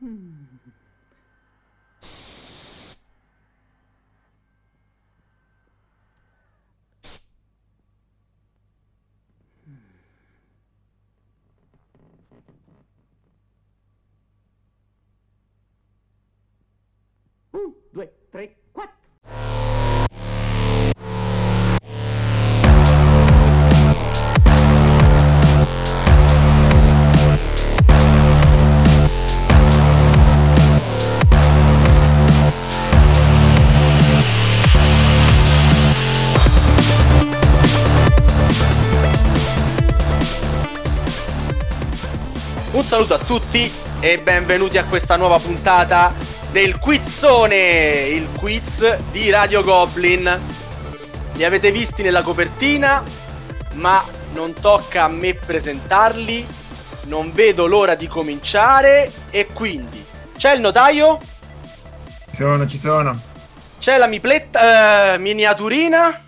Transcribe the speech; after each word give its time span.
Un, 0.00 0.10
due, 17.92 18.08
tre, 18.30 18.56
saluto 42.98 43.14
a 43.14 43.18
tutti 43.18 43.72
e 44.00 44.18
benvenuti 44.18 44.76
a 44.76 44.82
questa 44.82 45.14
nuova 45.14 45.38
puntata 45.38 46.12
del 46.50 46.80
Quizzone, 46.80 48.08
il 48.08 48.28
quiz 48.36 48.98
di 49.12 49.30
Radio 49.30 49.62
Goblin. 49.62 50.28
Li 51.34 51.44
avete 51.44 51.70
visti 51.70 52.02
nella 52.02 52.22
copertina, 52.22 53.00
ma 53.74 54.04
non 54.32 54.52
tocca 54.52 55.04
a 55.04 55.08
me 55.08 55.34
presentarli. 55.34 56.44
Non 57.04 57.32
vedo 57.32 57.66
l'ora 57.68 57.94
di 57.94 58.08
cominciare 58.08 59.12
e 59.30 59.46
quindi 59.52 60.04
c'è 60.36 60.54
il 60.54 60.60
notaio, 60.60 61.20
Ci 62.30 62.34
sono, 62.34 62.66
ci 62.66 62.78
sono. 62.78 63.16
c'è 63.78 63.96
la 63.96 64.08
mipletta, 64.08 65.14
eh, 65.14 65.18
miniaturina. 65.18 66.24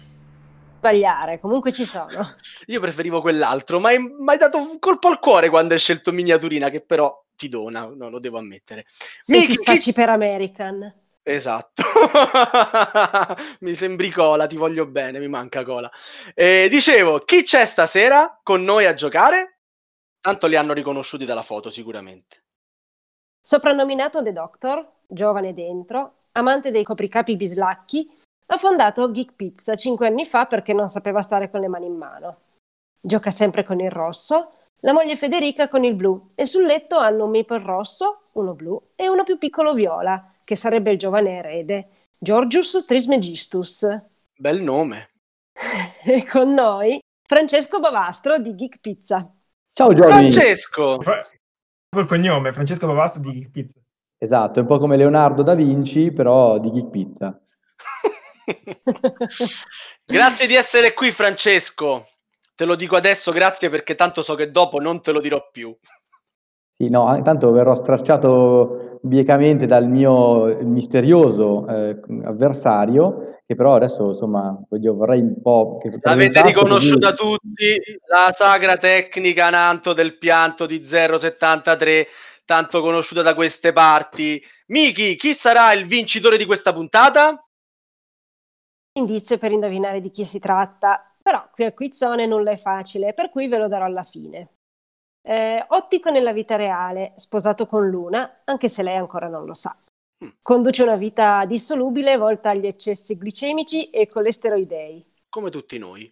Sbagliare, 0.80 1.38
comunque 1.38 1.72
ci 1.72 1.84
sono. 1.84 2.26
Io 2.66 2.80
preferivo 2.80 3.20
quell'altro, 3.20 3.78
ma 3.78 3.90
hai 3.90 3.98
mi 3.98 4.28
hai 4.28 4.38
dato 4.38 4.56
un 4.56 4.78
colpo 4.78 5.08
al 5.08 5.18
cuore 5.18 5.50
quando 5.50 5.74
hai 5.74 5.78
scelto 5.78 6.10
miniaturina, 6.10 6.70
che 6.70 6.80
però 6.80 7.22
ti 7.36 7.48
dona, 7.48 7.84
no, 7.84 8.08
lo 8.08 8.18
devo 8.18 8.38
ammettere. 8.38 8.86
Ti 9.24 9.32
Miki, 9.32 9.46
chi- 9.48 9.54
spacci 9.56 9.92
per 9.92 10.08
American. 10.08 10.94
Esatto, 11.22 11.82
mi 13.60 13.74
sembri 13.74 14.10
cola, 14.10 14.46
ti 14.46 14.56
voglio 14.56 14.86
bene, 14.86 15.20
mi 15.20 15.28
manca 15.28 15.62
cola. 15.64 15.90
Eh, 16.34 16.66
dicevo, 16.70 17.18
chi 17.18 17.42
c'è 17.42 17.66
stasera 17.66 18.40
con 18.42 18.64
noi 18.64 18.86
a 18.86 18.94
giocare? 18.94 19.58
Tanto 20.18 20.46
li 20.46 20.56
hanno 20.56 20.72
riconosciuti 20.72 21.26
dalla 21.26 21.42
foto 21.42 21.70
sicuramente. 21.70 22.44
Soprannominato 23.42 24.22
The 24.22 24.32
Doctor, 24.32 24.86
giovane 25.06 25.52
dentro, 25.52 26.14
amante 26.32 26.70
dei 26.70 26.84
copricapi 26.84 27.36
bislacchi, 27.36 28.10
ha 28.52 28.56
fondato 28.56 29.10
Geek 29.10 29.34
Pizza 29.34 29.76
cinque 29.76 30.08
anni 30.08 30.24
fa 30.24 30.46
perché 30.46 30.72
non 30.72 30.88
sapeva 30.88 31.22
stare 31.22 31.50
con 31.50 31.60
le 31.60 31.68
mani 31.68 31.86
in 31.86 31.96
mano. 31.96 32.36
Gioca 33.00 33.30
sempre 33.30 33.64
con 33.64 33.80
il 33.80 33.90
rosso, 33.90 34.52
la 34.80 34.92
moglie 34.92 35.16
Federica 35.16 35.68
con 35.68 35.84
il 35.84 35.94
blu 35.94 36.32
e 36.34 36.44
sul 36.46 36.64
letto 36.64 36.98
hanno 36.98 37.24
un 37.24 37.30
maple 37.30 37.62
rosso, 37.62 38.22
uno 38.32 38.52
blu 38.52 38.90
e 38.96 39.08
uno 39.08 39.22
più 39.22 39.38
piccolo 39.38 39.72
viola, 39.72 40.34
che 40.44 40.56
sarebbe 40.56 40.90
il 40.90 40.98
giovane 40.98 41.38
erede, 41.38 41.88
Georgius 42.18 42.84
Trismegistus. 42.86 43.86
Bel 44.36 44.60
nome. 44.60 45.10
E 46.02 46.26
con 46.26 46.54
noi 46.54 46.98
Francesco 47.26 47.78
Bavastro 47.78 48.38
di 48.38 48.54
Geek 48.54 48.80
Pizza. 48.80 49.30
Ciao 49.72 49.92
Giorgi. 49.92 50.32
Francesco, 50.32 50.98
Col 51.90 52.06
cognome, 52.06 52.52
Francesco 52.52 52.86
Bavasto 52.86 53.20
di 53.20 53.32
Geek 53.32 53.50
Pizza. 53.50 53.78
Esatto, 54.18 54.58
è 54.58 54.62
un 54.62 54.68
po' 54.68 54.78
come 54.78 54.96
Leonardo 54.96 55.42
da 55.42 55.54
Vinci, 55.54 56.10
però 56.10 56.58
di 56.58 56.72
Geek 56.72 56.88
Pizza. 56.88 57.40
grazie 60.04 60.46
di 60.46 60.54
essere 60.54 60.94
qui 60.94 61.10
Francesco. 61.10 62.08
Te 62.54 62.64
lo 62.64 62.74
dico 62.74 62.96
adesso, 62.96 63.32
grazie 63.32 63.70
perché 63.70 63.94
tanto 63.94 64.22
so 64.22 64.34
che 64.34 64.50
dopo 64.50 64.78
non 64.80 65.00
te 65.00 65.12
lo 65.12 65.20
dirò 65.20 65.48
più. 65.50 65.74
Sì, 66.76 66.88
no, 66.88 67.14
intanto 67.16 67.50
verrò 67.52 67.74
stracciato 67.74 68.98
biecamente 69.02 69.66
dal 69.66 69.86
mio 69.86 70.58
misterioso 70.62 71.66
eh, 71.68 72.00
avversario, 72.24 73.40
che 73.46 73.54
però 73.54 73.74
adesso, 73.74 74.08
insomma, 74.08 74.58
voglio, 74.68 74.94
vorrei 74.94 75.20
un 75.20 75.40
po'... 75.42 75.78
Che 75.82 75.98
L'avete 76.00 76.42
riconosciuta 76.42 77.14
così- 77.14 77.36
tutti, 77.36 77.98
la 78.06 78.30
sagra 78.32 78.76
tecnica 78.76 79.50
Nanto 79.50 79.92
del 79.92 80.16
pianto 80.18 80.66
di 80.66 80.82
073, 80.84 82.06
tanto 82.44 82.80
conosciuta 82.80 83.22
da 83.22 83.34
queste 83.34 83.72
parti. 83.72 84.42
Miki, 84.68 85.16
chi 85.16 85.34
sarà 85.34 85.72
il 85.72 85.86
vincitore 85.86 86.36
di 86.36 86.46
questa 86.46 86.72
puntata? 86.72 87.44
Indizio 88.92 89.38
per 89.38 89.52
indovinare 89.52 90.00
di 90.00 90.10
chi 90.10 90.24
si 90.24 90.38
tratta, 90.38 91.04
però 91.22 91.48
qui 91.52 91.64
al 91.64 91.74
quizzone 91.74 92.26
nulla 92.26 92.50
è 92.50 92.56
facile, 92.56 93.14
per 93.14 93.30
cui 93.30 93.48
ve 93.48 93.58
lo 93.58 93.68
darò 93.68 93.84
alla 93.84 94.02
fine. 94.02 94.54
Eh, 95.22 95.64
ottico 95.68 96.10
nella 96.10 96.32
vita 96.32 96.56
reale, 96.56 97.12
sposato 97.16 97.66
con 97.66 97.88
Luna, 97.88 98.32
anche 98.44 98.68
se 98.68 98.82
lei 98.82 98.96
ancora 98.96 99.28
non 99.28 99.44
lo 99.44 99.54
sa. 99.54 99.76
Mm. 100.24 100.28
Conduce 100.42 100.82
una 100.82 100.96
vita 100.96 101.44
dissolubile 101.44 102.16
volta 102.16 102.50
agli 102.50 102.66
eccessi 102.66 103.16
glicemici 103.16 103.90
e 103.90 104.08
colesteroidei. 104.08 105.04
Come 105.28 105.50
tutti 105.50 105.78
noi. 105.78 106.10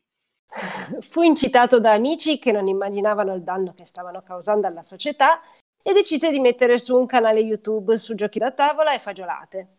Fu 1.08 1.22
incitato 1.22 1.80
da 1.80 1.92
amici 1.92 2.38
che 2.38 2.52
non 2.52 2.66
immaginavano 2.66 3.34
il 3.34 3.42
danno 3.42 3.74
che 3.74 3.84
stavano 3.84 4.22
causando 4.22 4.66
alla 4.66 4.82
società 4.82 5.40
e 5.82 5.92
decise 5.92 6.30
di 6.30 6.40
mettere 6.40 6.78
su 6.78 6.96
un 6.96 7.06
canale 7.06 7.40
YouTube 7.40 7.96
su 7.96 8.14
giochi 8.14 8.38
da 8.38 8.52
tavola 8.52 8.94
e 8.94 8.98
fagiolate. 8.98 9.77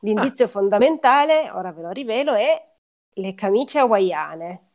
L'indizio 0.00 0.46
fondamentale, 0.46 1.50
ora 1.50 1.72
ve 1.72 1.82
lo 1.82 1.90
rivelo, 1.90 2.34
è 2.34 2.62
le 3.14 3.34
camicie 3.34 3.80
hawaiane. 3.80 4.70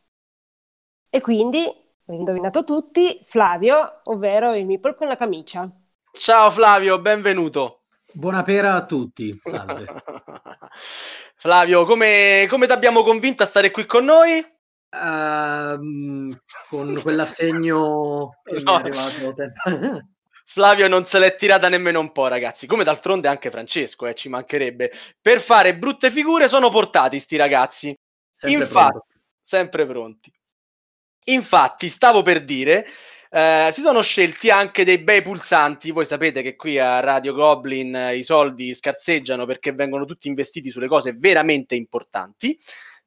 E 1.08 1.20
quindi, 1.20 1.64
ho 1.64 2.12
indovinato 2.12 2.64
tutti, 2.64 3.18
Flavio, 3.24 4.00
ovvero 4.04 4.54
il 4.54 4.66
meeple 4.66 4.94
con 4.94 5.06
la 5.08 5.16
camicia. 5.16 5.68
Ciao 6.12 6.50
Flavio, 6.50 7.00
benvenuto. 7.00 7.84
Buonapera 8.12 8.74
a 8.74 8.84
tutti, 8.84 9.38
salve. 9.42 9.86
Flavio, 11.36 11.84
come, 11.84 12.46
come 12.48 12.66
ti 12.66 12.72
abbiamo 12.72 13.02
convinto 13.02 13.42
a 13.42 13.46
stare 13.46 13.70
qui 13.70 13.86
con 13.86 14.04
noi? 14.04 14.44
Ehm, 14.90 16.38
con 16.68 17.00
quell'assegno 17.00 18.40
che 18.44 18.54
mi 18.56 18.62
No. 18.62 18.72
è 18.78 18.80
arrivato 18.82 19.34
tempo- 19.34 20.06
Flavio 20.46 20.88
non 20.88 21.04
se 21.04 21.18
l'è 21.18 21.34
tirata 21.34 21.68
nemmeno 21.68 22.00
un 22.00 22.12
po', 22.12 22.26
ragazzi. 22.26 22.66
Come 22.66 22.84
d'altronde 22.84 23.28
anche 23.28 23.50
Francesco, 23.50 24.06
eh, 24.06 24.14
ci 24.14 24.28
mancherebbe. 24.28 24.92
Per 25.20 25.40
fare 25.40 25.76
brutte 25.76 26.10
figure 26.10 26.48
sono 26.48 26.70
portati 26.70 27.18
sti 27.18 27.36
ragazzi. 27.36 27.94
Sempre 28.36 28.58
Infatti, 28.58 28.90
pronto. 28.90 29.06
sempre 29.42 29.86
pronti. 29.86 30.32
Infatti, 31.26 31.88
stavo 31.88 32.22
per 32.22 32.44
dire, 32.44 32.86
eh, 33.30 33.70
si 33.72 33.80
sono 33.80 34.02
scelti 34.02 34.50
anche 34.50 34.84
dei 34.84 34.98
bei 34.98 35.22
pulsanti. 35.22 35.90
Voi 35.90 36.04
sapete 36.04 36.42
che 36.42 36.54
qui 36.54 36.78
a 36.78 37.00
Radio 37.00 37.32
Goblin 37.32 37.94
eh, 37.96 38.16
i 38.16 38.22
soldi 38.22 38.74
scarseggiano 38.74 39.46
perché 39.46 39.72
vengono 39.72 40.04
tutti 40.04 40.28
investiti 40.28 40.70
sulle 40.70 40.88
cose 40.88 41.14
veramente 41.16 41.74
importanti, 41.74 42.58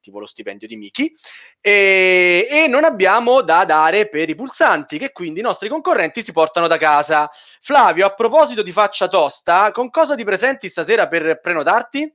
tipo 0.07 0.19
lo 0.19 0.25
stipendio 0.25 0.67
di 0.67 0.75
Miki. 0.75 1.13
E, 1.59 2.47
e 2.49 2.67
non 2.67 2.83
abbiamo 2.83 3.41
da 3.41 3.65
dare 3.65 4.07
per 4.09 4.29
i 4.29 4.35
pulsanti, 4.35 4.97
che 4.97 5.11
quindi 5.11 5.39
i 5.39 5.43
nostri 5.43 5.69
concorrenti 5.69 6.21
si 6.21 6.31
portano 6.31 6.67
da 6.67 6.77
casa. 6.77 7.29
Flavio, 7.61 8.05
a 8.05 8.13
proposito 8.13 8.63
di 8.63 8.71
faccia 8.71 9.07
tosta, 9.07 9.71
con 9.71 9.89
cosa 9.89 10.15
ti 10.15 10.23
presenti 10.23 10.69
stasera 10.69 11.07
per 11.07 11.39
prenotarti? 11.41 12.13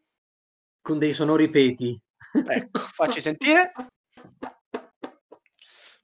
Con 0.80 0.98
dei 0.98 1.12
sonori 1.12 1.48
peti. 1.50 1.98
Ecco, 2.46 2.80
facci 2.80 3.20
sentire. 3.20 3.72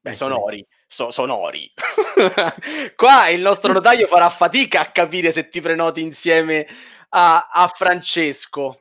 Beh, 0.00 0.10
Ecco. 0.10 0.16
sonori, 0.16 0.65
so- 0.87 1.10
sonori. 1.10 1.70
Qua 2.94 3.28
il 3.28 3.41
nostro 3.41 3.72
notaio 3.72 4.06
farà 4.06 4.28
fatica 4.28 4.81
a 4.81 4.91
capire 4.91 5.32
se 5.32 5.49
ti 5.49 5.61
prenoti 5.61 6.02
insieme 6.02 6.67
a, 7.11 7.49
a 7.50 7.67
Francesco. 7.69 8.79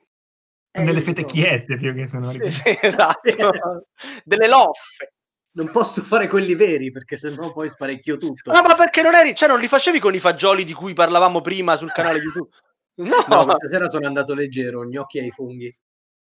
Eh, 0.72 0.84
Delle 0.84 1.00
io 1.00 1.06
fetecchiette 1.06 1.76
più 1.78 1.94
che 1.94 2.08
sono 2.08 2.30
Sì, 2.30 2.52
sì, 2.52 2.78
esatto. 2.82 3.22
Delle 4.24 4.48
loffe. 4.48 5.14
Non 5.58 5.72
posso 5.72 6.04
fare 6.04 6.28
quelli 6.28 6.54
veri 6.54 6.92
perché 6.92 7.18
sennò 7.18 7.52
poi 7.52 7.68
sparecchio 7.68 8.18
tutto. 8.18 8.52
No, 8.52 8.62
ma 8.62 8.76
perché 8.76 9.02
non 9.02 9.16
eri, 9.16 9.34
cioè 9.34 9.50
non 9.50 9.60
li 9.60 9.68
facevi 9.68 10.00
con 10.00 10.14
i 10.14 10.20
fagioli 10.20 10.64
di 10.64 10.74
cui 10.74 10.94
parlavamo 10.94 11.42
prima 11.42 11.76
sul 11.76 11.92
canale 11.92 12.20
YouTube? 12.20 12.50
No, 12.98 13.24
No, 13.28 13.44
questa 13.46 13.68
sera 13.70 13.90
sono 13.92 14.08
andato 14.08 14.34
leggero, 14.34 14.84
gnocchi 14.84 15.20
ai 15.20 15.30
funghi. 15.30 15.72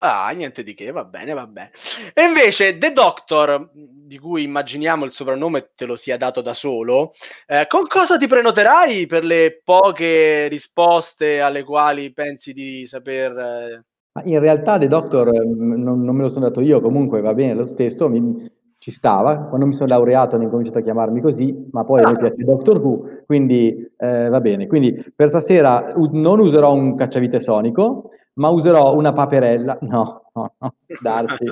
Ah, 0.03 0.31
niente 0.31 0.63
di 0.63 0.75
che, 0.75 0.91
va 0.91 1.05
bene, 1.05 1.33
va 1.33 1.47
bene. 1.47 1.73
E 2.13 2.23
invece 2.23 2.77
The 2.77 2.93
Doctor, 2.93 3.71
di 3.73 4.19
cui 4.19 4.43
immaginiamo 4.43 5.07
il 5.07 5.13
soprannome 5.13 5.73
te 5.75 5.87
lo 5.87 5.97
sia 5.97 6.19
dato 6.19 6.43
da 6.43 6.53
solo, 6.55 7.13
eh, 7.47 7.67
con 7.67 7.87
cosa 7.87 8.19
ti 8.19 8.27
prenoterai 8.27 9.07
per 9.07 9.25
le 9.25 9.61
poche 9.63 10.49
risposte 10.49 11.41
alle 11.41 11.65
quali 11.65 12.13
pensi 12.13 12.53
di 12.53 12.87
saper... 12.87 13.39
eh, 13.39 13.85
Ma 14.13 14.23
in 14.25 14.39
realtà 14.41 14.77
The 14.79 14.89
Doctor 14.89 15.29
eh, 15.29 15.45
non, 15.45 16.03
non 16.03 16.17
me 16.17 16.23
lo 16.23 16.29
sono 16.29 16.47
dato 16.47 16.61
io, 16.61 16.81
comunque 16.81 17.21
va 17.21 17.33
bene 17.35 17.55
lo 17.55 17.65
stesso. 17.65 18.09
Mi, 18.09 18.51
ci 18.79 18.91
stava. 18.91 19.37
Quando 19.37 19.67
mi 19.67 19.75
sono 19.75 19.89
laureato 19.89 20.35
hanno 20.35 20.45
incominciato 20.45 20.79
a 20.79 20.83
chiamarmi 20.83 21.21
così, 21.21 21.69
ma 21.71 21.85
poi 21.85 22.03
a 22.03 22.11
me 22.11 22.17
piace 22.17 22.43
Doctor 22.45 22.81
Who, 22.81 23.05
quindi 23.27 23.89
eh, 23.99 24.29
va 24.29 24.41
bene. 24.41 24.67
Quindi 24.67 25.05
per 25.15 25.29
stasera 25.29 25.93
u- 25.95 26.09
non 26.13 26.41
userò 26.41 26.73
un 26.73 26.95
cacciavite 26.97 27.41
sonico, 27.41 28.11
ma 28.35 28.49
userò 28.49 28.97
una 28.97 29.13
paperella. 29.13 29.77
No, 29.83 30.23
no, 30.33 30.53
no, 30.59 30.75
Darsi, 31.01 31.47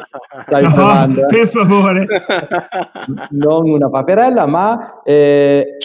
stai 0.47 0.65
No, 0.65 0.73
provando. 0.73 1.27
per 1.27 1.47
favore. 1.49 2.07
non 3.31 3.69
una 3.69 3.91
paperella, 3.91 4.47
ma 4.47 5.03
eh, 5.03 5.77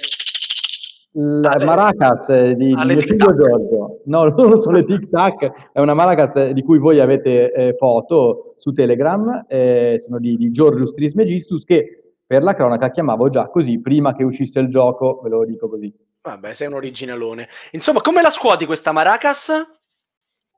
la 1.13 1.51
Ah, 1.51 1.63
maracas 1.63 2.29
eh, 2.29 2.55
di, 2.55 2.67
di 2.67 2.73
ah, 2.75 2.85
tic 2.85 3.01
figlio. 3.01 3.35
Giorgio. 3.35 4.01
No, 4.05 4.23
non 4.35 4.59
sono 4.59 4.77
le 4.77 4.83
tic 4.83 5.09
tac, 5.09 5.71
è 5.71 5.79
una 5.79 5.93
maracas 5.93 6.35
eh, 6.35 6.53
di 6.53 6.63
cui 6.63 6.79
voi 6.79 6.99
avete 6.99 7.51
eh, 7.51 7.75
foto 7.77 8.55
su 8.57 8.71
Telegram, 8.71 9.45
eh, 9.47 10.01
sono 10.03 10.19
di, 10.19 10.37
di 10.37 10.51
Giorgius 10.51 10.91
Trismegistus 10.91 11.63
che 11.63 12.15
per 12.25 12.41
la 12.41 12.55
cronaca 12.55 12.89
chiamavo 12.89 13.29
già 13.29 13.47
così 13.49 13.79
prima 13.79 14.15
che 14.15 14.23
uscisse 14.23 14.59
il 14.59 14.69
gioco, 14.69 15.19
ve 15.21 15.29
lo 15.29 15.45
dico 15.45 15.69
così. 15.69 15.93
Vabbè, 16.21 16.53
sei 16.53 16.67
un 16.67 16.75
originalone. 16.75 17.47
Insomma, 17.71 18.01
come 18.01 18.21
la 18.21 18.29
scuoti 18.29 18.65
questa 18.65 18.91
maracas? 18.91 19.51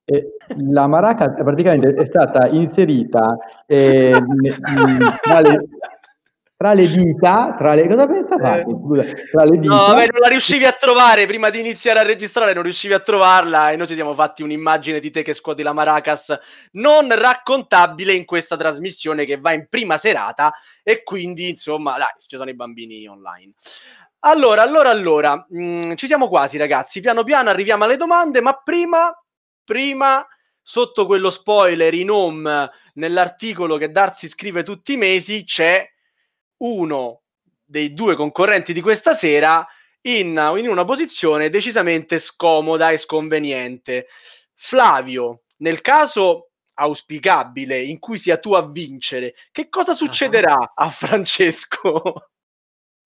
E 0.07 0.35
la 0.69 0.85
maraca 0.85 1.31
praticamente 1.31 1.87
è 1.95 2.05
stata 2.05 2.47
inserita 2.49 3.37
eh, 3.65 4.11
ne- 4.11 4.51
mh, 4.51 5.15
tra, 6.57 6.73
le, 6.73 6.87
dita, 6.87 7.53
tra 7.57 7.73
le, 7.73 7.87
cosa 7.87 8.07
pensa 8.07 8.37
fate? 8.37 8.61
Eh. 8.61 9.29
Tra 9.31 9.43
le 9.43 9.59
dita. 9.59 9.73
No, 9.73 9.81
vabbè, 9.87 10.07
non 10.11 10.19
la 10.21 10.27
riuscivi 10.27 10.63
a 10.63 10.71
trovare 10.71 11.25
prima 11.27 11.49
di 11.49 11.59
iniziare 11.59 11.99
a 11.99 12.03
registrare, 12.03 12.53
non 12.53 12.63
riuscivi 12.63 12.93
a 12.93 12.99
trovarla 12.99 13.71
e 13.71 13.75
noi 13.75 13.87
ci 13.87 13.95
siamo 13.95 14.13
fatti 14.13 14.41
un'immagine 14.41 15.01
di 15.01 15.11
te 15.11 15.21
che 15.21 15.33
scuoti 15.33 15.63
la 15.63 15.73
maracas 15.73 16.37
non 16.73 17.13
raccontabile 17.13 18.13
in 18.13 18.23
questa 18.23 18.55
trasmissione 18.55 19.25
che 19.25 19.37
va 19.37 19.51
in 19.51 19.67
prima 19.67 19.97
serata 19.97 20.53
e 20.81 21.03
quindi, 21.03 21.49
insomma, 21.49 21.97
dai, 21.97 22.13
ci 22.17 22.37
sono 22.37 22.49
i 22.49 22.55
bambini 22.55 23.05
online. 23.05 23.51
Allora, 24.19 24.61
allora, 24.61 24.89
allora, 24.89 25.45
mm, 25.53 25.93
ci 25.95 26.07
siamo 26.07 26.29
quasi 26.29 26.57
ragazzi, 26.57 27.01
piano 27.01 27.23
piano 27.23 27.49
arriviamo 27.49 27.83
alle 27.83 27.97
domande, 27.97 28.39
ma 28.39 28.53
prima, 28.63 29.13
prima, 29.63 30.25
sotto 30.61 31.05
quello 31.05 31.29
spoiler 31.29 31.93
in 31.93 32.09
home 32.09 32.71
nell'articolo 32.93 33.77
che 33.77 33.91
Darsi 33.91 34.27
scrive 34.27 34.63
tutti 34.63 34.93
i 34.93 34.97
mesi, 34.97 35.43
c'è 35.43 35.85
uno 36.57 37.21
dei 37.63 37.93
due 37.93 38.15
concorrenti 38.15 38.73
di 38.73 38.81
questa 38.81 39.13
sera 39.13 39.65
in, 40.01 40.39
in 40.57 40.67
una 40.69 40.85
posizione 40.85 41.49
decisamente 41.49 42.19
scomoda 42.19 42.91
e 42.91 42.97
sconveniente. 42.97 44.07
Flavio, 44.53 45.43
nel 45.57 45.81
caso 45.81 46.51
auspicabile 46.75 47.79
in 47.81 47.99
cui 47.99 48.17
sia 48.19 48.37
tu 48.37 48.53
a 48.53 48.67
vincere, 48.67 49.33
che 49.51 49.69
cosa 49.69 49.93
succederà 49.93 50.73
a 50.75 50.89
Francesco? 50.89 52.01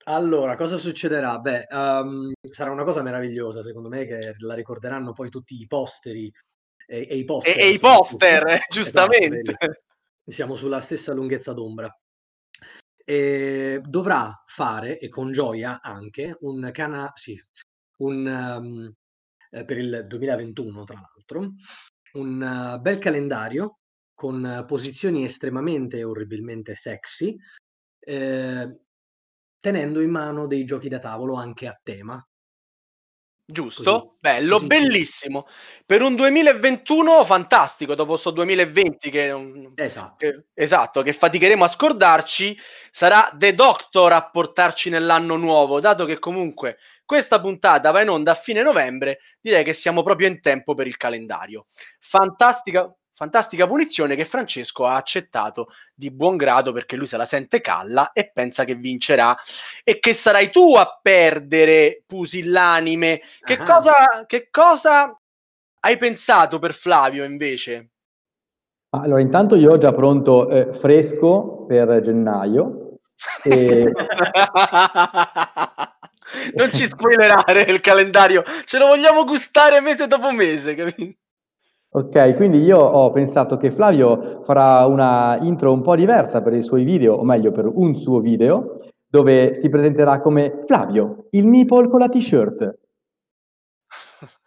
Allora, 0.05 0.55
cosa 0.55 0.77
succederà? 0.77 1.37
Beh, 1.37 1.67
ehm, 1.69 2.31
sarà 2.41 2.71
una 2.71 2.83
cosa 2.83 3.01
meravigliosa, 3.03 3.61
secondo 3.63 3.89
me, 3.89 4.05
che 4.05 4.33
la 4.39 4.55
ricorderanno 4.55 5.13
poi 5.13 5.29
tutti 5.29 5.53
i 5.59 5.67
posteri 5.67 6.31
e, 6.87 7.07
e 7.09 7.15
i 7.17 7.19
E, 7.21 7.25
poster. 7.25 7.57
e 7.59 7.69
i 7.69 7.73
soprattutto. 7.73 8.01
poster, 8.17 8.43
Esatto, 8.47 8.65
giustamente. 8.69 9.27
vedi. 9.37 9.53
Siamo 10.25 10.55
sulla 10.55 10.81
stessa 10.81 11.13
lunghezza 11.13 11.53
d'ombra. 11.53 11.95
E 13.09 13.81
dovrà 13.83 14.43
fare, 14.45 14.99
e 14.99 15.09
con 15.09 15.31
gioia 15.31 15.81
anche, 15.81 16.37
un 16.41 16.69
cana... 16.71 17.11
sì, 17.15 17.35
un, 18.03 18.93
eh, 19.49 19.65
per 19.65 19.77
il 19.79 20.05
2021, 20.07 20.83
tra 20.83 20.99
l'altro, 21.01 21.53
un 22.13 22.43
eh, 22.75 22.79
bel 22.79 22.99
calendario 22.99 23.79
con 24.13 24.45
eh, 24.45 24.63
posizioni 24.65 25.23
estremamente 25.23 25.97
e 25.97 26.03
orribilmente 26.03 26.75
sexy, 26.75 27.35
eh, 27.99 28.79
tenendo 29.59 30.01
in 30.01 30.09
mano 30.11 30.45
dei 30.45 30.63
giochi 30.65 30.87
da 30.87 30.99
tavolo 30.99 31.33
anche 31.33 31.65
a 31.67 31.79
tema. 31.81 32.23
Giusto? 33.51 33.83
Così, 33.99 34.11
Bello, 34.19 34.53
così. 34.55 34.67
bellissimo. 34.67 35.47
Per 35.85 36.01
un 36.03 36.15
2021 36.15 37.23
fantastico, 37.25 37.95
dopo 37.95 38.15
sto 38.15 38.29
2020 38.29 39.09
che, 39.09 39.33
Esatto. 39.75 40.15
che- 40.17 40.43
esatto, 40.53 41.01
che 41.01 41.13
faticheremo 41.13 41.63
a 41.63 41.67
scordarci, 41.67 42.55
sarà 42.91 43.31
The 43.35 43.55
Doctor 43.55 44.11
a 44.13 44.29
portarci 44.29 44.91
nell'anno 44.91 45.35
nuovo, 45.35 45.79
dato 45.79 46.05
che 46.05 46.19
comunque 46.19 46.77
questa 47.05 47.41
puntata 47.41 47.89
va 47.89 48.01
in 48.01 48.09
onda 48.09 48.31
a 48.33 48.35
fine 48.35 48.61
novembre, 48.61 49.19
direi 49.41 49.63
che 49.63 49.73
siamo 49.73 50.03
proprio 50.03 50.27
in 50.27 50.41
tempo 50.41 50.75
per 50.75 50.85
il 50.85 50.97
calendario. 50.97 51.65
Fantastica, 51.99 52.93
fantastica 53.19 53.67
punizione 53.67 54.15
che 54.15 54.23
Francesco 54.23 54.85
ha 54.85 54.95
accettato 54.95 55.67
di 55.93 56.09
buon 56.09 56.37
grado 56.37 56.71
perché 56.71 56.95
lui 56.95 57.05
se 57.05 57.17
la 57.17 57.25
sente 57.25 57.59
calla 57.59 58.13
e 58.13 58.31
pensa 58.33 58.63
che 58.63 58.75
vincerà 58.75 59.37
e 59.83 59.99
che 59.99 60.13
sarai 60.13 60.49
tu 60.49 60.73
a 60.77 60.97
perdere, 61.01 62.01
pusillanime. 62.07 63.19
Che, 63.43 63.53
Ah. 63.55 63.63
cosa, 63.63 63.93
che 64.25 64.47
cosa 64.49 65.13
hai 65.81 65.97
pensato 65.97 66.59
per 66.59 66.73
Flavio 66.73 67.25
invece? 67.25 67.89
Allora, 68.91 69.19
intanto 69.19 69.55
io 69.55 69.73
ho 69.73 69.77
già 69.77 69.91
pronto 69.91 70.47
eh, 70.49 70.71
fresco 70.71 71.65
per 71.67 71.99
gennaio. 72.01 72.99
E- 73.43 73.91
non 76.55 76.71
ci 76.71 76.85
spoilerare 76.85 77.63
il 77.63 77.81
calendario, 77.81 78.43
ce 78.63 78.77
lo 78.77 78.87
vogliamo 78.87 79.25
gustare 79.25 79.81
mese 79.81 80.07
dopo 80.07 80.31
mese, 80.31 80.73
capito? 80.73 81.17
Ok, 81.91 82.35
quindi 82.35 82.59
io 82.59 82.77
ho 82.77 83.09
pensato 83.09 83.57
che 83.57 83.71
Flavio 83.71 84.43
farà 84.45 84.85
una 84.85 85.39
intro 85.41 85.73
un 85.73 85.81
po' 85.81 85.95
diversa 85.95 86.39
per 86.43 86.53
i 86.53 86.61
suoi 86.61 86.83
video, 86.83 87.15
o 87.15 87.23
meglio 87.23 87.51
per 87.51 87.65
un 87.65 87.95
suo 87.95 88.19
video, 88.19 88.79
dove 89.07 89.55
si 89.55 89.69
presenterà 89.69 90.19
come 90.19 90.63
Flavio, 90.67 91.25
il 91.31 91.47
meeple 91.47 91.89
con 91.89 91.97
la 91.97 92.07
t-shirt. 92.07 92.77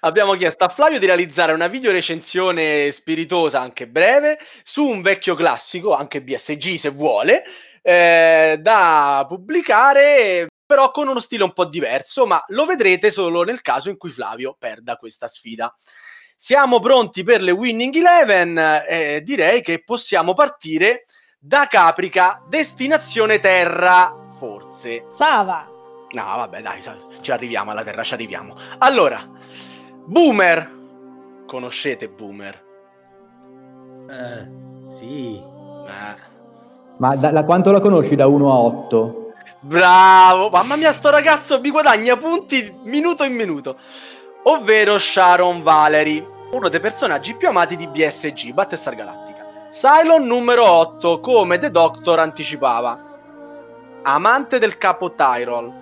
Abbiamo 0.00 0.34
chiesto 0.34 0.64
a 0.64 0.68
Flavio 0.68 0.98
di 0.98 1.06
realizzare 1.06 1.52
una 1.52 1.68
video 1.68 1.92
recensione 1.92 2.90
spiritosa, 2.90 3.60
anche 3.60 3.88
breve, 3.88 4.38
su 4.64 4.84
un 4.84 5.00
vecchio 5.00 5.34
classico, 5.34 5.94
anche 5.94 6.22
BSG 6.22 6.74
se 6.74 6.90
vuole, 6.90 7.42
eh, 7.80 8.58
da 8.60 9.24
pubblicare, 9.26 10.48
però 10.72 10.90
con 10.90 11.06
uno 11.06 11.20
stile 11.20 11.44
un 11.44 11.52
po' 11.52 11.66
diverso, 11.66 12.24
ma 12.24 12.42
lo 12.46 12.64
vedrete 12.64 13.10
solo 13.10 13.42
nel 13.42 13.60
caso 13.60 13.90
in 13.90 13.98
cui 13.98 14.08
Flavio 14.08 14.56
perda 14.58 14.96
questa 14.96 15.28
sfida. 15.28 15.76
Siamo 16.34 16.80
pronti 16.80 17.22
per 17.24 17.42
le 17.42 17.50
Winning 17.50 17.94
Eleven, 17.94 18.84
eh, 18.88 19.20
direi 19.22 19.60
che 19.60 19.84
possiamo 19.84 20.32
partire 20.32 21.04
da 21.38 21.66
Caprica, 21.68 22.42
destinazione 22.48 23.38
Terra, 23.38 24.28
forse. 24.30 25.04
Sava. 25.08 25.68
No, 26.12 26.24
vabbè, 26.24 26.62
dai, 26.62 26.80
ci 27.20 27.30
arriviamo 27.30 27.72
alla 27.72 27.84
Terra, 27.84 28.02
ci 28.02 28.14
arriviamo. 28.14 28.56
Allora, 28.78 29.22
Boomer. 30.06 30.80
Conoscete 31.46 32.08
Boomer? 32.08 32.64
Eh, 34.08 34.48
sì. 34.88 35.36
Eh, 35.36 36.20
Ma 36.96 37.14
da, 37.14 37.30
da 37.30 37.44
quanto 37.44 37.70
la 37.70 37.80
conosci 37.80 38.14
da 38.16 38.26
1 38.26 38.50
a 38.50 38.56
8? 38.56 39.21
Bravo, 39.64 40.50
mamma 40.50 40.74
mia, 40.74 40.92
sto 40.92 41.10
ragazzo 41.10 41.60
mi 41.60 41.70
guadagna 41.70 42.16
punti 42.16 42.80
minuto 42.82 43.22
in 43.22 43.32
minuto. 43.32 43.76
Ovvero 44.42 44.98
Sharon 44.98 45.62
Valery, 45.62 46.26
uno 46.50 46.68
dei 46.68 46.80
personaggi 46.80 47.36
più 47.36 47.46
amati 47.46 47.76
di 47.76 47.86
BSG, 47.86 48.50
Battlestar 48.50 48.96
Galactica. 48.96 49.68
Cylon 49.70 50.26
numero 50.26 50.64
8, 50.64 51.20
come 51.20 51.58
The 51.58 51.70
Doctor 51.70 52.18
anticipava. 52.18 54.00
Amante 54.02 54.58
del 54.58 54.78
capo 54.78 55.14
Tyrol, 55.14 55.72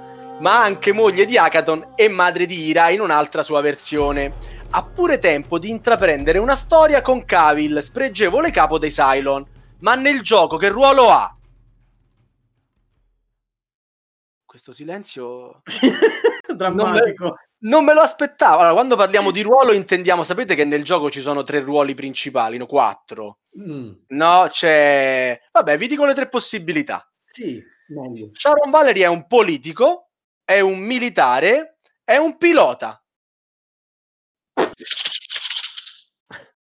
ma 0.40 0.60
anche 0.60 0.92
moglie 0.92 1.24
di 1.24 1.38
Akaton 1.38 1.92
e 1.94 2.06
madre 2.08 2.44
di 2.44 2.66
Ira 2.66 2.90
in 2.90 3.00
un'altra 3.00 3.42
sua 3.42 3.62
versione. 3.62 4.30
Ha 4.72 4.82
pure 4.82 5.18
tempo 5.18 5.58
di 5.58 5.70
intraprendere 5.70 6.36
una 6.36 6.54
storia 6.54 7.00
con 7.00 7.24
Cavill, 7.24 7.78
spregevole 7.78 8.50
capo 8.50 8.76
dei 8.76 8.90
Cylon. 8.90 9.42
Ma 9.78 9.94
nel 9.94 10.20
gioco 10.20 10.58
che 10.58 10.68
ruolo 10.68 11.10
ha? 11.10 11.34
Questo 14.62 14.72
silenzio 14.82 15.62
Drammatico. 16.54 17.38
non 17.60 17.82
me 17.82 17.94
lo 17.94 18.02
aspettavo. 18.02 18.58
Allora, 18.58 18.74
quando 18.74 18.94
parliamo 18.94 19.30
di 19.30 19.40
ruolo 19.40 19.72
intendiamo, 19.72 20.22
sapete 20.22 20.54
che 20.54 20.66
nel 20.66 20.84
gioco 20.84 21.10
ci 21.10 21.22
sono 21.22 21.42
tre 21.44 21.60
ruoli 21.60 21.94
principali, 21.94 22.58
no? 22.58 22.66
Quattro. 22.66 23.38
Mm, 23.58 23.90
No, 24.08 24.48
c'è... 24.50 25.40
Vabbè, 25.50 25.78
vi 25.78 25.86
dico 25.86 26.04
le 26.04 26.12
tre 26.12 26.28
possibilità. 26.28 27.10
sì, 27.24 27.58
meglio. 27.88 28.28
Sharon 28.34 28.68
Valery 28.70 29.00
è 29.00 29.06
un 29.06 29.26
politico, 29.26 30.10
è 30.44 30.60
un 30.60 30.78
militare, 30.80 31.78
è 32.04 32.18
un 32.18 32.36
pilota. 32.36 33.02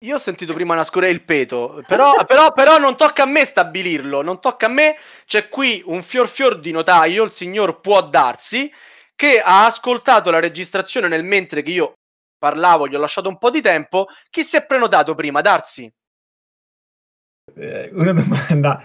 Io 0.03 0.15
ho 0.15 0.19
sentito 0.19 0.53
prima 0.53 0.73
nascere 0.73 1.09
il 1.11 1.23
peto, 1.23 1.83
però, 1.85 2.11
però, 2.25 2.51
però 2.53 2.79
non 2.79 2.97
tocca 2.97 3.21
a 3.21 3.27
me 3.27 3.45
stabilirlo, 3.45 4.23
non 4.23 4.39
tocca 4.39 4.65
a 4.65 4.69
me. 4.69 4.95
C'è 5.31 5.47
qui 5.47 5.81
un 5.85 6.03
fior 6.03 6.27
fior 6.27 6.59
di 6.59 6.71
notaio, 6.71 7.23
il 7.23 7.31
signor 7.31 7.79
può 7.79 8.05
darsi, 8.05 8.69
che 9.15 9.39
ha 9.39 9.65
ascoltato 9.65 10.29
la 10.29 10.41
registrazione 10.41 11.07
nel 11.07 11.23
mentre 11.23 11.61
che 11.61 11.71
io 11.71 11.93
parlavo, 12.37 12.85
gli 12.85 12.95
ho 12.95 12.99
lasciato 12.99 13.29
un 13.29 13.37
po' 13.37 13.49
di 13.49 13.61
tempo. 13.61 14.07
Chi 14.29 14.43
si 14.43 14.57
è 14.57 14.65
prenotato 14.65 15.15
prima? 15.15 15.39
Darsi? 15.39 15.89
Eh, 17.55 17.91
una 17.93 18.11
domanda. 18.11 18.83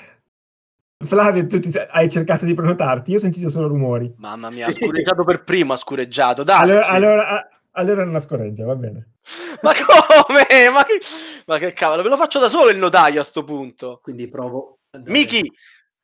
Flavio, 1.05 1.49
tu 1.49 1.59
ti 1.59 1.77
hai 1.77 2.09
cercato 2.09 2.45
di 2.45 2.55
prenotarti? 2.55 3.11
Io 3.11 3.17
ho 3.17 3.23
sentito 3.23 3.49
solo 3.49 3.67
rumori. 3.67 4.15
Mamma 4.19 4.49
mia, 4.51 4.69
ha 4.69 4.71
Sì. 4.71 4.85
scureggiato 4.85 5.25
per 5.25 5.43
primo, 5.43 5.73
ha 5.73 5.77
scureggiato. 5.77 6.45
Dai, 6.45 6.61
allora, 6.61 6.87
allora, 6.87 7.49
allora 7.73 8.05
non 8.05 8.13
la 8.13 8.21
scorreggia, 8.21 8.65
va 8.65 8.77
bene. 8.77 9.15
Ma 9.63 9.73
come? 9.75 10.71
Ma 10.71 10.85
che... 10.85 11.01
ma 11.47 11.59
che 11.59 11.73
cavolo, 11.73 12.05
ve 12.05 12.09
lo 12.09 12.17
faccio 12.17 12.39
da 12.39 12.49
solo 12.49 12.71
il 12.71 12.79
notaio 12.79 13.21
a 13.21 13.25
sto 13.25 13.43
punto. 13.43 13.99
Quindi 14.01 14.29
provo. 14.29 14.79
Miki, 15.05 15.53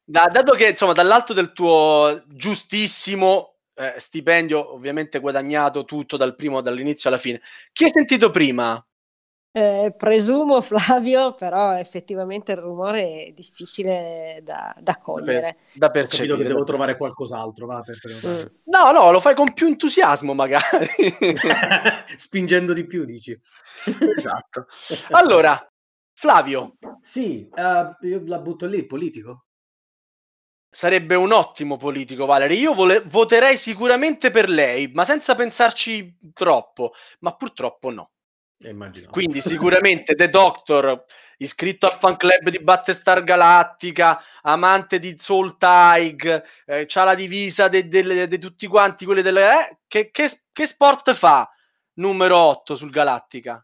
da- 0.05 0.29
dato 0.33 0.53
che 0.53 0.69
insomma 0.71 0.93
dall'alto 0.93 1.33
del 1.33 1.53
tuo 1.53 2.23
giustissimo 2.29 3.57
eh, 3.75 3.95
stipendio, 3.99 4.75
ovviamente 4.75 5.19
guadagnato 5.19 5.85
tutto 5.85 6.17
dal 6.17 6.35
primo 6.37 6.61
dall'inizio 6.61 7.09
alla 7.09 7.19
fine, 7.19 7.41
chi 7.73 7.85
hai 7.85 7.91
sentito 7.91 8.31
prima? 8.31 8.85
Eh, 9.55 9.93
presumo 9.95 10.63
Flavio, 10.63 11.35
però 11.35 11.77
effettivamente 11.77 12.53
il 12.53 12.59
rumore 12.59 13.27
è 13.27 13.33
difficile 13.33 14.41
da, 14.43 14.75
da 14.81 14.97
cogliere. 14.97 15.57
Da 15.75 15.87
Ho 15.89 15.91
capito 15.91 16.09
percepire. 16.09 16.37
che 16.39 16.43
devo 16.45 16.59
da- 16.61 16.65
trovare 16.65 16.97
qualcos'altro, 16.97 17.67
va, 17.67 17.81
per 17.83 17.97
Mm. 18.27 18.47
No, 18.65 18.93
no, 18.93 19.11
lo 19.11 19.21
fai 19.21 19.35
con 19.35 19.53
più 19.53 19.67
entusiasmo 19.67 20.33
magari. 20.33 20.89
Spingendo 22.17 22.73
di 22.73 22.87
più, 22.87 23.05
dici. 23.05 23.39
esatto. 24.17 24.67
Allora, 25.11 25.67
Flavio, 26.15 26.77
Sì, 27.03 27.47
eh, 27.55 27.97
io 28.09 28.23
la 28.25 28.39
butto 28.39 28.67
lì, 28.67 28.87
politico. 28.87 29.47
Sarebbe 30.75 31.15
un 31.15 31.33
ottimo 31.33 31.77
politico, 31.77 32.25
Valerie. 32.25 32.57
Io 32.57 32.73
vole- 32.73 33.03
voterei 33.05 33.59
sicuramente 33.59 34.31
per 34.31 34.49
lei, 34.49 34.91
ma 34.95 35.05
senza 35.05 35.35
pensarci 35.35 36.17
troppo. 36.33 36.95
Ma 37.21 37.35
purtroppo 37.35 37.91
no. 37.91 38.11
Eh, 38.59 38.71
immagino. 38.71 39.11
Quindi 39.11 39.41
sicuramente 39.41 40.15
The 40.15 40.31
Doctor, 40.31 41.05
iscritto 41.39 41.87
al 41.87 41.93
fan 41.93 42.17
club 42.17 42.49
di 42.49 42.59
Battestar 42.61 43.23
Galactica, 43.23 44.23
amante 44.43 44.99
di 44.99 45.15
Soul 45.19 45.57
Tig, 45.59 46.43
eh, 46.65 46.85
c'ha 46.87 47.05
la 47.05 47.15
divisa 47.15 47.69
di 47.69 48.39
tutti 48.39 48.67
quanti 48.67 49.05
quelli 49.05 49.21
delle... 49.23 49.43
eh, 49.43 49.79
che, 49.87 50.11
che- 50.11 50.43
che 50.53 50.67
sport 50.67 51.13
fa 51.13 51.51
numero 51.95 52.39
8 52.39 52.77
sul 52.77 52.91
Galactica? 52.91 53.63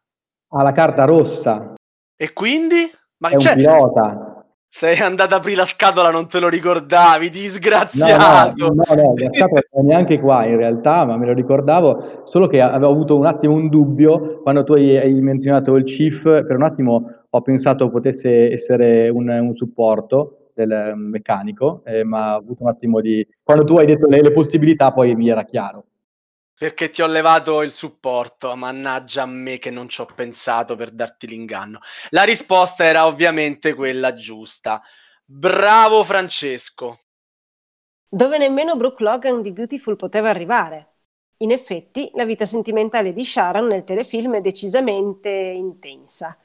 Ha 0.50 0.62
la 0.62 0.72
carta 0.72 1.04
rossa, 1.04 1.74
E 2.16 2.32
quindi? 2.32 2.90
Ma 3.18 3.28
è 3.30 3.34
un 3.34 3.40
cioè, 3.40 3.54
pilota. 3.54 4.27
Sei 4.70 4.98
andato 4.98 5.34
a 5.34 5.38
aprire 5.38 5.56
la 5.56 5.64
scatola, 5.64 6.10
non 6.10 6.28
te 6.28 6.40
lo 6.40 6.48
ricordavi, 6.48 7.26
No, 7.26 7.32
disgraziato! 7.32 8.66
no, 8.66 8.74
no, 8.74 8.94
no, 8.94 9.14
la 9.16 9.28
scatola 9.32 9.60
non 9.72 9.86
neanche 9.86 10.20
qua 10.20 10.44
in 10.44 10.56
realtà, 10.56 11.04
ma 11.04 11.16
me 11.16 11.26
lo 11.26 11.32
ricordavo, 11.32 12.22
solo 12.24 12.46
che 12.46 12.60
avevo 12.60 12.90
avuto 12.92 13.16
un 13.16 13.26
attimo 13.26 13.54
un 13.54 13.68
dubbio 13.68 14.40
quando 14.42 14.64
tu 14.64 14.74
hai, 14.74 14.96
hai 14.96 15.20
menzionato 15.20 15.74
il 15.76 15.84
Chief, 15.84 16.22
per 16.22 16.56
un 16.56 16.62
attimo 16.62 17.12
ho 17.30 17.42
pensato 17.42 17.90
potesse 17.90 18.52
essere 18.52 19.08
un, 19.08 19.28
un 19.28 19.54
supporto 19.56 20.50
del 20.54 20.70
eh, 20.70 20.94
meccanico, 20.94 21.82
eh, 21.84 22.04
ma 22.04 22.34
ho 22.34 22.38
avuto 22.38 22.62
un 22.62 22.68
attimo 22.68 23.00
di... 23.00 23.26
Quando 23.42 23.64
tu 23.64 23.78
hai 23.78 23.86
detto 23.86 24.08
le, 24.08 24.20
le 24.20 24.32
possibilità 24.32 24.92
poi 24.92 25.14
mi 25.14 25.28
era 25.28 25.44
chiaro. 25.44 25.84
Perché 26.58 26.90
ti 26.90 27.02
ho 27.02 27.06
levato 27.06 27.62
il 27.62 27.70
supporto, 27.70 28.56
mannaggia 28.56 29.22
a 29.22 29.26
me 29.26 29.58
che 29.58 29.70
non 29.70 29.88
ci 29.88 30.00
ho 30.00 30.06
pensato 30.06 30.74
per 30.74 30.90
darti 30.90 31.28
l'inganno. 31.28 31.78
La 32.10 32.24
risposta 32.24 32.82
era 32.82 33.06
ovviamente 33.06 33.74
quella 33.74 34.14
giusta. 34.14 34.82
Bravo 35.24 36.02
Francesco. 36.02 36.98
Dove 38.08 38.38
nemmeno 38.38 38.74
Brooke 38.74 39.04
Logan 39.04 39.40
di 39.40 39.52
Beautiful 39.52 39.94
poteva 39.94 40.30
arrivare. 40.30 40.94
In 41.42 41.52
effetti, 41.52 42.10
la 42.14 42.24
vita 42.24 42.44
sentimentale 42.44 43.12
di 43.12 43.24
Sharon 43.24 43.68
nel 43.68 43.84
telefilm 43.84 44.34
è 44.36 44.40
decisamente 44.40 45.30
intensa. 45.30 46.36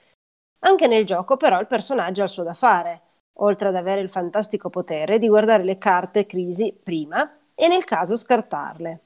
Anche 0.60 0.86
nel 0.86 1.06
gioco, 1.06 1.38
però, 1.38 1.60
il 1.60 1.66
personaggio 1.66 2.22
ha 2.22 2.26
il 2.26 2.30
suo 2.30 2.44
da 2.44 2.54
fare, 2.54 3.02
oltre 3.38 3.70
ad 3.70 3.76
avere 3.76 4.02
il 4.02 4.10
fantastico 4.10 4.70
potere 4.70 5.18
di 5.18 5.28
guardare 5.28 5.64
le 5.64 5.80
carte 5.80 6.28
crisi 6.28 6.72
prima 6.72 7.36
e 7.56 7.68
nel 7.68 7.84
caso 7.84 8.16
scartarle. 8.16 9.03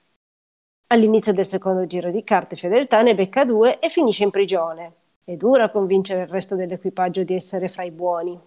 All'inizio 0.90 1.34
del 1.34 1.46
secondo 1.46 1.86
giro 1.86 2.12
di 2.12 2.24
carte 2.24 2.56
fedeltà 2.56 3.02
ne 3.02 3.14
becca 3.14 3.44
due 3.44 3.80
e 3.80 3.90
finisce 3.90 4.24
in 4.24 4.30
prigione. 4.30 4.94
È 5.26 5.36
dura 5.36 5.70
convincere 5.70 6.22
il 6.22 6.30
resto 6.30 6.56
dell'equipaggio 6.56 7.24
di 7.24 7.36
essere 7.36 7.68
fra 7.68 7.84
i 7.84 7.92
buoni. 7.92 8.40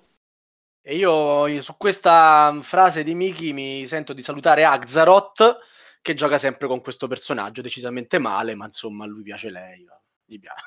E 0.80 0.96
io 0.96 1.60
su 1.60 1.76
questa 1.76 2.56
frase 2.62 3.04
di 3.04 3.14
Miki 3.14 3.52
mi 3.52 3.84
sento 3.86 4.14
di 4.14 4.22
salutare 4.22 4.64
Axaroth, 4.64 5.58
che 6.00 6.14
gioca 6.14 6.38
sempre 6.38 6.66
con 6.66 6.80
questo 6.80 7.06
personaggio, 7.06 7.60
decisamente 7.60 8.18
male, 8.18 8.54
ma 8.54 8.64
insomma 8.64 9.04
a 9.04 9.06
lui 9.06 9.22
piace 9.22 9.50
lei. 9.50 9.86
Gli 10.24 10.38
piace. 10.38 10.62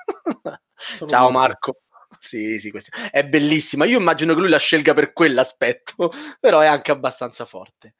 Ciao 1.07 1.31
Marco. 1.31 1.77
Sì, 2.19 2.59
sì, 2.59 2.69
questa- 2.69 3.09
è 3.09 3.25
bellissima. 3.25 3.85
Io 3.85 3.97
immagino 3.97 4.35
che 4.35 4.41
lui 4.41 4.49
la 4.49 4.59
scelga 4.59 4.93
per 4.93 5.11
quell'aspetto, 5.11 6.11
però 6.39 6.59
è 6.59 6.67
anche 6.67 6.91
abbastanza 6.91 7.45
forte. 7.45 7.95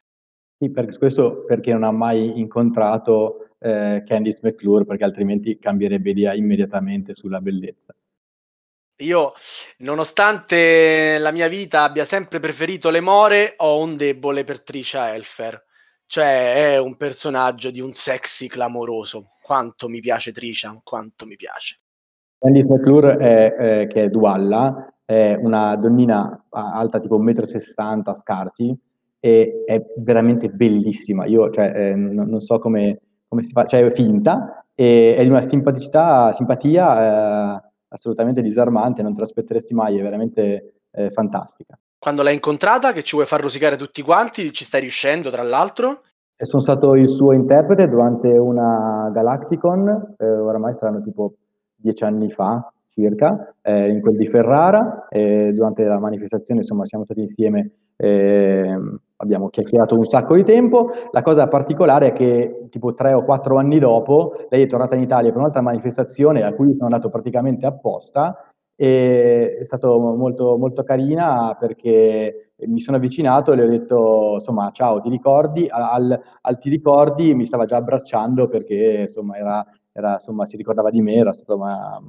Sì, 0.60 0.70
per 0.70 0.96
questo 1.00 1.44
perché 1.46 1.74
non 1.74 1.84
ha 1.84 1.92
mai 1.92 2.39
incontrato 2.39 3.53
eh, 3.63 4.03
Candice 4.05 4.39
McClure, 4.41 4.86
perché 4.86 5.03
altrimenti 5.03 5.58
cambierebbe 5.58 6.10
idea 6.10 6.34
immediatamente 6.34 7.13
sulla 7.15 7.39
bellezza. 7.39 7.96
Io, 8.98 9.34
nonostante 9.79 11.17
la 11.17 11.32
mia 11.32 11.48
vita 11.48 11.84
abbia 11.84 12.05
sempre 12.05 12.39
preferito 12.39 12.89
le 12.89 13.00
more, 13.00 13.53
ho 13.58 13.82
un 13.82 13.98
debole 13.98 14.43
per 14.43 14.62
Trisha 14.62 15.13
Elfer. 15.13 15.65
Cioè, 16.05 16.74
è 16.74 16.77
un 16.77 16.96
personaggio 16.96 17.72
di 17.72 17.82
un 17.82 17.91
sexy 17.93 18.48
clamoroso. 18.48 19.32
Quanto 19.41 19.89
mi 19.89 20.00
piace 20.00 20.32
Trisha, 20.32 20.79
quanto 20.84 21.25
mi 21.25 21.36
piace. 21.36 21.79
Candice 22.38 22.67
McClure, 22.70 23.17
è, 23.17 23.55
eh, 23.60 23.88
che 23.88 24.03
è 24.03 24.10
Dualla, 24.10 24.93
è 25.05 25.36
una 25.39 25.75
donnina 25.75 26.46
alta 26.50 27.00
tipo 27.00 27.20
1,60 27.20 28.12
m 28.12 28.13
scarsi 28.13 28.77
e 29.20 29.63
è 29.65 29.82
veramente 29.98 30.50
bellissima. 30.50 31.25
Io 31.25 31.50
cioè, 31.50 31.72
eh, 31.74 31.96
non 31.96 32.39
so 32.41 32.60
come, 32.60 33.00
come 33.34 33.44
si 33.44 33.52
fa, 33.52 33.66
cioè 33.66 33.84
è 33.84 33.92
finta 33.92 34.63
e 34.75 35.16
è 35.16 35.24
di 35.24 35.30
una 35.30 35.42
simpaticità, 35.42 36.32
simpatia 36.34 37.58
eh, 37.58 37.62
assolutamente 37.90 38.42
disarmante, 38.42 39.02
non 39.02 39.16
te 39.16 39.22
l'aspetteresti 39.22 39.74
mai, 39.74 39.98
è 39.98 40.02
veramente 40.02 40.75
eh, 40.92 41.10
fantastica. 41.10 41.78
Quando 41.98 42.22
l'hai 42.22 42.36
incontrata, 42.36 42.92
che 42.92 43.02
ci 43.02 43.16
vuoi 43.16 43.28
far 43.28 43.42
rosicare 43.42 43.75
tutti 43.75 44.02
quanti, 44.02 44.52
ci 44.52 44.63
stai 44.63 44.82
riuscendo, 44.82 45.30
tra 45.32 45.42
l'altro. 45.42 46.02
E 46.36 46.46
sono 46.46 46.62
stato 46.62 46.96
il 46.96 47.10
suo 47.10 47.34
interprete 47.34 47.88
durante 47.88 48.28
una 48.30 49.10
Galacticon, 49.12 50.16
eh, 50.18 50.30
oramai 50.30 50.75
saranno 50.80 51.02
tipo 51.02 51.34
dieci 51.75 52.04
anni 52.04 52.30
fa 52.30 52.72
circa, 52.90 53.56
eh, 53.62 53.90
in 53.90 54.02
quel 54.02 54.18
di 54.18 54.28
Ferrara, 54.28 55.08
durante 55.10 55.84
la 55.84 55.98
manifestazione 55.98 56.60
insomma 56.60 56.86
siamo 56.86 57.06
stati 57.06 57.22
insieme, 57.22 57.72
eh, 57.96 58.78
abbiamo 59.24 59.50
chiacchierato 59.50 59.98
un 59.98 60.06
sacco 60.06 60.36
di 60.36 60.44
tempo. 60.44 60.92
La 61.12 61.22
cosa 61.22 61.48
particolare 61.48 62.08
è 62.08 62.13
che 62.13 62.68
tipo 62.70 62.94
tre 62.94 63.13
o 63.13 63.24
quattro 63.24 63.58
anni 63.58 63.80
dopo 63.80 64.36
lei 64.50 64.63
è 64.63 64.68
tornata 64.68 64.96
in 64.96 65.01
Italia 65.01 65.32
per 65.32 65.39
un'altra 65.39 65.62
manifestazione 65.62 66.44
a 66.44 66.53
cui 66.53 66.72
sono 66.74 66.86
andato 66.86 67.10
praticamente 67.10 67.65
apposta 67.65 68.53
e 68.75 69.58
è 69.60 69.63
stato 69.63 70.00
molto, 70.00 70.58
molto 70.58 70.84
carina 70.84 71.56
perché 71.60 72.53
mi 72.65 72.80
sono 72.80 72.98
avvicinato 72.98 73.51
e 73.51 73.56
le 73.56 73.63
ho 73.63 73.68
detto 73.68 74.32
insomma 74.36 74.72
ciao 74.72 75.00
ti 75.00 75.10
ricordi 75.10 75.68
al, 75.70 76.20
al 76.42 76.60
ti 76.60 76.70
ricordi 76.70 77.36
mi 77.36 77.46
stava 77.46 77.65
già 77.65 77.75
abbracciando 77.77 78.48
perché 78.48 79.01
insomma 79.01 79.38
era, 79.38 79.65
era 79.92 80.13
insomma 80.13 80.46
si 80.46 80.58
ricordava 80.58 80.89
di 80.89 81.01
me 81.01 81.13
era 81.13 81.34
stata 81.34 81.53
una, 81.53 82.01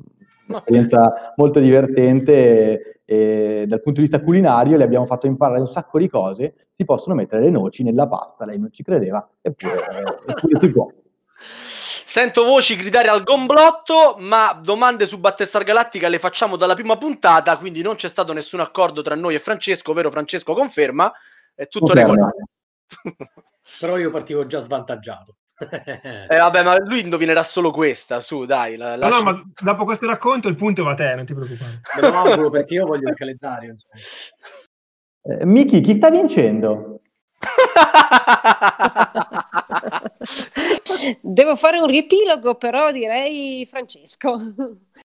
un'esperienza 0.48 1.34
molto 1.36 1.60
divertente 1.60 3.00
e, 3.04 3.62
e 3.62 3.64
dal 3.66 3.82
punto 3.82 4.00
di 4.00 4.06
vista 4.06 4.22
culinario 4.22 4.76
le 4.76 4.84
abbiamo 4.84 5.06
fatto 5.06 5.26
imparare 5.26 5.60
un 5.60 5.68
sacco 5.68 5.98
di 5.98 6.08
cose 6.08 6.54
si 6.76 6.84
possono 6.84 7.14
mettere 7.14 7.42
le 7.42 7.50
noci 7.50 7.82
nella 7.82 8.06
pasta 8.08 8.44
lei 8.44 8.58
non 8.58 8.72
ci 8.72 8.82
credeva 8.82 9.26
eppure, 9.40 9.74
eppure 10.26 10.58
si 10.60 10.70
può 10.70 10.88
Sento 12.14 12.44
voci 12.44 12.76
gridare 12.76 13.08
al 13.08 13.24
gomblotto, 13.24 14.14
ma 14.20 14.52
domande 14.62 15.04
su 15.04 15.18
Battestar 15.18 15.64
Galattica 15.64 16.08
le 16.08 16.20
facciamo 16.20 16.54
dalla 16.56 16.74
prima 16.74 16.96
puntata, 16.96 17.58
quindi 17.58 17.82
non 17.82 17.96
c'è 17.96 18.08
stato 18.08 18.32
nessun 18.32 18.60
accordo 18.60 19.02
tra 19.02 19.16
noi 19.16 19.34
e 19.34 19.40
Francesco, 19.40 19.92
vero 19.92 20.12
Francesco 20.12 20.54
conferma? 20.54 21.12
È 21.52 21.66
tutto 21.66 21.86
Conferma. 21.86 22.12
regolare. 22.12 22.44
Però 23.80 23.98
io 23.98 24.10
partivo 24.10 24.46
già 24.46 24.60
svantaggiato. 24.60 25.36
Eh, 26.28 26.36
vabbè, 26.36 26.62
ma 26.62 26.76
lui 26.78 27.00
indovinerà 27.00 27.42
solo 27.42 27.70
questa, 27.70 28.20
su, 28.20 28.44
dai. 28.44 28.76
La, 28.76 28.92
No, 28.92 29.08
lascia- 29.08 29.18
no, 29.18 29.22
ma 29.24 29.42
dopo 29.62 29.84
questo 29.84 30.06
racconto 30.06 30.48
il 30.48 30.54
punto 30.56 30.84
va 30.84 30.92
a 30.92 30.94
te, 30.94 31.14
non 31.14 31.24
ti 31.24 31.34
preoccupare. 31.34 31.80
Me 31.96 32.08
lo 32.08 32.16
auguro 32.16 32.50
perché 32.50 32.74
io 32.74 32.86
voglio 32.86 33.08
il 33.08 33.14
calendario. 33.16 33.70
Insomma. 33.70 33.94
Eh, 35.24 35.44
Miki 35.44 35.80
chi 35.80 35.94
sta 35.94 36.10
vincendo? 36.10 37.00
Devo 41.20 41.56
fare 41.56 41.78
un 41.78 41.86
riepilogo, 41.86 42.54
però 42.54 42.90
direi 42.90 43.66
Francesco, 43.66 44.38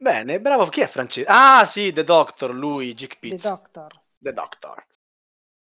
Bene, 0.01 0.41
bravo. 0.41 0.65
Chi 0.65 0.82
è 0.82 0.88
Francesco? 0.88 1.30
Ah, 1.32 1.63
sì, 1.68 1.91
The 1.91 2.03
Doctor, 2.03 2.56
lui, 2.56 2.96
Gick 2.96 3.20
The 3.20 3.20
Pizza. 3.20 3.50
Doctor. 3.50 4.01
The 4.18 4.34
Doctor. 4.34 4.84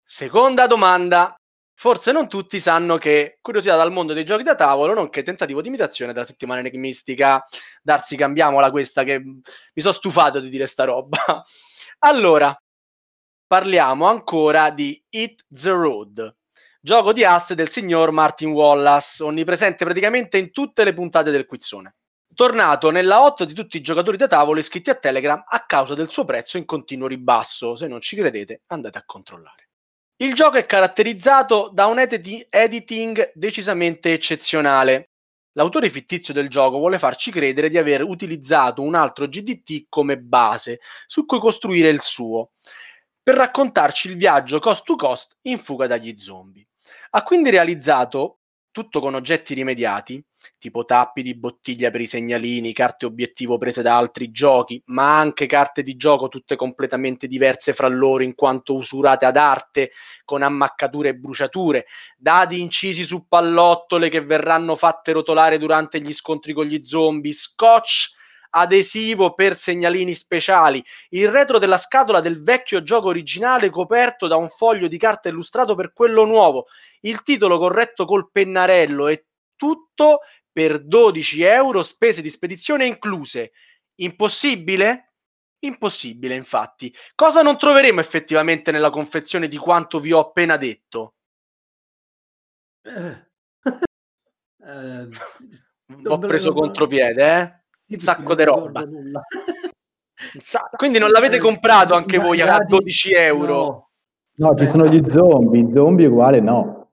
Seconda 0.04 0.68
domanda. 0.68 1.34
Forse 1.74 2.12
non 2.12 2.28
tutti 2.28 2.60
sanno 2.60 2.96
che 2.96 3.38
curiosità 3.40 3.74
dal 3.74 3.90
mondo 3.90 4.12
dei 4.12 4.24
giochi 4.24 4.44
da 4.44 4.54
tavolo, 4.54 4.94
nonché 4.94 5.24
tentativo 5.24 5.62
di 5.62 5.68
imitazione 5.68 6.12
della 6.12 6.26
settimana 6.26 6.60
enigmistica. 6.60 7.44
Darsi, 7.82 8.14
cambiamola 8.14 8.70
questa 8.70 9.02
che 9.02 9.18
mi 9.18 9.42
sono 9.74 9.94
stufato 9.94 10.38
di 10.38 10.48
dire 10.48 10.66
sta 10.66 10.84
roba. 10.84 11.18
Allora, 12.02 12.56
parliamo 13.50 14.06
ancora 14.06 14.70
di 14.70 15.02
Hit 15.08 15.44
the 15.48 15.70
Road, 15.70 16.36
gioco 16.80 17.12
di 17.12 17.24
asse 17.24 17.56
del 17.56 17.68
signor 17.68 18.12
Martin 18.12 18.52
Wallace, 18.52 19.24
onnipresente 19.24 19.84
praticamente 19.84 20.38
in 20.38 20.52
tutte 20.52 20.84
le 20.84 20.92
puntate 20.92 21.32
del 21.32 21.46
quizzone. 21.46 21.96
Tornato 22.32 22.90
nella 22.90 23.24
hot 23.24 23.42
di 23.42 23.52
tutti 23.52 23.76
i 23.76 23.80
giocatori 23.80 24.16
da 24.16 24.28
tavolo 24.28 24.60
iscritti 24.60 24.90
a 24.90 24.94
Telegram 24.94 25.42
a 25.44 25.64
causa 25.66 25.94
del 25.94 26.08
suo 26.08 26.24
prezzo 26.24 26.58
in 26.58 26.64
continuo 26.64 27.08
ribasso. 27.08 27.74
Se 27.74 27.88
non 27.88 28.00
ci 28.00 28.14
credete, 28.14 28.62
andate 28.68 28.98
a 28.98 29.02
controllare. 29.04 29.70
Il 30.18 30.32
gioco 30.34 30.56
è 30.56 30.64
caratterizzato 30.64 31.70
da 31.72 31.86
un 31.86 31.98
editi- 31.98 32.46
editing 32.48 33.32
decisamente 33.34 34.12
eccezionale. 34.12 35.10
L'autore 35.54 35.90
fittizio 35.90 36.32
del 36.32 36.48
gioco 36.48 36.78
vuole 36.78 37.00
farci 37.00 37.32
credere 37.32 37.68
di 37.68 37.78
aver 37.78 38.04
utilizzato 38.04 38.80
un 38.82 38.94
altro 38.94 39.26
GDT 39.26 39.86
come 39.88 40.18
base 40.18 40.78
su 41.08 41.26
cui 41.26 41.40
costruire 41.40 41.88
il 41.88 42.00
suo, 42.00 42.52
per 43.30 43.38
raccontarci 43.38 44.08
il 44.08 44.16
viaggio 44.16 44.58
cost 44.58 44.82
to 44.82 44.96
cost 44.96 45.36
in 45.42 45.58
fuga 45.58 45.86
dagli 45.86 46.16
zombie. 46.16 46.66
Ha 47.10 47.22
quindi 47.22 47.50
realizzato, 47.50 48.40
tutto 48.72 48.98
con 48.98 49.14
oggetti 49.14 49.54
rimediati, 49.54 50.20
tipo 50.58 50.84
tappi 50.84 51.22
di 51.22 51.36
bottiglia 51.36 51.92
per 51.92 52.00
i 52.00 52.08
segnalini, 52.08 52.72
carte 52.72 53.06
obiettivo 53.06 53.56
prese 53.56 53.82
da 53.82 53.96
altri 53.96 54.32
giochi, 54.32 54.82
ma 54.86 55.16
anche 55.16 55.46
carte 55.46 55.84
di 55.84 55.94
gioco 55.94 56.26
tutte 56.26 56.56
completamente 56.56 57.28
diverse 57.28 57.72
fra 57.72 57.86
loro 57.86 58.24
in 58.24 58.34
quanto 58.34 58.74
usurate 58.74 59.26
ad 59.26 59.36
arte, 59.36 59.92
con 60.24 60.42
ammaccature 60.42 61.10
e 61.10 61.14
bruciature, 61.14 61.86
dadi 62.16 62.60
incisi 62.60 63.04
su 63.04 63.28
pallottole 63.28 64.08
che 64.08 64.22
verranno 64.24 64.74
fatte 64.74 65.12
rotolare 65.12 65.56
durante 65.56 66.00
gli 66.00 66.12
scontri 66.12 66.52
con 66.52 66.66
gli 66.66 66.82
zombie, 66.82 67.32
scotch 67.32 68.18
adesivo 68.50 69.34
per 69.34 69.56
segnalini 69.56 70.14
speciali, 70.14 70.84
il 71.10 71.28
retro 71.28 71.58
della 71.58 71.78
scatola 71.78 72.20
del 72.20 72.42
vecchio 72.42 72.82
gioco 72.82 73.08
originale 73.08 73.70
coperto 73.70 74.26
da 74.26 74.36
un 74.36 74.48
foglio 74.48 74.88
di 74.88 74.98
carta 74.98 75.28
illustrato 75.28 75.74
per 75.74 75.92
quello 75.92 76.24
nuovo, 76.24 76.66
il 77.00 77.22
titolo 77.22 77.58
corretto 77.58 78.04
col 78.04 78.30
pennarello 78.30 79.08
e 79.08 79.26
tutto 79.56 80.20
per 80.52 80.84
12 80.84 81.42
euro, 81.42 81.82
spese 81.82 82.22
di 82.22 82.30
spedizione 82.30 82.86
incluse. 82.86 83.52
Impossibile? 83.96 85.12
Impossibile, 85.60 86.34
infatti. 86.34 86.94
Cosa 87.14 87.42
non 87.42 87.58
troveremo 87.58 88.00
effettivamente 88.00 88.72
nella 88.72 88.90
confezione 88.90 89.46
di 89.46 89.58
quanto 89.58 90.00
vi 90.00 90.12
ho 90.12 90.18
appena 90.18 90.56
detto? 90.56 91.14
Eh. 92.84 93.28
Eh, 94.62 95.08
Ho 96.04 96.18
preso 96.18 96.52
contropiede, 96.52 97.40
eh? 97.40 97.59
Sì, 97.90 97.94
Un 97.94 98.00
sacco 98.00 98.34
di 98.34 98.44
roba. 98.44 98.84
sa- 100.40 100.70
Quindi 100.76 100.98
non 100.98 101.10
l'avete 101.10 101.38
comprato 101.38 101.94
anche 101.94 102.18
voi 102.18 102.40
a 102.40 102.46
dadi- 102.46 102.66
12 102.68 103.12
euro? 103.12 103.54
no. 103.54 103.88
No, 104.40 104.54
ci 104.56 104.66
sono 104.66 104.86
gli 104.86 105.02
zombie, 105.10 105.66
zombie 105.66 106.06
uguale 106.06 106.40
no. 106.40 106.88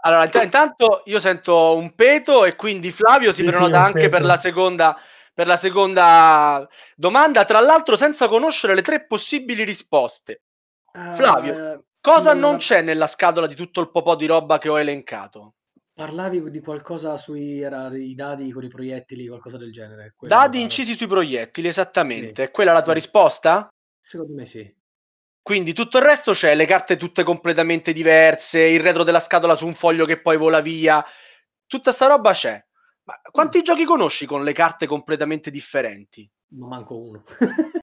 Allora, 0.00 0.24
int- 0.24 0.42
intanto 0.42 1.02
io 1.06 1.20
sento 1.20 1.76
un 1.76 1.94
peto 1.94 2.46
e 2.46 2.56
quindi 2.56 2.90
Flavio 2.90 3.32
si 3.32 3.42
Sì, 3.42 3.48
sì, 3.48 3.50
prenota 3.50 3.78
un 3.80 3.84
anche 3.84 4.08
per 4.08 4.22
la 4.22 4.38
seconda 4.38 4.98
per 5.34 5.46
la 5.48 5.56
seconda 5.58 6.66
domanda, 6.94 7.44
tra 7.44 7.58
l'altro 7.60 7.96
senza 7.96 8.28
conoscere 8.28 8.74
le 8.74 8.82
tre 8.82 9.04
possibili 9.04 9.64
risposte. 9.64 10.42
Flavio, 11.12 11.72
Eh, 11.72 11.80
Cosa 12.00 12.32
non- 12.32 12.40
non 12.50 12.56
c'è 12.58 12.80
nella 12.82 13.06
scatola 13.08 13.46
di 13.48 13.54
tutto 13.56 13.80
il 13.80 13.90
popò 13.90 14.14
di 14.14 14.26
roba 14.26 14.58
che 14.58 14.68
ho 14.68 14.78
elencato? 14.78 15.54
Parlavi 16.04 16.50
di 16.50 16.60
qualcosa 16.60 17.16
sui 17.16 17.60
era 17.60 17.86
i 17.96 18.16
dadi 18.16 18.50
con 18.50 18.64
i 18.64 18.68
proiettili, 18.68 19.28
qualcosa 19.28 19.56
del 19.56 19.72
genere. 19.72 20.12
quello 20.16 20.34
Dadi 20.34 20.56
era- 20.56 20.64
incisi 20.64 20.94
sui 20.96 21.06
proiettili, 21.06 21.68
esattamente. 21.68 22.42
Sì. 22.42 22.48
È 22.48 22.50
quella 22.50 22.72
la 22.72 22.82
tua 22.82 22.94
Sì. 22.94 22.98
risposta? 22.98 23.68
Secondo 24.02 24.34
me 24.34 24.44
sì. 24.44 24.74
Quindi 25.40 25.72
tutto 25.72 25.98
il 25.98 26.04
resto 26.04 26.32
c'è, 26.32 26.56
le 26.56 26.66
carte 26.66 26.96
tutte 26.96 27.22
completamente 27.22 27.92
diverse, 27.92 28.60
il 28.60 28.80
retro 28.80 29.04
della 29.04 29.20
scatola 29.20 29.54
su 29.54 29.66
un 29.66 29.74
foglio 29.74 30.04
che 30.04 30.20
poi 30.20 30.36
vola 30.36 30.60
via. 30.60 31.04
Tutta 31.66 31.92
sta 31.92 32.06
roba 32.08 32.32
c'è. 32.32 32.60
Ma 33.04 33.20
quanti 33.30 33.62
giochi 33.62 33.84
conosci 33.84 34.26
con 34.26 34.42
le 34.42 34.52
carte 34.52 34.86
completamente 34.86 35.52
differenti? 35.52 36.28
Ma 36.56 36.66
manco 36.66 36.98
uno. 36.98 37.24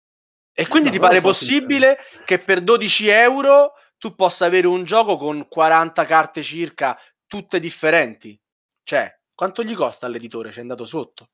E 0.54 0.68
quindi 0.68 0.90
No, 0.90 0.96
ti 0.96 1.00
non 1.00 1.08
pare 1.08 1.22
so, 1.22 1.28
possibile 1.28 1.98
che 2.26 2.38
per 2.38 2.60
12 2.62 3.08
euro 3.08 3.72
tu 3.98 4.16
possa 4.16 4.46
avere 4.46 4.68
un 4.68 4.84
gioco 4.84 5.16
con 5.16 5.48
40 5.48 6.04
carte 6.06 6.44
circa, 6.44 7.00
tutte 7.32 7.62
differenti? 7.62 8.38
Cioè, 8.84 9.10
quanto 9.34 9.64
gli 9.64 9.74
costa 9.74 10.06
all'editore? 10.06 10.50
C'è 10.50 10.60
andato 10.60 10.86
sotto. 10.86 11.30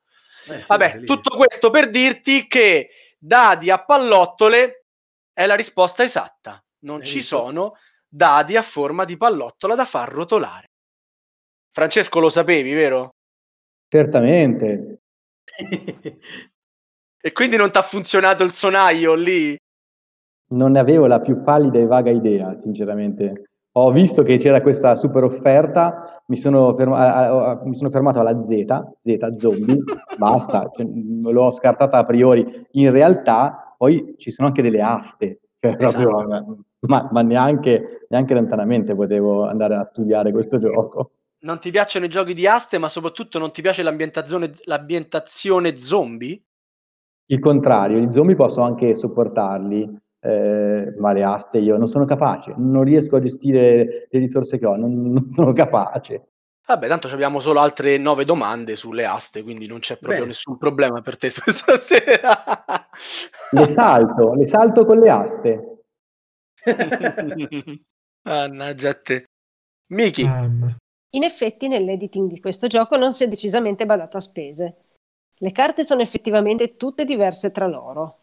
Eh, 0.48 0.64
Vabbè, 0.68 1.04
tutto 1.06 1.36
questo 1.36 1.72
per 1.72 1.90
dirti 1.90 2.46
che 2.48 2.90
dadi 3.18 3.72
a 3.72 3.84
pallottole 3.84 4.86
è 5.34 5.48
la 5.48 5.56
risposta 5.56 6.04
esatta. 6.04 6.64
Non 6.82 7.04
ci 7.04 7.16
visto? 7.16 7.38
sono 7.38 7.74
dadi 8.08 8.56
a 8.56 8.62
forma 8.62 9.06
di 9.06 9.18
pallottola 9.18 9.74
da 9.74 9.86
far 9.86 10.10
rotolare. 10.12 10.68
Francesco 11.72 12.20
lo 12.20 12.30
sapevi, 12.30 12.74
vero? 12.74 13.16
Certamente. 13.88 15.00
E 17.20 17.32
quindi 17.34 17.58
non 17.58 17.72
ti 17.72 17.78
ha 17.78 17.82
funzionato 17.82 18.44
il 18.44 18.52
sonaio 18.54 19.16
lì? 19.16 19.58
Non 20.52 20.74
ne 20.74 20.80
avevo 20.80 21.08
la 21.08 21.20
più 21.20 21.42
pallida 21.44 21.78
e 21.80 21.86
vaga 21.86 22.12
idea, 22.12 22.56
sinceramente. 22.58 23.50
Ho 23.80 23.92
visto 23.92 24.24
che 24.24 24.38
c'era 24.38 24.62
questa 24.62 24.96
super 24.96 25.24
offerta, 25.24 26.24
mi 26.28 26.36
sono, 26.36 26.76
ferma- 26.76 27.62
mi 27.64 27.76
sono 27.76 27.92
fermato 27.92 28.20
alla 28.20 28.42
Z, 28.42 28.66
Z 29.04 29.36
zombie, 29.38 29.78
basta, 30.18 30.68
cioè, 30.76 30.86
l'ho 30.86 31.52
scartata 31.52 32.00
a 32.00 32.04
priori. 32.04 32.66
In 32.72 32.90
realtà 32.90 33.76
poi 33.78 34.16
ci 34.18 34.32
sono 34.32 34.48
anche 34.48 34.64
delle 34.64 34.82
aste, 34.82 35.42
cioè 35.60 35.76
proprio, 35.78 36.10
Esatto. 36.10 36.58
ma, 36.88 37.08
ma 37.12 37.22
neanche, 37.22 38.08
neanche 38.10 38.34
lontanamente 38.34 38.96
potevo 38.96 39.46
andare 39.46 39.76
a 39.76 39.88
studiare 39.92 40.32
questo 40.32 40.58
gioco. 40.58 41.12
Non 41.42 41.60
ti 41.60 41.70
piacciono 41.70 42.06
i 42.06 42.10
giochi 42.10 42.34
di 42.34 42.48
aste, 42.48 42.80
ma 42.80 42.90
soprattutto 42.90 43.38
non 43.38 43.52
ti 43.52 43.62
piace 43.62 43.84
l'ambientazione, 43.84 44.54
l'ambientazione 44.64 45.78
zombie? 45.78 46.42
Il 47.28 47.40
contrario, 47.40 48.00
i 48.00 48.10
zombie 48.12 48.36
posso 48.36 48.62
anche 48.62 48.96
sopportarli, 48.96 50.00
eh, 50.28 50.94
ma 50.98 51.14
le 51.14 51.24
aste 51.24 51.60
io 51.60 51.78
non 51.78 51.88
sono 51.88 52.04
capace, 52.04 52.54
non 52.58 52.84
riesco 52.84 53.16
a 53.16 53.22
gestire 53.22 54.08
le 54.10 54.20
risorse 54.20 54.58
che 54.58 54.66
ho, 54.66 54.76
non, 54.76 55.12
non 55.12 55.30
sono 55.30 55.54
capace. 55.54 56.32
Vabbè, 56.68 56.90
tanto 56.90 57.08
abbiamo 57.08 57.40
solo 57.40 57.62
altre 57.62 57.98
nove 57.98 58.26
domande 58.26 58.76
sulle 58.76 59.06
aste, 59.06 59.42
quindi 59.42 59.68
non 59.68 59.80
c'è 59.80 59.94
proprio 59.94 60.20
Bene. 60.20 60.32
nessun 60.32 60.58
problema 60.58 61.02
per 61.02 61.18
te 61.18 61.30
stasera. 61.32 62.44
Le 63.52 63.72
salto, 63.72 64.34
le 64.34 64.48
salto 64.48 64.86
con 64.86 64.98
le 64.98 65.10
aste. 65.10 65.84
Mannaggia 68.24 68.94
te. 68.96 69.24
Miki, 69.94 70.26
Mamma. 70.26 70.76
In 71.12 71.24
effetti 71.24 71.70
nell'editing 71.70 72.30
di 72.30 72.42
questo 72.42 72.68
gioco 72.68 72.98
non 72.98 73.14
si 73.14 73.24
è 73.24 73.30
decisamente 73.30 73.86
badato 73.86 74.18
a 74.18 74.20
spese. 74.20 74.76
Le 75.38 75.52
carte 75.54 75.86
sono 75.86 76.02
effettivamente 76.02 76.76
tutte 76.76 77.06
diverse 77.06 77.52
tra 77.52 77.68
loro. 77.68 78.17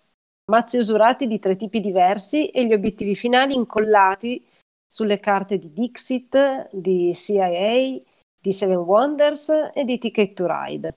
Mazzi 0.51 0.77
usurati 0.77 1.27
di 1.27 1.39
tre 1.39 1.57
tipi 1.57 1.81
diversi 1.81 2.49
e 2.49 2.67
gli 2.67 2.75
obiettivi 2.75 3.15
finali 3.15 3.55
incollati 3.55 4.47
sulle 4.87 5.19
carte 5.19 5.57
di 5.57 5.73
Dixit, 5.73 6.69
di 6.71 7.15
CIA, 7.15 7.99
di 8.39 8.53
Seven 8.53 8.77
Wonders 8.77 9.71
e 9.73 9.85
di 9.85 9.97
Ticket 9.97 10.35
to 10.35 10.47
Ride. 10.47 10.97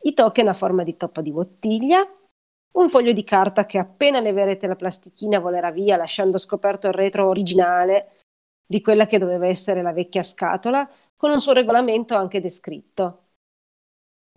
I 0.00 0.14
token 0.14 0.48
a 0.48 0.54
forma 0.54 0.82
di 0.82 0.96
toppa 0.96 1.20
di 1.20 1.30
bottiglia, 1.30 2.08
un 2.72 2.88
foglio 2.88 3.12
di 3.12 3.22
carta 3.22 3.66
che 3.66 3.78
appena 3.78 4.18
leverete 4.18 4.66
la 4.66 4.76
plastichina 4.76 5.38
volerà 5.40 5.70
via 5.70 5.96
lasciando 5.96 6.38
scoperto 6.38 6.86
il 6.88 6.94
retro 6.94 7.28
originale 7.28 8.22
di 8.66 8.80
quella 8.80 9.06
che 9.06 9.18
doveva 9.18 9.46
essere 9.46 9.82
la 9.82 9.92
vecchia 9.92 10.22
scatola, 10.22 10.88
con 11.16 11.30
un 11.30 11.40
suo 11.40 11.52
regolamento 11.52 12.16
anche 12.16 12.40
descritto. 12.40 13.27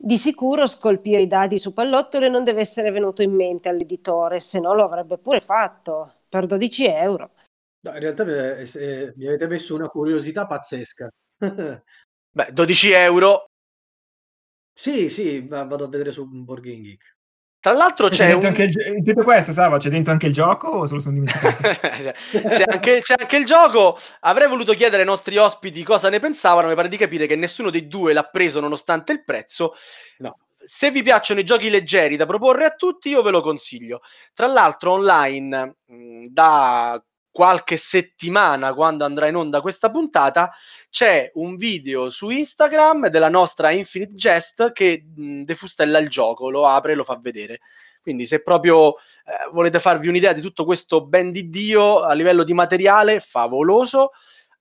Di 0.03 0.17
sicuro 0.17 0.65
scolpire 0.65 1.21
i 1.21 1.27
dadi 1.27 1.59
su 1.59 1.73
pallottole 1.73 2.27
non 2.27 2.43
deve 2.43 2.61
essere 2.61 2.89
venuto 2.89 3.21
in 3.21 3.35
mente 3.35 3.69
all'editore, 3.69 4.39
se 4.39 4.59
no 4.59 4.73
lo 4.73 4.83
avrebbe 4.83 5.19
pure 5.19 5.41
fatto, 5.41 6.21
per 6.27 6.47
12 6.47 6.87
euro. 6.87 7.33
No, 7.81 7.93
in 7.93 7.99
realtà 7.99 8.25
eh, 8.25 8.67
eh, 8.73 9.13
mi 9.15 9.27
avete 9.27 9.45
messo 9.45 9.75
una 9.75 9.87
curiosità 9.89 10.47
pazzesca. 10.47 11.07
beh, 12.31 12.51
12 12.51 12.91
euro. 12.93 13.45
sì, 14.73 15.07
sì, 15.09 15.47
va- 15.47 15.65
vado 15.65 15.83
a 15.83 15.87
vedere 15.87 16.11
su 16.11 16.27
Game 16.27 16.81
Geek. 16.81 17.17
Tra 17.61 17.73
l'altro 17.73 18.09
C'è 18.09 18.15
c'è 18.15 18.25
dentro 18.25 18.47
un... 18.49 18.55
anche 18.55 18.63
il, 18.63 19.03
tutto 19.03 19.21
questo, 19.23 19.51
Sava, 19.51 19.77
c'è 19.77 19.89
dentro 19.89 20.11
anche 20.11 20.25
il 20.25 20.33
gioco 20.33 20.67
o 20.67 20.85
se 20.85 20.95
lo 20.95 20.99
sono 20.99 21.13
dimenticato? 21.13 21.61
c'è, 22.49 22.63
anche, 22.65 23.01
c'è 23.01 23.13
anche 23.19 23.37
il 23.37 23.45
gioco. 23.45 23.95
Avrei 24.21 24.47
voluto 24.47 24.73
chiedere 24.73 25.03
ai 25.03 25.07
nostri 25.07 25.37
ospiti 25.37 25.83
cosa 25.83 26.09
ne 26.09 26.19
pensavano. 26.19 26.69
Mi 26.69 26.73
pare 26.73 26.89
di 26.89 26.97
capire 26.97 27.27
che 27.27 27.35
nessuno 27.35 27.69
dei 27.69 27.87
due 27.87 28.13
l'ha 28.13 28.23
preso 28.23 28.59
nonostante 28.59 29.11
il 29.11 29.23
prezzo. 29.23 29.75
No. 30.17 30.39
Se 30.57 30.89
vi 30.89 31.03
piacciono 31.03 31.39
i 31.39 31.45
giochi 31.45 31.69
leggeri 31.69 32.15
da 32.15 32.25
proporre 32.25 32.65
a 32.65 32.71
tutti, 32.71 33.09
io 33.09 33.21
ve 33.21 33.29
lo 33.29 33.41
consiglio. 33.41 34.01
Tra 34.33 34.47
l'altro, 34.47 34.93
online 34.93 35.75
mh, 35.85 36.25
da 36.29 36.99
qualche 37.31 37.77
settimana, 37.77 38.73
quando 38.73 39.05
andrà 39.05 39.27
in 39.27 39.35
onda 39.35 39.61
questa 39.61 39.89
puntata, 39.89 40.53
c'è 40.89 41.31
un 41.35 41.55
video 41.55 42.09
su 42.09 42.29
Instagram 42.29 43.07
della 43.07 43.29
nostra 43.29 43.71
Infinite 43.71 44.15
Jest 44.15 44.71
che 44.73 45.05
mh, 45.15 45.43
defustella 45.43 45.97
il 45.99 46.09
gioco, 46.09 46.49
lo 46.49 46.67
apre 46.67 46.91
e 46.91 46.95
lo 46.95 47.03
fa 47.03 47.17
vedere. 47.19 47.59
Quindi 48.01 48.25
se 48.25 48.41
proprio 48.41 48.95
eh, 48.95 49.49
volete 49.51 49.79
farvi 49.79 50.07
un'idea 50.07 50.33
di 50.33 50.41
tutto 50.41 50.65
questo 50.65 51.05
ben 51.05 51.31
di 51.31 51.49
Dio 51.49 52.01
a 52.01 52.13
livello 52.13 52.43
di 52.43 52.53
materiale 52.53 53.19
favoloso, 53.19 54.11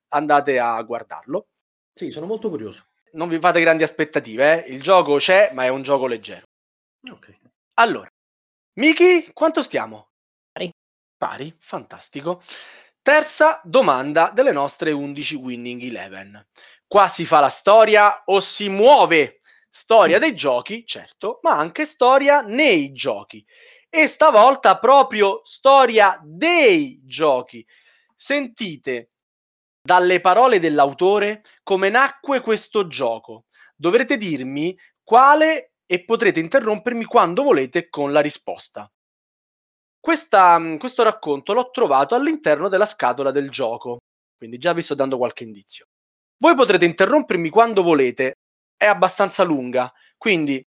andate 0.09 0.59
a 0.59 0.81
guardarlo. 0.83 1.49
Sì, 1.95 2.11
sono 2.11 2.27
molto 2.27 2.49
curioso. 2.49 2.85
Non 3.13 3.29
vi 3.29 3.41
fate 3.41 3.61
grandi 3.61 3.83
aspettative, 3.83 4.65
eh? 4.65 4.73
il 4.73 4.81
gioco 4.81 5.17
c'è, 5.17 5.51
ma 5.53 5.65
è 5.65 5.69
un 5.69 5.83
gioco 5.83 6.07
leggero. 6.07 6.47
Ok. 7.11 7.39
Allora, 7.75 8.09
Miki, 8.75 9.31
quanto 9.33 9.63
stiamo? 9.63 10.10
Pari. 11.21 11.55
Fantastico. 11.59 12.41
Terza 13.03 13.61
domanda 13.63 14.31
delle 14.35 14.53
nostre 14.53 14.91
11 14.91 15.35
Winning 15.35 15.83
Eleven. 15.83 16.47
Qua 16.87 17.09
si 17.09 17.27
fa 17.27 17.41
la 17.41 17.51
storia 17.51 18.23
o 18.25 18.41
si 18.41 18.71
muove? 18.71 19.43
Storia 19.69 20.19
dei 20.19 20.35
giochi, 20.35 20.87
certo, 20.87 21.39
ma 21.43 21.59
anche 21.59 21.85
storia 21.85 22.41
nei 22.41 22.93
giochi. 22.93 23.45
E 23.91 24.07
stavolta 24.07 24.79
proprio 24.79 25.43
storia 25.45 26.19
dei 26.25 26.99
giochi. 27.05 27.67
Sentite 28.17 29.11
dalle 29.83 30.23
parole 30.23 30.59
dell'autore 30.59 31.43
come 31.63 31.91
nacque 31.91 32.41
questo 32.41 32.87
gioco. 32.87 33.45
Dovrete 33.77 34.17
dirmi 34.17 34.75
quale 35.05 35.75
e 35.85 36.03
potrete 36.03 36.41
interrompermi 36.41 37.05
quando 37.05 37.43
volete 37.43 37.91
con 37.91 38.11
la 38.11 38.21
risposta. 38.21 38.91
Questa, 40.01 40.59
mm, 40.59 40.77
questo 40.77 41.03
racconto 41.03 41.53
l'ho 41.53 41.71
trovato 41.71 42.15
all'interno 42.15 42.69
della 42.69 42.87
scatola 42.87 43.31
del 43.31 43.51
gioco, 43.51 43.99
quindi 44.37 44.57
già 44.57 44.73
vi 44.73 44.83
sto 44.83 44.95
dando 44.95 45.19
qualche 45.19 45.45
indizio. 45.45 45.85
Voi 46.39 46.55
potrete 46.55 46.87
interrompermi 46.87 47.51
quando 47.51 47.83
volete, 47.83 48.39
è 48.77 48.87
abbastanza 48.87 49.43
lunga, 49.43 49.93
quindi 50.17 50.65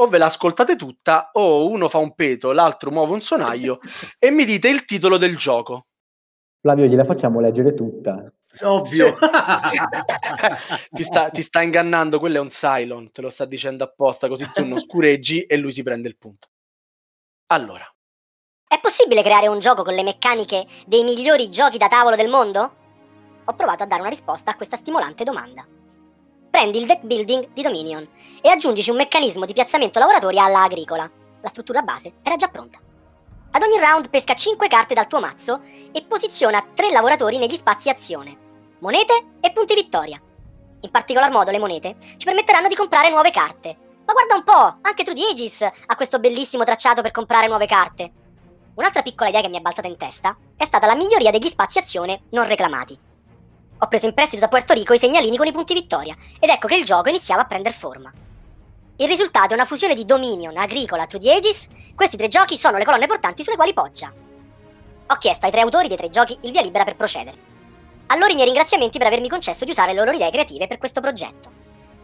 o 0.00 0.08
ve 0.08 0.18
la 0.18 0.26
ascoltate 0.26 0.76
tutta 0.76 1.30
o 1.32 1.68
uno 1.68 1.88
fa 1.88 1.98
un 1.98 2.14
peto, 2.14 2.52
l'altro 2.52 2.90
muove 2.90 3.12
un 3.12 3.20
sonaglio 3.20 3.80
e 4.18 4.30
mi 4.30 4.44
dite 4.44 4.68
il 4.68 4.84
titolo 4.84 5.16
del 5.16 5.36
gioco. 5.36 5.86
Flavio, 6.60 6.86
gliela 6.86 7.04
facciamo 7.04 7.40
leggere 7.40 7.74
tutta. 7.74 8.30
Ovvio. 8.62 9.16
ti, 10.90 11.02
sta, 11.02 11.30
ti 11.30 11.42
sta 11.42 11.62
ingannando, 11.62 12.18
quello 12.18 12.36
è 12.36 12.40
un 12.40 12.48
Cylon, 12.48 13.10
te 13.12 13.22
lo 13.22 13.30
sta 13.30 13.44
dicendo 13.44 13.84
apposta, 13.84 14.28
così 14.28 14.50
tu 14.52 14.64
non 14.64 14.78
scureggi 14.78 15.44
e 15.44 15.56
lui 15.56 15.72
si 15.72 15.82
prende 15.82 16.08
il 16.08 16.18
punto. 16.18 16.48
Allora, 17.46 17.84
È 18.72 18.78
possibile 18.78 19.24
creare 19.24 19.48
un 19.48 19.58
gioco 19.58 19.82
con 19.82 19.94
le 19.94 20.04
meccaniche 20.04 20.64
dei 20.86 21.02
migliori 21.02 21.50
giochi 21.50 21.76
da 21.76 21.88
tavolo 21.88 22.14
del 22.14 22.28
mondo? 22.28 22.74
Ho 23.44 23.52
provato 23.54 23.82
a 23.82 23.86
dare 23.86 24.00
una 24.00 24.10
risposta 24.10 24.52
a 24.52 24.54
questa 24.54 24.76
stimolante 24.76 25.24
domanda. 25.24 25.66
Prendi 26.48 26.78
il 26.78 26.86
deck 26.86 27.02
building 27.02 27.48
di 27.52 27.62
Dominion 27.62 28.08
e 28.40 28.48
aggiungici 28.48 28.90
un 28.90 28.96
meccanismo 28.98 29.44
di 29.44 29.54
piazzamento 29.54 29.98
lavoratori 29.98 30.38
alla 30.38 30.62
agricola. 30.62 31.10
La 31.40 31.48
struttura 31.48 31.82
base 31.82 32.12
era 32.22 32.36
già 32.36 32.46
pronta. 32.46 32.78
Ad 33.50 33.60
ogni 33.60 33.76
round 33.76 34.08
pesca 34.08 34.34
5 34.34 34.68
carte 34.68 34.94
dal 34.94 35.08
tuo 35.08 35.18
mazzo 35.18 35.62
e 35.90 36.04
posiziona 36.04 36.64
3 36.72 36.92
lavoratori 36.92 37.38
negli 37.38 37.56
spazi 37.56 37.88
azione. 37.88 38.36
Monete 38.78 39.30
e 39.40 39.50
punti 39.50 39.74
vittoria. 39.74 40.22
In 40.82 40.90
particolar 40.92 41.32
modo 41.32 41.50
le 41.50 41.58
monete 41.58 41.96
ci 41.98 42.24
permetteranno 42.24 42.68
di 42.68 42.76
comprare 42.76 43.10
nuove 43.10 43.32
carte. 43.32 43.76
Ma 44.06 44.12
guarda 44.12 44.36
un 44.36 44.44
po', 44.44 44.78
anche 44.82 45.02
True 45.02 45.20
Aegis 45.20 45.62
ha 45.62 45.96
questo 45.96 46.20
bellissimo 46.20 46.62
tracciato 46.62 47.02
per 47.02 47.10
comprare 47.10 47.48
nuove 47.48 47.66
carte. 47.66 48.12
Un'altra 48.74 49.02
piccola 49.02 49.28
idea 49.28 49.40
che 49.40 49.48
mi 49.48 49.58
è 49.58 49.60
balzata 49.60 49.88
in 49.88 49.96
testa 49.96 50.36
è 50.56 50.64
stata 50.64 50.86
la 50.86 50.94
miglioria 50.94 51.30
degli 51.30 51.48
spazi 51.48 51.78
azione 51.78 52.22
non 52.30 52.46
reclamati. 52.46 52.98
Ho 53.78 53.88
preso 53.88 54.06
in 54.06 54.14
prestito 54.14 54.40
da 54.40 54.48
Puerto 54.48 54.72
Rico 54.72 54.92
i 54.92 54.98
segnalini 54.98 55.36
con 55.36 55.46
i 55.46 55.52
punti 55.52 55.74
vittoria 55.74 56.14
ed 56.38 56.50
ecco 56.50 56.66
che 56.66 56.76
il 56.76 56.84
gioco 56.84 57.08
iniziava 57.08 57.42
a 57.42 57.46
prendere 57.46 57.74
forma. 57.74 58.12
Il 58.96 59.08
risultato 59.08 59.52
è 59.52 59.54
una 59.54 59.64
fusione 59.64 59.94
di 59.94 60.04
Dominion, 60.04 60.56
Agricola, 60.56 61.06
True 61.06 61.20
di 61.20 61.30
Aegis. 61.30 61.68
Questi 61.94 62.16
tre 62.16 62.28
giochi 62.28 62.56
sono 62.56 62.76
le 62.76 62.84
colonne 62.84 63.06
portanti 63.06 63.42
sulle 63.42 63.56
quali 63.56 63.72
poggia. 63.72 64.12
Ho 65.06 65.14
chiesto 65.16 65.46
ai 65.46 65.52
tre 65.52 65.62
autori 65.62 65.88
dei 65.88 65.96
tre 65.96 66.10
giochi 66.10 66.36
il 66.42 66.52
via 66.52 66.60
libera 66.60 66.84
per 66.84 66.96
procedere. 66.96 67.36
A 68.06 68.16
loro 68.16 68.30
i 68.30 68.34
miei 68.34 68.46
ringraziamenti 68.46 68.98
per 68.98 69.06
avermi 69.06 69.28
concesso 69.28 69.64
di 69.64 69.70
usare 69.70 69.92
le 69.92 69.98
loro 69.98 70.14
idee 70.14 70.30
creative 70.30 70.66
per 70.66 70.78
questo 70.78 71.00
progetto. 71.00 71.50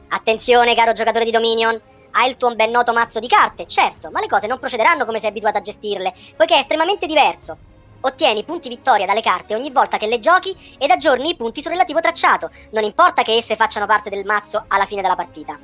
Attenzione, 0.08 0.74
caro 0.74 0.92
giocatore 0.92 1.24
di 1.24 1.30
Dominion, 1.30 1.80
hai 2.12 2.28
il 2.30 2.36
tuo 2.36 2.54
ben 2.54 2.70
noto 2.70 2.92
mazzo 2.92 3.18
di 3.18 3.28
carte, 3.28 3.66
certo, 3.66 4.10
ma 4.10 4.20
le 4.20 4.26
cose 4.26 4.46
non 4.46 4.58
procederanno 4.58 5.04
come 5.04 5.18
sei 5.18 5.30
abituato 5.30 5.58
a 5.58 5.62
gestirle, 5.62 6.14
poiché 6.36 6.56
è 6.56 6.60
estremamente 6.60 7.06
diverso. 7.06 7.56
Ottieni 8.00 8.44
punti 8.44 8.68
vittoria 8.68 9.06
dalle 9.06 9.22
carte 9.22 9.54
ogni 9.54 9.70
volta 9.70 9.96
che 9.96 10.06
le 10.06 10.20
giochi 10.20 10.76
ed 10.78 10.90
aggiorni 10.90 11.30
i 11.30 11.36
punti 11.36 11.60
sul 11.60 11.72
relativo 11.72 12.00
tracciato, 12.00 12.50
non 12.70 12.84
importa 12.84 13.22
che 13.22 13.36
esse 13.36 13.56
facciano 13.56 13.86
parte 13.86 14.10
del 14.10 14.24
mazzo 14.24 14.64
alla 14.68 14.84
fine 14.84 15.02
della 15.02 15.16
partita. 15.16 15.58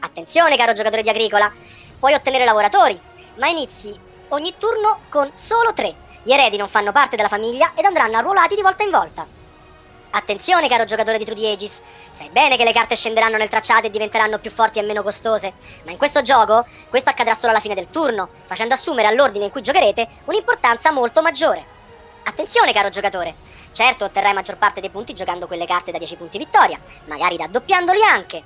Attenzione, 0.00 0.56
caro 0.56 0.72
giocatore 0.74 1.02
di 1.02 1.08
Agricola, 1.08 1.52
puoi 1.98 2.14
ottenere 2.14 2.44
lavoratori, 2.44 3.00
ma 3.36 3.48
inizi 3.48 3.98
ogni 4.28 4.54
turno 4.58 5.00
con 5.08 5.30
solo 5.34 5.72
tre. 5.72 5.94
Gli 6.22 6.32
eredi 6.32 6.56
non 6.56 6.68
fanno 6.68 6.92
parte 6.92 7.16
della 7.16 7.28
famiglia 7.28 7.72
ed 7.74 7.84
andranno 7.84 8.16
arruolati 8.16 8.54
di 8.54 8.62
volta 8.62 8.84
in 8.84 8.90
volta. 8.90 9.41
Attenzione, 10.14 10.68
caro 10.68 10.84
giocatore 10.84 11.16
di 11.16 11.24
True 11.24 11.36
di 11.36 11.46
Aegis, 11.46 11.80
sai 12.10 12.28
bene 12.28 12.58
che 12.58 12.64
le 12.64 12.72
carte 12.74 12.94
scenderanno 12.94 13.38
nel 13.38 13.48
tracciato 13.48 13.86
e 13.86 13.90
diventeranno 13.90 14.38
più 14.38 14.50
forti 14.50 14.78
e 14.78 14.82
meno 14.82 15.02
costose, 15.02 15.54
ma 15.84 15.90
in 15.90 15.96
questo 15.96 16.20
gioco 16.20 16.66
questo 16.90 17.08
accadrà 17.08 17.34
solo 17.34 17.52
alla 17.52 17.60
fine 17.60 17.74
del 17.74 17.88
turno, 17.88 18.28
facendo 18.44 18.74
assumere 18.74 19.08
all'ordine 19.08 19.46
in 19.46 19.50
cui 19.50 19.62
giocherete 19.62 20.06
un'importanza 20.26 20.92
molto 20.92 21.22
maggiore. 21.22 21.64
Attenzione, 22.24 22.74
caro 22.74 22.90
giocatore, 22.90 23.36
certo 23.72 24.04
otterrai 24.04 24.34
maggior 24.34 24.58
parte 24.58 24.80
dei 24.82 24.90
punti 24.90 25.14
giocando 25.14 25.46
quelle 25.46 25.64
carte 25.64 25.92
da 25.92 25.96
10 25.98 26.16
punti 26.16 26.36
vittoria, 26.36 26.78
magari 27.06 27.38
raddoppiandoli 27.38 28.02
anche. 28.02 28.42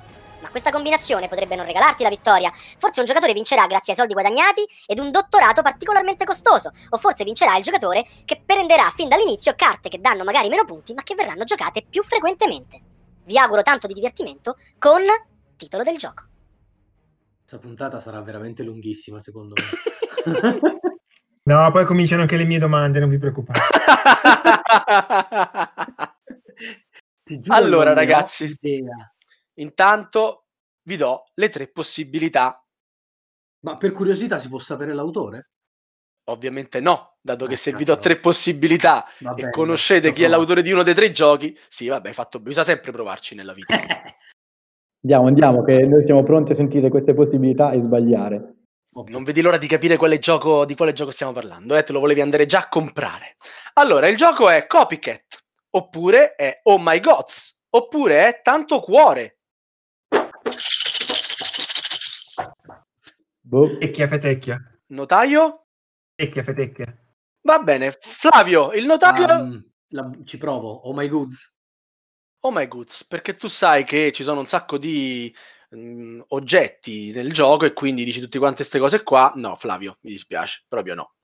Ma 0.46 0.52
questa 0.52 0.70
combinazione 0.70 1.26
potrebbe 1.26 1.56
non 1.56 1.66
regalarti 1.66 2.04
la 2.04 2.08
vittoria. 2.08 2.52
Forse 2.78 3.00
un 3.00 3.06
giocatore 3.06 3.32
vincerà 3.32 3.66
grazie 3.66 3.92
ai 3.92 3.98
soldi 3.98 4.12
guadagnati 4.12 4.64
ed 4.86 5.00
un 5.00 5.10
dottorato 5.10 5.60
particolarmente 5.60 6.24
costoso. 6.24 6.70
O 6.90 6.98
forse 6.98 7.24
vincerà 7.24 7.56
il 7.56 7.64
giocatore 7.64 8.06
che 8.24 8.40
prenderà 8.46 8.88
fin 8.90 9.08
dall'inizio 9.08 9.54
carte 9.56 9.88
che 9.88 10.00
danno 10.00 10.22
magari 10.22 10.48
meno 10.48 10.64
punti, 10.64 10.94
ma 10.94 11.02
che 11.02 11.16
verranno 11.16 11.42
giocate 11.42 11.84
più 11.88 12.04
frequentemente. 12.04 12.80
Vi 13.24 13.36
auguro 13.36 13.62
tanto 13.62 13.88
di 13.88 13.94
divertimento 13.94 14.54
con 14.78 15.00
titolo 15.56 15.82
del 15.82 15.96
gioco. 15.96 16.26
Questa 17.38 17.58
puntata 17.58 18.00
sarà 18.00 18.20
veramente 18.20 18.62
lunghissima, 18.62 19.20
secondo 19.20 19.54
me. 19.56 20.24
No, 21.46 21.70
poi 21.70 21.84
cominciano 21.84 22.22
anche 22.22 22.36
le 22.36 22.44
mie 22.44 22.58
domande, 22.58 22.98
non 22.98 23.08
vi 23.08 23.18
preoccupate. 23.18 23.60
Ti 27.22 27.40
giuro, 27.40 27.56
Allora, 27.56 27.92
ragazzi. 27.92 28.56
idea. 28.60 29.14
Intanto 29.58 30.46
vi 30.82 30.96
do 30.96 31.24
le 31.34 31.48
tre 31.48 31.68
possibilità. 31.68 32.64
Ma 33.60 33.76
per 33.76 33.92
curiosità 33.92 34.38
si 34.38 34.48
può 34.48 34.58
sapere 34.58 34.94
l'autore? 34.94 35.50
Ovviamente 36.28 36.80
no, 36.80 37.18
dato 37.20 37.46
che 37.46 37.54
Ah, 37.54 37.58
se 37.58 37.72
vi 37.72 37.84
do 37.84 37.98
tre 37.98 38.18
possibilità 38.18 39.06
Va 39.20 39.34
e 39.34 39.50
conoscete 39.50 40.12
chi 40.12 40.24
è 40.24 40.28
l'autore 40.28 40.60
di 40.60 40.72
uno 40.72 40.82
dei 40.82 40.94
tre 40.94 41.12
giochi, 41.12 41.56
sì, 41.68 41.86
vabbè, 41.86 42.12
fatto, 42.12 42.40
bisogna 42.40 42.66
sempre 42.66 42.90
provarci 42.90 43.34
nella 43.34 43.52
vita. 43.52 43.76
Andiamo, 45.06 45.28
andiamo, 45.28 45.62
che 45.62 45.86
noi 45.86 46.02
siamo 46.02 46.24
pronti 46.24 46.50
a 46.50 46.56
sentire 46.56 46.88
queste 46.88 47.14
possibilità 47.14 47.70
e 47.70 47.80
sbagliare. 47.80 48.54
Non 49.06 49.22
vedi 49.22 49.40
l'ora 49.40 49.56
di 49.56 49.68
capire 49.68 49.96
quale 49.96 50.18
gioco, 50.18 50.64
di 50.64 50.74
quale 50.74 50.94
gioco 50.94 51.12
stiamo 51.12 51.32
parlando, 51.32 51.76
eh? 51.76 51.84
te 51.84 51.92
lo 51.92 52.00
volevi 52.00 52.22
andare 52.22 52.44
già 52.46 52.60
a 52.60 52.68
comprare. 52.68 53.36
Allora, 53.74 54.08
il 54.08 54.16
gioco 54.16 54.48
è 54.48 54.66
Copycat, 54.66 55.44
oppure 55.76 56.34
è 56.34 56.58
Oh 56.64 56.78
My 56.80 56.98
Gods, 56.98 57.62
oppure 57.70 58.26
è 58.26 58.40
Tanto 58.42 58.80
Cuore. 58.80 59.35
Boh. 63.46 63.78
E 63.78 63.90
chi 63.90 64.02
è 64.02 64.08
fetecchia? 64.08 64.60
Notaio? 64.88 65.66
E 66.16 66.28
chi 66.30 66.40
è 66.40 66.42
fetecchia? 66.42 66.84
Va 67.42 67.60
bene. 67.60 67.96
Flavio, 68.00 68.72
il 68.72 68.86
notaio... 68.86 69.24
Um, 69.24 69.64
la- 69.90 70.10
ci 70.24 70.36
provo. 70.36 70.68
Oh 70.68 70.92
my 70.92 71.06
goods. 71.08 71.54
Oh 72.40 72.50
my 72.50 72.66
goods, 72.66 73.04
perché 73.06 73.36
tu 73.36 73.46
sai 73.46 73.84
che 73.84 74.10
ci 74.12 74.24
sono 74.24 74.40
un 74.40 74.46
sacco 74.46 74.78
di 74.78 75.32
mm, 75.76 76.22
oggetti 76.28 77.12
nel 77.12 77.32
gioco 77.32 77.66
e 77.66 77.72
quindi 77.72 78.02
dici 78.02 78.20
tutte 78.20 78.38
quante 78.38 78.58
queste 78.58 78.80
cose 78.80 79.04
qua. 79.04 79.32
No, 79.36 79.54
Flavio, 79.54 79.98
mi 80.00 80.10
dispiace, 80.10 80.64
proprio 80.66 80.94
no. 80.94 81.14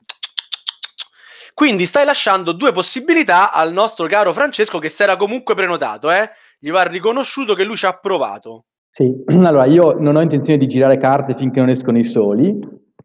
Quindi 1.54 1.86
stai 1.86 2.04
lasciando 2.04 2.52
due 2.52 2.70
possibilità 2.70 3.50
al 3.52 3.72
nostro 3.72 4.06
caro 4.06 4.32
Francesco 4.32 4.78
che 4.78 4.88
si 4.88 5.02
era 5.02 5.16
comunque 5.16 5.56
prenotato, 5.56 6.10
eh? 6.12 6.30
Gli 6.58 6.70
va 6.70 6.82
riconosciuto 6.84 7.54
che 7.54 7.64
lui 7.64 7.76
ci 7.76 7.86
ha 7.86 7.98
provato. 7.98 8.66
Sì, 8.94 9.24
allora 9.42 9.64
io 9.64 9.94
non 9.98 10.16
ho 10.16 10.20
intenzione 10.20 10.58
di 10.58 10.68
girare 10.68 10.98
carte 10.98 11.34
finché 11.34 11.60
non 11.60 11.70
escono 11.70 11.98
i 11.98 12.04
soli, 12.04 12.58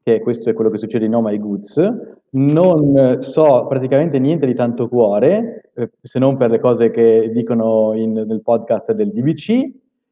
che 0.04 0.19
questo 0.19 0.50
è 0.50 0.54
quello 0.54 0.69
che 0.69 0.78
succede 0.78 1.06
in 1.06 1.12
No 1.12 1.21
My 1.21 1.39
Goods. 1.39 1.78
Non 2.30 3.17
so 3.21 3.65
praticamente 3.67 4.19
niente 4.19 4.45
di 4.45 4.54
tanto 4.54 4.89
cuore, 4.89 5.71
eh, 5.73 5.91
se 6.02 6.19
non 6.19 6.36
per 6.36 6.50
le 6.50 6.60
cose 6.60 6.91
che 6.91 7.32
dicono 7.34 7.93
in- 7.93 8.26
nel 8.28 8.41
podcast 8.41 8.91
del 8.91 9.13
DBC, 9.13 9.50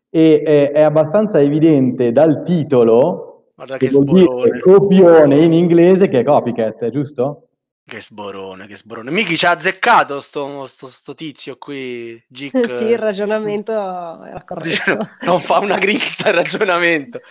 e 0.09 0.43
eh, 0.45 0.71
è 0.71 0.81
abbastanza 0.81 1.41
evidente 1.41 2.13
dal 2.13 2.43
titolo, 2.43 3.49
Guarda 3.53 3.75
che 3.75 3.88
che 3.88 3.91
vuol 3.93 4.05
dire 4.05 4.59
copione 4.61 5.38
in 5.43 5.51
inglese, 5.51 6.07
che 6.07 6.19
è 6.19 6.23
copycat, 6.23 6.89
giusto? 6.89 7.44
Che 7.88 8.02
sborone, 8.02 8.65
che 8.67 8.78
sborone. 8.78 9.12
Miki 9.12 9.38
ci 9.38 9.45
ha 9.45 9.52
azzeccato 9.52 10.19
sto, 10.19 10.65
sto, 10.65 10.88
sto 10.88 11.13
tizio 11.13 11.58
qui, 11.58 12.21
Gic. 12.28 12.67
sì, 12.67 12.86
il 12.86 12.98
ragionamento 12.98 13.71
era 13.71 14.43
Dice, 14.62 14.84
corretto. 14.84 14.95
no, 14.95 15.10
non 15.32 15.39
fa 15.39 15.60
una 15.60 15.78
grizza 15.78 16.30
il 16.30 16.36
ragionamento. 16.36 17.21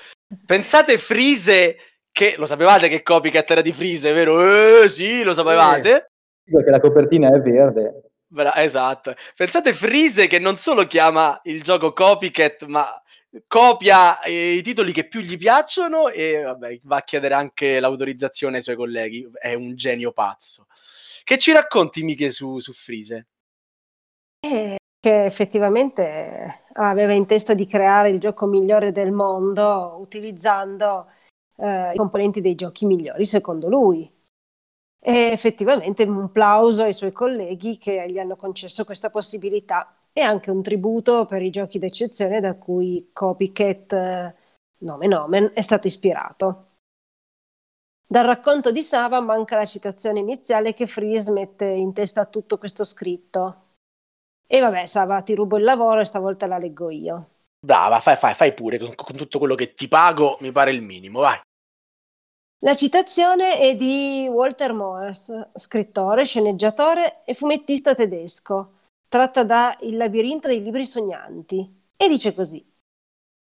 Pensate 0.47 0.97
Frise 0.99 1.77
che 2.13 2.37
lo 2.39 2.47
sapevate 2.47 2.89
che 2.89 3.03
Copycat 3.03 3.51
era 3.51 3.61
di 3.61 3.73
Freeze, 3.73 4.13
vero? 4.13 4.83
Eh, 4.83 4.89
sì, 4.89 5.25
lo 5.25 5.35
sapevate. 5.35 6.13
Perché 6.45 6.71
la 6.71 6.81
copertina 6.81 7.35
è 7.35 7.41
verde. 7.41 8.11
Bra- 8.27 8.55
esatto. 8.63 9.15
Pensate 9.37 9.73
Freeze 9.73 10.29
che 10.29 10.39
non 10.39 10.57
solo 10.57 10.87
chiama 10.87 11.41
il 11.45 11.63
gioco 11.63 11.93
Copycat, 11.93 12.67
ma 12.67 12.89
copia 13.47 14.21
eh, 14.23 14.55
i 14.55 14.63
titoli 14.63 14.93
che 14.93 15.09
più 15.09 15.21
gli 15.21 15.37
piacciono 15.37 16.09
e 16.09 16.43
vabbè, 16.43 16.81
va 16.85 16.97
a 16.97 17.03
chiedere 17.03 17.35
anche 17.35 17.81
l'autorizzazione 17.81 18.59
ai 18.59 18.63
suoi 18.63 18.77
colleghi. 18.77 19.29
È 19.33 19.55
un 19.55 19.75
genio 19.75 20.13
pazzo. 20.13 20.67
Che 21.23 21.39
ci 21.39 21.53
racconti, 21.53 22.03
Miche, 22.03 22.31
su, 22.31 22.59
su 22.59 22.73
Freeze? 22.73 23.27
Eh, 24.41 24.77
che 25.01 25.25
effettivamente 25.25 26.65
aveva 26.75 27.13
in 27.13 27.27
testa 27.27 27.55
di 27.55 27.67
creare 27.67 28.11
il 28.11 28.21
gioco 28.21 28.47
migliore 28.47 28.91
del 28.91 29.13
mondo 29.13 29.97
utilizzando 30.01 31.11
eh, 31.57 31.93
i 31.93 31.97
componenti 31.97 32.41
dei 32.41 32.55
giochi 32.55 32.87
migliori, 32.87 33.25
secondo 33.25 33.69
lui. 33.69 34.11
E 35.07 35.31
effettivamente 35.31 36.05
un 36.05 36.31
plauso 36.33 36.85
ai 36.85 36.95
suoi 36.95 37.13
colleghi 37.13 37.79
che 37.79 38.07
gli 38.09 38.19
hanno 38.19 38.37
concesso 38.37 38.85
questa 38.85 39.11
possibilità 39.11 39.95
e 40.17 40.21
anche 40.21 40.51
un 40.51 40.63
tributo 40.63 41.27
per 41.27 41.43
i 41.43 41.51
giochi 41.51 41.79
d'eccezione 41.79 42.41
da 42.41 42.55
cui 42.55 43.11
Copycat, 43.13 43.93
eh, 43.93 44.35
nome 44.79 45.07
nomen, 45.09 45.51
è 45.53 45.61
stato 45.61 45.89
ispirato. 45.89 46.69
Dal 48.07 48.25
racconto 48.25 48.71
di 48.71 48.81
Sava 48.81 49.21
manca 49.21 49.57
la 49.57 49.67
citazione 49.67 50.21
iniziale 50.21 50.73
che 50.73 50.87
Freeze 50.87 51.33
mette 51.33 51.65
in 51.65 51.93
testa 51.93 52.21
a 52.21 52.27
tutto 52.27 52.59
questo 52.59 52.85
scritto. 52.85 53.63
E 54.47 54.61
vabbè, 54.61 54.87
Sava, 54.87 55.21
ti 55.23 55.35
rubo 55.35 55.57
il 55.57 55.65
lavoro 55.65 56.01
e 56.01 56.05
stavolta 56.05 56.47
la 56.47 56.59
leggo 56.59 56.91
io. 56.91 57.31
Brava, 57.59 57.99
fai, 57.99 58.15
fai, 58.15 58.35
fai 58.35 58.55
pure, 58.55 58.79
con, 58.79 58.95
con 58.95 59.17
tutto 59.17 59.41
quello 59.41 59.57
che 59.57 59.75
ti 59.75 59.89
pago 59.89 60.37
mi 60.41 60.53
pare 60.53 60.71
il 60.71 60.83
minimo, 60.83 61.21
vai. 61.21 61.41
La 62.59 62.75
citazione 62.77 63.59
è 63.59 63.75
di 63.75 64.29
Walter 64.31 64.73
Moers, 64.73 65.49
scrittore, 65.55 66.25
sceneggiatore 66.25 67.23
e 67.25 67.35
fumettista 67.35 67.95
tedesco, 67.95 68.74
tratta 69.15 69.45
da 69.45 69.77
Il 69.83 69.97
labirinto 69.97 70.49
dei 70.49 70.61
libri 70.61 70.85
sognanti, 70.85 71.83
e 71.97 72.09
dice 72.09 72.35
così. 72.35 72.69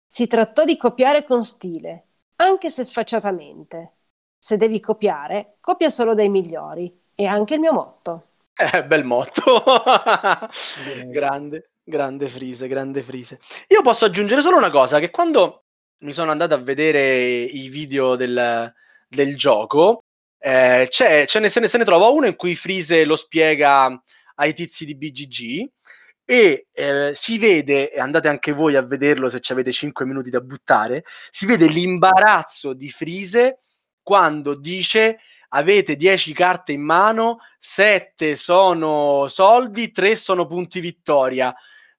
Si 0.06 0.28
trattò 0.28 0.62
di 0.62 0.76
copiare 0.76 1.24
con 1.24 1.42
stile, 1.42 2.04
anche 2.36 2.70
se 2.70 2.84
sfacciatamente. 2.84 3.94
Se 4.38 4.56
devi 4.56 4.78
copiare, 4.78 5.56
copia 5.58 5.88
solo 5.88 6.14
dai 6.14 6.28
migliori, 6.28 6.96
è 7.16 7.24
anche 7.24 7.54
il 7.54 7.60
mio 7.60 7.72
motto. 7.72 8.22
Eh, 8.54 8.84
bel 8.84 9.02
motto. 9.02 9.64
grande, 11.06 11.70
grande 11.82 12.28
frise, 12.28 12.68
grande 12.68 13.02
frise. 13.02 13.40
Io 13.66 13.82
posso 13.82 14.04
aggiungere 14.04 14.42
solo 14.42 14.58
una 14.58 14.70
cosa, 14.70 15.00
che 15.00 15.10
quando 15.10 15.64
mi 16.02 16.12
sono 16.12 16.30
andato 16.30 16.54
a 16.54 16.58
vedere 16.58 17.40
i 17.40 17.66
video 17.66 18.14
del, 18.14 18.72
del 19.08 19.36
gioco, 19.36 20.04
eh, 20.38 20.86
c'è, 20.88 21.26
ce 21.26 21.40
ne, 21.40 21.48
se, 21.48 21.58
ne, 21.58 21.66
se 21.66 21.78
ne 21.78 21.84
trova 21.84 22.06
uno 22.06 22.26
in 22.26 22.36
cui 22.36 22.54
Frise 22.54 23.04
lo 23.04 23.16
spiega 23.16 24.00
ai 24.36 24.54
tizi 24.54 24.84
di 24.84 24.96
BGG 24.96 25.68
e 26.28 26.66
eh, 26.72 27.12
si 27.14 27.38
vede, 27.38 27.92
e 27.92 28.00
andate 28.00 28.26
anche 28.28 28.50
voi 28.50 28.74
a 28.74 28.82
vederlo 28.82 29.28
se 29.30 29.40
avete 29.48 29.70
5 29.70 30.04
minuti 30.04 30.28
da 30.28 30.40
buttare, 30.40 31.04
si 31.30 31.46
vede 31.46 31.68
l'imbarazzo 31.68 32.72
di 32.72 32.90
Frise 32.90 33.60
quando 34.02 34.54
dice 34.54 35.20
avete 35.50 35.94
10 35.94 36.32
carte 36.32 36.72
in 36.72 36.82
mano, 36.82 37.38
7 37.58 38.34
sono 38.34 39.28
soldi, 39.28 39.92
3 39.92 40.16
sono 40.16 40.46
punti 40.46 40.80
vittoria. 40.80 41.54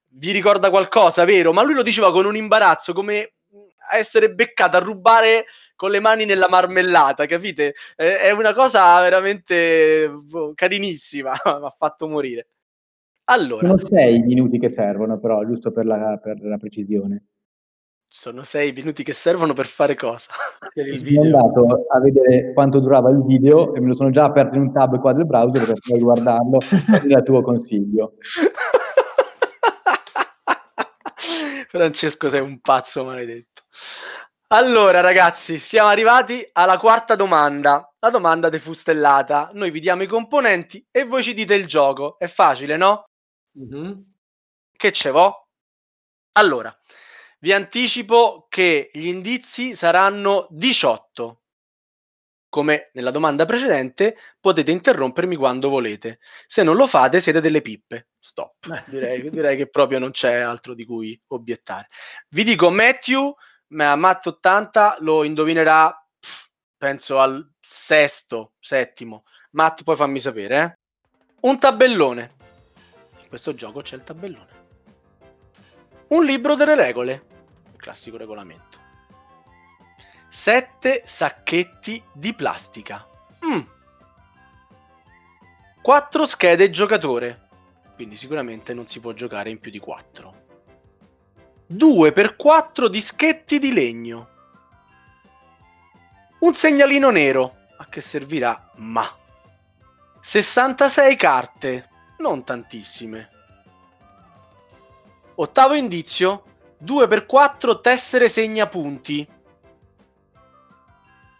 Vi 0.09 0.31
ricorda 0.31 0.69
qualcosa, 0.69 1.23
vero? 1.23 1.53
Ma 1.53 1.61
lui 1.63 1.73
lo 1.75 1.83
diceva 1.83 2.11
con 2.11 2.25
un 2.25 2.35
imbarazzo, 2.35 2.91
come 2.91 3.35
a 3.87 3.97
essere 3.97 4.33
beccato 4.33 4.77
a 4.77 4.81
rubare 4.81 5.45
con 5.75 5.91
le 5.91 5.99
mani 5.99 6.25
nella 6.25 6.47
marmellata, 6.49 7.25
capite? 7.25 7.75
È 7.95 8.31
una 8.31 8.53
cosa 8.53 8.99
veramente 9.01 10.09
boh, 10.09 10.53
carinissima, 10.53 11.31
mi 11.59 11.65
ha 11.65 11.75
fatto 11.77 12.07
morire. 12.07 12.47
Allora, 13.29 13.67
sono 13.67 13.83
sei 13.83 14.21
minuti 14.21 14.57
che 14.57 14.69
servono, 14.69 15.19
però, 15.19 15.43
giusto 15.45 15.71
per 15.71 15.85
la, 15.85 16.17
per 16.21 16.41
la 16.41 16.57
precisione. 16.57 17.25
Sono 18.09 18.43
sei 18.43 18.71
minuti 18.71 19.03
che 19.03 19.11
servono 19.11 19.51
per 19.51 19.65
fare 19.65 19.95
cosa? 19.95 20.31
Per 20.73 20.87
il 20.87 21.03
video. 21.03 21.23
Sono 21.23 21.37
andato 21.37 21.85
a 21.89 21.99
vedere 21.99 22.53
quanto 22.53 22.79
durava 22.79 23.09
il 23.09 23.21
video 23.25 23.73
e 23.73 23.81
me 23.81 23.87
lo 23.87 23.95
sono 23.95 24.11
già 24.11 24.23
aperto 24.23 24.55
in 24.55 24.61
un 24.61 24.71
tab 24.71 24.97
qua 24.99 25.11
del 25.11 25.25
browser 25.25 25.65
per 25.65 25.79
poi 25.85 25.99
guardarlo 25.99 26.59
nel 27.03 27.23
tuo 27.23 27.41
consiglio. 27.41 28.13
Francesco, 31.67 32.29
sei 32.29 32.41
un 32.41 32.59
pazzo 32.59 33.03
maledetto. 33.03 33.56
Allora, 34.49 35.01
ragazzi, 35.01 35.59
siamo 35.59 35.89
arrivati 35.89 36.47
alla 36.53 36.77
quarta 36.77 37.15
domanda. 37.15 37.93
La 37.99 38.09
domanda 38.09 38.47
defustellata. 38.47 39.49
Noi 39.53 39.71
vi 39.71 39.81
diamo 39.81 40.03
i 40.03 40.07
componenti 40.07 40.85
e 40.89 41.03
voi 41.03 41.21
ci 41.21 41.33
dite 41.33 41.53
il 41.53 41.65
gioco. 41.65 42.17
È 42.17 42.27
facile, 42.27 42.77
no? 42.77 43.03
Mm-hmm. 43.59 43.91
Che 44.71 44.91
ce 44.93 45.11
vo? 45.11 45.49
Allora, 46.33 46.73
vi 47.39 47.51
anticipo 47.51 48.47
che 48.47 48.89
gli 48.93 49.07
indizi 49.07 49.75
saranno 49.75 50.47
18. 50.51 51.41
Come 52.47 52.89
nella 52.93 53.11
domanda 53.11 53.45
precedente, 53.45 54.17
potete 54.39 54.71
interrompermi 54.71 55.35
quando 55.35 55.67
volete. 55.67 56.19
Se 56.45 56.63
non 56.63 56.77
lo 56.77 56.87
fate, 56.87 57.19
siete 57.19 57.41
delle 57.41 57.61
pippe. 57.61 58.11
Stop. 58.17 58.55
Direi, 58.87 59.29
direi 59.29 59.57
che 59.57 59.67
proprio 59.67 59.99
non 59.99 60.11
c'è 60.11 60.35
altro 60.35 60.73
di 60.73 60.85
cui 60.85 61.19
obiettare. 61.27 61.89
Vi 62.29 62.45
dico 62.45 62.71
Matthew 62.71 63.35
ma 63.69 63.95
Matt 63.95 64.27
80 64.27 64.97
lo 64.99 65.23
indovinerà 65.23 65.93
penso 66.77 67.19
al 67.19 67.45
sesto, 67.59 68.53
settimo. 68.59 69.23
Matt, 69.51 69.83
poi 69.83 69.95
fammi 69.95 70.19
sapere, 70.19 70.63
eh? 70.63 70.77
Un 71.41 71.59
tabellone. 71.59 72.35
In 73.21 73.27
questo 73.27 73.53
gioco 73.53 73.81
c'è 73.81 73.95
il 73.95 74.03
tabellone. 74.03 74.55
Un 76.09 76.23
libro 76.23 76.55
delle 76.55 76.75
regole. 76.75 77.25
Il 77.73 77.79
classico 77.79 78.17
regolamento. 78.17 78.79
Sette 80.29 81.03
sacchetti 81.05 82.01
di 82.13 82.33
plastica. 82.33 83.05
Mm. 83.45 83.59
Quattro 85.81 86.25
schede 86.25 86.69
giocatore. 86.69 87.47
Quindi 87.95 88.15
sicuramente 88.15 88.73
non 88.73 88.85
si 88.85 88.99
può 88.99 89.13
giocare 89.13 89.49
in 89.49 89.59
più 89.59 89.71
di 89.71 89.79
quattro. 89.79 90.36
2x4 91.69 92.87
dischetti 92.87 93.59
di 93.59 93.73
legno. 93.73 94.29
Un 96.39 96.53
segnalino 96.53 97.09
nero. 97.09 97.55
A 97.77 97.87
che 97.87 97.99
servirà? 97.99 98.71
Ma. 98.75 99.05
66 100.21 101.15
carte. 101.17 101.89
Non 102.19 102.45
tantissime. 102.45 103.29
Ottavo 105.35 105.73
indizio. 105.73 106.43
2x4 106.83 107.81
tessere 107.81 108.29
segnapunti. 108.29 109.27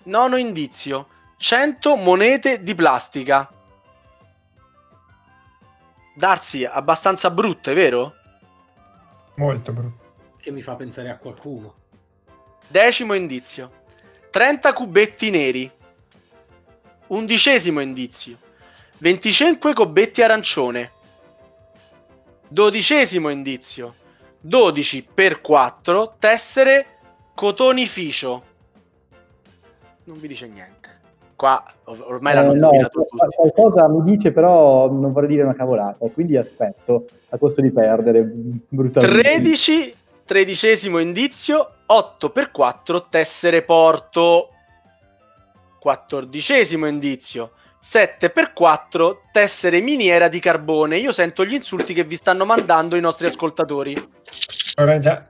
Nono 0.03 0.35
indizio. 0.35 1.07
100 1.37 1.95
monete 1.95 2.63
di 2.63 2.75
plastica. 2.75 3.49
Darsi 6.15 6.65
abbastanza 6.65 7.29
brutte, 7.29 7.73
vero? 7.73 8.13
Molto 9.35 9.71
brutte 9.71 10.06
che 10.47 10.53
mi 10.53 10.61
fa 10.61 10.75
pensare 10.75 11.09
a 11.09 11.17
qualcuno. 11.17 11.73
Decimo 12.69 13.13
indizio. 13.13 13.69
30 14.29 14.71
cubetti 14.71 15.29
neri. 15.29 15.69
Undicesimo 17.07 17.81
indizio. 17.81 18.37
25 18.99 19.73
cubetti 19.73 20.21
arancione. 20.21 20.91
Dodicesimo 22.47 23.27
indizio. 23.27 23.93
12 24.39 25.09
per 25.13 25.41
4 25.41 26.15
tessere 26.17 26.85
cotonificio. 27.35 28.43
Non 30.05 30.17
vi 30.17 30.29
dice 30.29 30.47
niente. 30.47 30.75
Qua 31.35 31.61
ormai 31.83 32.35
l'hanno 32.35 32.53
eh, 32.53 32.57
no, 32.57 32.71
Qualcosa 33.35 33.89
mi 33.89 34.01
dice, 34.03 34.31
però 34.31 34.89
non 34.89 35.11
vorrei 35.11 35.29
dire 35.29 35.43
una 35.43 35.53
cavolata, 35.53 36.07
quindi 36.07 36.37
aspetto 36.37 37.05
a 37.29 37.37
costo 37.37 37.59
di 37.59 37.69
perdere 37.69 38.23
brutalmente. 38.23 39.21
13 39.21 39.96
Tredicesimo 40.27 40.99
indizio, 40.99 41.75
8 41.85 42.31
per 42.31 42.51
4 42.51 43.07
tessere 43.07 43.61
porto. 43.61 44.49
Quattordicesimo 45.79 46.85
indizio, 46.85 47.53
7 47.79 48.29
per 48.31 48.51
4 48.51 49.21
tessere 49.31 49.79
miniera 49.79 50.27
di 50.27 50.39
carbone. 50.39 50.97
Io 50.97 51.13
sento 51.13 51.45
gli 51.45 51.53
insulti 51.53 51.93
che 51.93 52.03
vi 52.03 52.17
stanno 52.17 52.43
mandando 52.43 52.97
i 52.97 52.99
nostri 52.99 53.27
ascoltatori. 53.27 53.95
Ora 54.75 54.97
già. 54.97 55.27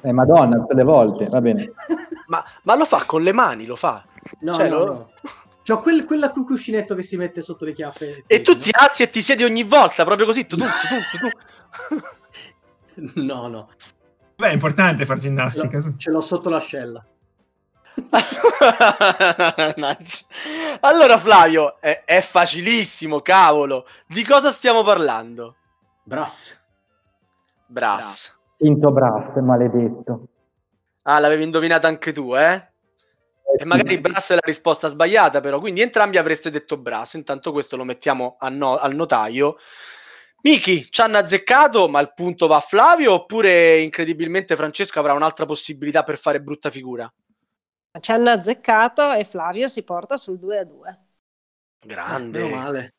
Eh, 0.00 0.12
Madonna, 0.12 0.56
tutte 0.56 0.74
le 0.74 0.82
volte, 0.82 1.26
va 1.26 1.40
bene. 1.40 1.72
ma, 2.26 2.44
ma, 2.64 2.74
lo 2.74 2.84
fa 2.84 3.04
con 3.04 3.22
le 3.22 3.32
mani, 3.32 3.66
lo 3.66 3.76
fa. 3.76 4.04
No, 4.40 4.52
cioè, 4.52 4.68
no, 4.68 4.78
lo... 4.78 4.84
no. 4.84 5.10
C'ho 5.64 5.78
quel, 5.78 6.06
quella 6.06 6.30
cuscinetto 6.30 6.96
che 6.96 7.04
si 7.04 7.16
mette 7.16 7.40
sotto 7.40 7.64
le 7.64 7.72
chiappe. 7.72 8.24
E 8.26 8.42
tu 8.42 8.58
ti 8.58 8.70
alzi 8.72 9.04
e 9.04 9.10
ti 9.10 9.22
siedi 9.22 9.44
ogni 9.44 9.62
volta, 9.62 10.04
proprio 10.04 10.26
così. 10.26 10.44
Tu, 10.44 10.56
tu, 10.56 10.64
tu, 10.64 11.18
tu, 11.20 11.28
tu. 12.00 12.02
No, 13.14 13.48
no. 13.48 13.70
Beh, 14.36 14.48
è 14.48 14.52
importante 14.52 15.04
fare 15.04 15.20
ginnastica. 15.20 15.80
Ce 15.80 15.88
l'ho, 15.88 15.96
ce 15.96 16.10
l'ho 16.10 16.20
sotto 16.20 16.48
l'ascella. 16.48 17.04
allora 20.80 21.18
Flavio, 21.18 21.80
è, 21.80 22.02
è 22.04 22.20
facilissimo, 22.20 23.20
cavolo. 23.20 23.86
Di 24.06 24.24
cosa 24.24 24.50
stiamo 24.50 24.82
parlando? 24.82 25.56
Brass. 26.02 26.58
Brass. 27.66 28.34
Tinto 28.56 28.90
Brass, 28.90 29.38
maledetto. 29.40 30.28
Ah, 31.02 31.18
l'avevi 31.18 31.42
indovinata 31.42 31.88
anche 31.88 32.12
tu, 32.12 32.36
eh? 32.36 32.70
E 33.58 33.64
magari 33.64 33.98
Brass 33.98 34.30
è 34.30 34.34
la 34.34 34.40
risposta 34.42 34.88
sbagliata, 34.88 35.40
però. 35.40 35.60
Quindi 35.60 35.82
entrambi 35.82 36.16
avreste 36.16 36.50
detto 36.50 36.78
Brass. 36.78 37.14
Intanto 37.14 37.52
questo 37.52 37.76
lo 37.76 37.84
mettiamo 37.84 38.36
a 38.38 38.48
no- 38.48 38.76
al 38.76 38.94
notaio. 38.94 39.56
Miki, 40.42 40.88
ci 40.90 41.00
hanno 41.00 41.18
azzeccato, 41.18 41.88
ma 41.88 42.00
il 42.00 42.12
punto 42.14 42.46
va 42.46 42.56
a 42.56 42.60
Flavio 42.60 43.12
oppure 43.14 43.80
incredibilmente 43.80 44.56
Francesco 44.56 44.98
avrà 45.00 45.12
un'altra 45.14 45.46
possibilità 45.46 46.02
per 46.04 46.18
fare 46.18 46.40
brutta 46.40 46.70
figura? 46.70 47.12
Ci 48.00 48.10
hanno 48.10 48.30
azzeccato 48.30 49.12
e 49.12 49.24
Flavio 49.24 49.68
si 49.68 49.82
porta 49.82 50.16
sul 50.16 50.38
2 50.38 50.58
a 50.58 50.64
2. 50.64 51.00
Grande, 51.84 52.48
male. 52.48 52.94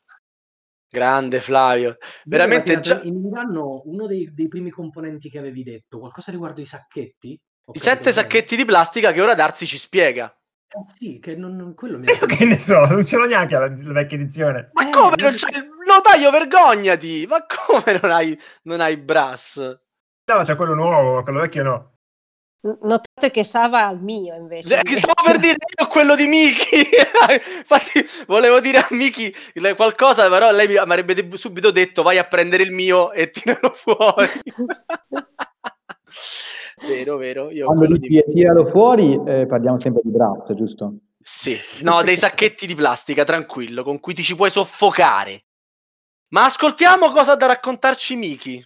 grande 0.88 1.40
Flavio. 1.40 1.96
Veramente 2.24 2.72
Era 2.72 2.80
già... 2.80 3.00
in 3.02 3.14
inganno 3.24 3.82
uno 3.86 4.06
dei, 4.06 4.32
dei 4.32 4.48
primi 4.48 4.70
componenti 4.70 5.28
che 5.28 5.38
avevi 5.38 5.62
detto, 5.62 5.98
qualcosa 5.98 6.30
riguardo 6.30 6.60
i 6.60 6.66
sacchetti? 6.66 7.40
I 7.72 7.78
sette 7.78 7.98
bene? 8.00 8.12
sacchetti 8.12 8.56
di 8.56 8.64
plastica 8.64 9.10
che 9.12 9.20
ora 9.20 9.34
Darsi 9.34 9.66
ci 9.66 9.78
spiega. 9.78 10.34
Eh, 10.68 10.84
sì, 10.96 11.18
che 11.18 11.36
non, 11.36 11.56
non- 11.56 11.74
quello 11.74 11.98
mi 11.98 12.06
ha 12.10 12.12
Io 12.12 12.26
che 12.26 12.44
ne 12.44 12.58
so, 12.58 12.84
non 12.86 13.04
ce 13.04 13.16
l'ho 13.16 13.26
neanche 13.26 13.54
la, 13.54 13.66
la 13.68 13.92
vecchia 13.92 14.16
edizione. 14.16 14.70
Ma 14.72 14.86
Eh, 14.86 14.90
come 14.90 15.14
non 15.16 15.30
non- 15.30 15.38
il 15.94 16.02
notaio? 16.02 16.30
Vergognati! 16.30 17.26
Ma 17.26 17.44
come 17.46 17.98
non 18.00 18.10
hai, 18.10 18.38
non 18.62 18.80
hai 18.80 18.96
Brass? 18.96 19.58
No, 19.58 20.40
c'è 20.42 20.56
quello 20.56 20.74
nuovo, 20.74 21.22
quello 21.22 21.40
vecchio 21.40 21.62
no. 21.62 21.92
Notate 22.64 23.30
che 23.30 23.44
Sava 23.44 23.86
al 23.86 24.00
mio 24.00 24.34
invece. 24.34 24.80
Eh, 24.80 24.96
stavo 24.96 25.22
per 25.22 25.38
dire 25.38 25.56
io 25.78 25.86
quello 25.86 26.16
di 26.16 26.26
Miki. 26.26 26.80
Infatti, 27.58 28.02
volevo 28.26 28.58
dire 28.60 28.78
a 28.78 28.86
Miki 28.90 29.34
qualcosa, 29.76 30.30
però 30.30 30.50
lei 30.50 30.68
mi 30.68 30.76
avrebbe 30.76 31.36
subito 31.36 31.70
detto: 31.70 32.02
vai 32.02 32.16
a 32.16 32.24
prendere 32.24 32.62
il 32.62 32.70
mio 32.70 33.12
e 33.12 33.28
tiralo 33.28 33.70
fuori. 33.74 34.28
vero, 36.88 37.18
vero. 37.18 37.50
Io 37.50 37.66
Quando 37.66 37.86
dici 37.86 38.08
di... 38.08 38.24
tiralo 38.32 38.64
fuori, 38.64 39.20
eh, 39.26 39.46
parliamo 39.46 39.78
sempre 39.78 40.00
di 40.02 40.10
Brass, 40.10 40.50
giusto? 40.54 40.94
Sì, 41.20 41.58
no, 41.82 42.02
dei 42.02 42.16
sacchetti 42.16 42.66
di 42.66 42.74
plastica, 42.74 43.24
tranquillo, 43.24 43.82
con 43.82 44.00
cui 44.00 44.14
ti 44.14 44.22
ci 44.22 44.34
puoi 44.34 44.48
soffocare. 44.48 45.44
Ma 46.34 46.46
ascoltiamo 46.46 47.12
cosa 47.12 47.32
ha 47.32 47.36
da 47.36 47.46
raccontarci 47.46 48.16
Miki. 48.16 48.64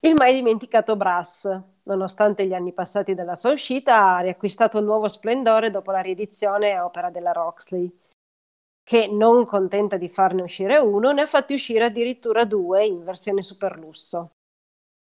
Il 0.00 0.12
mai 0.18 0.34
dimenticato 0.34 0.96
Brass, 0.96 1.48
nonostante 1.84 2.46
gli 2.46 2.52
anni 2.52 2.74
passati 2.74 3.14
dalla 3.14 3.36
sua 3.36 3.52
uscita, 3.52 4.16
ha 4.16 4.20
riacquistato 4.20 4.76
un 4.80 4.84
nuovo 4.84 5.08
splendore 5.08 5.70
dopo 5.70 5.92
la 5.92 6.00
riedizione 6.00 6.78
opera 6.78 7.08
della 7.08 7.32
Roxley, 7.32 7.90
che, 8.82 9.06
non 9.06 9.46
contenta 9.46 9.96
di 9.96 10.10
farne 10.10 10.42
uscire 10.42 10.76
uno, 10.76 11.12
ne 11.12 11.22
ha 11.22 11.26
fatti 11.26 11.54
uscire 11.54 11.84
addirittura 11.84 12.44
due 12.44 12.84
in 12.84 13.02
versione 13.02 13.40
super 13.40 13.78
lusso. 13.78 14.32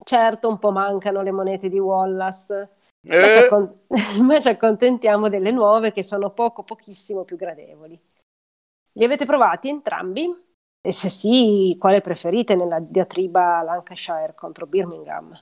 Certo, 0.03 0.49
un 0.49 0.57
po' 0.57 0.71
mancano 0.71 1.21
le 1.21 1.31
monete 1.31 1.69
di 1.69 1.77
Wallace, 1.77 2.69
ma 3.01 3.29
ci, 3.29 3.37
Eh, 3.37 3.45
accon- 3.45 3.81
ma 4.25 4.39
ci 4.39 4.49
accontentiamo 4.49 5.29
delle 5.29 5.51
nuove 5.51 5.91
che 5.91 6.01
sono 6.01 6.31
poco, 6.31 6.63
pochissimo 6.63 7.23
più 7.25 7.37
gradevoli. 7.37 8.01
Li 8.93 9.03
avete 9.05 9.25
provati 9.25 9.69
entrambi? 9.69 10.47
E 10.81 10.91
se 10.91 11.09
sì, 11.09 11.75
quale 11.77 11.99
preferite 11.99 12.55
nella 12.55 12.79
diatriba 12.79 13.61
Lancashire 13.61 14.33
contro 14.33 14.65
Birmingham? 14.65 15.37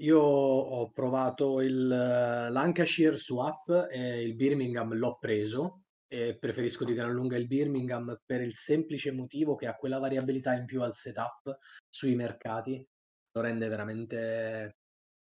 Io 0.00 0.20
ho 0.20 0.90
provato 0.90 1.60
il 1.60 1.90
eh, 1.90 2.50
Lancashire 2.50 3.16
su 3.16 3.38
app 3.38 3.68
e 3.90 4.22
il 4.22 4.34
Birmingham 4.34 4.94
l'ho 4.94 5.18
preso 5.18 5.82
e 6.08 6.36
preferisco 6.38 6.84
di 6.84 6.94
gran 6.94 7.12
lunga 7.12 7.36
il 7.36 7.46
Birmingham 7.46 8.20
per 8.24 8.40
il 8.40 8.54
semplice 8.54 9.12
motivo 9.12 9.56
che 9.56 9.66
ha 9.66 9.74
quella 9.74 9.98
variabilità 9.98 10.54
in 10.54 10.64
più 10.66 10.82
al 10.82 10.94
setup 10.94 11.58
sui 11.88 12.14
mercati, 12.14 12.84
lo 13.32 13.40
rende 13.40 13.68
veramente 13.68 14.76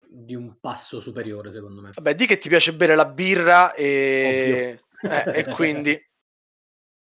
di 0.06 0.34
un 0.34 0.58
passo 0.58 1.00
superiore 1.00 1.50
secondo 1.50 1.80
me. 1.80 1.90
Vabbè, 1.94 2.14
di 2.14 2.26
che 2.26 2.38
ti 2.38 2.48
piace 2.48 2.74
bere 2.74 2.94
la 2.94 3.06
birra 3.06 3.72
e, 3.74 4.80
eh, 5.02 5.32
e 5.34 5.44
quindi... 5.46 5.98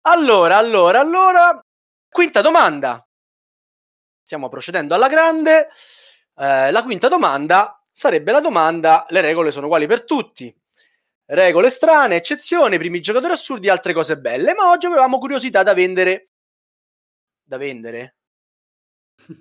Allora, 0.07 0.57
allora, 0.57 0.99
allora... 0.99 1.64
Quinta 2.15 2.39
domanda. 2.39 3.05
Stiamo 4.23 4.47
procedendo 4.47 4.95
alla 4.95 5.09
grande. 5.09 5.67
Eh, 6.37 6.71
la 6.71 6.81
quinta 6.81 7.09
domanda 7.09 7.77
sarebbe 7.91 8.31
la 8.31 8.39
domanda, 8.39 9.05
le 9.09 9.19
regole 9.19 9.51
sono 9.51 9.65
uguali 9.65 9.85
per 9.85 10.05
tutti. 10.05 10.55
Regole 11.25 11.69
strane, 11.69 12.15
eccezioni, 12.15 12.77
primi 12.77 13.01
giocatori 13.01 13.33
assurdi, 13.33 13.67
altre 13.67 13.91
cose 13.91 14.17
belle. 14.17 14.53
Ma 14.53 14.69
oggi 14.69 14.85
avevamo 14.85 15.19
curiosità 15.19 15.61
da 15.61 15.73
vendere. 15.73 16.29
Da 17.43 17.57
vendere? 17.57 18.15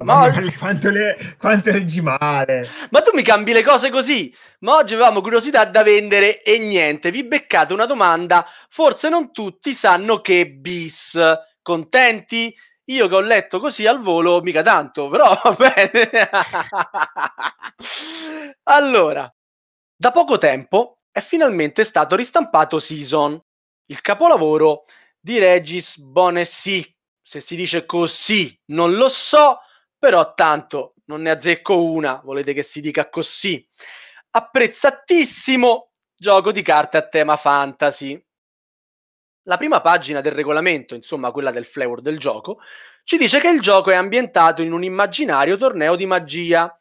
Ma 0.00 0.04
Ma 0.04 0.22
oggi- 0.24 0.54
quanto, 0.58 0.90
le, 0.90 1.36
quanto 1.38 1.70
leggi 1.70 2.02
male. 2.02 2.68
Ma 2.90 3.00
tu 3.00 3.12
mi 3.14 3.22
cambi 3.22 3.54
le 3.54 3.62
cose 3.62 3.88
così. 3.88 4.30
Ma 4.58 4.74
oggi 4.76 4.92
avevamo 4.92 5.22
curiosità 5.22 5.64
da 5.64 5.82
vendere 5.82 6.42
e 6.42 6.58
niente. 6.58 7.10
Vi 7.10 7.24
beccate 7.24 7.72
una 7.72 7.86
domanda. 7.86 8.46
Forse 8.68 9.08
non 9.08 9.32
tutti 9.32 9.72
sanno 9.72 10.20
che 10.20 10.50
bis. 10.50 11.18
Contenti? 11.62 12.54
Io 12.84 13.06
che 13.08 13.14
ho 13.14 13.20
letto 13.20 13.60
così 13.60 13.86
al 13.86 14.00
volo, 14.00 14.40
mica 14.40 14.62
tanto, 14.62 15.08
però 15.08 15.38
va 15.42 15.56
bene. 15.56 16.10
allora, 18.64 19.32
da 19.94 20.10
poco 20.10 20.38
tempo 20.38 20.96
è 21.10 21.20
finalmente 21.20 21.84
stato 21.84 22.16
ristampato 22.16 22.78
Season, 22.78 23.40
il 23.86 24.00
capolavoro 24.00 24.84
di 25.20 25.38
Regis 25.38 25.98
Bonessi. 25.98 26.96
Se 27.20 27.40
si 27.40 27.54
dice 27.54 27.86
così, 27.86 28.58
non 28.66 28.96
lo 28.96 29.08
so, 29.08 29.60
però 29.98 30.34
tanto 30.34 30.94
non 31.04 31.22
ne 31.22 31.30
azzecco 31.30 31.84
una, 31.84 32.20
volete 32.24 32.52
che 32.52 32.62
si 32.62 32.80
dica 32.80 33.08
così. 33.08 33.64
Apprezzatissimo 34.30 35.90
gioco 36.16 36.52
di 36.52 36.62
carte 36.62 36.96
a 36.96 37.06
tema 37.06 37.36
fantasy. 37.36 38.20
La 39.44 39.56
prima 39.56 39.80
pagina 39.80 40.20
del 40.20 40.32
regolamento, 40.32 40.94
insomma 40.94 41.32
quella 41.32 41.50
del 41.50 41.64
flavor 41.64 42.02
del 42.02 42.18
gioco, 42.18 42.58
ci 43.04 43.16
dice 43.16 43.40
che 43.40 43.48
il 43.48 43.60
gioco 43.60 43.90
è 43.90 43.94
ambientato 43.94 44.62
in 44.62 44.72
un 44.72 44.84
immaginario 44.84 45.56
torneo 45.56 45.96
di 45.96 46.06
magia 46.06 46.76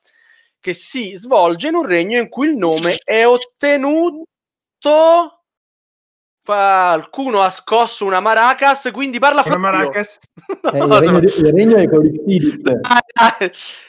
che 0.60 0.74
si 0.74 1.15
svolge 1.15 1.69
in 1.69 1.76
un 1.76 1.86
regno 1.86 2.19
in 2.19 2.28
cui 2.30 2.50
il 2.50 2.58
nome 2.58 2.98
è 3.04 3.26
ottenuto. 3.26 4.26
Qualcuno 6.43 7.41
ha 7.41 7.50
scosso 7.50 8.06
una 8.06 8.19
maracas, 8.19 8.89
quindi 8.91 9.19
parla 9.19 9.43
Flavio. 9.43 9.62
maracas. 9.62 10.17
Eh, 10.72 10.78
il, 10.78 10.93
regno 10.93 11.19
di, 11.19 11.26
il 11.26 11.54
regno 11.54 11.76
è 11.78 11.88
di 11.88 12.12
Xidit. 12.12 12.80
Ah. 12.82 13.38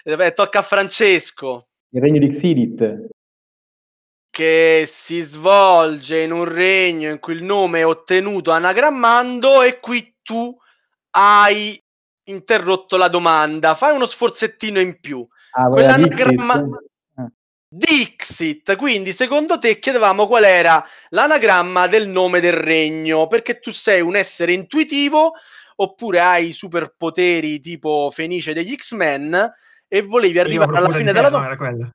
Vabbè, 0.04 0.32
tocca 0.34 0.60
a 0.60 0.62
Francesco. 0.62 1.68
Il 1.90 2.00
regno 2.00 2.18
di 2.18 2.28
Xidit. 2.28 3.08
Che 4.30 4.84
si 4.86 5.20
svolge 5.20 6.20
in 6.20 6.30
un 6.30 6.44
regno 6.44 7.10
in 7.10 7.18
cui 7.18 7.34
il 7.34 7.42
nome 7.42 7.80
è 7.80 7.86
ottenuto 7.86 8.52
anagrammando 8.52 9.62
e 9.62 9.80
qui 9.80 10.16
tu 10.22 10.56
hai 11.10 11.82
interrotto 12.24 12.96
la 12.96 13.08
domanda. 13.08 13.74
Fai 13.74 13.94
uno 13.94 14.06
sforzettino 14.06 14.78
in 14.78 15.00
più. 15.00 15.26
Ah, 15.52 15.68
Quell'anagramma- 15.68 16.54
Dixit? 16.54 16.90
Ah. 17.16 17.30
Dixit, 17.68 18.76
quindi 18.76 19.12
secondo 19.12 19.58
te 19.58 19.78
chiedevamo 19.78 20.26
qual 20.26 20.44
era 20.44 20.84
l'anagramma 21.08 21.88
del 21.88 22.08
nome 22.08 22.40
del 22.40 22.52
regno, 22.52 23.26
perché 23.26 23.58
tu 23.58 23.72
sei 23.72 24.00
un 24.00 24.14
essere 24.16 24.52
intuitivo 24.52 25.32
oppure 25.76 26.20
hai 26.20 26.52
superpoteri 26.52 27.58
tipo 27.58 28.10
Fenice 28.12 28.52
degli 28.52 28.74
X-Men 28.76 29.52
e 29.88 30.02
volevi 30.02 30.38
arrivare 30.38 30.76
alla 30.76 30.90
fine 30.90 31.12
della 31.12 31.30
te, 31.30 31.36
no, 31.36 31.54
domanda. 31.56 31.90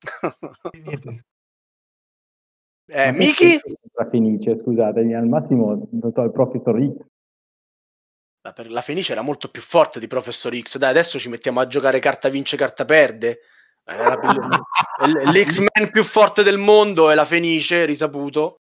eh, 2.90 3.12
Miki? 3.12 3.60
Fenice, 4.10 4.56
scusatemi, 4.56 5.14
al 5.14 5.26
massimo 5.26 5.88
so, 6.14 6.22
il 6.22 6.32
Professor 6.32 6.92
X. 6.92 7.06
Ma 8.42 8.52
per 8.52 8.70
la 8.70 8.80
Fenice 8.80 9.12
era 9.12 9.20
molto 9.20 9.50
più 9.50 9.60
forte 9.60 10.00
di 10.00 10.06
Professor 10.06 10.54
X. 10.58 10.78
Dai, 10.78 10.90
adesso 10.90 11.18
ci 11.18 11.28
mettiamo 11.28 11.60
a 11.60 11.66
giocare 11.66 11.98
carta 11.98 12.28
vince, 12.28 12.56
carta 12.56 12.84
perde. 12.84 13.40
L- 13.90 15.30
L'X-Men 15.30 15.90
più 15.90 16.02
forte 16.04 16.42
del 16.42 16.58
mondo 16.58 17.10
è 17.10 17.14
la 17.14 17.24
Fenice, 17.24 17.84
risaputo. 17.84 18.56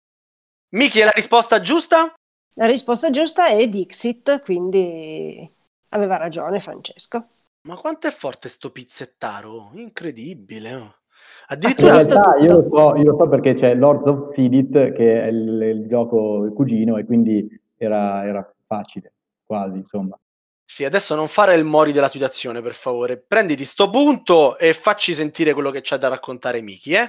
Miki, 0.76 1.00
è 1.00 1.04
la 1.04 1.12
risposta 1.14 1.60
giusta? 1.60 2.14
La 2.54 2.66
risposta 2.66 3.10
giusta 3.10 3.48
è 3.48 3.66
Dixit, 3.68 4.40
quindi 4.42 5.48
aveva 5.88 6.16
ragione 6.16 6.60
Francesco. 6.60 7.28
Ma 7.68 7.76
quanto 7.76 8.06
è 8.06 8.10
forte 8.10 8.48
sto 8.48 8.70
pizzettaro? 8.70 9.70
Incredibile. 9.74 10.74
oh. 10.74 10.94
In 11.48 11.56
Addirittura... 11.56 11.92
visto 11.94 12.14
realtà 12.14 12.36
io 12.38 12.60
lo, 12.60 12.68
so, 12.68 12.96
io 12.96 13.10
lo 13.10 13.16
so 13.16 13.28
perché 13.28 13.54
c'è 13.54 13.74
Lords 13.74 14.06
of 14.06 14.20
Xidit 14.22 14.92
che 14.92 15.20
è 15.20 15.26
il, 15.26 15.62
il 15.62 15.86
gioco 15.86 16.50
cugino 16.54 16.96
e 16.96 17.04
quindi 17.04 17.46
era, 17.76 18.24
era 18.26 18.54
facile, 18.66 19.12
quasi 19.44 19.78
insomma. 19.78 20.18
Sì, 20.66 20.84
adesso 20.84 21.14
non 21.14 21.28
fare 21.28 21.54
il 21.54 21.64
mori 21.64 21.92
della 21.92 22.08
situazione, 22.08 22.62
per 22.62 22.72
favore. 22.72 23.18
Prenditi 23.18 23.64
sto 23.64 23.90
punto 23.90 24.56
e 24.56 24.72
facci 24.72 25.12
sentire 25.12 25.52
quello 25.52 25.70
che 25.70 25.82
c'è 25.82 25.98
da 25.98 26.08
raccontare 26.08 26.62
Miki, 26.62 26.94
eh? 26.94 27.08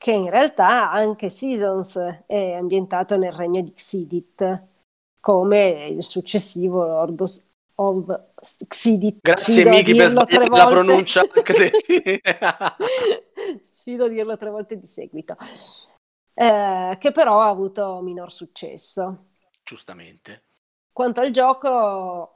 che 0.00 0.12
in 0.12 0.30
realtà 0.30 0.90
anche 0.90 1.28
Seasons 1.28 2.22
è 2.26 2.52
ambientato 2.52 3.18
nel 3.18 3.32
regno 3.32 3.60
di 3.60 3.70
Xidit, 3.70 4.66
come 5.20 5.88
il 5.88 6.02
successivo 6.02 6.86
Lord 6.86 7.22
of 7.80 8.20
Xidit. 8.68 9.18
Grazie 9.22 9.68
Miki 9.68 9.94
per 9.94 10.12
la 10.12 10.66
pronuncia. 10.66 11.22
Sfido 13.62 14.04
a 14.04 14.08
dirlo 14.08 14.36
tre 14.36 14.50
volte 14.50 14.78
di 14.78 14.86
seguito. 14.86 15.36
Eh, 16.34 16.96
che 16.98 17.12
però 17.12 17.40
ha 17.40 17.48
avuto 17.48 18.00
minor 18.02 18.30
successo. 18.30 19.28
Giustamente. 19.64 20.42
Quanto 20.92 21.20
al 21.20 21.30
gioco 21.30 22.32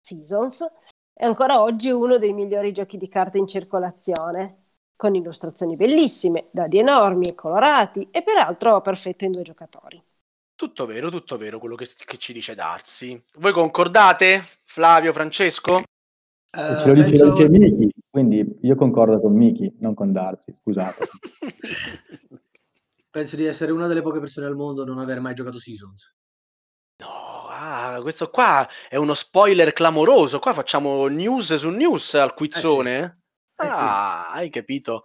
Seasons, 0.00 0.66
è 1.12 1.24
ancora 1.24 1.60
oggi 1.62 1.90
uno 1.90 2.18
dei 2.18 2.32
migliori 2.32 2.72
giochi 2.72 2.96
di 2.96 3.06
carte 3.08 3.38
in 3.38 3.46
circolazione, 3.46 4.56
con 4.96 5.14
illustrazioni 5.14 5.76
bellissime, 5.76 6.48
dadi 6.50 6.78
enormi 6.78 7.26
e 7.26 7.34
colorati 7.34 8.08
e 8.10 8.22
peraltro 8.22 8.80
perfetto 8.80 9.24
in 9.24 9.32
due 9.32 9.42
giocatori. 9.42 10.02
Tutto 10.60 10.84
vero, 10.84 11.08
tutto 11.08 11.38
vero 11.38 11.58
quello 11.58 11.74
che, 11.74 11.88
che 12.04 12.18
ci 12.18 12.34
dice 12.34 12.54
Darsi. 12.54 13.18
Voi 13.38 13.50
concordate? 13.52 14.59
Flavio, 14.70 15.12
Francesco? 15.12 15.82
Eh, 16.56 16.76
Ce 16.78 16.86
lo 16.86 16.92
dice, 16.94 17.18
penso- 17.18 17.32
dice 17.32 17.48
Miki, 17.48 17.90
quindi 18.08 18.58
io 18.62 18.76
concordo 18.76 19.20
con 19.20 19.32
Miki, 19.34 19.74
non 19.80 19.94
con 19.94 20.12
Darsi, 20.12 20.54
scusate. 20.60 21.08
Penso 23.10 23.34
di 23.34 23.46
essere 23.46 23.72
una 23.72 23.88
delle 23.88 24.00
poche 24.00 24.20
persone 24.20 24.46
al 24.46 24.54
mondo 24.54 24.82
a 24.82 24.84
non 24.84 25.00
aver 25.00 25.18
mai 25.18 25.34
giocato 25.34 25.58
Seasons. 25.58 26.14
No, 26.98 27.48
ah, 27.48 27.98
questo 28.00 28.30
qua 28.30 28.68
è 28.88 28.94
uno 28.94 29.12
spoiler 29.14 29.72
clamoroso. 29.72 30.38
Qua 30.38 30.52
facciamo 30.52 31.08
news 31.08 31.52
su 31.56 31.70
news 31.70 32.14
al 32.14 32.34
quizzone. 32.34 33.22
Eh 33.56 33.64
sì. 33.64 33.72
Ah, 33.72 34.30
hai 34.30 34.50
capito? 34.50 35.02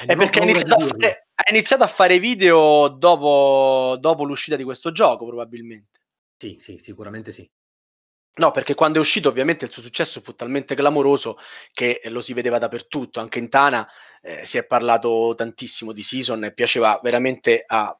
E 0.00 0.04
È 0.04 0.14
non 0.14 0.16
perché 0.16 0.40
ha 0.40 0.44
iniziato, 0.44 0.86
fare, 0.86 1.28
ha 1.34 1.50
iniziato 1.50 1.84
a 1.84 1.88
fare 1.88 2.18
video 2.18 2.88
dopo, 2.88 3.98
dopo 4.00 4.24
l'uscita 4.24 4.56
di 4.56 4.64
questo 4.64 4.90
gioco, 4.90 5.26
probabilmente. 5.26 6.00
Sì, 6.34 6.56
sì, 6.58 6.78
sicuramente 6.78 7.30
sì. 7.30 7.46
No, 8.34 8.50
perché 8.50 8.74
quando 8.74 8.96
è 8.96 9.00
uscito 9.00 9.28
ovviamente 9.28 9.66
il 9.66 9.70
suo 9.70 9.82
successo 9.82 10.20
fu 10.22 10.32
talmente 10.32 10.74
clamoroso 10.74 11.36
che 11.72 12.00
lo 12.08 12.22
si 12.22 12.32
vedeva 12.32 12.58
dappertutto, 12.58 13.20
anche 13.20 13.38
in 13.38 13.50
Tana 13.50 13.86
eh, 14.22 14.40
si 14.44 14.56
è 14.56 14.64
parlato 14.64 15.34
tantissimo 15.36 15.92
di 15.92 16.02
Season 16.02 16.44
e 16.44 16.54
piaceva 16.54 16.98
veramente 17.02 17.62
a, 17.66 17.94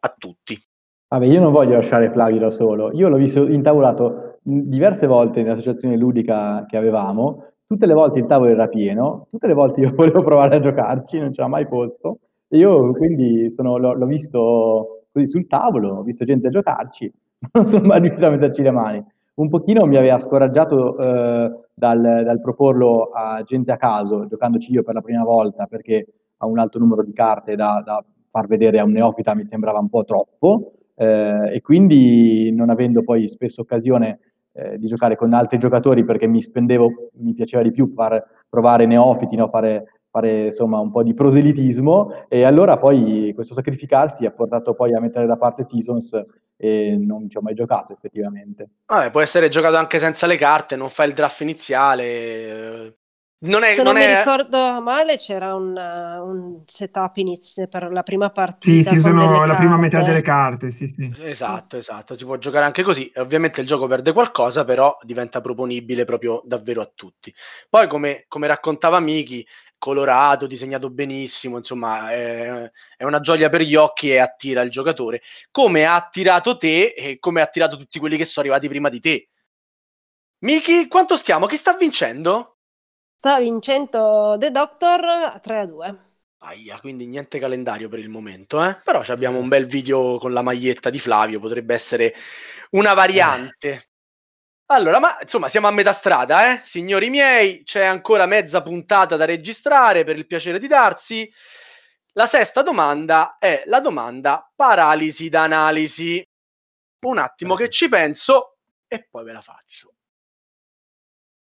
a 0.00 0.14
tutti. 0.18 0.62
Vabbè, 1.08 1.24
io 1.24 1.40
non 1.40 1.50
voglio 1.50 1.74
lasciare 1.74 2.10
Flavio 2.10 2.38
da 2.38 2.50
solo. 2.50 2.92
Io 2.92 3.08
l'ho 3.08 3.16
visto 3.16 3.48
intavolato 3.48 4.38
mh, 4.42 4.60
diverse 4.64 5.06
volte 5.06 5.42
nell'associazione 5.42 5.96
ludica 5.96 6.66
che 6.68 6.76
avevamo. 6.76 7.46
Tutte 7.66 7.86
le 7.86 7.94
volte 7.94 8.18
il 8.18 8.26
tavolo 8.26 8.50
era 8.50 8.68
pieno, 8.68 9.28
tutte 9.30 9.46
le 9.46 9.54
volte 9.54 9.80
io 9.82 9.92
volevo 9.94 10.22
provare 10.22 10.56
a 10.56 10.60
giocarci, 10.60 11.18
non 11.18 11.32
c'era 11.32 11.48
mai 11.48 11.66
posto. 11.66 12.18
E 12.48 12.58
io 12.58 12.92
quindi 12.92 13.48
sono- 13.50 13.78
l'ho, 13.78 13.94
l'ho 13.94 14.06
visto 14.06 15.04
così 15.10 15.26
sul 15.26 15.46
tavolo, 15.46 15.96
ho 15.96 16.02
visto 16.02 16.24
gente 16.24 16.50
giocarci, 16.50 17.10
ma 17.40 17.48
non 17.54 17.64
sono 17.64 17.86
mai 17.86 18.00
riuscito 18.00 18.26
a 18.26 18.30
metterci 18.30 18.62
le 18.62 18.70
mani. 18.70 19.04
Un 19.40 19.48
pochino 19.48 19.86
mi 19.86 19.96
aveva 19.96 20.20
scoraggiato 20.20 20.98
eh, 20.98 21.50
dal, 21.72 22.00
dal 22.02 22.40
proporlo 22.42 23.04
a 23.10 23.42
gente 23.42 23.72
a 23.72 23.78
caso, 23.78 24.26
giocandoci 24.26 24.70
io 24.70 24.82
per 24.82 24.92
la 24.92 25.00
prima 25.00 25.24
volta, 25.24 25.64
perché 25.64 26.06
ha 26.36 26.46
un 26.46 26.58
alto 26.58 26.78
numero 26.78 27.02
di 27.02 27.14
carte 27.14 27.56
da, 27.56 27.82
da 27.82 28.04
far 28.30 28.46
vedere 28.46 28.78
a 28.78 28.84
un 28.84 28.92
neofita 28.92 29.34
mi 29.34 29.44
sembrava 29.44 29.78
un 29.78 29.88
po' 29.88 30.04
troppo. 30.04 30.72
Eh, 30.94 31.54
e 31.54 31.60
quindi 31.62 32.52
non 32.52 32.68
avendo 32.68 33.02
poi 33.02 33.30
spesso 33.30 33.62
occasione 33.62 34.18
eh, 34.52 34.76
di 34.76 34.86
giocare 34.86 35.16
con 35.16 35.32
altri 35.32 35.56
giocatori 35.56 36.04
perché 36.04 36.26
mi 36.26 36.42
spendevo, 36.42 36.90
mi 37.20 37.32
piaceva 37.32 37.62
di 37.62 37.70
più 37.70 37.90
far 37.94 38.22
provare 38.46 38.84
neofiti, 38.84 39.36
no? 39.36 39.48
fare, 39.48 39.99
fare 40.10 40.46
insomma 40.46 40.78
un 40.80 40.90
po' 40.90 41.02
di 41.02 41.14
proselitismo 41.14 42.26
e 42.28 42.42
allora 42.44 42.78
poi 42.78 43.32
questo 43.34 43.54
sacrificarsi 43.54 44.26
ha 44.26 44.32
portato 44.32 44.74
poi 44.74 44.94
a 44.94 45.00
mettere 45.00 45.26
da 45.26 45.36
parte 45.36 45.62
Seasons 45.62 46.24
e 46.56 46.96
non 46.98 47.28
ci 47.28 47.36
ho 47.36 47.40
mai 47.40 47.54
giocato 47.54 47.92
effettivamente. 47.92 48.68
Vabbè, 48.86 49.10
può 49.10 49.20
essere 49.20 49.48
giocato 49.48 49.76
anche 49.76 49.98
senza 49.98 50.26
le 50.26 50.36
carte, 50.36 50.76
non 50.76 50.90
fai 50.90 51.08
il 51.08 51.14
draft 51.14 51.40
iniziale. 51.40 52.04
eh. 52.04 52.94
Non 53.42 53.62
è, 53.62 53.72
Se 53.72 53.82
non 53.82 53.94
non 53.94 54.02
mi 54.02 54.06
è- 54.12 54.18
ricordo 54.18 54.82
male, 54.82 55.16
c'era 55.16 55.54
un, 55.54 55.68
uh, 55.74 56.28
un 56.28 56.62
setup 56.66 57.16
inizio 57.16 57.66
per 57.68 57.90
la 57.90 58.02
prima 58.02 58.26
Sì, 58.26 58.32
partita. 58.34 58.90
sì, 58.90 58.96
con 59.00 59.00
sono 59.00 59.44
la 59.46 59.54
prima 59.54 59.70
carte. 59.78 59.80
metà 59.86 60.02
delle 60.02 60.20
carte, 60.20 60.70
sì, 60.70 60.86
sì. 60.86 61.10
Esatto, 61.22 61.78
esatto, 61.78 62.14
si 62.14 62.26
può 62.26 62.36
giocare 62.36 62.66
anche 62.66 62.82
così. 62.82 63.10
Ovviamente 63.16 63.62
il 63.62 63.66
gioco 63.66 63.86
perde 63.86 64.12
qualcosa, 64.12 64.64
però 64.66 64.94
diventa 65.04 65.40
proponibile 65.40 66.04
proprio 66.04 66.42
davvero 66.44 66.82
a 66.82 66.90
tutti. 66.94 67.32
Poi, 67.70 67.88
come, 67.88 68.26
come 68.28 68.46
raccontava 68.46 69.00
Miki, 69.00 69.46
colorato, 69.80 70.46
disegnato 70.46 70.90
benissimo, 70.90 71.56
insomma, 71.56 72.12
è, 72.12 72.70
è 72.96 73.04
una 73.04 73.18
gioia 73.20 73.48
per 73.48 73.62
gli 73.62 73.74
occhi 73.74 74.10
e 74.10 74.18
attira 74.18 74.60
il 74.60 74.70
giocatore, 74.70 75.22
come 75.50 75.84
ha 75.86 75.96
attirato 75.96 76.56
te 76.56 76.94
e 76.96 77.18
come 77.18 77.40
ha 77.40 77.44
attirato 77.44 77.76
tutti 77.76 77.98
quelli 77.98 78.16
che 78.16 78.24
sono 78.24 78.46
arrivati 78.46 78.68
prima 78.68 78.88
di 78.88 79.00
te. 79.00 79.28
Miki, 80.40 80.86
quanto 80.86 81.16
stiamo? 81.16 81.46
Chi 81.46 81.56
sta 81.56 81.74
vincendo? 81.76 82.58
Sta 83.16 83.38
vincendo 83.38 84.36
The 84.38 84.50
Doctor 84.50 85.04
a 85.04 85.38
3 85.40 85.58
a 85.58 85.66
2. 85.66 85.98
Aia, 86.42 86.78
quindi 86.80 87.06
niente 87.06 87.38
calendario 87.38 87.88
per 87.88 87.98
il 87.98 88.08
momento, 88.08 88.64
eh? 88.64 88.76
Però 88.82 89.02
ci 89.02 89.12
abbiamo 89.12 89.38
un 89.38 89.48
bel 89.48 89.66
video 89.66 90.18
con 90.18 90.32
la 90.32 90.40
maglietta 90.40 90.88
di 90.88 90.98
Flavio, 90.98 91.40
potrebbe 91.40 91.74
essere 91.74 92.14
una 92.70 92.94
variante. 92.94 93.89
Allora, 94.72 95.00
ma 95.00 95.18
insomma, 95.20 95.48
siamo 95.48 95.66
a 95.66 95.72
metà 95.72 95.92
strada, 95.92 96.52
eh? 96.52 96.60
Signori 96.64 97.10
miei, 97.10 97.64
c'è 97.64 97.84
ancora 97.84 98.26
mezza 98.26 98.62
puntata 98.62 99.16
da 99.16 99.24
registrare 99.24 100.04
per 100.04 100.16
il 100.16 100.28
piacere 100.28 100.60
di 100.60 100.68
darsi. 100.68 101.28
La 102.12 102.28
sesta 102.28 102.62
domanda 102.62 103.36
è 103.40 103.64
la 103.66 103.80
domanda 103.80 104.48
paralisi 104.54 105.28
d'analisi. 105.28 106.24
Un 107.06 107.18
attimo 107.18 107.56
che 107.56 107.68
ci 107.68 107.88
penso 107.88 108.58
e 108.86 109.08
poi 109.10 109.24
ve 109.24 109.32
la 109.32 109.42
faccio. 109.42 109.94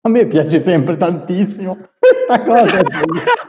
A 0.03 0.09
me 0.09 0.26
piace 0.26 0.62
sempre 0.64 0.96
tantissimo 0.96 1.76
questa 1.98 2.42
cosa, 2.42 2.78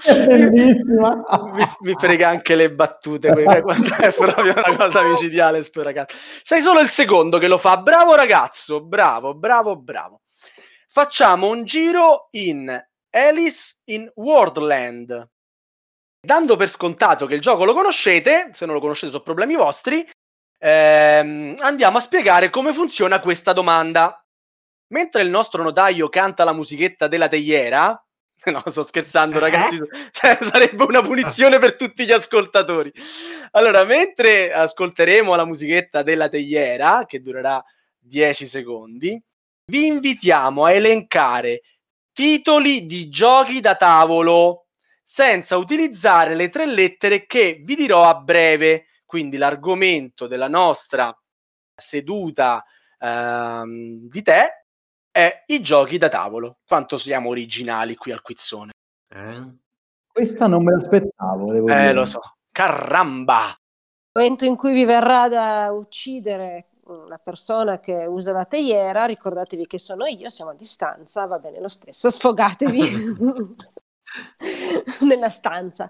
è 0.03 0.25
bellissima. 0.25 1.23
mi, 1.53 1.63
mi 1.79 1.95
frega 1.97 2.27
anche 2.27 2.55
le 2.55 2.73
battute, 2.73 3.31
guarda, 3.31 3.97
è 3.97 4.13
proprio 4.13 4.53
una 4.53 4.75
cosa 4.75 5.01
micidiale 5.03 5.63
sto 5.63 5.81
ragazzo. 5.81 6.17
Sei 6.43 6.61
solo 6.61 6.81
il 6.81 6.89
secondo 6.89 7.37
che 7.37 7.47
lo 7.47 7.57
fa, 7.57 7.77
bravo 7.77 8.15
ragazzo, 8.15 8.83
bravo, 8.83 9.33
bravo, 9.33 9.77
bravo. 9.77 10.21
Facciamo 10.89 11.47
un 11.47 11.63
giro 11.63 12.27
in 12.31 12.69
Alice 13.11 13.81
in 13.85 14.11
Worldland. 14.15 15.29
Dando 16.23 16.55
per 16.57 16.69
scontato 16.69 17.25
che 17.25 17.35
il 17.35 17.41
gioco 17.41 17.63
lo 17.63 17.73
conoscete, 17.73 18.49
se 18.51 18.65
non 18.65 18.75
lo 18.75 18.81
conoscete 18.81 19.11
sono 19.11 19.23
problemi 19.23 19.55
vostri, 19.55 20.07
ehm, 20.59 21.55
andiamo 21.59 21.97
a 21.97 22.01
spiegare 22.01 22.49
come 22.49 22.73
funziona 22.73 23.19
questa 23.19 23.53
domanda. 23.53 24.20
Mentre 24.91 25.21
il 25.21 25.29
nostro 25.29 25.63
notaio 25.63 26.09
canta 26.09 26.43
la 26.43 26.53
musichetta 26.53 27.07
della 27.07 27.27
teiera, 27.27 28.01
no, 28.45 28.63
sto 28.65 28.83
scherzando, 28.83 29.39
ragazzi, 29.39 29.77
cioè, 30.11 30.37
sarebbe 30.41 30.83
una 30.83 31.01
punizione 31.01 31.59
per 31.59 31.75
tutti 31.75 32.05
gli 32.05 32.11
ascoltatori. 32.11 32.91
Allora, 33.51 33.83
mentre 33.83 34.51
ascolteremo 34.51 35.35
la 35.35 35.45
musichetta 35.45 36.03
della 36.03 36.27
teiera, 36.27 37.05
che 37.05 37.21
durerà 37.21 37.63
10 37.99 38.47
secondi, 38.47 39.21
vi 39.65 39.85
invitiamo 39.85 40.65
a 40.65 40.73
elencare 40.73 41.61
titoli 42.11 42.85
di 42.85 43.07
giochi 43.07 43.61
da 43.61 43.75
tavolo 43.75 44.65
senza 45.03 45.55
utilizzare 45.55 46.35
le 46.35 46.49
tre 46.49 46.65
lettere 46.65 47.25
che 47.25 47.61
vi 47.63 47.75
dirò 47.75 48.03
a 48.03 48.15
breve. 48.15 48.87
Quindi 49.05 49.37
l'argomento 49.37 50.27
della 50.27 50.47
nostra 50.47 51.17
seduta 51.75 52.63
ehm, 52.97 54.09
di 54.09 54.21
te 54.21 54.60
è 55.11 55.43
i 55.47 55.61
giochi 55.61 55.97
da 55.97 56.07
tavolo. 56.09 56.59
Quanto 56.65 56.97
siamo 56.97 57.29
originali 57.29 57.95
qui 57.95 58.11
al 58.11 58.21
quizzone. 58.21 58.71
Eh? 59.13 59.55
Questa 60.11 60.47
non 60.47 60.63
me 60.63 60.73
l'aspettavo, 60.73 61.51
devo 61.51 61.67
Eh, 61.69 61.75
dire. 61.75 61.93
lo 61.93 62.05
so. 62.05 62.19
Caramba! 62.51 63.39
Nel 64.13 64.23
momento 64.23 64.45
in 64.45 64.55
cui 64.55 64.73
vi 64.73 64.83
verrà 64.85 65.29
da 65.29 65.71
uccidere 65.71 66.67
la 67.07 67.17
persona 67.17 67.79
che 67.79 68.05
usa 68.05 68.33
la 68.33 68.43
teiera, 68.45 69.05
ricordatevi 69.05 69.65
che 69.67 69.77
sono 69.79 70.05
io, 70.07 70.27
siamo 70.29 70.51
a 70.51 70.55
distanza, 70.55 71.25
va 71.25 71.39
bene 71.39 71.61
lo 71.61 71.69
stesso, 71.69 72.09
sfogatevi 72.09 72.81
nella 75.07 75.29
stanza. 75.29 75.89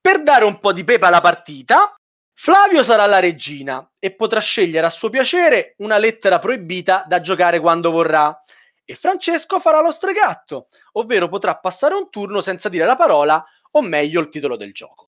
Per 0.00 0.22
dare 0.22 0.44
un 0.44 0.60
po' 0.60 0.72
di 0.72 0.84
pepe 0.84 1.06
alla 1.06 1.20
partita, 1.20 1.94
Flavio 2.40 2.84
sarà 2.84 3.04
la 3.06 3.18
regina 3.18 3.94
e 3.98 4.14
potrà 4.14 4.38
scegliere 4.38 4.86
a 4.86 4.90
suo 4.90 5.10
piacere 5.10 5.74
una 5.78 5.98
lettera 5.98 6.38
proibita 6.38 7.04
da 7.04 7.20
giocare 7.20 7.58
quando 7.58 7.90
vorrà. 7.90 8.40
E 8.84 8.94
Francesco 8.94 9.58
farà 9.58 9.82
lo 9.82 9.90
stregatto, 9.90 10.68
ovvero 10.92 11.28
potrà 11.28 11.58
passare 11.58 11.96
un 11.96 12.08
turno 12.10 12.40
senza 12.40 12.68
dire 12.68 12.86
la 12.86 12.94
parola, 12.94 13.44
o 13.72 13.82
meglio 13.82 14.20
il 14.20 14.28
titolo 14.28 14.56
del 14.56 14.72
gioco. 14.72 15.08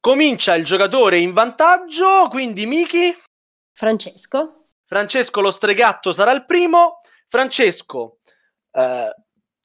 Comincia 0.00 0.54
il 0.54 0.64
giocatore 0.64 1.18
in 1.18 1.34
vantaggio, 1.34 2.28
quindi 2.30 2.64
Miki. 2.64 3.14
Francesco, 3.70 4.68
Francesco 4.86 5.42
lo 5.42 5.50
stregatto 5.50 6.14
sarà 6.14 6.32
il 6.32 6.46
primo. 6.46 7.02
Francesco, 7.28 8.20
eh, 8.72 9.14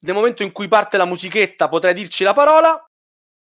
nel 0.00 0.14
momento 0.14 0.42
in 0.42 0.52
cui 0.52 0.68
parte 0.68 0.98
la 0.98 1.06
musichetta 1.06 1.66
potrai 1.68 1.94
dirci 1.94 2.24
la 2.24 2.34
parola. 2.34 2.82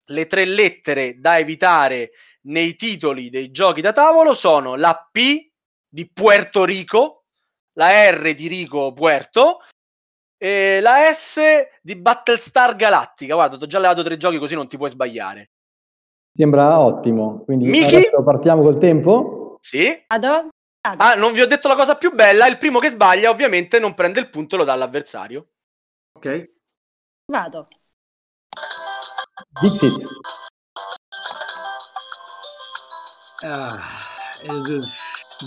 le 0.08 0.28
tre 0.28 0.44
lettere 0.44 1.20
da 1.20 1.38
evitare 1.40 2.12
nei 2.48 2.76
titoli 2.76 3.30
dei 3.30 3.52
giochi 3.52 3.82
da 3.82 3.92
tavolo 3.92 4.34
sono 4.34 4.76
la 4.76 5.08
P 5.12 5.52
di 5.88 6.10
Puerto 6.12 6.66
Rico, 6.66 7.26
la 7.74 8.10
R 8.10 8.34
di 8.34 8.48
Rico 8.48 8.94
Puerto 8.94 9.60
e 10.38 10.80
la 10.82 11.12
S 11.14 11.40
di 11.82 11.96
Battlestar 11.96 12.76
Galactica. 12.76 13.36
Guarda, 13.36 13.58
ti 13.58 13.64
ho 13.64 13.68
già 13.68 13.80
levato 13.80 14.04
tre 14.04 14.18
giochi 14.18 14.38
così 14.38 14.56
non 14.56 14.68
ti 14.68 14.78
puoi 14.78 14.90
sbagliare. 14.90 15.52
Sembra 16.36 16.80
ottimo. 16.80 17.44
Quindi 17.44 17.70
Miki? 17.70 18.10
partiamo 18.24 18.64
col 18.64 18.80
tempo. 18.80 19.58
Sì? 19.62 20.04
Vado? 20.08 20.50
Vado. 20.82 21.02
Ah, 21.02 21.16
non 21.16 21.32
vi 21.32 21.42
ho 21.42 21.48
detto 21.48 21.68
la 21.68 21.76
cosa 21.76 21.96
più 21.96 22.14
bella, 22.14 22.48
il 22.48 22.58
primo 22.58 22.80
che 22.80 22.90
sbaglia 22.90 23.30
ovviamente 23.30 23.80
non 23.80 23.94
prende 23.94 24.20
il 24.20 24.30
punto 24.30 24.56
e 24.56 24.58
lo 24.58 24.64
dà 24.66 24.74
all'avversario. 24.74 25.48
Ok? 26.18 26.52
Vado. 27.32 27.68
Dixit. 29.62 30.08
Ah, 33.46 33.78
eh, 34.42 34.80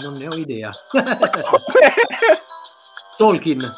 non 0.02 0.18
ne 0.18 0.28
ho 0.28 0.34
idea. 0.34 0.70
Tolkien. 3.16 3.72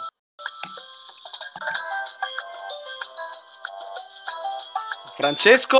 Francesco? 5.14 5.78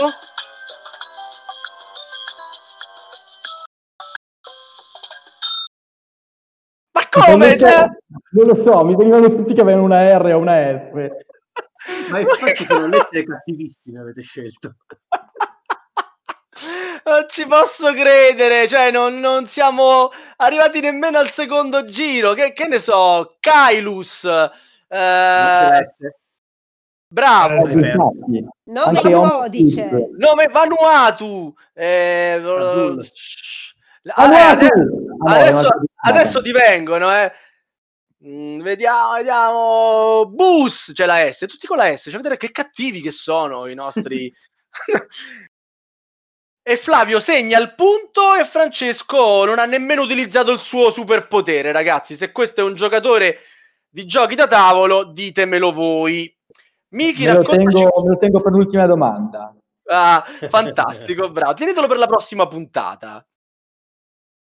Ma 6.92 7.08
come? 7.10 7.36
Non 7.36 7.38
lo, 7.38 7.50
so, 7.50 7.58
Cioè... 7.58 7.88
non 8.30 8.46
lo 8.46 8.54
so, 8.54 8.84
mi 8.84 8.94
venivano 8.94 9.28
tutti 9.30 9.52
che 9.52 9.60
avevano 9.60 9.82
una 9.82 10.16
R 10.16 10.32
o 10.34 10.38
una 10.38 10.78
S. 10.78 10.92
Ma 12.12 12.20
infatti 12.20 12.64
sono 12.64 12.86
lettere 12.86 13.24
cattivissime 13.24 13.98
avete 13.98 14.22
scelto. 14.22 14.76
Non 17.08 17.24
ci 17.26 17.46
posso 17.46 17.94
credere, 17.94 18.68
cioè 18.68 18.90
non, 18.90 19.18
non 19.18 19.46
siamo 19.46 20.10
arrivati 20.36 20.80
nemmeno 20.80 21.16
al 21.16 21.30
secondo 21.30 21.86
giro. 21.86 22.34
Che, 22.34 22.52
che 22.52 22.66
ne 22.66 22.78
so, 22.78 23.38
Kailus. 23.40 24.24
Eh, 24.24 25.88
bravo. 27.08 27.66
Eh. 27.66 27.94
Nome 28.64 29.00
codice. 29.00 30.10
Nome 30.18 30.48
Vanuatu. 30.48 31.54
Eh, 31.72 32.34
eh, 32.34 32.40
no, 32.40 33.00
ade- 34.12 34.68
tu! 34.68 35.06
No, 35.16 35.32
adesso, 35.32 35.68
adesso 36.02 36.42
ti 36.42 36.52
vengono, 36.52 37.10
eh. 37.10 37.32
Mm, 38.22 38.60
vediamo, 38.60 39.14
vediamo. 39.14 40.26
Bus, 40.26 40.90
c'è 40.92 41.06
la 41.06 41.32
S, 41.32 41.46
tutti 41.46 41.66
con 41.66 41.78
la 41.78 41.96
S. 41.96 42.10
Cioè, 42.10 42.16
vedere 42.16 42.36
che 42.36 42.50
cattivi 42.50 43.00
che 43.00 43.12
sono 43.12 43.66
i 43.66 43.74
nostri. 43.74 44.30
e 46.68 46.76
Flavio 46.76 47.18
segna 47.18 47.58
il 47.58 47.74
punto 47.74 48.34
e 48.38 48.44
Francesco 48.44 49.46
non 49.46 49.58
ha 49.58 49.64
nemmeno 49.64 50.02
utilizzato 50.02 50.52
il 50.52 50.58
suo 50.58 50.90
superpotere, 50.90 51.72
ragazzi. 51.72 52.14
Se 52.14 52.30
questo 52.30 52.60
è 52.60 52.64
un 52.64 52.74
giocatore 52.74 53.38
di 53.88 54.04
giochi 54.04 54.34
da 54.34 54.46
tavolo, 54.46 55.04
ditemelo 55.04 55.72
voi. 55.72 56.30
Miki, 56.88 57.24
Me 57.24 57.32
lo, 57.32 57.42
tengo, 57.42 58.02
me 58.02 58.08
lo 58.10 58.18
tengo 58.18 58.42
per 58.42 58.52
l'ultima 58.52 58.84
domanda. 58.84 59.56
Ah, 59.84 60.22
fantastico, 60.50 61.30
bravo. 61.32 61.54
Tienitelo 61.54 61.86
per 61.86 61.96
la 61.96 62.06
prossima 62.06 62.46
puntata. 62.46 63.26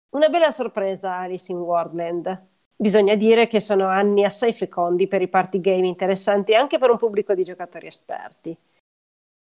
Una 0.10 0.30
bella 0.30 0.50
sorpresa 0.50 1.16
Alice 1.16 1.52
in 1.52 1.60
Wonderland. 1.60 2.48
Bisogna 2.76 3.14
dire 3.14 3.46
che 3.46 3.60
sono 3.60 3.86
anni 3.86 4.26
assai 4.26 4.54
fecondi 4.54 5.08
per 5.08 5.22
i 5.22 5.28
party 5.28 5.62
game 5.62 5.86
interessanti 5.86 6.56
anche 6.56 6.80
per 6.80 6.90
un 6.90 6.98
pubblico 6.98 7.36
di 7.36 7.44
giocatori 7.44 7.86
esperti. 7.86 8.58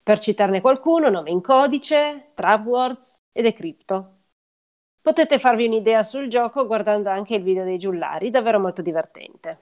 Per 0.09 0.21
citarne 0.21 0.63
qualcuno, 0.63 1.11
nome 1.11 1.31
in 1.31 1.43
codice, 1.43 2.31
Trap 2.33 2.65
Wars 2.65 3.25
ed 3.31 3.45
Decrypto. 3.45 4.21
Potete 5.03 5.39
farvi 5.39 5.67
un'idea 5.67 6.03
sul 6.03 6.29
gioco 6.29 6.67
guardando 6.67 7.11
anche 7.11 7.35
il 7.35 7.43
video 7.43 7.63
dei 7.63 7.77
giullari, 7.77 8.31
davvero 8.31 8.59
molto 8.59 8.81
divertente. 8.81 9.61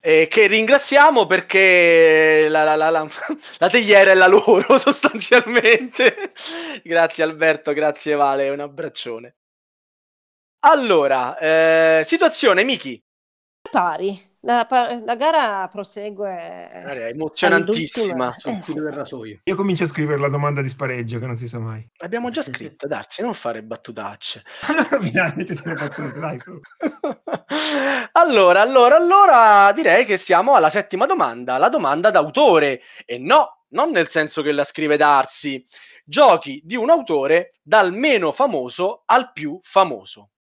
Eh, 0.00 0.26
che 0.26 0.48
ringraziamo 0.48 1.26
perché 1.26 2.48
la, 2.48 2.64
la, 2.64 2.74
la, 2.74 2.90
la, 2.90 3.06
la 3.58 3.70
tegliera 3.70 4.10
è 4.10 4.14
la 4.14 4.26
loro 4.26 4.74
sostanzialmente. 4.76 6.32
grazie 6.82 7.22
Alberto, 7.22 7.72
grazie 7.74 8.16
Vale, 8.16 8.48
un 8.48 8.58
abbraccione. 8.58 9.36
Allora, 10.64 11.38
eh, 11.38 12.02
situazione 12.04 12.64
Miki, 12.64 13.00
Pari, 13.72 14.20
la, 14.40 14.66
la 15.02 15.16
gara 15.16 15.66
prosegue. 15.68 16.28
è 16.28 17.08
emozionantissima. 17.08 18.34
Sono 18.36 18.58
Eh, 18.58 18.60
sì. 18.60 18.74
del 18.74 18.92
rasoio. 18.92 19.40
Io 19.44 19.56
comincio 19.56 19.84
a 19.84 19.86
scrivere 19.86 20.20
la 20.20 20.28
domanda 20.28 20.60
di 20.60 20.68
spareggio, 20.68 21.18
che 21.18 21.24
non 21.24 21.36
si 21.36 21.48
sa 21.48 21.58
mai. 21.58 21.88
L'abbiamo 21.96 22.28
già 22.28 22.42
scritta, 22.42 22.86
Darsi, 22.86 23.22
non 23.22 23.32
fare 23.32 23.62
battutacce. 23.62 24.44
Allora 24.66 24.98
mi 25.00 25.10
dai, 25.10 25.32
mettiti 25.36 25.62
le 25.64 25.72
battute, 25.72 26.20
dai, 26.20 26.38
su. 26.38 26.60
allora, 28.12 28.60
allora, 28.60 28.96
allora, 28.96 29.72
direi 29.72 30.04
che 30.04 30.18
siamo 30.18 30.52
alla 30.52 30.68
settima 30.68 31.06
domanda, 31.06 31.56
la 31.56 31.70
domanda 31.70 32.10
d'autore. 32.10 32.82
E 33.06 33.16
no, 33.16 33.62
non 33.68 33.90
nel 33.90 34.08
senso 34.08 34.42
che 34.42 34.52
la 34.52 34.64
scrive 34.64 34.98
Darsi. 34.98 35.64
Giochi 36.04 36.60
di 36.62 36.76
un 36.76 36.90
autore 36.90 37.54
dal 37.62 37.94
meno 37.94 38.32
famoso 38.32 39.04
al 39.06 39.32
più 39.32 39.58
famoso. 39.62 40.31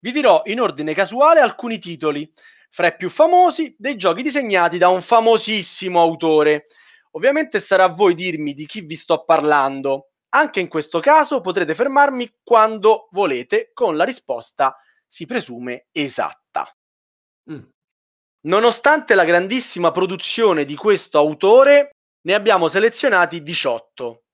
Vi 0.00 0.12
dirò 0.12 0.42
in 0.46 0.60
ordine 0.60 0.94
casuale 0.94 1.40
alcuni 1.40 1.78
titoli, 1.78 2.30
fra 2.70 2.88
i 2.88 2.96
più 2.96 3.08
famosi, 3.08 3.74
dei 3.78 3.96
giochi 3.96 4.22
disegnati 4.22 4.78
da 4.78 4.88
un 4.88 5.02
famosissimo 5.02 6.00
autore. 6.00 6.66
Ovviamente 7.12 7.60
sarà 7.60 7.84
a 7.84 7.92
voi 7.92 8.14
dirmi 8.14 8.54
di 8.54 8.66
chi 8.66 8.82
vi 8.82 8.96
sto 8.96 9.24
parlando. 9.24 10.10
Anche 10.30 10.60
in 10.60 10.68
questo 10.68 11.00
caso 11.00 11.40
potrete 11.40 11.74
fermarmi 11.74 12.38
quando 12.42 13.08
volete 13.12 13.70
con 13.72 13.96
la 13.96 14.04
risposta 14.04 14.76
si 15.06 15.24
presume 15.24 15.86
esatta. 15.90 16.76
Mm. 17.50 17.62
Nonostante 18.40 19.14
la 19.14 19.24
grandissima 19.24 19.90
produzione 19.90 20.64
di 20.64 20.76
questo 20.76 21.18
autore, 21.18 21.96
ne 22.20 22.34
abbiamo 22.34 22.68
selezionati 22.68 23.42
18, 23.42 24.24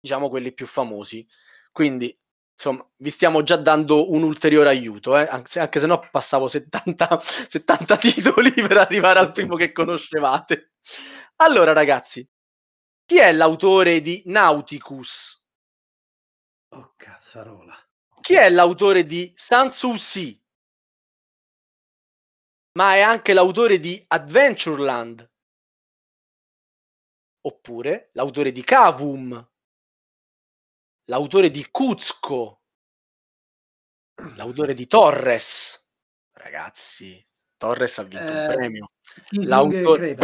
diciamo 0.00 0.28
quelli 0.28 0.54
più 0.54 0.66
famosi. 0.66 1.26
Quindi, 1.72 2.16
insomma, 2.60 2.86
vi 2.96 3.10
stiamo 3.10 3.42
già 3.42 3.56
dando 3.56 4.12
un 4.12 4.22
ulteriore 4.22 4.68
aiuto, 4.68 5.16
eh? 5.16 5.26
anche, 5.26 5.48
se, 5.48 5.60
anche 5.60 5.80
se 5.80 5.86
no 5.86 5.98
passavo 6.10 6.46
70, 6.46 7.18
70 7.20 7.96
titoli 7.96 8.52
per 8.52 8.76
arrivare 8.76 9.18
al 9.18 9.32
primo 9.32 9.56
che 9.56 9.72
conoscevate. 9.72 10.72
Allora, 11.36 11.72
ragazzi, 11.72 12.28
chi 13.06 13.18
è 13.18 13.32
l'autore 13.32 14.02
di 14.02 14.22
Nauticus? 14.26 15.42
Oh, 16.74 16.92
cazzarola. 16.96 17.74
Chi 18.20 18.34
è 18.34 18.50
l'autore 18.50 19.06
di 19.06 19.32
Sanssouci? 19.34 20.38
Ma 22.72 22.94
è 22.94 23.00
anche 23.00 23.32
l'autore 23.32 23.80
di 23.80 24.04
Adventureland. 24.06 25.28
Oppure 27.40 28.10
l'autore 28.12 28.52
di 28.52 28.62
Cavum. 28.62 29.50
L'autore 31.10 31.50
di 31.50 31.66
Cuzco. 31.72 32.60
L'autore 34.36 34.74
di 34.74 34.86
Torres. 34.86 35.84
Ragazzi, 36.34 37.20
Torres 37.56 37.98
ha 37.98 38.04
vinto 38.04 38.30
un 38.32 38.38
Eh, 38.38 38.54
premio. 38.54 38.90
Kisling 39.26 39.48
L'autore-. 39.48 40.16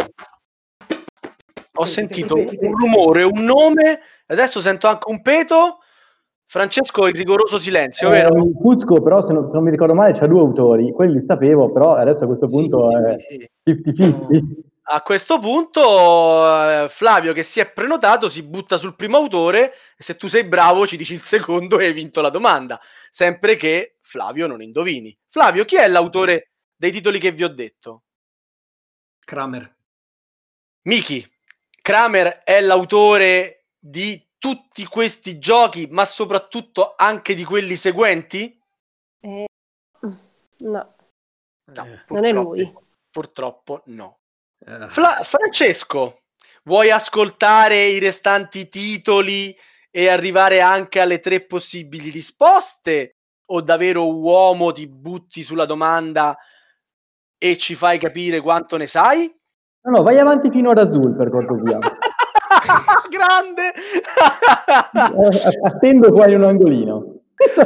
Ho 1.73 1.85
sentito 1.85 2.35
un 2.35 2.71
rumore, 2.71 3.23
un 3.23 3.43
nome, 3.43 3.99
adesso 4.27 4.61
sento 4.61 4.87
anche 4.87 5.09
un 5.11 5.21
peto. 5.21 5.79
Francesco, 6.45 7.05
il 7.07 7.15
rigoroso 7.15 7.59
silenzio, 7.59 8.09
vero? 8.09 8.33
Eh, 8.37 8.51
Cuzco, 8.53 9.01
però, 9.01 9.21
se 9.21 9.33
non, 9.33 9.47
se 9.49 9.55
non 9.55 9.65
mi 9.65 9.71
ricordo 9.71 9.93
male, 9.93 10.17
c'ha 10.17 10.25
due 10.25 10.39
autori. 10.39 10.93
Quelli 10.93 11.19
li 11.19 11.25
sapevo, 11.27 11.69
però 11.69 11.95
adesso 11.95 12.23
a 12.23 12.27
questo 12.27 12.47
punto 12.47 12.89
Sì, 12.89 12.97
è 12.97 13.15
sì, 13.17 13.49
sì. 13.65 13.73
50-50. 13.73 14.76
A 14.89 15.01
questo 15.01 15.37
punto, 15.39 16.83
eh, 16.83 16.87
Flavio, 16.87 17.33
che 17.33 17.43
si 17.43 17.59
è 17.59 17.69
prenotato, 17.69 18.29
si 18.29 18.41
butta 18.41 18.77
sul 18.77 18.95
primo 18.95 19.17
autore 19.17 19.73
e 19.97 20.03
se 20.03 20.15
tu 20.15 20.27
sei 20.27 20.45
bravo 20.45 20.87
ci 20.87 20.95
dici 20.95 21.13
il 21.13 21.23
secondo 21.23 21.77
e 21.77 21.87
hai 21.87 21.93
vinto 21.93 22.21
la 22.21 22.29
domanda. 22.29 22.79
Sempre 23.11 23.57
che 23.57 23.97
Flavio 24.01 24.47
non 24.47 24.61
indovini. 24.61 25.17
Flavio, 25.27 25.65
chi 25.65 25.75
è 25.75 25.87
l'autore 25.89 26.51
dei 26.73 26.91
titoli 26.91 27.19
che 27.19 27.33
vi 27.33 27.43
ho 27.43 27.49
detto? 27.49 28.03
Kramer. 29.19 29.75
Miki, 30.83 31.29
Kramer 31.81 32.43
è 32.43 32.61
l'autore 32.61 33.65
di 33.77 34.25
tutti 34.37 34.85
questi 34.85 35.37
giochi, 35.37 35.87
ma 35.87 36.05
soprattutto 36.05 36.93
anche 36.95 37.35
di 37.35 37.43
quelli 37.43 37.75
seguenti? 37.75 38.57
Eh, 39.19 39.45
no, 40.59 40.95
No, 41.65 41.85
Eh, 41.85 42.03
non 42.07 42.23
è 42.23 42.31
lui. 42.31 42.73
Purtroppo 43.09 43.81
no. 43.87 44.19
Eh, 44.65 44.89
Fla- 44.89 45.21
Francesco, 45.23 46.21
vuoi 46.63 46.91
ascoltare 46.91 47.85
i 47.85 47.99
restanti 47.99 48.67
titoli 48.67 49.55
e 49.89 50.09
arrivare 50.09 50.61
anche 50.61 50.99
alle 50.99 51.19
tre 51.19 51.45
possibili 51.45 52.09
risposte? 52.09 53.17
O 53.49 53.61
davvero 53.61 54.13
uomo 54.13 54.73
ti 54.73 54.87
butti 54.87 55.41
sulla 55.41 55.65
domanda 55.65 56.37
e 57.37 57.57
ci 57.57 57.75
fai 57.75 57.97
capire 57.97 58.41
quanto 58.41 58.75
ne 58.77 58.87
sai? 58.87 59.33
No, 59.83 59.97
no, 59.97 60.03
vai 60.03 60.19
avanti 60.19 60.49
fino 60.51 60.71
ad 60.71 60.79
Azul, 60.79 61.15
per 61.15 61.29
cortesia. 61.29 61.79
Grande! 63.09 63.73
Eh, 63.73 65.67
Attendo 65.67 66.11
qua 66.11 66.27
in 66.27 66.35
un 66.35 66.43
angolino. 66.43 67.13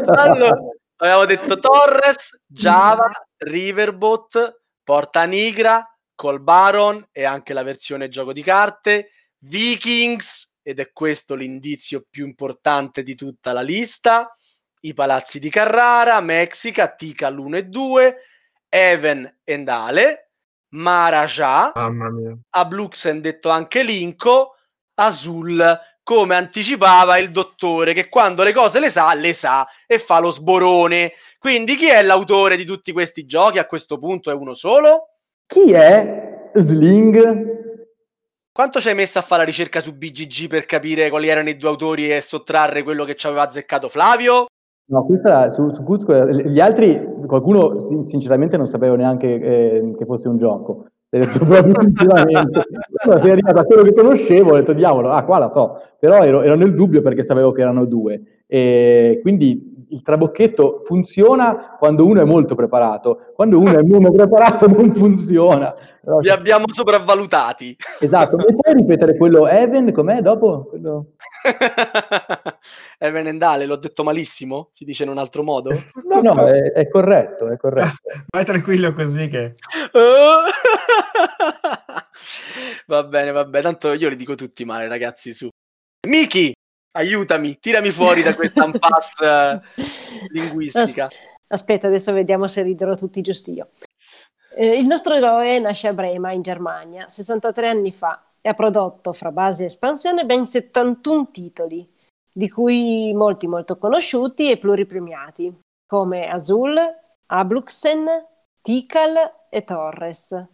allora, 0.05 0.55
abbiamo 0.97 1.25
detto 1.25 1.57
Torres, 1.59 2.43
Java, 2.45 3.09
Riverbot, 3.37 4.61
Porta 4.83 5.23
Nigra, 5.23 5.83
Col 6.21 6.39
Baron 6.39 7.03
e 7.11 7.23
anche 7.23 7.51
la 7.51 7.63
versione 7.63 8.07
gioco 8.07 8.31
di 8.31 8.43
carte, 8.43 9.09
Vikings, 9.39 10.57
ed 10.61 10.79
è 10.79 10.91
questo 10.91 11.33
l'indizio 11.33 12.05
più 12.07 12.27
importante 12.27 13.01
di 13.01 13.15
tutta 13.15 13.53
la 13.53 13.63
lista, 13.63 14.31
i 14.81 14.93
palazzi 14.93 15.39
di 15.39 15.49
Carrara, 15.49 16.21
Mexica, 16.21 16.93
Tikal 16.93 17.39
1 17.39 17.57
e 17.57 17.63
2, 17.63 18.17
Even 18.69 19.37
e 19.43 19.63
Ale, 19.65 20.29
Maharaja, 20.75 21.71
Mamma 21.73 22.11
mia. 22.11 22.37
Abluxen 22.51 23.19
detto 23.19 23.49
anche 23.49 23.81
Linko, 23.81 24.57
Azul, 24.99 25.79
come 26.03 26.35
anticipava 26.35 27.17
il 27.17 27.31
dottore, 27.31 27.93
che 27.93 28.09
quando 28.09 28.43
le 28.43 28.53
cose 28.53 28.79
le 28.79 28.91
sa, 28.91 29.11
le 29.15 29.33
sa 29.33 29.67
e 29.87 29.97
fa 29.97 30.19
lo 30.19 30.29
sborone. 30.29 31.13
Quindi 31.39 31.75
chi 31.75 31.87
è 31.87 32.03
l'autore 32.03 32.57
di 32.57 32.65
tutti 32.65 32.91
questi 32.91 33.25
giochi? 33.25 33.57
A 33.57 33.65
questo 33.65 33.97
punto 33.97 34.29
è 34.29 34.35
uno 34.35 34.53
solo? 34.53 35.10
Chi 35.51 35.73
è 35.73 36.49
Sling? 36.53 37.49
Quanto 38.53 38.79
ci 38.79 38.87
hai 38.87 38.95
messo 38.95 39.19
a 39.19 39.21
fare 39.21 39.41
la 39.41 39.47
ricerca 39.47 39.81
su 39.81 39.97
BGG 39.97 40.47
per 40.47 40.65
capire 40.65 41.09
quali 41.09 41.27
erano 41.27 41.49
i 41.49 41.57
due 41.57 41.67
autori 41.67 42.09
e 42.09 42.21
sottrarre 42.21 42.83
quello 42.83 43.03
che 43.03 43.15
ci 43.15 43.27
aveva 43.27 43.41
azzeccato 43.41 43.89
Flavio? 43.89 44.45
No, 44.85 45.05
questa 45.05 45.49
su, 45.49 45.73
su 45.73 45.83
Cusco, 45.83 46.25
gli 46.29 46.61
altri, 46.61 47.05
qualcuno 47.27 47.79
sin- 47.79 48.05
sinceramente 48.05 48.55
non 48.55 48.65
sapeva 48.65 48.95
neanche 48.95 49.27
eh, 49.27 49.95
che 49.97 50.05
fosse 50.05 50.29
un 50.29 50.37
gioco. 50.37 50.85
Allora, 51.09 51.31
sono 53.19 53.31
arrivato 53.33 53.59
a 53.59 53.65
quello 53.65 53.83
che 53.83 53.93
conoscevo, 53.93 54.51
ho 54.51 54.55
detto 54.55 54.71
diavolo, 54.71 55.09
ah 55.09 55.25
qua 55.25 55.37
la 55.37 55.49
so, 55.49 55.81
però 55.99 56.23
ero, 56.23 56.43
ero 56.43 56.55
nel 56.55 56.73
dubbio 56.73 57.01
perché 57.01 57.25
sapevo 57.25 57.51
che 57.51 57.59
erano 57.59 57.83
due. 57.83 58.43
E 58.47 59.19
quindi 59.21 59.70
il 59.91 60.01
trabocchetto 60.01 60.81
funziona 60.85 61.75
quando 61.77 62.05
uno 62.05 62.21
è 62.21 62.25
molto 62.25 62.55
preparato, 62.55 63.31
quando 63.35 63.59
uno 63.59 63.77
è 63.77 63.83
meno 63.83 64.11
preparato 64.11 64.67
non 64.67 64.93
funziona. 64.95 65.73
Però- 66.01 66.17
Vi 66.19 66.29
abbiamo 66.29 66.65
sopravvalutati. 66.67 67.75
Esatto, 67.99 68.37
mi 68.37 68.55
puoi 68.55 68.73
ripetere 68.73 69.15
quello 69.15 69.47
Even, 69.47 69.91
com'è 69.91 70.21
dopo? 70.21 70.65
Quello... 70.69 71.11
Even 72.97 73.27
Endale, 73.27 73.65
l'ho 73.65 73.77
detto 73.77 74.03
malissimo? 74.03 74.69
Si 74.73 74.83
dice 74.85 75.03
in 75.03 75.09
un 75.09 75.17
altro 75.17 75.43
modo? 75.43 75.71
No, 76.07 76.21
no, 76.21 76.45
è, 76.47 76.71
è 76.71 76.87
corretto, 76.87 77.49
è 77.49 77.57
corretto. 77.57 77.97
Vai 78.29 78.45
tranquillo 78.45 78.93
così 78.93 79.27
che... 79.27 79.55
va 82.87 83.03
bene, 83.03 83.31
va 83.31 83.45
bene. 83.45 83.63
Tanto 83.63 83.93
io 83.93 84.09
li 84.09 84.15
dico 84.15 84.35
tutti 84.35 84.65
male, 84.65 84.87
ragazzi, 84.87 85.33
su. 85.33 85.49
Miki, 86.07 86.51
aiutami, 86.91 87.59
tirami 87.59 87.91
fuori 87.91 88.21
da 88.23 88.35
questa 88.35 88.65
impasse 88.65 89.61
linguistica. 90.29 91.05
As- 91.05 91.29
Aspetta, 91.51 91.87
adesso 91.87 92.13
vediamo 92.13 92.47
se 92.47 92.61
riderò 92.61 92.95
tutti 92.95 93.19
giusti 93.21 93.51
io. 93.51 93.71
Eh, 94.55 94.77
il 94.77 94.87
nostro 94.87 95.13
eroe 95.13 95.59
nasce 95.59 95.89
a 95.89 95.93
Brema, 95.93 96.31
in 96.31 96.41
Germania, 96.41 97.09
63 97.09 97.67
anni 97.67 97.91
fa 97.91 98.25
e 98.41 98.47
ha 98.47 98.53
prodotto, 98.53 99.11
fra 99.11 99.31
base 99.31 99.63
e 99.63 99.65
espansione, 99.65 100.23
ben 100.23 100.45
71 100.45 101.29
titoli, 101.29 101.87
di 102.31 102.49
cui 102.49 103.11
molti 103.13 103.47
molto 103.47 103.77
conosciuti 103.77 104.49
e 104.49 104.57
pluripremiati, 104.57 105.59
come 105.85 106.29
Azul, 106.29 106.77
Abluxen, 107.27 108.07
Tikal 108.61 109.15
e 109.49 109.63
Torres. 109.65 110.47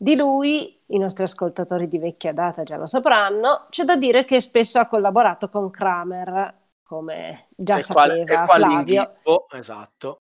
Di 0.00 0.14
lui, 0.14 0.80
i 0.86 0.98
nostri 0.98 1.24
ascoltatori 1.24 1.88
di 1.88 1.98
vecchia 1.98 2.32
data 2.32 2.62
già 2.62 2.76
lo 2.76 2.86
sapranno, 2.86 3.66
c'è 3.68 3.82
da 3.82 3.96
dire 3.96 4.24
che 4.24 4.40
spesso 4.40 4.78
ha 4.78 4.86
collaborato 4.86 5.48
con 5.48 5.70
Kramer, 5.70 6.54
come 6.84 7.48
già 7.56 7.76
E 7.76 7.80
sapeva 7.80 8.14
e 8.14 8.24
qua 8.44 8.46
Flavio, 8.46 9.14
esatto. 9.50 10.18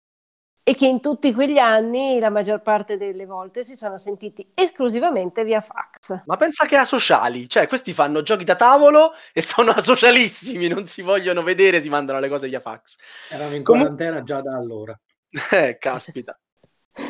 e 0.63 0.75
che 0.75 0.87
in 0.87 0.99
tutti 0.99 1.33
quegli 1.33 1.57
anni, 1.57 2.19
la 2.19 2.29
maggior 2.29 2.61
parte 2.61 2.97
delle 2.97 3.25
volte, 3.25 3.63
si 3.63 3.75
sono 3.77 3.97
sentiti 3.97 4.51
esclusivamente 4.53 5.45
via 5.45 5.61
fax. 5.61 6.23
Ma 6.25 6.35
pensa 6.35 6.65
che 6.65 6.75
asociali, 6.75 7.47
cioè 7.47 7.65
questi 7.67 7.93
fanno 7.93 8.23
giochi 8.23 8.43
da 8.43 8.55
tavolo 8.55 9.13
e 9.31 9.41
sono 9.41 9.71
asocialissimi, 9.71 10.67
non 10.67 10.85
si 10.85 11.01
vogliono 11.01 11.43
vedere, 11.43 11.81
si 11.81 11.87
mandano 11.87 12.19
le 12.19 12.27
cose 12.27 12.49
via 12.49 12.59
fax. 12.59 12.97
Erano 13.29 13.55
in 13.55 13.63
quarantena 13.63 14.21
già 14.21 14.41
da 14.41 14.55
allora. 14.55 14.99
Eh, 15.49 15.77
caspita. 15.79 16.37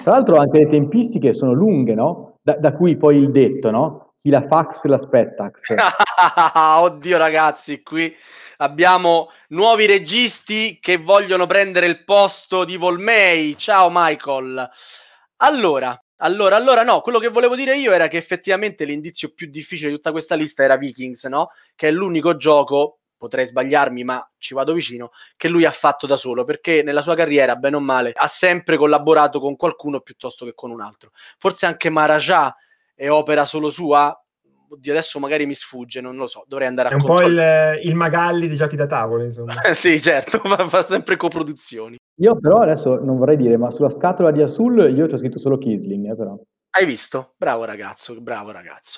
Tra 0.03 0.13
l'altro 0.13 0.37
anche 0.37 0.59
le 0.59 0.69
tempistiche 0.69 1.33
sono 1.33 1.53
lunghe, 1.53 1.93
no? 1.93 2.39
Da, 2.41 2.57
da 2.57 2.73
cui 2.73 2.97
poi 2.97 3.17
il 3.17 3.31
detto, 3.31 3.69
no? 3.69 4.13
Chi 4.21 4.29
la 4.29 4.45
fax 4.47 4.85
l'aspettax. 4.85 5.75
Oddio 6.81 7.17
ragazzi, 7.17 7.83
qui 7.83 8.13
abbiamo 8.57 9.29
nuovi 9.49 9.85
registi 9.85 10.79
che 10.79 10.97
vogliono 10.97 11.45
prendere 11.45 11.85
il 11.85 12.03
posto 12.03 12.63
di 12.63 12.77
Volmei. 12.77 13.55
Ciao 13.57 13.89
Michael. 13.91 14.69
Allora, 15.37 15.99
allora, 16.17 16.55
allora 16.55 16.83
no, 16.83 17.01
quello 17.01 17.19
che 17.19 17.29
volevo 17.29 17.55
dire 17.55 17.77
io 17.77 17.91
era 17.91 18.07
che 18.07 18.17
effettivamente 18.17 18.85
l'indizio 18.85 19.33
più 19.33 19.49
difficile 19.49 19.89
di 19.89 19.95
tutta 19.95 20.11
questa 20.11 20.35
lista 20.35 20.63
era 20.63 20.77
Vikings, 20.77 21.25
no? 21.25 21.49
Che 21.75 21.87
è 21.87 21.91
l'unico 21.91 22.37
gioco, 22.37 23.00
potrei 23.21 23.45
sbagliarmi, 23.45 24.03
ma 24.03 24.27
ci 24.39 24.55
vado 24.55 24.73
vicino, 24.73 25.11
che 25.37 25.47
lui 25.47 25.63
ha 25.63 25.69
fatto 25.69 26.07
da 26.07 26.15
solo, 26.15 26.43
perché 26.43 26.81
nella 26.81 27.03
sua 27.03 27.13
carriera, 27.13 27.55
bene 27.55 27.75
o 27.75 27.79
male, 27.79 28.13
ha 28.15 28.25
sempre 28.25 28.77
collaborato 28.77 29.39
con 29.39 29.55
qualcuno 29.55 29.99
piuttosto 29.99 30.43
che 30.43 30.55
con 30.55 30.71
un 30.71 30.81
altro. 30.81 31.11
Forse 31.37 31.67
anche 31.67 31.91
Maharaja 31.91 32.55
è 32.95 33.11
opera 33.11 33.45
solo 33.45 33.69
sua? 33.69 34.11
Oddio, 34.69 34.91
adesso 34.91 35.19
magari 35.19 35.45
mi 35.45 35.53
sfugge, 35.53 36.01
non 36.01 36.15
lo 36.15 36.25
so, 36.25 36.45
dovrei 36.47 36.67
andare 36.67 36.89
È 36.89 36.93
a 36.93 36.95
un 36.95 37.03
po' 37.03 37.21
il, 37.21 37.79
il 37.83 37.93
Magalli 37.93 38.47
di 38.47 38.55
giochi 38.55 38.75
da 38.75 38.87
tavolo, 38.87 39.23
insomma. 39.23 39.53
sì, 39.75 40.01
certo, 40.01 40.39
fa, 40.39 40.67
fa 40.67 40.83
sempre 40.83 41.15
coproduzioni. 41.15 41.97
Io 42.21 42.39
però 42.39 42.61
adesso 42.61 42.95
non 42.95 43.19
vorrei 43.19 43.37
dire, 43.37 43.55
ma 43.55 43.69
sulla 43.69 43.91
scatola 43.91 44.31
di 44.31 44.41
Azul 44.41 44.91
io 44.97 45.07
ci 45.07 45.13
ho 45.13 45.17
scritto 45.19 45.37
solo 45.37 45.59
Kisling, 45.59 46.09
eh, 46.09 46.15
però. 46.15 46.35
Hai 46.71 46.85
visto? 46.87 47.35
Bravo 47.37 47.65
ragazzo, 47.65 48.19
bravo 48.19 48.49
ragazzo. 48.49 48.97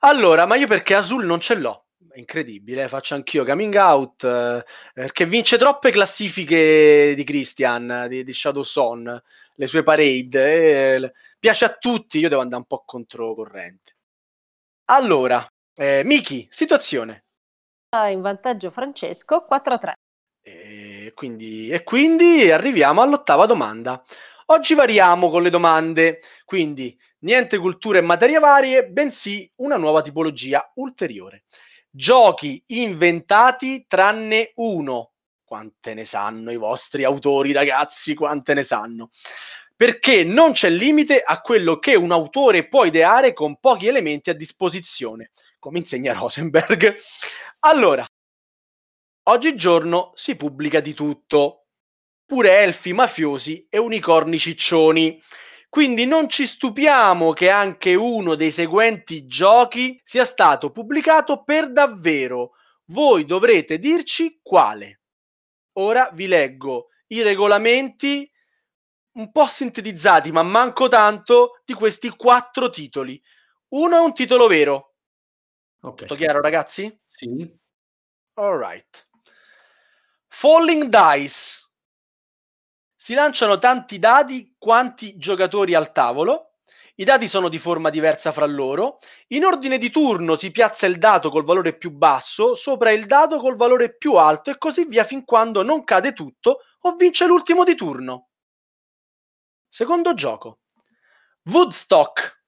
Allora, 0.00 0.44
ma 0.44 0.56
io 0.56 0.66
perché 0.66 0.94
Azul 0.94 1.24
non 1.24 1.40
ce 1.40 1.54
l'ho. 1.54 1.84
Incredibile, 2.14 2.88
faccio 2.88 3.14
anch'io 3.14 3.44
coming 3.44 3.74
out, 3.76 4.24
eh, 4.24 4.64
perché 4.92 5.26
vince 5.26 5.56
troppe 5.58 5.90
classifiche 5.90 7.14
di 7.14 7.24
Christian, 7.24 8.06
di, 8.08 8.24
di 8.24 8.32
Shadow 8.32 8.62
Son, 8.62 9.22
le 9.54 9.66
sue 9.66 9.82
parade, 9.82 10.94
eh, 10.96 11.12
piace 11.38 11.64
a 11.66 11.76
tutti, 11.78 12.18
io 12.18 12.28
devo 12.28 12.40
andare 12.40 12.62
un 12.62 12.66
po' 12.66 12.82
controcorrente. 12.84 13.96
Allora, 14.86 15.46
eh, 15.74 16.02
Miki, 16.04 16.46
situazione. 16.50 17.24
Ha 17.90 18.08
in 18.08 18.20
vantaggio 18.20 18.70
Francesco 18.70 19.46
4-3. 19.48 19.92
E 20.42 21.12
quindi, 21.14 21.70
e 21.70 21.84
quindi 21.84 22.50
arriviamo 22.50 23.02
all'ottava 23.02 23.46
domanda. 23.46 24.02
Oggi 24.46 24.74
variamo 24.74 25.30
con 25.30 25.42
le 25.42 25.50
domande, 25.50 26.20
quindi 26.44 26.98
niente 27.20 27.58
cultura 27.58 27.98
e 27.98 28.02
materie 28.02 28.40
varie, 28.40 28.88
bensì 28.88 29.48
una 29.56 29.76
nuova 29.76 30.02
tipologia 30.02 30.72
ulteriore. 30.74 31.44
Giochi 31.92 32.62
inventati 32.68 33.84
tranne 33.88 34.52
uno. 34.56 35.12
Quante 35.44 35.92
ne 35.94 36.04
sanno 36.04 36.52
i 36.52 36.56
vostri 36.56 37.02
autori, 37.02 37.50
ragazzi? 37.50 38.14
Quante 38.14 38.54
ne 38.54 38.62
sanno? 38.62 39.10
Perché 39.74 40.22
non 40.22 40.52
c'è 40.52 40.70
limite 40.70 41.20
a 41.20 41.40
quello 41.40 41.80
che 41.80 41.96
un 41.96 42.12
autore 42.12 42.68
può 42.68 42.84
ideare 42.84 43.32
con 43.32 43.58
pochi 43.58 43.88
elementi 43.88 44.30
a 44.30 44.34
disposizione, 44.34 45.32
come 45.58 45.78
insegna 45.78 46.12
Rosenberg. 46.18 46.94
Allora, 47.60 48.06
oggigiorno 49.24 50.12
si 50.14 50.36
pubblica 50.36 50.78
di 50.78 50.94
tutto, 50.94 51.64
pure 52.24 52.58
elfi 52.58 52.92
mafiosi 52.92 53.66
e 53.68 53.78
unicorni 53.78 54.38
ciccioni. 54.38 55.20
Quindi 55.70 56.04
non 56.04 56.28
ci 56.28 56.46
stupiamo 56.46 57.32
che 57.32 57.48
anche 57.48 57.94
uno 57.94 58.34
dei 58.34 58.50
seguenti 58.50 59.26
giochi 59.28 60.00
sia 60.02 60.24
stato 60.24 60.72
pubblicato 60.72 61.44
per 61.44 61.70
davvero. 61.70 62.54
Voi 62.86 63.24
dovrete 63.24 63.78
dirci 63.78 64.40
quale. 64.42 65.02
Ora 65.74 66.10
vi 66.12 66.26
leggo 66.26 66.88
i 67.06 67.22
regolamenti 67.22 68.28
un 69.12 69.30
po' 69.30 69.46
sintetizzati, 69.46 70.32
ma 70.32 70.42
manco 70.42 70.88
tanto, 70.88 71.60
di 71.64 71.74
questi 71.74 72.10
quattro 72.10 72.68
titoli. 72.68 73.20
Uno 73.68 73.96
è 73.96 74.00
un 74.00 74.12
titolo 74.12 74.48
vero. 74.48 74.94
Ok. 75.82 75.98
Tutto 75.98 76.16
chiaro, 76.16 76.40
ragazzi? 76.40 76.92
Sì. 77.06 77.48
All 78.34 78.58
right. 78.58 79.08
Falling 80.26 80.88
Dice. 80.88 81.69
Si 83.02 83.14
lanciano 83.14 83.58
tanti 83.58 83.98
dadi 83.98 84.56
quanti 84.58 85.16
giocatori 85.16 85.72
al 85.72 85.90
tavolo. 85.90 86.56
I 86.96 87.04
dadi 87.04 87.28
sono 87.28 87.48
di 87.48 87.58
forma 87.58 87.88
diversa 87.88 88.30
fra 88.30 88.44
loro. 88.44 88.98
In 89.28 89.46
ordine 89.46 89.78
di 89.78 89.88
turno 89.88 90.36
si 90.36 90.50
piazza 90.50 90.84
il 90.84 90.98
dato 90.98 91.30
col 91.30 91.44
valore 91.44 91.78
più 91.78 91.92
basso 91.92 92.54
sopra 92.54 92.90
il 92.90 93.06
dato 93.06 93.38
col 93.38 93.56
valore 93.56 93.96
più 93.96 94.16
alto 94.16 94.50
e 94.50 94.58
così 94.58 94.84
via 94.84 95.04
fin 95.04 95.24
quando 95.24 95.62
non 95.62 95.82
cade 95.82 96.12
tutto 96.12 96.58
o 96.80 96.94
vince 96.96 97.24
l'ultimo 97.24 97.64
di 97.64 97.74
turno. 97.74 98.28
Secondo 99.66 100.12
gioco. 100.12 100.58
Woodstock. 101.44 102.42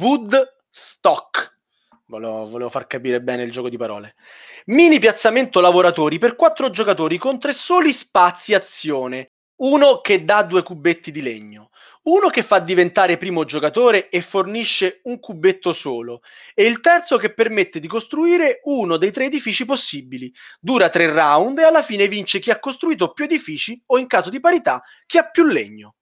Woodstock. 0.00 1.58
Volevo, 2.06 2.48
volevo 2.48 2.70
far 2.70 2.88
capire 2.88 3.22
bene 3.22 3.44
il 3.44 3.52
gioco 3.52 3.68
di 3.68 3.76
parole. 3.76 4.16
Mini 4.64 4.98
piazzamento 4.98 5.60
lavoratori 5.60 6.18
per 6.18 6.34
quattro 6.34 6.70
giocatori 6.70 7.18
con 7.18 7.38
tre 7.38 7.52
soli 7.52 7.92
spazi 7.92 8.52
azione. 8.52 9.30
Uno 9.60 10.00
che 10.00 10.24
dà 10.24 10.42
due 10.42 10.62
cubetti 10.62 11.10
di 11.10 11.20
legno, 11.20 11.70
uno 12.04 12.30
che 12.30 12.42
fa 12.42 12.60
diventare 12.60 13.18
primo 13.18 13.44
giocatore 13.44 14.08
e 14.08 14.22
fornisce 14.22 15.00
un 15.04 15.20
cubetto 15.20 15.74
solo, 15.74 16.22
e 16.54 16.64
il 16.64 16.80
terzo 16.80 17.18
che 17.18 17.34
permette 17.34 17.78
di 17.78 17.86
costruire 17.86 18.60
uno 18.64 18.96
dei 18.96 19.10
tre 19.10 19.26
edifici 19.26 19.66
possibili. 19.66 20.32
Dura 20.58 20.88
tre 20.88 21.12
round 21.12 21.58
e 21.58 21.64
alla 21.64 21.82
fine 21.82 22.08
vince 22.08 22.38
chi 22.38 22.50
ha 22.50 22.58
costruito 22.58 23.12
più 23.12 23.24
edifici 23.24 23.82
o 23.86 23.98
in 23.98 24.06
caso 24.06 24.30
di 24.30 24.40
parità 24.40 24.82
chi 25.04 25.18
ha 25.18 25.28
più 25.28 25.44
legno. 25.44 25.96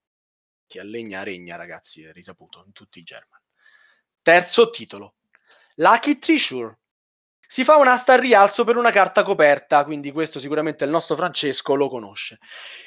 Chi 0.65 0.79
ha 0.79 0.83
legna 0.83 1.23
regna, 1.23 1.57
ragazzi, 1.57 2.03
è 2.03 2.13
risaputo 2.13 2.63
in 2.65 2.71
tutti 2.71 2.99
i 2.99 3.03
German. 3.03 3.41
Terzo 4.21 4.69
titolo. 4.69 5.15
Lucky 5.75 6.17
Treasure. 6.17 6.77
Si 7.51 7.63
fa 7.63 7.77
un'asta 7.77 8.13
al 8.13 8.19
rialzo 8.19 8.63
per 8.63 8.77
una 8.77 8.91
carta 8.91 9.23
coperta, 9.23 9.83
quindi 9.83 10.11
questo 10.11 10.37
sicuramente 10.37 10.83
il 10.83 10.91
nostro 10.91 11.15
Francesco 11.15 11.73
lo 11.73 11.89
conosce. 11.89 12.37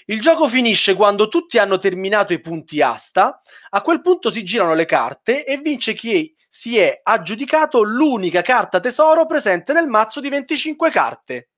Il 0.04 0.20
gioco 0.20 0.48
finisce 0.48 0.94
quando 0.94 1.26
tutti 1.26 1.58
hanno 1.58 1.78
terminato 1.78 2.32
i 2.32 2.40
punti 2.40 2.80
asta, 2.80 3.40
a 3.70 3.82
quel 3.82 4.00
punto 4.02 4.30
si 4.30 4.44
girano 4.44 4.74
le 4.74 4.84
carte 4.84 5.44
e 5.44 5.56
vince 5.56 5.94
chi 5.94 6.32
si 6.48 6.78
è 6.78 7.00
aggiudicato 7.02 7.82
l'unica 7.82 8.40
carta 8.42 8.78
tesoro 8.78 9.26
presente 9.26 9.72
nel 9.72 9.88
mazzo 9.88 10.20
di 10.20 10.28
25 10.28 10.90
carte. 10.92 11.50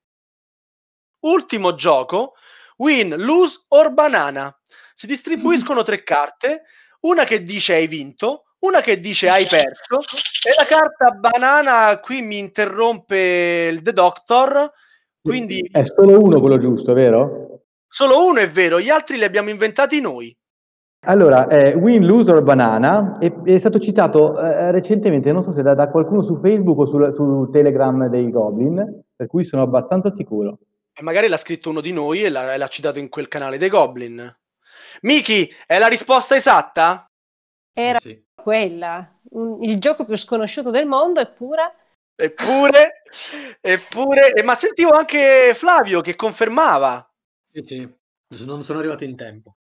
Ultimo 1.27 1.75
gioco, 1.75 2.37
win, 2.79 3.17
lose 3.19 3.67
or 3.69 3.93
banana. 3.93 4.59
Si 4.95 5.07
distribuiscono 5.07 5.83
tre 5.83 6.03
carte, 6.05 6.63
una 7.01 7.25
che 7.25 7.43
dice 7.43 7.75
hai 7.75 7.87
vinto, 7.87 8.54
una 8.65 8.81
che 8.81 8.99
dice 8.99 9.29
hai 9.29 9.45
perso 9.45 9.99
e 9.99 10.53
la 10.57 10.65
carta 10.67 11.11
banana 11.11 11.99
qui 11.99 12.23
mi 12.23 12.39
interrompe 12.39 13.69
il 13.71 13.83
The 13.83 13.93
Doctor, 13.93 14.73
quindi 15.21 15.69
È 15.71 15.85
solo 15.85 16.21
uno 16.21 16.41
quello 16.41 16.59
giusto, 16.59 16.93
vero? 16.93 17.63
solo 17.87 18.27
uno 18.27 18.41
è 18.41 18.51
vero, 18.51 18.81
gli 18.81 18.91
altri 18.91 19.17
li 19.17 19.25
abbiamo 19.25 19.51
inventati 19.51 20.01
noi. 20.01 20.37
Allora, 21.07 21.47
eh, 21.49 21.75
Win, 21.75 22.05
Lose 22.07 22.33
or 22.33 22.43
Banana 22.43 23.19
è, 23.21 23.33
è 23.45 23.59
stato 23.59 23.79
citato 23.79 24.41
eh, 24.41 24.71
recentemente, 24.73 25.31
non 25.33 25.43
so 25.43 25.53
se 25.53 25.63
da, 25.63 25.75
da 25.75 25.89
qualcuno 25.91 26.25
su 26.25 26.41
Facebook 26.41 26.79
o 26.79 26.87
sul, 26.87 27.13
su 27.15 27.51
Telegram 27.53 28.07
dei 28.09 28.31
Goblin, 28.31 29.03
per 29.15 29.27
cui 29.27 29.45
sono 29.45 29.63
abbastanza 29.63 30.11
sicuro. 30.11 30.59
E 30.93 31.03
magari 31.03 31.29
l'ha 31.29 31.37
scritto 31.37 31.71
uno 31.71 31.81
di 31.81 31.93
noi 31.93 32.25
e 32.25 32.31
l'ha, 32.31 32.57
l'ha 32.57 32.69
citato 32.69 32.99
in 32.99 33.09
quel 33.11 33.29
canale 33.29 33.59
dei 33.59 33.69
Goblin. 33.69 34.35
Miki, 35.03 35.53
è 35.67 35.79
la 35.79 35.89
risposta 35.89 36.37
esatta? 36.37 37.09
Era 37.73 37.99
Sì. 37.99 38.21
Quella, 38.45 39.11
un- 39.31 39.65
il 39.65 39.79
gioco 39.81 40.05
più 40.05 40.17
sconosciuto 40.17 40.71
del 40.71 40.85
mondo, 40.87 41.21
eppure 41.21 41.77
Eppure, 42.17 43.03
eppure, 43.61 44.35
eh, 44.35 44.43
ma 44.45 44.55
sentivo 44.55 44.91
anche 44.91 45.51
Flavio 45.53 46.01
che 46.01 46.15
confermava. 46.15 47.05
Sì, 47.51 47.63
sì. 47.65 48.45
Non 48.45 48.63
sono 48.63 48.79
arrivato 48.79 49.03
in 49.03 49.17
tempo. 49.17 49.57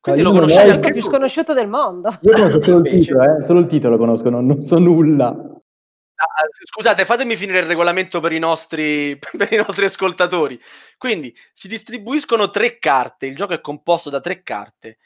Quindi 0.00 0.22
lo 0.22 0.30
conoscevi 0.30 0.60
ho- 0.60 0.62
il 0.62 0.68
gioco 0.72 0.86
anche 0.86 0.92
più 0.92 1.02
tu. 1.02 1.08
sconosciuto 1.10 1.52
del 1.52 1.68
mondo. 1.68 2.08
Io 2.22 2.32
conosco 2.32 2.62
solo 2.62 2.78
il 2.78 2.90
titolo, 2.90 3.22
eh, 3.38 3.42
solo 3.42 3.60
il 3.60 3.66
titolo 3.66 3.98
conosco, 3.98 4.30
non, 4.30 4.46
non 4.46 4.64
so 4.64 4.78
nulla. 4.78 5.26
Ah, 5.28 6.46
scusate, 6.64 7.04
fatemi 7.04 7.36
finire 7.36 7.58
il 7.58 7.66
regolamento 7.66 8.20
per 8.20 8.32
i, 8.32 8.38
nostri, 8.38 9.18
per 9.36 9.52
i 9.52 9.56
nostri 9.56 9.84
ascoltatori. 9.84 10.58
Quindi 10.96 11.36
si 11.52 11.68
distribuiscono 11.68 12.48
tre 12.48 12.78
carte, 12.78 13.26
il 13.26 13.36
gioco 13.36 13.52
è 13.52 13.60
composto 13.60 14.08
da 14.08 14.20
tre 14.20 14.42
carte. 14.42 14.96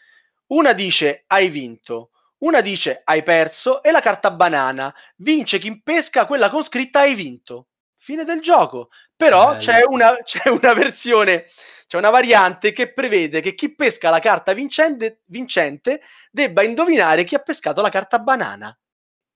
Una 0.52 0.72
dice 0.72 1.24
hai 1.26 1.48
vinto, 1.48 2.10
una 2.40 2.60
dice 2.60 3.02
hai 3.04 3.22
perso 3.22 3.82
e 3.82 3.90
la 3.90 4.00
carta 4.00 4.30
banana 4.30 4.94
vince 5.16 5.58
chi 5.58 5.80
pesca 5.82 6.26
quella 6.26 6.48
con 6.48 6.62
scritta 6.62 7.00
hai 7.00 7.14
vinto. 7.14 7.68
Fine 7.98 8.24
del 8.24 8.40
gioco. 8.40 8.90
Però 9.14 9.56
c'è 9.56 9.82
una, 9.86 10.16
c'è 10.24 10.48
una 10.48 10.72
versione, 10.72 11.44
c'è 11.86 11.98
una 11.98 12.10
variante 12.10 12.72
che 12.72 12.92
prevede 12.92 13.40
che 13.40 13.54
chi 13.54 13.74
pesca 13.74 14.08
la 14.10 14.20
carta 14.20 14.54
vincente, 14.54 15.20
vincente 15.26 16.00
debba 16.30 16.62
indovinare 16.62 17.24
chi 17.24 17.34
ha 17.34 17.40
pescato 17.40 17.82
la 17.82 17.90
carta 17.90 18.18
banana. 18.18 18.76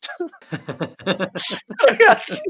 Ragazzi. 1.86 2.40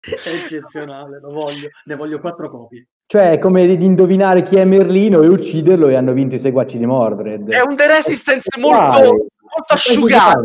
È 0.00 0.28
eccezionale, 0.28 1.18
lo 1.20 1.32
voglio. 1.32 1.68
Ne 1.84 1.96
voglio 1.96 2.18
quattro 2.18 2.48
copie. 2.48 2.86
Cioè, 3.08 3.30
è 3.32 3.38
come 3.38 3.66
di 3.76 3.84
indovinare 3.84 4.42
chi 4.42 4.56
è 4.56 4.64
Merlino 4.64 5.22
e 5.22 5.28
ucciderlo 5.28 5.88
e 5.88 5.94
hanno 5.94 6.12
vinto 6.12 6.34
i 6.34 6.38
seguaci 6.38 6.78
di 6.78 6.86
Mordred. 6.86 7.50
È 7.50 7.60
un 7.60 7.76
The 7.76 7.86
Resistance 7.86 8.58
molto, 8.58 9.26
molto 9.54 9.74
asciugato. 9.74 10.42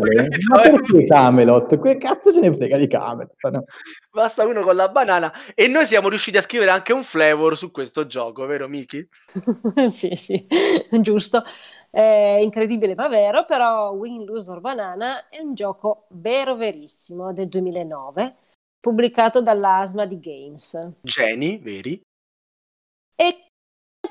Ma 0.48 0.60
perché 0.60 1.06
Camelot? 1.06 1.80
Che 1.80 1.98
cazzo 1.98 2.32
ce 2.32 2.40
ne 2.40 2.52
frega 2.52 2.76
di 2.76 2.86
Camelot? 2.86 3.34
No. 3.50 3.64
Basta 4.10 4.46
uno 4.46 4.62
con 4.62 4.76
la 4.76 4.88
banana. 4.88 5.32
E 5.54 5.68
noi 5.68 5.86
siamo 5.86 6.08
riusciti 6.08 6.36
a 6.36 6.42
scrivere 6.42 6.70
anche 6.70 6.92
un 6.92 7.02
flavor 7.02 7.56
su 7.56 7.70
questo 7.70 8.06
gioco, 8.06 8.46
vero 8.46 8.68
Miki? 8.68 9.06
sì, 9.90 10.14
sì, 10.16 10.46
giusto. 11.00 11.42
È 11.90 12.38
incredibile 12.40 12.94
ma 12.94 13.08
vero, 13.08 13.44
però 13.44 13.90
Win, 13.90 14.24
Lose 14.24 14.50
or 14.50 14.60
Banana 14.60 15.28
è 15.28 15.40
un 15.40 15.52
gioco 15.52 16.06
vero 16.08 16.56
verissimo 16.56 17.34
del 17.34 17.48
2009, 17.48 18.34
pubblicato 18.80 19.42
dall'Asma 19.42 20.06
di 20.06 20.18
Games. 20.18 20.92
Geni, 21.02 21.58
veri? 21.58 22.00
E 23.14 23.51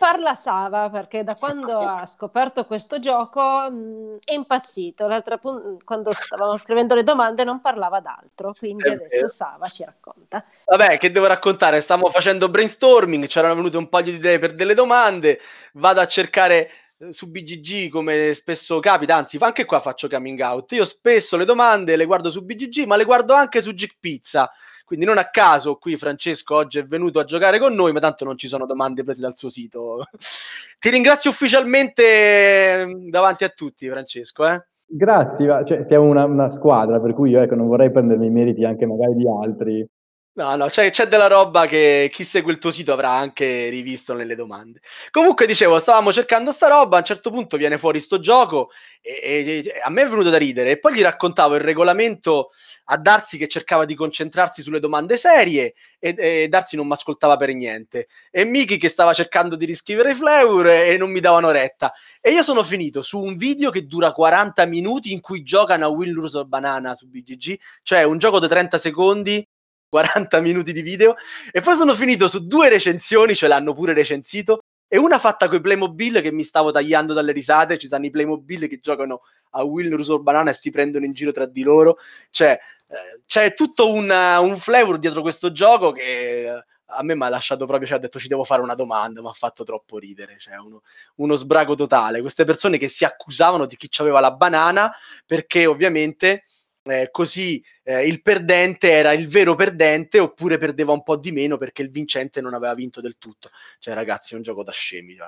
parla 0.01 0.33
Sava 0.33 0.89
perché 0.89 1.23
da 1.23 1.35
quando 1.39 1.79
ha 1.79 2.07
scoperto 2.07 2.65
questo 2.65 2.97
gioco 2.97 3.69
mh, 3.69 4.17
è 4.23 4.33
impazzito. 4.33 5.05
L'altra 5.05 5.37
pun- 5.37 5.77
quando 5.83 6.11
stavamo 6.11 6.57
scrivendo 6.57 6.95
le 6.95 7.03
domande 7.03 7.43
non 7.43 7.61
parlava 7.61 7.99
d'altro, 7.99 8.55
quindi 8.57 8.85
È 8.87 8.93
adesso 8.93 9.15
vero. 9.15 9.27
Sava 9.27 9.69
ci 9.69 9.83
racconta. 9.83 10.43
Vabbè, 10.65 10.97
che 10.97 11.11
devo 11.11 11.27
raccontare? 11.27 11.79
Stiamo 11.81 12.09
facendo 12.09 12.49
brainstorming, 12.49 13.27
c'erano 13.27 13.53
venute 13.53 13.77
un 13.77 13.89
paio 13.89 14.05
di 14.05 14.13
idee 14.15 14.39
per 14.39 14.55
delle 14.55 14.73
domande, 14.73 15.39
vado 15.73 15.99
a 16.01 16.07
cercare 16.07 16.71
eh, 16.97 17.13
su 17.13 17.29
BGG 17.29 17.89
come 17.89 18.33
spesso 18.33 18.79
capita, 18.79 19.15
anzi 19.15 19.37
anche 19.39 19.65
qua 19.65 19.79
faccio 19.79 20.09
coming 20.09 20.39
out. 20.39 20.71
Io 20.71 20.83
spesso 20.83 21.37
le 21.37 21.45
domande 21.45 21.95
le 21.95 22.05
guardo 22.05 22.31
su 22.31 22.43
BGG, 22.43 22.85
ma 22.85 22.95
le 22.95 23.05
guardo 23.05 23.35
anche 23.35 23.61
su 23.61 23.71
Geek 23.71 23.97
Pizza. 23.99 24.51
Quindi 24.91 25.07
non 25.07 25.19
a 25.19 25.29
caso 25.29 25.75
qui 25.75 25.95
Francesco 25.95 26.53
oggi 26.53 26.77
è 26.77 26.83
venuto 26.83 27.19
a 27.19 27.23
giocare 27.23 27.59
con 27.59 27.73
noi, 27.73 27.93
ma 27.93 28.01
tanto 28.01 28.25
non 28.25 28.37
ci 28.37 28.49
sono 28.49 28.65
domande 28.65 29.05
prese 29.05 29.21
dal 29.21 29.37
suo 29.37 29.47
sito. 29.47 29.99
Ti 30.79 30.89
ringrazio 30.89 31.29
ufficialmente 31.29 32.03
eh, 32.03 33.07
davanti 33.09 33.45
a 33.45 33.49
tutti, 33.55 33.87
Francesco. 33.87 34.45
Eh? 34.45 34.65
Grazie, 34.85 35.63
cioè, 35.65 35.83
siamo 35.83 36.07
una, 36.07 36.25
una 36.25 36.51
squadra, 36.51 36.99
per 36.99 37.13
cui 37.13 37.29
io 37.29 37.41
ecco, 37.41 37.55
non 37.55 37.67
vorrei 37.67 37.89
prendermi 37.89 38.25
i 38.25 38.31
meriti 38.31 38.65
anche 38.65 38.85
magari 38.85 39.15
di 39.15 39.25
altri. 39.25 39.87
No, 40.33 40.55
no, 40.55 40.67
c'è, 40.69 40.89
c'è 40.91 41.07
della 41.07 41.27
roba 41.27 41.65
che 41.65 42.09
chi 42.09 42.23
segue 42.23 42.53
il 42.53 42.57
tuo 42.57 42.71
sito 42.71 42.93
avrà 42.93 43.09
anche 43.11 43.67
rivisto 43.67 44.13
nelle 44.13 44.35
domande. 44.35 44.79
Comunque, 45.09 45.45
dicevo, 45.45 45.77
stavamo 45.77 46.13
cercando 46.13 46.53
sta 46.53 46.67
roba, 46.69 46.95
a 46.95 46.99
un 46.99 47.05
certo 47.05 47.29
punto 47.31 47.57
viene 47.57 47.77
fuori 47.77 47.99
sto 47.99 48.17
gioco 48.21 48.69
e, 49.01 49.63
e- 49.65 49.81
a 49.83 49.89
me 49.89 50.03
è 50.03 50.07
venuto 50.07 50.29
da 50.29 50.37
ridere. 50.37 50.71
E 50.71 50.79
poi 50.79 50.93
gli 50.93 51.01
raccontavo 51.01 51.55
il 51.55 51.61
regolamento 51.61 52.51
a 52.85 52.97
Darsi 52.97 53.37
che 53.37 53.49
cercava 53.49 53.83
di 53.83 53.93
concentrarsi 53.93 54.61
sulle 54.61 54.79
domande 54.79 55.17
serie 55.17 55.73
e, 55.99 56.15
e 56.17 56.47
Darsi 56.47 56.77
non 56.77 56.87
mi 56.87 56.93
ascoltava 56.93 57.35
per 57.35 57.53
niente. 57.53 58.07
E 58.31 58.45
Miki 58.45 58.77
che 58.77 58.87
stava 58.87 59.13
cercando 59.13 59.57
di 59.57 59.65
riscrivere 59.65 60.11
i 60.13 60.15
flavor 60.15 60.67
e, 60.67 60.91
e 60.93 60.97
non 60.97 61.11
mi 61.11 61.19
davano 61.19 61.51
retta. 61.51 61.91
E 62.21 62.31
io 62.31 62.41
sono 62.43 62.63
finito 62.63 63.01
su 63.01 63.19
un 63.19 63.35
video 63.35 63.69
che 63.69 63.85
dura 63.85 64.13
40 64.13 64.63
minuti 64.65 65.11
in 65.11 65.19
cui 65.19 65.43
giocano 65.43 65.85
a 65.87 65.89
Will 65.89 66.17
or 66.17 66.45
Banana 66.47 66.95
su 66.95 67.09
BGG, 67.09 67.59
cioè 67.83 68.03
un 68.03 68.17
gioco 68.17 68.39
da 68.39 68.47
30 68.47 68.77
secondi 68.77 69.45
40 69.91 70.39
minuti 70.39 70.71
di 70.71 70.81
video 70.81 71.15
e 71.51 71.59
poi 71.59 71.75
sono 71.75 71.93
finito 71.93 72.29
su 72.29 72.47
due 72.47 72.69
recensioni, 72.69 73.35
ce 73.35 73.49
l'hanno 73.49 73.73
pure 73.73 73.93
recensito 73.93 74.61
e 74.87 74.97
una 74.97 75.19
fatta 75.19 75.49
con 75.49 75.57
i 75.57 75.61
Playmobil 75.61 76.21
che 76.21 76.31
mi 76.31 76.43
stavo 76.43 76.71
tagliando 76.71 77.13
dalle 77.13 77.33
risate, 77.33 77.77
ci 77.77 77.87
stanno 77.87 78.05
i 78.05 78.09
Playmobil 78.09 78.69
che 78.69 78.79
giocano 78.79 79.23
a 79.51 79.63
Will 79.63 79.93
or 80.07 80.21
Banana 80.21 80.51
e 80.51 80.53
si 80.53 80.69
prendono 80.71 81.03
in 81.03 81.11
giro 81.11 81.33
tra 81.33 81.45
di 81.45 81.61
loro, 81.61 81.97
cioè 82.29 82.57
eh, 82.87 83.21
c'è 83.25 83.53
tutto 83.53 83.91
un, 83.91 84.09
un 84.09 84.57
flavor 84.57 84.97
dietro 84.97 85.21
questo 85.21 85.51
gioco 85.51 85.91
che 85.91 86.47
eh, 86.47 86.65
a 86.85 87.03
me 87.03 87.13
mi 87.13 87.23
ha 87.23 87.29
lasciato 87.29 87.65
proprio, 87.65 87.85
cioè 87.85 87.97
ha 87.97 88.01
detto 88.01 88.17
ci 88.17 88.29
devo 88.29 88.45
fare 88.45 88.61
una 88.61 88.75
domanda, 88.75 89.21
mi 89.21 89.27
ha 89.27 89.33
fatto 89.33 89.65
troppo 89.65 89.97
ridere, 89.97 90.37
cioè 90.39 90.55
uno, 90.55 90.81
uno 91.15 91.35
sbrago 91.35 91.75
totale, 91.75 92.21
queste 92.21 92.45
persone 92.45 92.77
che 92.77 92.87
si 92.87 93.03
accusavano 93.03 93.65
di 93.65 93.75
chi 93.75 93.89
aveva 93.99 94.21
la 94.21 94.31
banana 94.31 94.89
perché 95.25 95.65
ovviamente 95.65 96.45
eh, 96.83 97.09
così 97.11 97.63
eh, 97.83 98.05
il 98.07 98.21
perdente 98.21 98.91
era 98.91 99.11
il 99.13 99.27
vero 99.27 99.55
perdente 99.55 100.19
oppure 100.19 100.57
perdeva 100.57 100.91
un 100.93 101.03
po' 101.03 101.15
di 101.15 101.31
meno 101.31 101.57
perché 101.57 101.81
il 101.81 101.91
vincente 101.91 102.41
non 102.41 102.53
aveva 102.53 102.73
vinto 102.73 103.01
del 103.01 103.17
tutto. 103.17 103.49
Cioè, 103.79 103.93
ragazzi, 103.93 104.33
è 104.33 104.37
un 104.37 104.43
gioco 104.43 104.63
da 104.63 104.71
scemi. 104.71 105.15
cioè. 105.15 105.27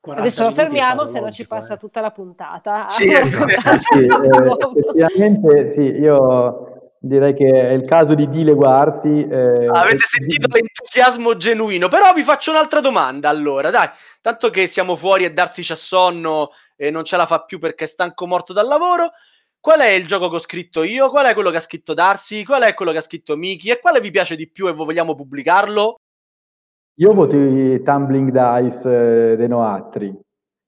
40 0.00 0.22
Adesso 0.22 0.44
lo 0.44 0.52
fermiamo, 0.52 1.04
se 1.06 1.18
no 1.18 1.30
ci 1.32 1.46
patologico, 1.46 1.48
passa 1.54 1.74
eh. 1.74 1.76
tutta 1.78 2.00
la 2.00 2.10
puntata. 2.10 2.86
Sì, 2.90 3.08
Sì, 3.10 3.98
di 4.00 4.06
nuovo. 4.06 4.74
eh, 4.74 4.80
effettivamente 5.00 5.68
sì, 5.68 5.82
io 5.82 6.90
direi 7.00 7.34
che 7.34 7.48
è 7.50 7.72
il 7.72 7.84
caso 7.84 8.14
di 8.14 8.28
dileguarsi. 8.28 9.26
eh, 9.26 9.66
Avete 9.66 9.98
sentito 9.98 10.48
l'entusiasmo 10.48 11.36
genuino, 11.36 11.88
però 11.88 12.12
vi 12.12 12.22
faccio 12.22 12.50
un'altra 12.52 12.80
domanda 12.80 13.28
allora, 13.28 13.70
dai, 13.70 13.88
tanto 14.20 14.50
che 14.50 14.66
siamo 14.68 14.94
fuori 14.94 15.24
e 15.24 15.32
Darsi 15.32 15.62
c'ha 15.64 15.74
sonno 15.74 16.50
e 16.76 16.90
non 16.90 17.04
ce 17.04 17.16
la 17.16 17.26
fa 17.26 17.42
più 17.44 17.58
perché 17.58 17.84
è 17.84 17.88
stanco 17.88 18.26
morto 18.26 18.52
dal 18.52 18.66
lavoro. 18.68 19.10
Qual 19.60 19.80
è 19.80 19.90
il 19.90 20.06
gioco 20.06 20.28
che 20.30 20.36
ho 20.36 20.40
scritto 20.40 20.82
io, 20.82 21.10
qual 21.10 21.26
è 21.26 21.34
quello 21.34 21.50
che 21.50 21.56
ha 21.56 21.60
scritto 21.60 21.92
Darsi, 21.94 22.44
qual 22.44 22.62
è 22.62 22.74
quello 22.74 22.92
che 22.92 22.98
ha 22.98 23.02
scritto 23.02 23.36
Miki 23.36 23.70
e 23.70 23.80
quale 23.80 24.00
vi 24.00 24.10
piace 24.10 24.36
di 24.36 24.48
più 24.48 24.68
e 24.68 24.72
vogliamo 24.72 25.14
pubblicarlo? 25.14 25.96
Io 26.98 27.12
voto 27.12 27.36
i 27.36 27.82
Tumbling 27.82 28.30
Dice 28.30 29.32
eh, 29.32 29.36
dei 29.36 29.48
Noatri. 29.48 30.18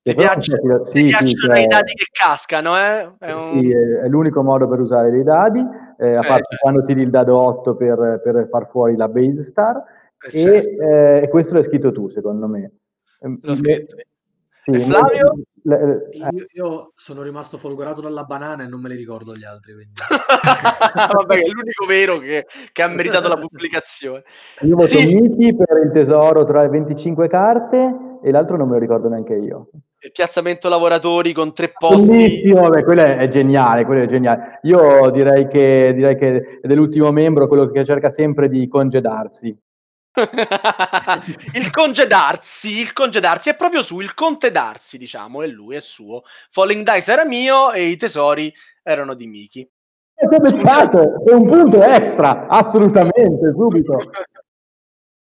Ti, 0.02 0.14
non 0.14 0.40
so 0.40 0.40
ti 0.40 0.50
sì, 0.82 1.00
sì, 1.00 1.06
piacciono 1.06 1.54
cioè- 1.54 1.64
i 1.64 1.66
dadi 1.66 1.92
che 1.92 2.06
cascano, 2.12 2.76
eh? 2.78 3.12
È 3.18 3.32
un- 3.32 3.60
Sì, 3.60 3.70
è, 3.70 4.08
l'unico 4.08 4.42
modo 4.42 4.68
per 4.68 4.80
usare 4.80 5.10
dei 5.10 5.22
dadi, 5.22 5.60
eh, 5.60 6.14
a 6.14 6.20
Eh, 6.20 6.26
parte 6.26 6.26
certo. 6.26 6.56
quando 6.60 6.82
tiri 6.82 7.02
il 7.02 7.10
dado 7.10 7.38
8 7.40 7.76
per, 7.76 8.20
per 8.22 8.48
far 8.50 8.68
fuori 8.70 8.96
la 8.96 9.08
base 9.08 9.42
star, 9.42 9.76
Eh, 10.32 10.38
e, 10.38 10.42
certo. 10.42 10.82
eh, 10.82 11.28
questo 11.30 11.54
l'hai 11.54 11.64
scritto 11.64 11.92
tu, 11.92 12.08
secondo 12.10 12.46
me. 12.46 12.72
L'ho 13.20 13.54
scritto. 13.54 13.96
Sì, 14.68 14.76
E 14.76 14.80
Flavio? 14.80 15.34
le- 15.62 15.86
le- 15.86 16.08
eh, 16.10 16.18
Io, 16.34 16.46
io 16.52 16.92
sono 16.96 17.22
rimasto 17.22 17.56
folgorato 17.56 18.00
dalla 18.00 18.24
banana 18.24 18.64
e 18.64 18.66
non 18.66 18.80
me 18.80 18.88
li 18.88 18.96
ricordo 18.96 19.34
gli 19.34 19.44
altri. 19.44 19.72
Vabbè, 21.12 21.34
è 21.36 21.48
l'unico 21.48 21.86
vero 21.86 22.18
che, 22.18 22.46
che 22.72 22.82
ha 22.82 22.88
meritato 22.88 23.28
la 23.28 23.36
pubblicazione. 23.36 24.22
io 24.62 24.76
voto 24.76 24.88
Sì. 24.88 25.14
Miki 25.14 25.54
per 25.56 25.76
il 25.84 25.90
tesoro 25.92 26.44
tra 26.44 26.62
le 26.62 26.68
25 26.68 27.28
carte 27.28 27.96
e 28.22 28.30
l'altro 28.30 28.56
non 28.56 28.68
me 28.68 28.74
lo 28.74 28.80
ricordo 28.80 29.08
neanche 29.08 29.34
io. 29.34 29.68
Il 30.00 30.12
piazzamento 30.12 30.68
lavoratori 30.68 31.32
con 31.32 31.52
tre 31.52 31.72
posti. 31.76 32.08
Bellissimo, 32.10 32.60
vabbè, 32.62 32.84
quello 32.84 33.00
è, 33.02 33.16
è 33.16 33.28
geniale, 33.28 33.84
quello 33.84 34.02
è 34.02 34.06
geniale. 34.06 34.60
Io 34.62 35.10
direi 35.10 35.48
che, 35.48 35.92
direi 35.94 36.16
che 36.16 36.60
è 36.62 36.66
dell'ultimo 36.68 37.10
membro 37.10 37.48
quello 37.48 37.68
che 37.70 37.84
cerca 37.84 38.08
sempre 38.08 38.48
di 38.48 38.68
congedarsi. 38.68 39.56
il 41.54 41.70
congedarsi, 41.70 42.80
il 42.80 42.92
congedarsi 42.92 43.50
è 43.50 43.56
proprio 43.56 43.82
su 43.82 44.00
il 44.00 44.14
conte 44.14 44.50
darsi, 44.50 44.98
diciamo, 44.98 45.42
e 45.42 45.48
lui 45.48 45.76
è 45.76 45.80
suo. 45.80 46.22
Falling 46.50 46.90
Dice 46.90 47.12
era 47.12 47.24
mio 47.24 47.72
e 47.72 47.86
i 47.86 47.96
tesori 47.96 48.52
erano 48.82 49.14
di 49.14 49.26
Miki. 49.26 49.68
Stato? 50.64 51.24
È 51.24 51.32
un 51.32 51.46
punto 51.46 51.82
extra, 51.82 52.46
assolutamente, 52.48 53.52
subito. 53.54 53.96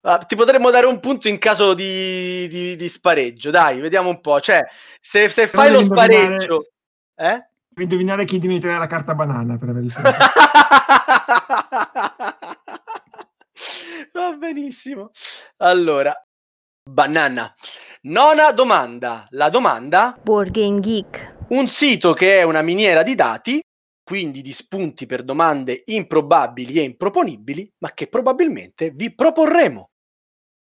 Ah, 0.06 0.18
ti 0.18 0.36
potremmo 0.36 0.68
dare 0.68 0.84
un 0.84 1.00
punto 1.00 1.28
in 1.28 1.38
caso 1.38 1.72
di, 1.72 2.46
di- 2.48 2.76
di 2.76 2.88
spareggio, 2.90 3.50
dai, 3.50 3.80
vediamo 3.80 4.10
un 4.10 4.20
po'. 4.20 4.38
Cioè, 4.38 4.62
se, 5.00 5.30
se 5.30 5.46
fai 5.46 5.72
lo 5.72 5.80
spareggio, 5.80 6.72
eh? 7.16 7.42
Devi 7.68 7.84
indovinare 7.84 8.26
chi 8.26 8.38
dimenticherà 8.38 8.78
la 8.78 8.86
carta 8.86 9.14
banana 9.14 9.56
per 9.56 9.70
aver 9.70 9.84
Va 14.12 14.32
benissimo. 14.32 15.10
Allora, 15.58 16.14
banana. 16.82 17.54
Nona 18.02 18.52
domanda. 18.52 19.26
La 19.30 19.48
domanda, 19.48 20.18
Board 20.22 20.50
Game 20.50 20.80
Geek. 20.80 21.36
un 21.48 21.68
sito 21.68 22.12
che 22.12 22.38
è 22.38 22.42
una 22.42 22.62
miniera 22.62 23.02
di 23.02 23.14
dati, 23.14 23.60
quindi 24.02 24.42
di 24.42 24.52
spunti 24.52 25.06
per 25.06 25.22
domande 25.22 25.82
improbabili 25.86 26.78
e 26.78 26.82
improponibili, 26.82 27.72
ma 27.78 27.92
che 27.92 28.08
probabilmente 28.08 28.90
vi 28.90 29.14
proporremo. 29.14 29.88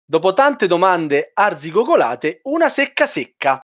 Dopo 0.05 0.33
tante 0.35 0.67
domande 0.67 1.31
arzigogolate, 1.33 2.41
una 2.45 2.69
secca 2.69 3.07
secca. 3.07 3.61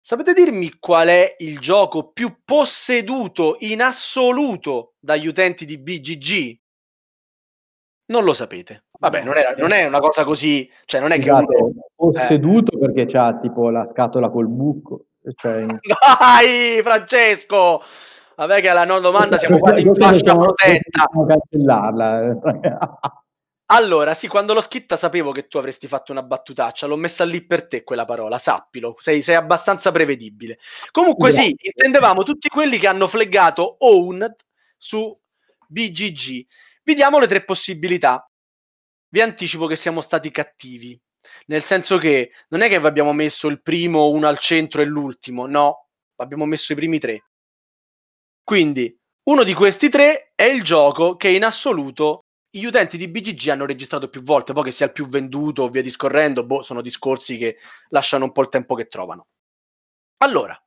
Sapete 0.00 0.32
dirmi 0.32 0.78
qual 0.78 1.08
è 1.08 1.34
il 1.38 1.58
gioco 1.58 2.12
più 2.12 2.38
posseduto 2.44 3.56
in 3.60 3.82
assoluto 3.82 4.94
dagli 4.98 5.26
utenti 5.26 5.66
di 5.66 5.76
BGG? 5.76 6.56
Non 8.08 8.24
lo 8.24 8.32
sapete. 8.32 8.84
Vabbè, 8.98 9.22
non, 9.22 9.36
era- 9.36 9.54
non 9.56 9.72
è 9.72 9.86
una 9.86 10.00
cosa 10.00 10.24
così, 10.24 10.70
cioè 10.86 11.00
non 11.00 11.12
è 11.12 11.18
che 11.18 11.28
Scusate, 11.28 11.62
uno... 11.62 11.72
posseduto 11.94 12.78
perché 12.78 13.04
c'ha 13.06 13.38
tipo 13.38 13.70
la 13.70 13.86
scatola 13.86 14.30
col 14.30 14.48
buco. 14.48 15.06
Cioè, 15.34 15.66
Dai, 15.66 16.80
Francesco! 16.82 17.82
Vabbè 18.36 18.60
che 18.60 18.68
alla 18.68 18.84
nona 18.84 19.00
domanda 19.00 19.36
siamo 19.36 19.58
quasi 19.58 19.82
in 19.82 19.94
fascia 19.94 20.34
protetta. 20.34 21.06
Possiamo 21.06 21.26
cancellarla. 21.26 22.38
Allora, 23.70 24.14
sì, 24.14 24.28
quando 24.28 24.54
l'ho 24.54 24.62
scritta 24.62 24.96
sapevo 24.96 25.30
che 25.30 25.46
tu 25.46 25.58
avresti 25.58 25.86
fatto 25.86 26.12
una 26.12 26.22
battutaccia, 26.22 26.86
l'ho 26.86 26.96
messa 26.96 27.24
lì 27.24 27.44
per 27.44 27.66
te 27.66 27.84
quella 27.84 28.06
parola, 28.06 28.38
sappilo, 28.38 28.94
sei, 28.98 29.20
sei 29.20 29.34
abbastanza 29.34 29.92
prevedibile. 29.92 30.58
Comunque 30.90 31.30
sì, 31.32 31.50
Grazie. 31.50 31.72
intendevamo 31.74 32.22
tutti 32.22 32.48
quelli 32.48 32.78
che 32.78 32.86
hanno 32.86 33.06
fleggato 33.06 33.76
Owned 33.80 34.34
su 34.78 35.14
BGG. 35.66 36.46
Vi 36.88 36.94
diamo 36.94 37.18
le 37.18 37.26
tre 37.26 37.44
possibilità. 37.44 38.26
Vi 39.10 39.20
anticipo 39.20 39.66
che 39.66 39.76
siamo 39.76 40.00
stati 40.00 40.30
cattivi, 40.30 40.98
nel 41.48 41.62
senso 41.62 41.98
che 41.98 42.32
non 42.48 42.62
è 42.62 42.68
che 42.70 42.80
vi 42.80 42.86
abbiamo 42.86 43.12
messo 43.12 43.46
il 43.48 43.60
primo, 43.60 44.08
uno 44.08 44.26
al 44.26 44.38
centro 44.38 44.80
e 44.80 44.86
l'ultimo, 44.86 45.44
no, 45.44 45.88
abbiamo 46.16 46.46
messo 46.46 46.72
i 46.72 46.76
primi 46.76 46.98
tre. 46.98 47.26
Quindi, 48.42 48.98
uno 49.24 49.42
di 49.42 49.52
questi 49.52 49.90
tre 49.90 50.32
è 50.34 50.44
il 50.44 50.62
gioco 50.62 51.16
che 51.16 51.28
in 51.28 51.44
assoluto 51.44 52.24
gli 52.48 52.64
utenti 52.64 52.96
di 52.96 53.08
BGG 53.08 53.48
hanno 53.48 53.66
registrato 53.66 54.08
più 54.08 54.22
volte, 54.22 54.54
poi 54.54 54.64
che 54.64 54.70
sia 54.70 54.86
il 54.86 54.92
più 54.92 55.08
venduto 55.08 55.64
o 55.64 55.68
via 55.68 55.82
discorrendo, 55.82 56.46
boh, 56.46 56.62
sono 56.62 56.80
discorsi 56.80 57.36
che 57.36 57.58
lasciano 57.90 58.24
un 58.24 58.32
po' 58.32 58.40
il 58.40 58.48
tempo 58.48 58.74
che 58.74 58.86
trovano. 58.86 59.26
Allora, 60.22 60.58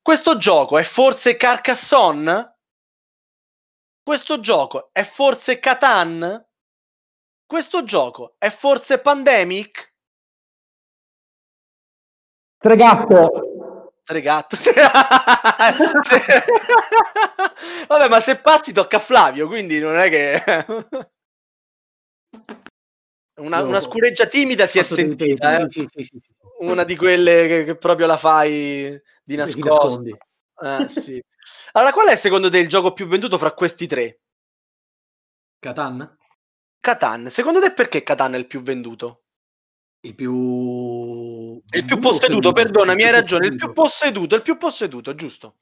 questo 0.00 0.36
gioco 0.36 0.78
è 0.78 0.84
forse 0.84 1.36
Carcassonne? 1.36 2.49
Questo 4.10 4.40
gioco 4.40 4.90
è 4.92 5.04
forse 5.04 5.60
Catan? 5.60 6.44
Questo 7.46 7.84
gioco 7.84 8.34
è 8.38 8.50
forse 8.50 8.98
Pandemic? 8.98 9.94
Stregatto. 12.58 13.92
Stregatto. 14.02 14.56
Vabbè, 17.86 18.08
ma 18.08 18.18
se 18.18 18.40
passi 18.40 18.72
tocca 18.72 18.96
a 18.96 19.00
Flavio, 19.00 19.46
quindi 19.46 19.78
non 19.78 19.96
è 19.96 20.08
che... 20.08 20.42
Una, 23.40 23.62
una 23.62 23.78
scureggia 23.78 24.26
timida 24.26 24.66
si 24.66 24.80
è 24.80 24.82
sentita, 24.82 25.60
eh? 25.60 25.70
sì, 25.70 25.86
sì, 25.88 26.02
sì, 26.02 26.20
una 26.58 26.82
di 26.82 26.96
quelle 26.96 27.46
che, 27.46 27.62
che 27.62 27.76
proprio 27.76 28.08
la 28.08 28.16
fai 28.16 29.00
di 29.22 29.36
nascosto. 29.36 30.18
Eh, 30.62 30.88
sì. 30.88 31.22
Allora, 31.72 31.92
qual 31.92 32.08
è 32.08 32.16
secondo 32.16 32.50
te 32.50 32.58
il 32.58 32.68
gioco 32.68 32.92
più 32.92 33.06
venduto 33.06 33.38
fra 33.38 33.52
questi 33.52 33.86
tre? 33.86 34.20
Catan? 35.58 36.16
Catan. 36.80 37.28
Secondo 37.28 37.60
te 37.60 37.72
perché 37.72 38.02
Catan 38.02 38.34
è 38.34 38.38
il 38.38 38.46
più 38.46 38.62
venduto? 38.62 39.24
Il 40.00 40.14
più... 40.14 41.62
Il 41.70 41.84
più 41.84 41.98
posseduto, 41.98 42.52
perdonami, 42.52 43.02
Il 43.02 43.06
hai 43.06 43.12
ragione. 43.12 43.46
Il 43.46 43.56
più 43.56 43.72
posseduto. 43.72 43.82
posseduto, 43.82 44.34
il 44.36 44.42
più 44.42 44.56
posseduto, 44.56 45.14
giusto. 45.14 45.56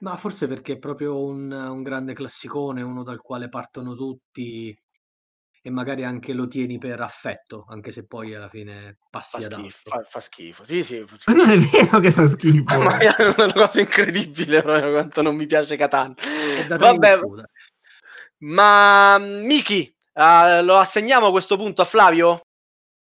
Ma 0.00 0.16
forse 0.16 0.46
perché 0.46 0.74
è 0.74 0.78
proprio 0.78 1.22
un, 1.22 1.50
un 1.50 1.82
grande 1.82 2.12
classicone, 2.12 2.82
uno 2.82 3.02
dal 3.02 3.20
quale 3.20 3.48
partono 3.48 3.94
tutti 3.94 4.76
e 5.62 5.70
magari 5.70 6.04
anche 6.04 6.32
lo 6.32 6.48
tieni 6.48 6.78
per 6.78 7.00
affetto, 7.00 7.66
anche 7.68 7.92
se 7.92 8.06
poi 8.06 8.34
alla 8.34 8.48
fine 8.48 8.96
Fa 8.98 9.06
passi 9.10 9.36
ad 9.36 9.42
schifo, 9.52 9.90
altro. 9.90 9.90
fa, 9.90 10.02
fa 10.08 10.20
schifo. 10.20 10.64
Sì, 10.64 10.82
sì. 10.84 11.04
fa 11.06 11.32
Ma 11.32 11.32
schifo. 11.34 11.44
non 11.44 11.50
è 11.50 11.56
vero 11.58 11.98
che 12.00 12.10
fa 12.10 12.26
schifo. 12.26 12.78
Ma 12.78 12.98
è 12.98 13.34
una 13.36 13.52
cosa 13.52 13.80
incredibile 13.80 14.62
proprio 14.62 14.90
quanto 14.92 15.22
non 15.22 15.36
mi 15.36 15.46
piace 15.46 15.76
Catan. 15.76 16.14
È 16.68 16.76
Vabbè, 16.76 17.18
ma 18.38 19.18
Miki, 19.18 19.94
ah, 20.14 20.60
lo 20.62 20.78
assegniamo 20.78 21.26
a 21.26 21.30
questo 21.30 21.56
punto 21.56 21.82
a 21.82 21.84
Flavio? 21.84 22.40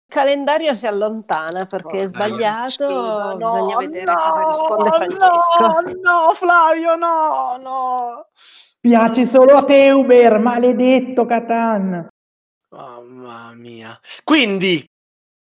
Il 0.07 0.13
calendario 0.13 0.73
si 0.75 0.85
allontana 0.87 1.65
perché 1.65 1.97
è 1.97 2.03
Oh, 2.03 2.07
sbagliato, 2.07 2.87
No, 2.87 3.35
bisogna 3.35 3.75
vedere 3.77 4.05
no, 4.05 4.13
cosa 4.15 4.45
risponde 4.47 4.83
no, 4.89 4.91
Francesco. 4.95 5.81
No, 6.01 6.29
Flavio, 6.35 6.95
no, 6.95 7.57
no. 7.61 8.27
Piace 8.79 9.25
solo 9.25 9.53
a 9.57 9.63
te, 9.65 9.89
Uber, 9.91 10.37
maledetto 10.39 11.25
Catan. 11.25 12.07
Mamma 12.75 13.53
mia. 13.55 13.97
Quindi, 14.25 14.85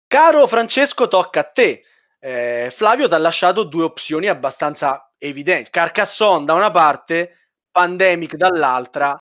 caro 0.08 0.48
Francesco, 0.48 1.06
tocca 1.06 1.40
a 1.40 1.44
te. 1.44 1.84
Eh, 2.18 2.68
Flavio 2.72 3.06
ti 3.06 3.14
ha 3.14 3.18
lasciato 3.18 3.62
due 3.62 3.84
opzioni 3.84 4.26
abbastanza 4.26 5.12
evidenti. 5.18 5.70
Carcassonne 5.70 6.44
da 6.44 6.54
una 6.54 6.72
parte, 6.72 7.50
Pandemic 7.70 8.34
dall'altra. 8.34 9.16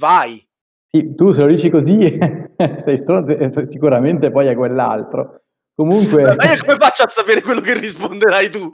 Vai. 0.00 0.44
Sì, 0.90 1.14
tu 1.14 1.32
se 1.32 1.42
lo 1.42 1.46
dici 1.46 1.70
così, 1.70 2.18
sei 2.58 2.98
stronzo, 2.98 3.64
sicuramente 3.64 4.32
poi 4.32 4.48
è 4.48 4.56
quell'altro. 4.56 5.43
Comunque, 5.76 6.22
io 6.22 6.36
come 6.36 6.76
faccio 6.76 7.02
a 7.02 7.08
sapere 7.08 7.42
quello 7.42 7.60
che 7.60 7.74
risponderai 7.74 8.48
tu? 8.48 8.70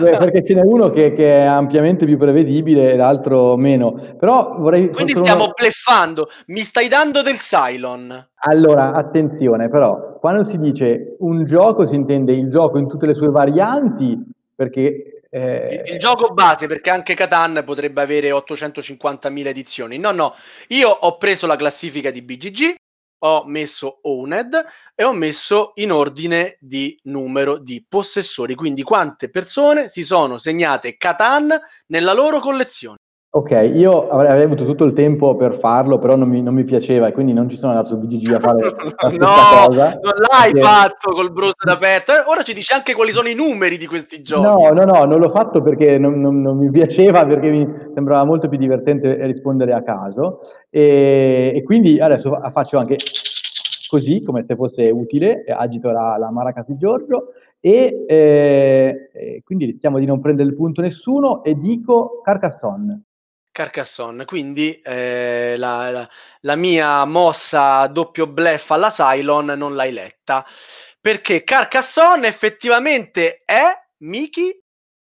Beh, 0.00 0.16
perché 0.16 0.44
ce 0.44 0.54
n'è 0.54 0.62
uno 0.62 0.90
che, 0.90 1.12
che 1.12 1.38
è 1.38 1.44
ampiamente 1.44 2.04
più 2.04 2.18
prevedibile 2.18 2.92
e 2.92 2.96
l'altro 2.96 3.56
meno. 3.56 4.16
Però 4.18 4.56
vorrei... 4.58 4.90
Quindi 4.90 5.12
stiamo 5.12 5.52
bleffando. 5.54 6.28
Mi 6.46 6.62
stai 6.62 6.88
dando 6.88 7.22
del 7.22 7.36
Cylon. 7.36 8.30
Allora, 8.40 8.92
attenzione, 8.94 9.68
però, 9.68 10.18
quando 10.18 10.42
si 10.42 10.58
dice 10.58 11.14
un 11.20 11.44
gioco 11.44 11.86
si 11.86 11.94
intende 11.94 12.32
il 12.32 12.50
gioco 12.50 12.78
in 12.78 12.88
tutte 12.88 13.06
le 13.06 13.14
sue 13.14 13.28
varianti, 13.28 14.18
perché... 14.52 15.22
eh, 15.30 15.82
Il, 15.86 15.92
il 15.94 15.98
gioco 16.00 16.34
base, 16.34 16.66
perché 16.66 16.90
anche 16.90 17.14
Catan 17.14 17.62
potrebbe 17.64 18.02
avere 18.02 18.30
850.000 18.30 19.46
edizioni. 19.46 19.96
No, 19.98 20.10
no, 20.10 20.34
io 20.68 20.88
ho 20.88 21.16
preso 21.18 21.46
la 21.46 21.56
classifica 21.56 22.10
di 22.10 22.22
BGG 22.22 22.74
ho 23.18 23.44
messo 23.46 23.98
owned 24.02 24.64
e 24.94 25.04
ho 25.04 25.12
messo 25.12 25.72
in 25.76 25.92
ordine 25.92 26.56
di 26.60 26.98
numero 27.04 27.58
di 27.58 27.84
possessori, 27.88 28.54
quindi 28.54 28.82
quante 28.82 29.30
persone 29.30 29.88
si 29.88 30.02
sono 30.02 30.38
segnate 30.38 30.96
Catan 30.96 31.58
nella 31.86 32.12
loro 32.12 32.40
collezione. 32.40 32.96
Ok, 33.36 33.50
io 33.74 34.08
avrei 34.08 34.42
avuto 34.42 34.64
tutto 34.64 34.84
il 34.84 34.94
tempo 34.94 35.36
per 35.36 35.58
farlo, 35.58 35.98
però 35.98 36.16
non 36.16 36.26
mi, 36.26 36.40
non 36.40 36.54
mi 36.54 36.64
piaceva 36.64 37.08
e 37.08 37.12
quindi 37.12 37.34
non 37.34 37.50
ci 37.50 37.56
sono 37.58 37.72
andato 37.72 37.88
su 37.88 37.98
BGG 37.98 38.32
a 38.32 38.40
fare 38.40 38.62
la 38.64 39.10
stessa 39.10 39.18
no, 39.18 39.66
cosa. 39.66 39.88
non 40.00 40.12
l'hai 40.30 40.52
perché- 40.52 40.66
fatto 40.66 41.12
col 41.12 41.30
browser 41.30 41.68
aperto. 41.70 42.12
Eh, 42.12 42.24
Ora 42.28 42.40
ci 42.40 42.54
dici 42.54 42.72
anche 42.72 42.94
quali 42.94 43.10
sono 43.12 43.28
i 43.28 43.34
numeri 43.34 43.76
di 43.76 43.84
questi 43.86 44.22
giochi. 44.22 44.42
No, 44.46 44.72
no, 44.72 44.84
no, 44.86 45.04
non 45.04 45.20
l'ho 45.20 45.28
fatto 45.28 45.60
perché 45.60 45.98
non, 45.98 46.18
non- 46.18 46.40
non 46.40 46.56
mi 46.56 46.70
piaceva, 46.70 47.26
perché 47.26 47.50
mi 47.50 47.68
sembrava 47.92 48.24
molto 48.24 48.48
più 48.48 48.56
divertente 48.56 49.22
rispondere 49.26 49.74
a 49.74 49.82
caso. 49.82 50.38
E, 50.70 51.52
e 51.54 51.62
quindi 51.62 52.00
adesso 52.00 52.30
fa- 52.30 52.50
faccio 52.50 52.78
anche 52.78 52.96
così, 53.86 54.22
come 54.22 54.44
se 54.44 54.56
fosse 54.56 54.88
utile, 54.88 55.44
agito 55.46 55.90
la, 55.90 56.16
la 56.18 56.30
maracas 56.30 56.68
di 56.68 56.78
Giorgio, 56.78 57.32
e, 57.60 58.04
eh, 58.08 59.42
quindi 59.44 59.66
rischiamo 59.66 59.98
di 59.98 60.06
non 60.06 60.20
prendere 60.20 60.48
il 60.48 60.54
punto 60.56 60.80
nessuno, 60.80 61.44
e 61.44 61.54
dico 61.58 62.22
Carcassonne. 62.24 63.02
Carcassonne, 63.56 64.26
quindi 64.26 64.78
eh, 64.84 65.54
la, 65.56 65.90
la- 65.90 66.08
la 66.40 66.56
mia 66.56 67.06
mossa 67.06 67.78
a 67.78 67.86
doppio 67.86 68.26
bluff 68.26 68.70
alla 68.70 68.90
Cylon 68.90 69.46
non 69.56 69.74
l'hai 69.74 69.92
letta. 69.92 70.44
Perché 71.00 71.42
Carcassonne 71.42 72.26
effettivamente 72.26 73.40
è 73.46 73.64
Miki? 74.00 74.62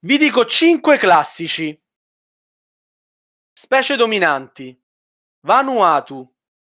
Vi 0.00 0.18
dico 0.18 0.44
5 0.44 0.98
classici. 0.98 1.82
Specie 3.50 3.96
dominanti. 3.96 4.78
Vanuatu, 5.46 6.30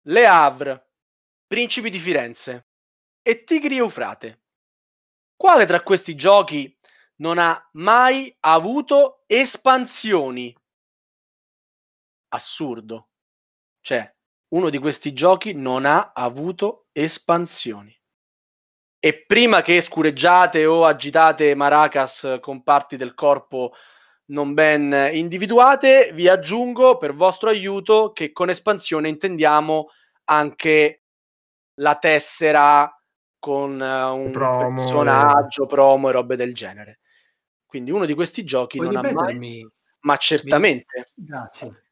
Le 0.09 0.27
Havre, 0.27 0.90
Principi 1.51 1.91
di 1.91 1.99
Firenze 1.99 2.69
e 3.23 3.43
Tigri 3.43 3.77
Eufrate. 3.77 4.43
Quale 5.35 5.67
tra 5.67 5.83
questi 5.83 6.15
giochi 6.15 6.79
non 7.17 7.39
ha 7.39 7.69
mai 7.73 8.33
avuto 8.39 9.25
espansioni? 9.27 10.57
Assurdo. 12.29 13.09
Cioè, 13.81 14.15
uno 14.51 14.71
di 14.71 14.79
questi 14.79 15.13
giochi 15.13 15.53
non 15.53 15.87
ha 15.87 16.13
avuto 16.15 16.87
espansioni. 16.93 17.93
E 19.01 19.25
prima 19.27 19.61
che 19.61 19.81
scureggiate 19.81 20.67
o 20.67 20.85
agitate 20.85 21.57
maracas 21.57 22.39
con 22.41 22.63
parti 22.63 22.95
del 22.95 23.15
corpo 23.15 23.73
non 24.27 24.55
ben 24.55 25.11
individuate, 25.15 26.13
vi 26.15 26.29
aggiungo 26.29 26.97
per 26.97 27.13
vostro 27.13 27.49
aiuto 27.49 28.13
che 28.13 28.31
con 28.31 28.51
espansione 28.51 29.09
intendiamo 29.09 29.89
anche 30.27 31.00
la 31.81 31.97
tessera 31.97 32.95
con 33.39 33.83
eh, 33.83 34.05
un 34.05 34.31
Promo. 34.31 34.75
personaggio, 34.75 35.67
promo 35.67 36.09
e 36.09 36.13
robe 36.13 36.37
del 36.37 36.55
genere. 36.55 37.01
Quindi 37.67 37.91
uno 37.91 38.05
di 38.05 38.15
questi 38.15 38.45
giochi 38.45 38.79
Puoi 38.79 38.93
non 38.93 39.05
ha 39.05 39.13
mai, 39.13 39.67
ma 40.01 40.17
certamente. 40.17 41.07
Grazie. 41.15 41.85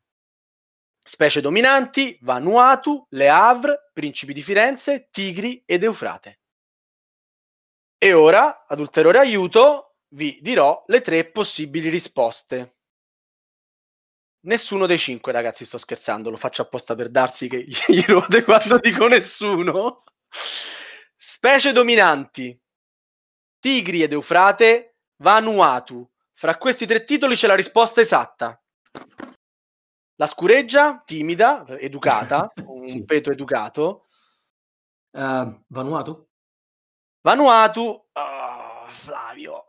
Specie 0.98 1.40
dominanti, 1.40 2.18
Vanuatu, 2.20 3.06
Le 3.10 3.28
Havre, 3.28 3.90
Principi 3.92 4.34
di 4.34 4.42
Firenze, 4.42 5.08
Tigri 5.10 5.62
ed 5.64 5.84
Eufrate. 5.84 6.40
E 7.96 8.12
ora, 8.12 8.66
ad 8.66 8.80
ulteriore 8.80 9.18
aiuto, 9.18 9.96
vi 10.08 10.38
dirò 10.42 10.84
le 10.86 11.00
tre 11.00 11.24
possibili 11.30 11.88
risposte. 11.88 12.77
Nessuno 14.40 14.86
dei 14.86 14.98
cinque, 14.98 15.32
ragazzi, 15.32 15.64
sto 15.64 15.78
scherzando, 15.78 16.30
lo 16.30 16.36
faccio 16.36 16.62
apposta 16.62 16.94
per 16.94 17.08
darsi 17.08 17.48
che 17.48 17.66
gli 17.88 18.04
rode 18.06 18.44
quando 18.44 18.78
dico 18.78 19.06
nessuno. 19.08 20.04
Specie 21.16 21.72
dominanti, 21.72 22.58
Tigri 23.58 24.02
ed 24.02 24.12
Eufrate, 24.12 24.96
Vanuatu. 25.22 26.08
Fra 26.32 26.56
questi 26.56 26.86
tre 26.86 27.02
titoli 27.02 27.34
c'è 27.34 27.48
la 27.48 27.56
risposta 27.56 28.00
esatta. 28.00 28.60
La 30.14 30.26
scureggia, 30.26 31.02
timida, 31.04 31.64
educata, 31.78 32.50
un 32.66 32.88
Sì. 32.88 33.04
peto 33.04 33.30
educato. 33.32 34.06
Eh, 35.10 35.60
Vanuatu? 35.66 36.28
Vanuatu, 37.22 38.08
ah, 38.12 38.86
Flavio. 38.88 39.64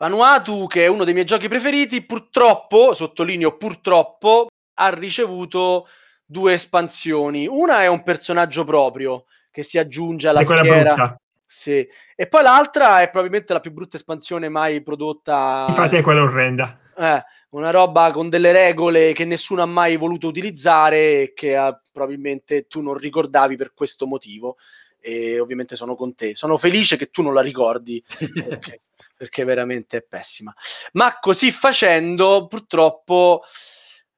Vanuatu, 0.00 0.66
che 0.66 0.84
è 0.84 0.86
uno 0.86 1.04
dei 1.04 1.12
miei 1.12 1.26
giochi 1.26 1.46
preferiti, 1.46 2.00
purtroppo, 2.00 2.94
sottolineo 2.94 3.58
purtroppo, 3.58 4.46
ha 4.76 4.88
ricevuto 4.94 5.88
due 6.24 6.54
espansioni. 6.54 7.46
Una 7.46 7.82
è 7.82 7.86
un 7.86 8.02
personaggio 8.02 8.64
proprio 8.64 9.26
che 9.50 9.62
si 9.62 9.76
aggiunge 9.76 10.28
alla 10.28 10.42
schiera. 10.42 10.94
brutta. 10.94 11.20
Sì. 11.44 11.86
E 12.16 12.26
poi 12.28 12.42
l'altra 12.42 13.02
è 13.02 13.10
probabilmente 13.10 13.52
la 13.52 13.60
più 13.60 13.72
brutta 13.72 13.98
espansione 13.98 14.48
mai 14.48 14.82
prodotta. 14.82 15.66
Infatti 15.68 15.96
è 15.96 16.00
quella 16.00 16.22
orrenda. 16.22 16.78
Eh, 16.96 17.22
una 17.50 17.70
roba 17.70 18.10
con 18.10 18.30
delle 18.30 18.52
regole 18.52 19.12
che 19.12 19.26
nessuno 19.26 19.60
ha 19.60 19.66
mai 19.66 19.98
voluto 19.98 20.28
utilizzare 20.28 20.96
e 20.96 21.32
che 21.34 21.56
ah, 21.56 21.78
probabilmente 21.92 22.66
tu 22.68 22.80
non 22.80 22.96
ricordavi 22.96 23.56
per 23.56 23.74
questo 23.74 24.06
motivo. 24.06 24.56
E 24.98 25.38
ovviamente 25.38 25.76
sono 25.76 25.94
con 25.94 26.14
te. 26.14 26.34
Sono 26.34 26.56
felice 26.56 26.96
che 26.96 27.10
tu 27.10 27.20
non 27.20 27.34
la 27.34 27.42
ricordi 27.42 28.02
perché, 28.32 28.80
perché 29.20 29.44
veramente 29.44 29.98
è 29.98 30.02
pessima. 30.02 30.50
Ma 30.92 31.18
così 31.20 31.50
facendo, 31.50 32.46
purtroppo, 32.46 33.42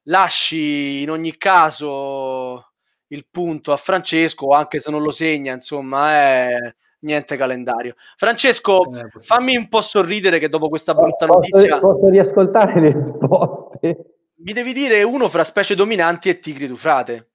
lasci 0.03 1.01
in 1.01 1.09
ogni 1.09 1.35
caso 1.35 2.69
il 3.07 3.27
punto 3.29 3.73
a 3.73 3.75
Francesco, 3.75 4.51
anche 4.51 4.79
se 4.79 4.89
non 4.91 5.01
lo 5.01 5.11
segna, 5.11 5.51
insomma, 5.51 6.11
è 6.11 6.57
niente 6.99 7.35
calendario. 7.35 7.95
Francesco, 8.15 8.89
Eh, 8.93 9.09
fammi 9.19 9.57
un 9.57 9.67
po' 9.67 9.81
sorridere 9.81 10.39
che 10.39 10.47
dopo 10.47 10.69
questa 10.69 10.93
brutta 10.93 11.25
Posso, 11.25 11.49
notizia 11.51 11.79
posso 11.79 12.07
riascoltare 12.07 12.79
le 12.79 12.93
risposte? 12.93 14.05
mi 14.35 14.53
devi 14.53 14.71
dire 14.71 15.03
uno 15.03 15.27
fra 15.27 15.43
specie 15.43 15.75
dominanti 15.75 16.29
e 16.29 16.39
tigri 16.39 16.65
d'ufrate. 16.65 17.31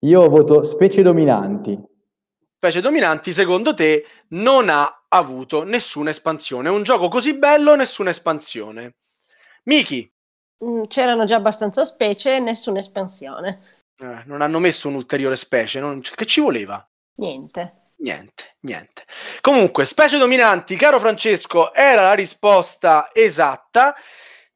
Io 0.00 0.28
voto 0.28 0.64
specie 0.64 1.02
dominanti. 1.02 1.80
Specie 2.60 2.80
dominanti, 2.80 3.30
secondo 3.32 3.72
te, 3.72 4.04
non 4.30 4.68
ha 4.68 5.04
avuto 5.10 5.62
nessuna 5.62 6.10
espansione. 6.10 6.68
Un 6.68 6.82
gioco 6.82 7.06
così 7.06 7.34
bello, 7.38 7.76
nessuna 7.76 8.10
espansione. 8.10 8.96
Miki, 9.64 10.12
Mm, 10.64 10.82
C'erano 10.88 11.22
già 11.24 11.36
abbastanza 11.36 11.84
specie 11.84 12.40
nessuna 12.40 12.80
espansione. 12.80 13.62
eh, 14.00 14.22
non 14.26 14.40
hanno 14.42 14.58
messo 14.58 14.88
un'ulteriore 14.88 15.36
specie, 15.36 15.78
non- 15.78 16.00
che 16.00 16.24
ci 16.26 16.40
voleva? 16.40 16.84
Niente. 17.18 17.90
Niente, 17.98 18.56
niente. 18.62 19.04
Comunque, 19.40 19.84
specie 19.84 20.18
dominanti, 20.18 20.74
caro 20.74 20.98
Francesco, 20.98 21.72
era 21.72 22.02
la 22.02 22.12
risposta 22.14 23.10
esatta. 23.12 23.94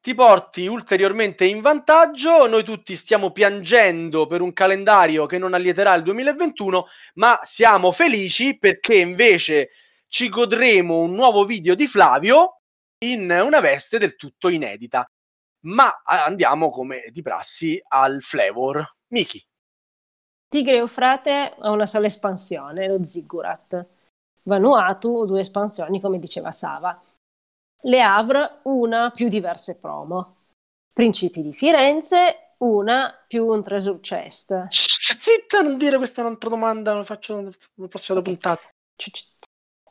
Ti 0.03 0.15
porti 0.15 0.67
ulteriormente 0.67 1.45
in 1.45 1.61
vantaggio. 1.61 2.45
Noi 2.45 2.65
tutti 2.65 2.93
stiamo 2.97 3.31
piangendo 3.31 4.27
per 4.27 4.41
un 4.41 4.51
calendario 4.51 5.25
che 5.27 5.37
non 5.37 5.53
allieterà 5.53 5.93
il 5.93 6.03
2021, 6.03 6.87
ma 7.13 7.39
siamo 7.43 7.93
felici 7.93 8.57
perché 8.57 8.95
invece 8.95 9.69
ci 10.09 10.27
godremo 10.27 10.97
un 10.97 11.13
nuovo 11.13 11.45
video 11.45 11.73
di 11.73 11.87
Flavio 11.87 12.63
in 13.05 13.31
una 13.31 13.61
veste 13.61 13.97
del 13.97 14.17
tutto 14.17 14.49
inedita. 14.49 15.09
Ma 15.67 16.01
ah, 16.03 16.25
andiamo 16.25 16.69
come 16.69 17.05
di 17.09 17.21
prassi 17.21 17.81
al 17.87 18.21
flavor. 18.21 18.85
Miki. 19.13 19.41
Tigre 20.49 20.75
Eufrate 20.79 21.55
ha 21.57 21.69
una 21.69 21.85
sola 21.85 22.07
espansione, 22.07 22.89
lo 22.89 23.01
Ziggurat. 23.01 23.87
Vanuatu, 24.43 25.23
due 25.23 25.39
espansioni, 25.39 26.01
come 26.01 26.17
diceva 26.17 26.51
Sava. 26.51 27.01
Le 27.85 28.01
Havre, 28.01 28.59
una 28.63 29.11
più 29.11 29.27
diverse 29.27 29.75
promo. 29.75 30.37
Principi 30.93 31.41
di 31.41 31.51
Firenze, 31.53 32.53
una 32.59 33.13
più 33.27 33.45
un 33.47 33.61
treasure 33.63 33.99
chest. 33.99 34.67
Zitta, 34.69 35.61
non 35.61 35.77
dire 35.77 35.97
questa 35.97 36.21
è 36.21 36.25
un'altra 36.25 36.49
domanda, 36.49 36.93
lo 36.93 37.03
faccio 37.03 37.41
la 37.75 37.87
prossima 37.87 38.21
puntata. 38.21 38.61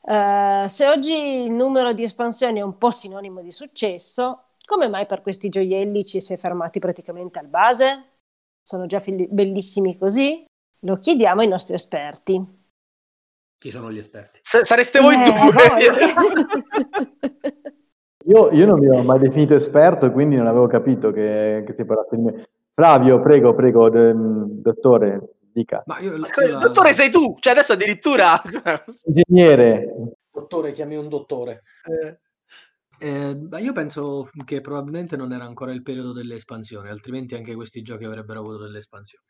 Eh, 0.04 0.64
se 0.68 0.88
oggi 0.88 1.12
il 1.12 1.52
numero 1.52 1.92
di 1.92 2.02
espansioni 2.02 2.58
è 2.60 2.62
un 2.62 2.78
po' 2.78 2.90
sinonimo 2.90 3.40
di 3.42 3.50
successo, 3.50 4.44
come 4.64 4.88
mai 4.88 5.06
per 5.06 5.20
questi 5.22 5.48
gioielli 5.48 6.04
ci 6.04 6.20
si 6.20 6.32
è 6.32 6.36
fermati 6.36 6.78
praticamente 6.78 7.38
al 7.38 7.46
base? 7.48 8.10
Sono 8.62 8.86
già 8.86 9.00
fili- 9.00 9.28
bellissimi 9.28 9.98
così? 9.98 10.44
Lo 10.80 10.98
chiediamo 10.98 11.40
ai 11.42 11.48
nostri 11.48 11.74
esperti. 11.74 12.60
Chi 13.58 13.70
sono 13.70 13.92
gli 13.92 13.98
esperti? 13.98 14.38
S- 14.42 14.62
sareste 14.62 15.00
voi 15.00 15.14
Eh, 15.14 15.24
due. 15.24 15.52
voi. 15.52 15.72
Io, 18.26 18.50
io 18.50 18.66
non 18.66 18.78
mi 18.78 18.86
ero 18.86 19.02
mai 19.02 19.18
definito 19.18 19.54
esperto 19.54 20.06
e 20.06 20.10
quindi 20.10 20.36
non 20.36 20.46
avevo 20.46 20.66
capito 20.66 21.10
che, 21.10 21.62
che 21.66 21.72
si 21.72 21.84
parlasse 21.84 22.16
di 22.16 22.22
me. 22.22 22.48
Flavio, 22.74 23.20
prego, 23.20 23.54
prego, 23.54 23.88
de- 23.90 24.14
dottore, 24.14 25.34
dica. 25.52 25.82
Ma 25.86 25.98
io, 25.98 26.12
come- 26.12 26.48
la- 26.48 26.58
Dottore, 26.58 26.92
sei 26.92 27.10
tu! 27.10 27.36
Cioè, 27.38 27.52
adesso 27.52 27.72
addirittura. 27.72 28.40
Ingegnere, 29.04 29.94
Dottore, 30.30 30.72
chiami 30.72 30.96
un 30.96 31.08
dottore. 31.08 31.62
Eh, 31.84 32.18
Eh, 32.98 33.34
ma 33.50 33.58
io 33.58 33.72
penso 33.72 34.30
che 34.44 34.60
probabilmente 34.60 35.16
non 35.16 35.32
era 35.32 35.44
ancora 35.44 35.72
il 35.72 35.82
periodo 35.82 36.12
delle 36.12 36.36
espansioni, 36.36 36.88
altrimenti 36.88 37.34
anche 37.34 37.52
questi 37.56 37.82
giochi 37.82 38.04
avrebbero 38.04 38.38
avuto 38.38 38.58
delle 38.58 38.78
espansioni. 38.78 39.24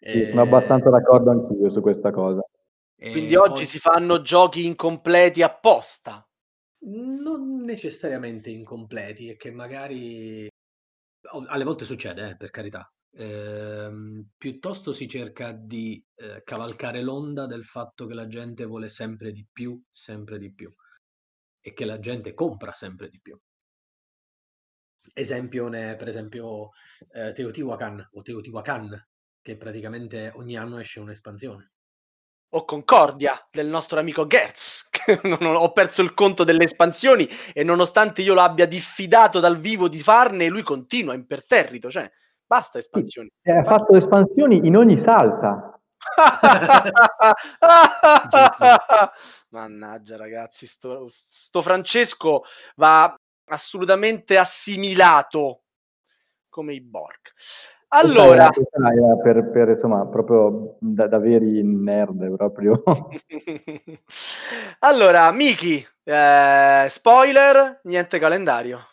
sì, 0.00 0.26
sono 0.26 0.42
abbastanza 0.42 0.90
d'accordo 0.90 1.30
anch'io 1.30 1.70
su 1.70 1.80
questa 1.80 2.10
cosa. 2.10 2.42
Eh, 2.96 3.10
Quindi 3.12 3.36
oggi 3.36 3.64
si 3.64 3.78
fanno 3.78 4.22
giochi 4.22 4.66
incompleti 4.66 5.42
apposta. 5.42 6.26
Non 6.78 7.60
necessariamente 7.62 8.50
incompleti, 8.50 9.28
e 9.28 9.36
che 9.36 9.50
magari 9.50 10.48
alle 11.48 11.64
volte 11.64 11.84
succede, 11.84 12.30
eh, 12.30 12.36
per 12.36 12.50
carità. 12.50 12.88
Ehm, 13.12 14.28
piuttosto 14.36 14.92
si 14.92 15.08
cerca 15.08 15.52
di 15.52 16.04
eh, 16.16 16.42
cavalcare 16.44 17.02
l'onda 17.02 17.46
del 17.46 17.64
fatto 17.64 18.06
che 18.06 18.14
la 18.14 18.26
gente 18.26 18.64
vuole 18.66 18.88
sempre 18.88 19.32
di 19.32 19.46
più, 19.50 19.82
sempre 19.88 20.38
di 20.38 20.52
più, 20.52 20.72
e 21.60 21.72
che 21.72 21.84
la 21.84 21.98
gente 21.98 22.34
compra 22.34 22.72
sempre 22.72 23.08
di 23.08 23.20
più. 23.20 23.38
Esempio 25.14 25.68
ne 25.68 25.92
è 25.92 25.96
per 25.96 26.08
esempio 26.08 26.70
eh, 27.12 27.32
Teotihuacan 27.32 28.08
o 28.12 28.22
Teotihuacan, 28.22 29.08
che 29.40 29.56
praticamente 29.56 30.32
ogni 30.34 30.56
anno 30.56 30.78
esce 30.78 31.00
un'espansione. 31.00 31.72
O 32.50 32.64
Concordia 32.64 33.44
del 33.50 33.66
nostro 33.66 33.98
amico 33.98 34.26
Gertz. 34.26 34.88
ho 35.40 35.72
perso 35.72 36.02
il 36.02 36.14
conto 36.14 36.44
delle 36.44 36.64
espansioni 36.64 37.28
e 37.52 37.64
nonostante 37.64 38.22
io 38.22 38.34
l'abbia 38.34 38.66
diffidato 38.66 39.40
dal 39.40 39.58
vivo 39.58 39.88
di 39.88 39.98
farne, 39.98 40.48
lui 40.48 40.62
continua 40.62 41.14
imperterrito. 41.14 41.90
Cioè, 41.90 42.08
basta 42.44 42.78
espansioni. 42.78 43.28
Eh, 43.42 43.58
Ha 43.58 43.64
fatto 43.64 43.96
espansioni 43.96 44.66
in 44.66 44.76
ogni 44.76 44.96
salsa. 44.96 45.72
Mannaggia 49.50 50.16
ragazzi, 50.16 50.66
sto, 50.66 51.06
sto 51.08 51.62
Francesco 51.62 52.44
va 52.76 53.14
assolutamente 53.46 54.38
assimilato 54.38 55.62
come 56.48 56.74
i 56.74 56.80
Borg. 56.80 57.32
Allora, 57.96 58.50
Questa 58.50 58.92
era- 58.92 59.16
per, 59.22 59.50
per, 59.50 59.68
insomma, 59.68 60.06
proprio 60.06 60.76
da, 60.80 61.06
da 61.06 61.18
veri 61.18 61.62
nerd, 61.62 62.36
proprio. 62.36 62.82
allora, 64.80 65.30
Miki, 65.32 65.86
eh, 66.04 66.86
spoiler, 66.88 67.80
niente 67.84 68.18
calendario. 68.18 68.86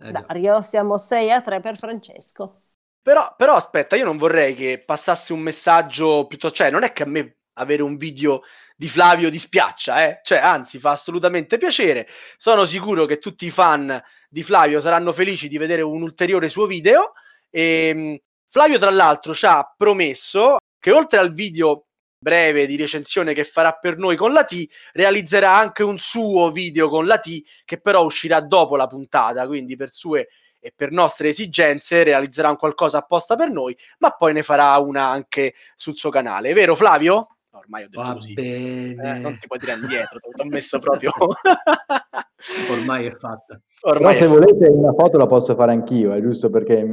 Eh. 0.00 0.10
Dario, 0.10 0.60
siamo 0.62 0.96
6 0.96 1.30
a 1.32 1.40
3 1.40 1.60
per 1.60 1.78
Francesco. 1.78 2.62
Però, 3.00 3.34
però 3.36 3.54
aspetta, 3.54 3.96
io 3.96 4.04
non 4.04 4.16
vorrei 4.16 4.54
che 4.54 4.82
passasse 4.84 5.32
un 5.32 5.40
messaggio 5.40 6.26
piuttosto, 6.26 6.56
cioè 6.56 6.70
non 6.70 6.82
è 6.82 6.92
che 6.92 7.04
a 7.04 7.06
me 7.06 7.36
avere 7.54 7.82
un 7.82 7.96
video 7.96 8.42
di 8.76 8.88
Flavio 8.88 9.30
dispiaccia, 9.30 10.04
eh? 10.04 10.20
cioè 10.22 10.38
anzi 10.38 10.78
fa 10.78 10.90
assolutamente 10.90 11.58
piacere. 11.58 12.06
Sono 12.36 12.64
sicuro 12.64 13.06
che 13.06 13.18
tutti 13.18 13.46
i 13.46 13.50
fan 13.50 14.00
di 14.28 14.42
Flavio 14.42 14.80
saranno 14.80 15.12
felici 15.12 15.48
di 15.48 15.58
vedere 15.58 15.82
un 15.82 16.02
ulteriore 16.02 16.48
suo 16.48 16.66
video. 16.66 17.12
E, 17.50 17.94
mh, 17.94 18.16
Flavio, 18.48 18.78
tra 18.78 18.90
l'altro, 18.90 19.34
ci 19.34 19.46
ha 19.46 19.74
promesso 19.76 20.56
che 20.78 20.90
oltre 20.90 21.18
al 21.18 21.32
video 21.32 21.88
breve 22.18 22.66
di 22.66 22.76
recensione 22.76 23.32
che 23.32 23.44
farà 23.44 23.72
per 23.72 23.96
noi 23.96 24.16
con 24.16 24.32
la 24.32 24.44
T, 24.44 24.66
realizzerà 24.92 25.56
anche 25.56 25.82
un 25.82 25.98
suo 25.98 26.50
video 26.50 26.88
con 26.88 27.06
la 27.06 27.18
T 27.18 27.42
che 27.64 27.80
però 27.80 28.04
uscirà 28.04 28.40
dopo 28.40 28.76
la 28.76 28.86
puntata, 28.86 29.46
quindi 29.46 29.76
per 29.76 29.90
sue 29.90 30.28
e 30.60 30.72
per 30.74 30.90
nostre 30.90 31.28
esigenze 31.28 32.02
realizzerà 32.02 32.50
un 32.50 32.56
qualcosa 32.56 32.98
apposta 32.98 33.36
per 33.36 33.50
noi, 33.50 33.76
ma 33.98 34.10
poi 34.10 34.32
ne 34.32 34.42
farà 34.42 34.76
una 34.78 35.06
anche 35.06 35.54
sul 35.76 35.96
suo 35.96 36.10
canale. 36.10 36.52
Vero 36.52 36.74
Flavio? 36.74 37.36
Ormai 37.50 37.84
ho 37.84 37.88
detto 37.88 38.02
Va 38.02 38.12
così. 38.12 38.34
Eh, 38.34 38.94
non 38.96 39.38
ti 39.38 39.46
puoi 39.46 39.58
tirare 39.60 39.80
indietro, 39.80 40.18
ti 40.18 40.40
ho 40.40 40.44
messo 40.46 40.78
proprio. 40.78 41.12
ormai 42.70 43.06
è 43.06 43.16
fatta. 43.16 43.60
Però 43.80 43.94
Ormai 43.94 44.16
se 44.16 44.24
è- 44.24 44.28
volete 44.28 44.68
una 44.68 44.92
foto 44.92 45.16
la 45.18 45.26
posso 45.26 45.54
fare 45.54 45.72
anch'io, 45.72 46.12
è 46.12 46.20
giusto 46.20 46.50
perché 46.50 46.84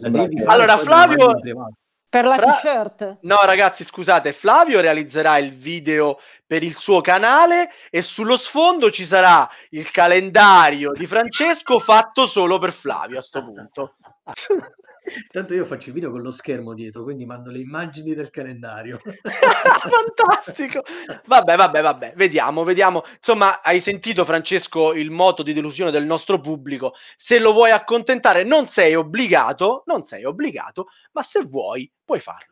che- 0.00 0.44
Allora, 0.46 0.76
Flavio-. 0.78 1.32
Per 2.12 2.26
la 2.26 2.34
Fra- 2.34 2.44
t-shirt. 2.52 3.18
No, 3.22 3.36
ragazzi, 3.44 3.84
scusate, 3.84 4.32
Flavio 4.32 4.82
realizzerà 4.82 5.38
il 5.38 5.50
video 5.56 6.18
per 6.46 6.62
il 6.62 6.74
suo 6.74 7.00
canale 7.00 7.70
e 7.88 8.02
sullo 8.02 8.36
sfondo 8.36 8.90
ci 8.90 9.04
sarà 9.04 9.48
il 9.70 9.90
calendario 9.90 10.92
di 10.92 11.06
Francesco 11.06 11.78
fatto 11.78 12.26
solo 12.26 12.58
per 12.58 12.72
Flavio 12.72 13.18
a 13.18 13.22
sto 13.22 13.42
punto. 13.42 13.94
Tanto 15.30 15.54
io 15.54 15.64
faccio 15.64 15.88
il 15.88 15.94
video 15.94 16.10
con 16.10 16.22
lo 16.22 16.30
schermo 16.30 16.74
dietro, 16.74 17.02
quindi 17.02 17.26
mando 17.26 17.50
le 17.50 17.58
immagini 17.58 18.14
del 18.14 18.30
calendario. 18.30 19.00
Fantastico. 19.24 20.82
Vabbè, 21.26 21.56
vabbè, 21.56 21.82
vabbè, 21.82 22.12
vediamo, 22.14 22.62
vediamo. 22.62 23.02
Insomma, 23.16 23.62
hai 23.62 23.80
sentito 23.80 24.24
Francesco 24.24 24.94
il 24.94 25.10
moto 25.10 25.42
di 25.42 25.52
delusione 25.52 25.90
del 25.90 26.06
nostro 26.06 26.40
pubblico. 26.40 26.94
Se 27.16 27.38
lo 27.38 27.52
vuoi 27.52 27.70
accontentare, 27.70 28.44
non 28.44 28.66
sei 28.66 28.94
obbligato, 28.94 29.82
non 29.86 30.02
sei 30.04 30.24
obbligato, 30.24 30.86
ma 31.12 31.22
se 31.22 31.44
vuoi, 31.44 31.90
puoi 32.04 32.20
farlo. 32.20 32.50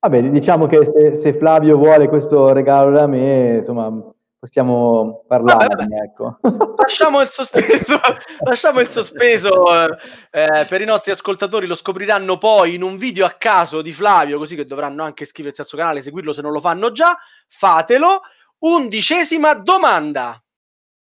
Vabbè, 0.00 0.22
diciamo 0.30 0.66
che 0.66 0.84
se, 0.84 1.14
se 1.14 1.32
Flavio 1.32 1.76
vuole 1.76 2.08
questo 2.08 2.52
regalo 2.52 2.90
da 2.90 3.06
me, 3.06 3.56
insomma, 3.56 4.14
possiamo 4.46 5.24
parlarne, 5.26 5.66
Vabbè, 5.66 5.86
vabbè. 5.88 6.02
ecco. 6.02 6.38
Lasciamo 6.78 7.20
il 7.20 7.28
sospeso, 7.28 8.00
lasciamo 8.44 8.80
il 8.80 8.88
sospeso 8.88 9.64
eh, 9.74 9.96
eh, 10.30 10.66
per 10.66 10.80
i 10.80 10.84
nostri 10.84 11.10
ascoltatori, 11.10 11.66
lo 11.66 11.74
scopriranno 11.74 12.38
poi 12.38 12.74
in 12.74 12.82
un 12.82 12.96
video 12.96 13.26
a 13.26 13.30
caso 13.30 13.82
di 13.82 13.92
Flavio, 13.92 14.38
così 14.38 14.54
che 14.54 14.64
dovranno 14.64 15.02
anche 15.02 15.24
iscriversi 15.24 15.60
al 15.60 15.66
suo 15.66 15.78
canale, 15.78 16.00
seguirlo 16.00 16.32
se 16.32 16.42
non 16.42 16.52
lo 16.52 16.60
fanno 16.60 16.92
già. 16.92 17.18
Fatelo. 17.48 18.20
Undicesima 18.58 19.52
domanda. 19.54 20.42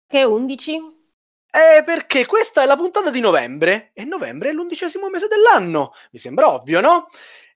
Che 0.06 0.22
11? 0.22 0.72
Eh, 1.54 1.82
perché 1.84 2.24
questa 2.24 2.62
è 2.62 2.66
la 2.66 2.76
puntata 2.76 3.10
di 3.10 3.20
novembre 3.20 3.90
e 3.94 4.04
novembre 4.04 4.50
è 4.50 4.52
l'undicesimo 4.52 5.08
mese 5.08 5.26
dell'anno. 5.26 5.92
Mi 6.12 6.18
sembra 6.18 6.52
ovvio, 6.52 6.80
no? 6.80 7.08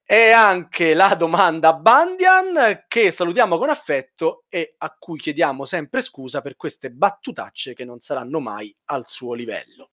È 0.09 0.31
anche 0.31 0.95
la 0.95 1.17
domanda 1.17 1.75
Bandian 1.75 2.85
che 2.87 3.11
salutiamo 3.11 3.59
con 3.59 3.71
affetto 3.71 4.45
e 4.49 4.77
a 4.79 4.95
cui 4.97 5.19
chiediamo 5.19 5.65
sempre 5.65 6.01
scusa 6.01 6.41
per 6.41 6.55
queste 6.55 6.91
battutacce 6.91 7.75
che 7.75 7.85
non 7.85 7.99
saranno 7.99 8.39
mai 8.39 8.73
al 8.85 9.09
suo 9.09 9.35
livello. 9.35 9.91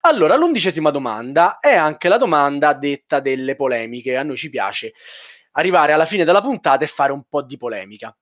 Allora, 0.00 0.34
l'undicesima 0.34 0.90
domanda 0.90 1.60
è 1.60 1.76
anche 1.76 2.08
la 2.08 2.16
domanda 2.16 2.72
detta 2.72 3.20
delle 3.20 3.54
polemiche. 3.54 4.16
A 4.16 4.24
noi 4.24 4.36
ci 4.36 4.50
piace 4.50 4.94
arrivare 5.52 5.92
alla 5.92 6.06
fine 6.06 6.24
della 6.24 6.42
puntata 6.42 6.82
e 6.82 6.88
fare 6.88 7.12
un 7.12 7.22
po' 7.28 7.42
di 7.42 7.56
polemica. 7.56 8.12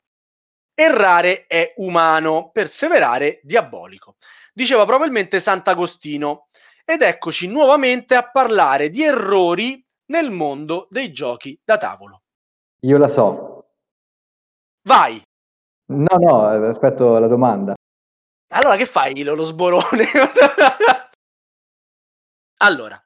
Errare 0.75 1.47
è 1.47 1.73
umano, 1.77 2.51
perseverare 2.53 3.41
diabolico. 3.43 4.17
Diceva 4.53 4.85
probabilmente 4.85 5.41
Sant'Agostino. 5.41 6.49
Ed 6.85 7.01
eccoci 7.01 7.49
nuovamente 7.49 8.15
a 8.15 8.31
parlare 8.31 8.91
di 8.91 9.03
errori 9.03 9.83
nel 10.11 10.31
mondo 10.31 10.87
dei 10.91 11.13
giochi 11.13 11.59
da 11.65 11.77
tavolo. 11.77 12.23
Io 12.81 12.99
la 12.99 13.09
so. 13.09 13.65
Vai! 14.83 15.21
No, 15.87 16.17
no, 16.19 16.47
aspetto 16.69 17.19
la 17.19 17.27
domanda. 17.27 17.75
Allora 18.53 18.77
che 18.77 18.87
fai 18.87 19.23
lo, 19.23 19.35
lo 19.35 19.45
sborone? 19.45 20.07
allora, 22.59 23.03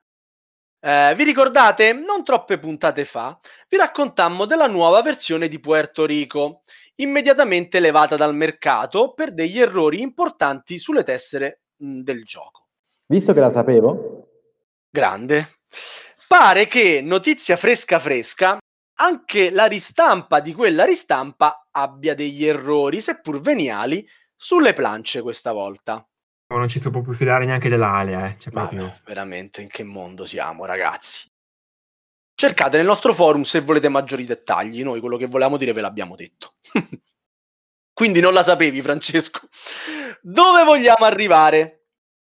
eh, 0.81 1.15
vi 1.17 1.25
ricordate? 1.25 1.93
Non 1.93 2.25
troppe 2.25 2.59
puntate 2.59 3.05
fa 3.05 3.39
vi 3.69 3.77
raccontammo 3.77 4.45
della 4.47 4.67
nuova 4.67 5.03
versione 5.03 5.49
di 5.49 5.61
Puerto 5.61 6.07
Rico, 6.07 6.63
immediatamente 6.97 7.81
levata 7.81 8.17
dal 8.17 8.35
mercato 8.35 9.13
per 9.13 9.33
degli 9.33 9.61
errori 9.61 10.01
importanti 10.01 10.79
sulle 10.79 11.03
tessere 11.03 11.63
mh, 11.77 12.01
del 12.01 12.25
gioco. 12.25 12.69
Visto 13.07 13.35
che 13.35 13.41
la 13.41 13.51
sapevo, 13.51 14.29
Grande. 14.95 15.49
Pare 16.27 16.67
che, 16.67 17.01
notizia 17.03 17.57
fresca 17.57 17.99
fresca, 17.99 18.59
anche 18.99 19.51
la 19.51 19.67
ristampa 19.67 20.41
di 20.41 20.53
quella 20.53 20.85
ristampa 20.85 21.69
abbia 21.71 22.15
degli 22.15 22.45
errori, 22.45 23.01
seppur 23.01 23.41
veniali, 23.41 24.07
sulle 24.37 24.73
plance 24.73 25.23
questa 25.23 25.53
volta. 25.53 26.07
Non 26.49 26.69
ci 26.69 26.81
si 26.81 26.91
può 26.91 27.01
più 27.01 27.13
fidare 27.13 27.47
neanche 27.47 27.69
dell'Alia, 27.69 28.27
eh. 28.27 28.39
Cioè, 28.39 28.53
proprio... 28.53 28.83
Vabbè, 28.83 29.01
veramente 29.07 29.63
in 29.63 29.69
che 29.69 29.83
mondo 29.83 30.25
siamo, 30.25 30.65
ragazzi? 30.65 31.29
Cercate 32.35 32.77
nel 32.77 32.87
nostro 32.87 33.15
forum 33.15 33.43
se 33.43 33.61
volete 33.61 33.89
maggiori 33.89 34.25
dettagli, 34.25 34.83
noi 34.83 35.01
quello 35.01 35.17
che 35.17 35.27
volevamo 35.27 35.57
dire 35.57 35.73
ve 35.73 35.81
l'abbiamo 35.81 36.17
detto. 36.17 36.55
Quindi 37.93 38.21
non 38.21 38.33
la 38.33 38.43
sapevi, 38.43 38.83
Francesco. 38.83 39.41
Dove 40.21 40.65
vogliamo 40.65 41.05
arrivare? 41.05 41.85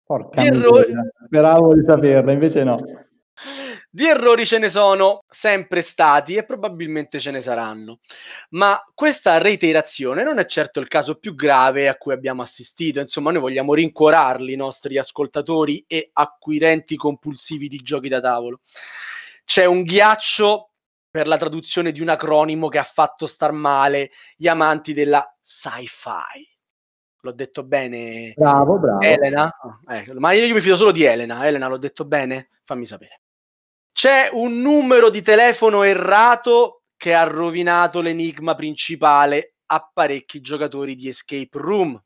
porca 0.09 0.43
errori- 0.43 0.95
speravo 1.27 1.75
di 1.75 1.85
saperla, 1.87 2.33
invece 2.33 2.65
no. 2.65 2.81
Di 3.91 4.07
errori 4.07 4.45
ce 4.45 4.59
ne 4.59 4.69
sono 4.69 5.23
sempre 5.27 5.81
stati 5.81 6.35
e 6.35 6.45
probabilmente 6.45 7.19
ce 7.19 7.31
ne 7.31 7.41
saranno, 7.41 8.01
ma 8.51 8.79
questa 8.93 9.39
reiterazione 9.39 10.23
non 10.23 10.39
è 10.39 10.45
certo 10.45 10.79
il 10.79 10.89
caso 10.89 11.15
più 11.15 11.35
grave 11.35 11.89
a 11.89 11.97
cui 11.97 12.13
abbiamo 12.13 12.43
assistito. 12.43 13.01
Insomma, 13.01 13.31
noi 13.31 13.41
vogliamo 13.41 13.73
rincuorarli 13.73 14.53
i 14.53 14.57
nostri 14.57 14.99
ascoltatori 14.99 15.83
e 15.87 16.11
acquirenti 16.13 16.97
compulsivi 16.97 17.67
di 17.67 17.79
giochi 17.79 18.09
da 18.09 18.21
tavolo. 18.21 18.61
C'è 19.47 19.65
un 19.65 19.83
ghiaccio 19.83 20.73
per 21.11 21.27
la 21.27 21.39
traduzione 21.39 21.91
di 21.91 22.03
un 22.03 22.11
acronimo 22.11 22.69
che 22.69 22.77
ha 22.77 22.83
fatto 22.85 23.27
star 23.27 23.53
male 23.53 24.11
gli 24.37 24.49
amanti 24.49 24.93
della 24.93 25.27
sci-fi. 25.41 26.47
L'ho 27.23 27.33
detto 27.33 27.65
bene? 27.65 28.35
Bravo, 28.37 28.79
bravo. 28.79 29.01
Elena? 29.01 29.51
Ecco, 29.89 30.13
ma 30.21 30.33
io 30.33 30.55
mi 30.55 30.61
fido 30.61 30.77
solo 30.77 30.93
di 30.93 31.05
Elena. 31.05 31.47
Elena, 31.47 31.67
l'ho 31.69 31.79
detto 31.79 32.05
bene? 32.05 32.51
Fammi 32.65 32.85
sapere. 32.85 33.23
C'è 34.01 34.29
un 34.31 34.61
numero 34.61 35.11
di 35.11 35.23
telefono 35.23 35.83
errato 35.83 36.85
che 36.97 37.15
ha 37.15 37.25
rovinato 37.25 38.01
l'enigma 38.01 38.55
principale 38.55 39.57
a 39.67 39.91
parecchi 39.93 40.41
giocatori 40.41 40.95
di 40.95 41.09
Escape 41.09 41.59
Room. 41.59 42.01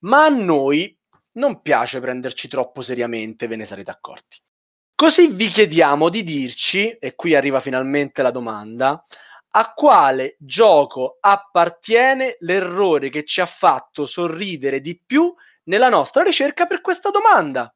Ma 0.00 0.26
a 0.26 0.28
noi 0.28 0.94
non 1.36 1.62
piace 1.62 1.98
prenderci 1.98 2.46
troppo 2.46 2.82
seriamente, 2.82 3.46
ve 3.46 3.56
ne 3.56 3.64
sarete 3.64 3.90
accorti. 3.90 4.38
Così 4.94 5.28
vi 5.28 5.48
chiediamo 5.48 6.10
di 6.10 6.22
dirci, 6.22 6.90
e 6.90 7.14
qui 7.14 7.34
arriva 7.34 7.60
finalmente 7.60 8.20
la 8.20 8.30
domanda, 8.30 9.02
a 9.52 9.72
quale 9.72 10.36
gioco 10.38 11.16
appartiene 11.20 12.36
l'errore 12.40 13.08
che 13.08 13.24
ci 13.24 13.40
ha 13.40 13.46
fatto 13.46 14.04
sorridere 14.04 14.82
di 14.82 15.00
più 15.02 15.34
nella 15.64 15.88
nostra 15.88 16.22
ricerca 16.22 16.66
per 16.66 16.82
questa 16.82 17.08
domanda. 17.08 17.74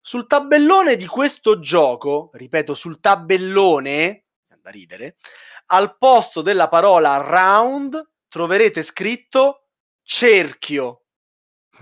Sul 0.00 0.26
tabellone 0.26 0.96
di 0.96 1.06
questo 1.06 1.60
gioco, 1.60 2.30
ripeto, 2.32 2.74
sul 2.74 3.00
tabellone, 3.00 4.24
da 4.60 4.70
ridere, 4.70 5.16
al 5.66 5.96
posto 5.98 6.42
della 6.42 6.68
parola 6.68 7.16
round 7.16 8.10
troverete 8.28 8.82
scritto 8.82 9.68
cerchio. 10.02 11.02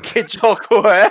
Che 0.00 0.24
gioco 0.26 0.88
è? 0.88 1.10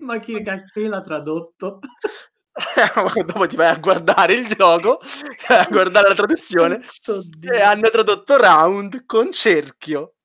Ma 0.00 0.18
chi 0.18 0.42
cacchio 0.42 0.88
l'ha 0.88 1.02
tradotto? 1.02 1.80
Dopo 3.24 3.46
ti 3.46 3.56
vai 3.56 3.68
a 3.68 3.78
guardare 3.78 4.34
il 4.34 4.48
gioco, 4.48 5.00
a 5.48 5.66
guardare 5.70 6.08
la 6.08 6.14
traduzione 6.14 6.80
e 7.40 7.60
hanno 7.60 7.88
tradotto 7.90 8.36
round 8.36 9.06
con 9.06 9.32
cerchio. 9.32 10.16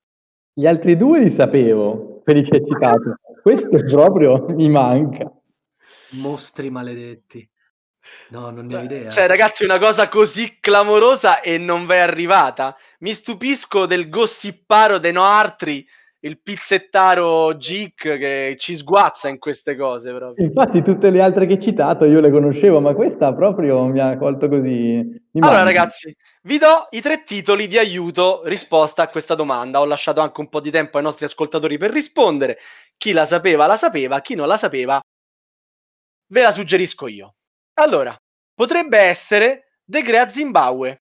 Gli 0.58 0.68
altri 0.68 0.96
due 0.96 1.20
li 1.20 1.30
sapevo, 1.30 2.22
quelli 2.24 2.42
che 2.44 2.56
hai 2.56 2.66
citato. 2.66 3.18
Questo 3.42 3.78
proprio 3.84 4.46
mi 4.48 4.70
manca. 4.70 5.30
Mostri 6.12 6.70
maledetti. 6.70 7.46
No, 8.30 8.52
non 8.52 8.66
ne 8.68 8.78
ho 8.78 8.82
idea. 8.82 9.10
Cioè, 9.10 9.28
ragazzi, 9.28 9.66
una 9.66 9.80
cosa 9.80 10.08
così 10.08 10.60
clamorosa 10.62 11.42
e 11.42 11.58
non 11.58 11.86
v'è 11.86 11.98
arrivata. 11.98 12.74
Mi 13.00 13.12
stupisco 13.12 13.86
del 13.86 14.08
gossiparo 14.08 14.98
de 14.98 15.12
Noartri, 15.12 15.86
il 16.26 16.42
pizzettaro 16.42 17.56
geek 17.56 18.18
che 18.18 18.56
ci 18.58 18.76
sguazza 18.76 19.30
in 19.30 19.38
queste 19.38 19.76
cose 19.76 20.12
proprio. 20.12 20.44
Infatti 20.44 20.82
tutte 20.82 21.12
le 21.12 21.22
altre 21.22 21.46
che 21.46 21.54
hai 21.54 21.62
citato 21.62 22.06
io 22.06 22.20
le 22.20 22.32
conoscevo, 22.32 22.82
ma 22.82 22.96
questa 22.96 23.32
proprio 23.34 23.86
mi 23.86 24.00
ha 24.00 24.18
colto 24.18 24.50
così. 24.50 25.22
Allora, 25.40 25.62
ragazzi, 25.62 26.16
vi 26.44 26.58
do 26.58 26.88
i 26.90 27.02
tre 27.02 27.24
titoli 27.24 27.68
di 27.68 27.78
aiuto 27.78 28.42
risposta 28.46 29.04
a 29.04 29.08
questa 29.08 29.36
domanda. 29.36 29.80
Ho 29.80 29.86
lasciato 29.86 30.20
anche 30.20 30.42
un 30.42 30.50
po' 30.50 30.62
di 30.62 30.72
tempo 30.72 30.98
ai 30.98 31.04
nostri 31.04 31.26
ascoltatori 31.26 31.78
per 31.78 31.92
rispondere. 31.92 32.58
Chi 32.98 33.12
la 33.12 33.26
sapeva, 33.26 33.68
la 33.68 33.78
sapeva. 33.78 34.20
Chi 34.22 34.34
non 34.34 34.48
la 34.48 34.58
sapeva, 34.58 35.00
ve 36.28 36.42
la 36.42 36.52
suggerisco 36.52 37.08
io. 37.08 37.36
Allora, 37.76 38.16
potrebbe 38.56 38.98
essere 38.98 39.74
The 39.86 40.02
Great 40.02 40.30
Zimbabwe, 40.30 41.04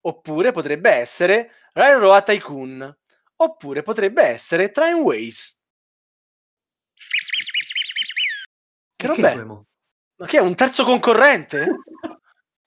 oppure 0.00 0.50
potrebbe 0.50 0.90
essere 0.90 1.50
Railroad 1.74 2.24
Tycoon, 2.24 2.96
oppure 3.40 3.82
potrebbe 3.82 4.22
essere 4.22 4.70
Trainways. 4.70 5.56
Che 8.96 9.06
roba 9.06 9.30
è? 9.30 9.44
Ma 9.44 10.26
che 10.26 10.38
è 10.38 10.40
un 10.40 10.54
terzo 10.54 10.84
concorrente? 10.84 11.82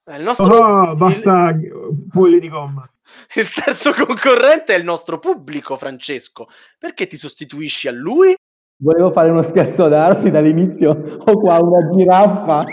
È 0.03 0.15
il 0.15 0.23
nostro 0.23 0.45
Oh, 0.45 0.91
il- 0.91 0.97
basta 0.97 1.53
bulli 1.53 2.39
di 2.39 2.49
gomma. 2.49 2.85
Il 3.35 3.49
terzo 3.51 3.93
concorrente 3.93 4.73
è 4.73 4.77
il 4.77 4.85
nostro 4.85 5.19
pubblico, 5.19 5.75
Francesco. 5.75 6.47
Perché 6.77 7.07
ti 7.07 7.17
sostituisci 7.17 7.89
a 7.89 7.91
lui? 7.91 8.33
Volevo 8.83 9.11
fare 9.11 9.29
uno 9.29 9.43
scherzo 9.43 9.85
ad 9.85 9.93
Arsi 9.93 10.31
dall'inizio. 10.31 11.19
Ho 11.25 11.37
qua 11.37 11.59
una 11.59 11.87
giraffa 11.95 12.65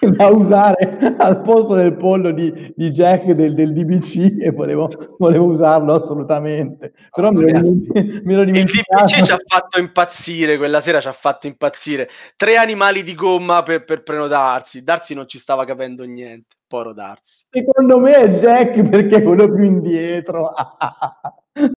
da 0.00 0.26
usare 0.28 0.98
al 1.16 1.40
posto 1.40 1.74
del 1.74 1.96
pollo 1.96 2.30
di, 2.32 2.74
di 2.76 2.90
Jack 2.90 3.30
del, 3.30 3.54
del 3.54 3.72
DBC 3.72 4.36
e 4.38 4.50
volevo, 4.50 4.90
volevo 5.16 5.46
usarlo 5.46 5.94
assolutamente. 5.94 6.92
Però 7.10 7.30
mi 7.30 7.48
ero, 7.48 7.60
dimenti- 7.60 8.20
mi 8.22 8.32
ero 8.34 8.42
Il 8.42 8.52
dimenticato. 8.52 9.04
DPC 9.04 9.22
ci 9.22 9.32
ha 9.32 9.38
fatto 9.46 9.80
impazzire 9.80 10.58
quella 10.58 10.82
sera, 10.82 11.00
ci 11.00 11.08
ha 11.08 11.12
fatto 11.12 11.46
impazzire. 11.46 12.10
Tre 12.36 12.56
animali 12.56 13.02
di 13.02 13.14
gomma 13.14 13.62
per, 13.62 13.84
per 13.84 14.02
prenotarsi. 14.02 14.82
Darsi 14.82 15.14
non 15.14 15.26
ci 15.26 15.38
stava 15.38 15.64
capendo 15.64 16.04
niente. 16.04 16.56
Poro 16.66 16.92
Darsi. 16.92 17.46
Secondo 17.48 17.98
me 17.98 18.14
è 18.14 18.28
Jack 18.28 18.90
perché 18.90 19.16
è 19.16 19.22
quello 19.22 19.50
più 19.50 19.64
indietro. 19.64 20.52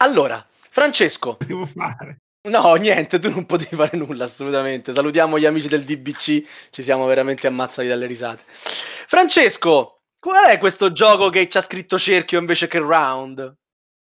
Allora, 0.00 0.46
Francesco, 0.70 1.38
Devo 1.44 1.64
fare. 1.66 2.20
No, 2.42 2.74
niente, 2.74 3.18
tu 3.18 3.30
non 3.30 3.46
potevi 3.46 3.76
fare 3.76 3.96
nulla 3.96 4.24
assolutamente. 4.24 4.92
Salutiamo 4.92 5.38
gli 5.38 5.46
amici 5.46 5.68
del 5.68 5.84
DBC, 5.84 6.46
ci 6.70 6.82
siamo 6.82 7.06
veramente 7.06 7.46
ammazzati 7.46 7.88
dalle 7.88 8.06
risate. 8.06 8.42
Francesco, 8.46 10.02
qual 10.18 10.48
è 10.48 10.58
questo 10.58 10.92
gioco 10.92 11.30
che 11.30 11.48
ci 11.48 11.58
ha 11.58 11.62
scritto 11.62 11.98
cerchio 11.98 12.38
invece 12.38 12.66
che 12.66 12.78
round? 12.78 13.56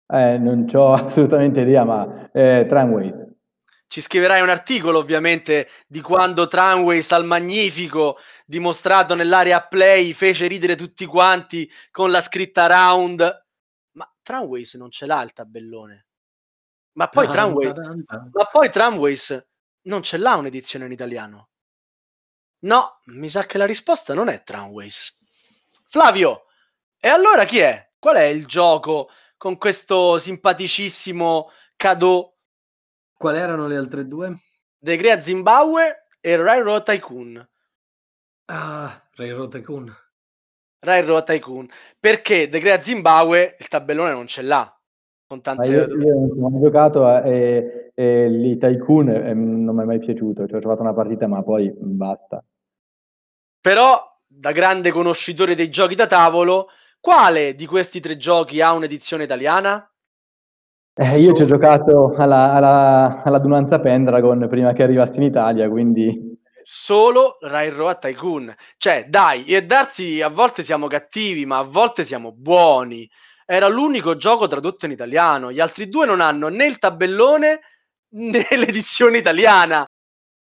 Eh, 0.07 0.37
non 0.37 0.67
ho 0.71 0.93
assolutamente 0.93 1.61
idea, 1.61 1.83
ma 1.83 2.29
eh, 2.31 2.65
Tramways. 2.67 3.25
Ci 3.87 4.01
scriverai 4.01 4.41
un 4.41 4.49
articolo 4.49 4.97
ovviamente 4.97 5.67
di 5.87 6.01
quando 6.01 6.47
Tramways 6.47 7.11
al 7.11 7.25
magnifico 7.25 8.17
dimostrato 8.45 9.13
nell'area 9.13 9.61
play 9.61 10.13
fece 10.13 10.47
ridere 10.47 10.75
tutti 10.75 11.05
quanti 11.05 11.69
con 11.91 12.09
la 12.09 12.21
scritta 12.21 12.65
round. 12.65 13.45
Ma 13.91 14.11
Tramways 14.23 14.73
non 14.75 14.89
ce 14.89 15.05
l'ha 15.05 15.21
il 15.21 15.33
tabellone. 15.33 16.07
Ma 16.93 17.07
poi, 17.07 17.27
tan. 17.27 17.53
ma 18.31 18.45
poi 18.51 18.69
Tramways 18.69 19.47
non 19.83 20.03
ce 20.03 20.17
l'ha 20.17 20.35
un'edizione 20.35 20.85
in 20.85 20.91
italiano. 20.91 21.49
No, 22.59 22.99
mi 23.05 23.29
sa 23.29 23.45
che 23.45 23.57
la 23.57 23.65
risposta 23.65 24.13
non 24.13 24.29
è 24.29 24.43
Tramways. 24.43 25.15
Flavio, 25.89 26.45
e 26.99 27.07
allora 27.07 27.45
chi 27.45 27.59
è? 27.59 27.91
Qual 27.99 28.15
è 28.15 28.23
il 28.23 28.45
gioco 28.45 29.09
con 29.37 29.57
questo 29.57 30.19
simpaticissimo 30.19 31.51
cadeau 31.75 32.33
Quali 33.23 33.37
erano 33.37 33.67
le 33.67 33.77
altre 33.77 34.05
due? 34.05 34.37
The 34.79 34.97
Great 34.97 35.21
Zimbabwe 35.21 36.07
e 36.19 36.35
Railroad 36.35 36.83
Tycoon? 36.83 37.49
Ah, 38.47 39.01
Railroad 39.15 39.51
Tycoon. 39.51 39.95
Railroad 40.79 41.23
Tycoon. 41.23 41.71
Perché 41.97 42.49
The 42.49 42.59
Great 42.59 42.81
Zimbabwe 42.81 43.55
il 43.59 43.67
tabellone 43.69 44.11
non 44.11 44.27
ce 44.27 44.41
l'ha. 44.41 44.81
Con 45.33 45.55
Ma 45.55 45.63
tante... 45.63 45.71
io, 45.71 45.87
io 45.97 46.35
non 46.35 46.53
ho 46.53 46.61
giocato 46.61 47.05
a- 47.05 47.25
e, 47.25 47.91
e 47.95 48.29
lì 48.29 48.57
Tycoon 48.57 49.09
eh, 49.09 49.33
non 49.33 49.75
mi 49.75 49.81
è 49.81 49.85
mai 49.85 49.99
piaciuto, 49.99 50.45
cioè, 50.45 50.57
ho 50.57 50.61
giocato 50.61 50.81
una 50.81 50.93
partita 50.93 51.27
ma 51.27 51.41
poi 51.41 51.73
basta. 51.75 52.43
Però, 53.59 53.99
da 54.27 54.51
grande 54.51 54.91
conoscitore 54.91 55.55
dei 55.55 55.69
giochi 55.69 55.95
da 55.95 56.05
tavolo, 56.05 56.67
quale 56.99 57.55
di 57.55 57.65
questi 57.65 57.99
tre 57.99 58.17
giochi 58.17 58.61
ha 58.61 58.73
un'edizione 58.73 59.23
italiana? 59.23 59.89
Eh, 60.95 61.19
io 61.19 61.33
ci 61.33 61.41
ho 61.41 61.45
giocato 61.45 62.13
alla, 62.15 62.53
alla, 62.53 63.23
all'adunanza 63.23 63.79
Pendragon 63.79 64.47
prima 64.47 64.73
che 64.73 64.83
arrivassi 64.83 65.17
in 65.17 65.23
Italia, 65.23 65.67
quindi 65.67 66.33
Solo 66.61 67.37
Railroad 67.41 67.99
Tycoon. 67.99 68.53
Cioè, 68.77 69.07
dai, 69.09 69.45
e 69.45 69.65
darsi 69.65 70.21
a 70.21 70.29
volte 70.29 70.63
siamo 70.63 70.87
cattivi, 70.87 71.45
ma 71.45 71.57
a 71.57 71.63
volte 71.63 72.03
siamo 72.03 72.31
buoni. 72.31 73.09
Era 73.53 73.67
l'unico 73.67 74.15
gioco 74.15 74.47
tradotto 74.47 74.85
in 74.85 74.91
italiano. 74.91 75.51
Gli 75.51 75.59
altri 75.59 75.87
due 75.87 76.07
non 76.07 76.21
hanno 76.21 76.47
né 76.47 76.65
il 76.65 76.79
tabellone 76.79 77.59
né 78.17 78.47
l'edizione 78.49 79.19
italiana. 79.19 79.85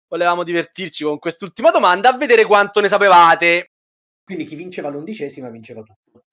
Volevamo 0.06 0.44
divertirci 0.44 1.02
con 1.02 1.18
quest'ultima 1.18 1.72
domanda 1.72 2.10
a 2.10 2.16
vedere 2.16 2.44
quanto 2.44 2.80
ne 2.80 2.86
sapevate. 2.86 3.72
Quindi 4.22 4.44
chi 4.44 4.54
vinceva 4.54 4.88
l'undicesima 4.88 5.48
vinceva 5.48 5.82
tutto. 5.82 6.26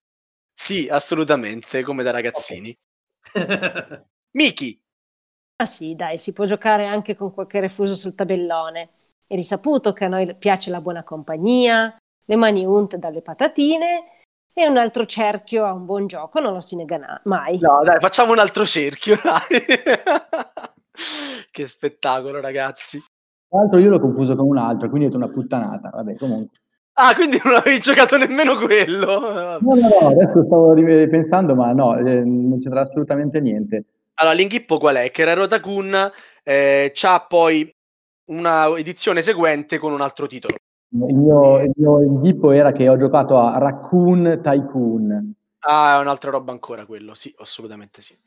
Sì, 0.53 0.87
assolutamente, 0.87 1.81
come 1.81 2.03
da 2.03 2.11
ragazzini. 2.11 2.77
Miki, 4.33 4.79
Ah 5.61 5.65
sì, 5.65 5.95
dai, 5.95 6.19
si 6.19 6.33
può 6.33 6.45
giocare 6.45 6.85
anche 6.85 7.15
con 7.15 7.33
qualche 7.33 7.59
refuso 7.59 7.95
sul 7.95 8.13
tabellone. 8.13 8.91
È 9.27 9.33
risaputo 9.33 9.91
che 9.91 10.05
a 10.05 10.07
noi 10.07 10.35
piace 10.35 10.69
la 10.69 10.81
buona 10.81 11.03
compagnia, 11.03 11.97
le 12.25 12.35
mani 12.35 12.63
unte 12.63 12.99
dalle 12.99 13.21
patatine 13.21 14.18
e 14.63 14.67
un 14.67 14.77
altro 14.77 15.05
cerchio 15.05 15.65
a 15.65 15.73
un 15.73 15.85
buon 15.85 16.05
gioco 16.07 16.39
non 16.39 16.51
lo 16.53 16.59
si 16.59 16.75
nega 16.75 16.97
na- 16.97 17.21
mai. 17.23 17.57
no, 17.59 17.79
dai, 17.83 17.99
facciamo 17.99 18.33
un 18.33 18.39
altro 18.39 18.65
cerchio. 18.65 19.15
Dai. 19.23 19.63
che 21.51 21.67
spettacolo, 21.67 22.41
ragazzi. 22.41 23.01
tra 23.47 23.59
l'altro 23.59 23.79
io 23.79 23.89
l'ho 23.89 23.99
confuso 23.99 24.35
con 24.35 24.47
un 24.47 24.57
altro, 24.57 24.89
quindi 24.89 25.07
detto 25.07 25.17
una 25.17 25.29
puttanata, 25.29 25.89
vabbè 25.93 26.15
comunque. 26.17 26.57
Ah, 26.93 27.15
quindi 27.15 27.39
non 27.41 27.55
avevi 27.55 27.79
giocato 27.79 28.17
nemmeno 28.17 28.57
quello. 28.57 29.19
No, 29.61 29.75
no, 29.75 29.87
no, 30.01 30.07
adesso 30.09 30.43
stavo 30.43 30.73
ri- 30.73 31.07
pensando, 31.07 31.55
ma 31.55 31.71
no, 31.71 31.97
eh, 31.97 32.21
non 32.25 32.59
c'entra 32.59 32.81
assolutamente 32.81 33.39
niente. 33.39 33.85
Allora, 34.15 34.35
l'inghippo 34.35 34.77
qual 34.77 34.97
è? 34.97 35.09
Che 35.09 35.23
Rero 35.23 35.47
Takun 35.47 36.11
eh, 36.43 36.91
c'ha 36.93 37.25
poi 37.25 37.73
una 38.31 38.67
edizione 38.77 39.21
seguente 39.21 39.77
con 39.77 39.93
un 39.93 40.01
altro 40.01 40.27
titolo. 40.27 40.55
Il 40.91 41.19
mio, 41.19 41.59
il 41.61 41.71
mio 41.75 42.01
inghippo 42.01 42.49
era 42.51 42.71
che 42.71 42.89
ho 42.89 42.97
giocato 42.97 43.37
a 43.37 43.57
Raccoon 43.59 44.39
Tycoon. 44.41 45.33
Ah, 45.59 45.97
è 45.97 45.99
un'altra 46.01 46.31
roba 46.31 46.51
ancora 46.51 46.85
quello, 46.85 47.13
sì, 47.13 47.33
assolutamente 47.39 48.01
sì. 48.01 48.17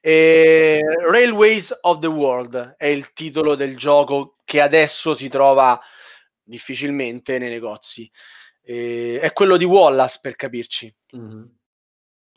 E 0.00 0.80
Railways 1.10 1.76
of 1.82 1.98
the 1.98 2.06
World 2.06 2.76
è 2.78 2.86
il 2.86 3.12
titolo 3.12 3.54
del 3.54 3.76
gioco 3.76 4.36
che 4.44 4.60
adesso 4.62 5.14
si 5.14 5.28
trova 5.28 5.78
difficilmente 6.42 7.38
nei 7.38 7.50
negozi. 7.50 8.10
E 8.62 9.20
è 9.20 9.32
quello 9.32 9.56
di 9.58 9.64
Wallace, 9.64 10.18
per 10.22 10.36
capirci. 10.36 10.94
Mhm. 11.12 11.55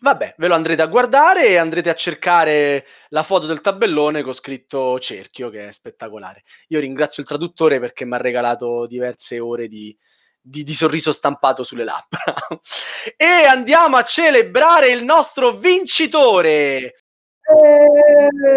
Vabbè, 0.01 0.35
ve 0.37 0.47
lo 0.47 0.55
andrete 0.55 0.81
a 0.81 0.87
guardare 0.87 1.47
e 1.47 1.57
andrete 1.57 1.89
a 1.89 1.95
cercare 1.95 2.85
la 3.09 3.23
foto 3.23 3.47
del 3.47 3.59
tabellone 3.59 4.23
con 4.23 4.33
scritto 4.33 4.97
cerchio, 4.97 5.49
che 5.49 5.67
è 5.67 5.71
spettacolare. 5.73 6.43
Io 6.69 6.79
ringrazio 6.79 7.21
il 7.21 7.27
traduttore 7.27 7.79
perché 7.81 8.05
mi 8.05 8.13
ha 8.13 8.17
regalato 8.17 8.87
diverse 8.87 9.39
ore 9.39 9.67
di, 9.67 9.95
di- 10.39 10.63
di 10.63 10.73
sorriso 10.73 11.11
stampato 11.11 11.63
sulle 11.65 11.83
labbra. 11.83 12.23
e 13.17 13.45
andiamo 13.45 13.97
a 13.97 14.03
celebrare 14.03 14.89
il 14.89 15.03
nostro 15.03 15.51
vincitore. 15.51 16.95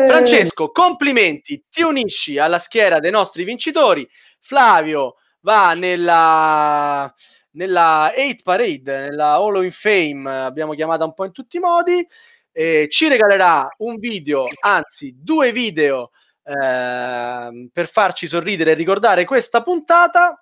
Francesco, 0.06 0.70
complimenti, 0.70 1.64
ti 1.68 1.82
unisci 1.82 2.38
alla 2.38 2.60
schiera 2.60 3.00
dei 3.00 3.10
nostri 3.10 3.42
vincitori. 3.42 4.08
Flavio 4.38 5.16
va 5.40 5.74
nella, 5.74 7.12
nella 7.52 8.06
Hate 8.14 8.40
Parade, 8.42 9.08
nella 9.08 9.34
Hall 9.34 9.56
of 9.56 9.74
Fame, 9.74 10.30
abbiamo 10.30 10.74
chiamata 10.74 11.04
un 11.04 11.14
po' 11.14 11.24
in 11.24 11.32
tutti 11.32 11.56
i 11.56 11.60
modi. 11.60 12.06
e 12.54 12.86
ci 12.90 13.08
regalerà 13.08 13.66
un 13.78 13.96
video, 13.96 14.46
anzi 14.60 15.14
due 15.18 15.52
video 15.52 16.10
ehm, 16.44 17.68
per 17.72 17.88
farci 17.88 18.26
sorridere 18.26 18.72
e 18.72 18.74
ricordare 18.74 19.24
questa 19.24 19.62
puntata. 19.62 20.36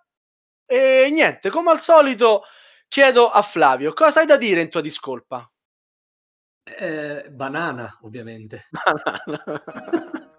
E 0.67 1.09
niente, 1.13 1.51
come 1.51 1.71
al 1.71 1.81
solito, 1.81 2.43
chiedo 2.89 3.31
a 3.31 3.43
Flavio 3.43 3.93
cosa 3.93 4.21
hai 4.21 4.27
da 4.27 4.37
dire 4.37 4.61
in 4.61 4.71
tua 4.71 4.81
discolpa. 4.81 5.49
Eh, 6.65 7.29
banana, 7.31 7.99
ovviamente. 8.03 8.69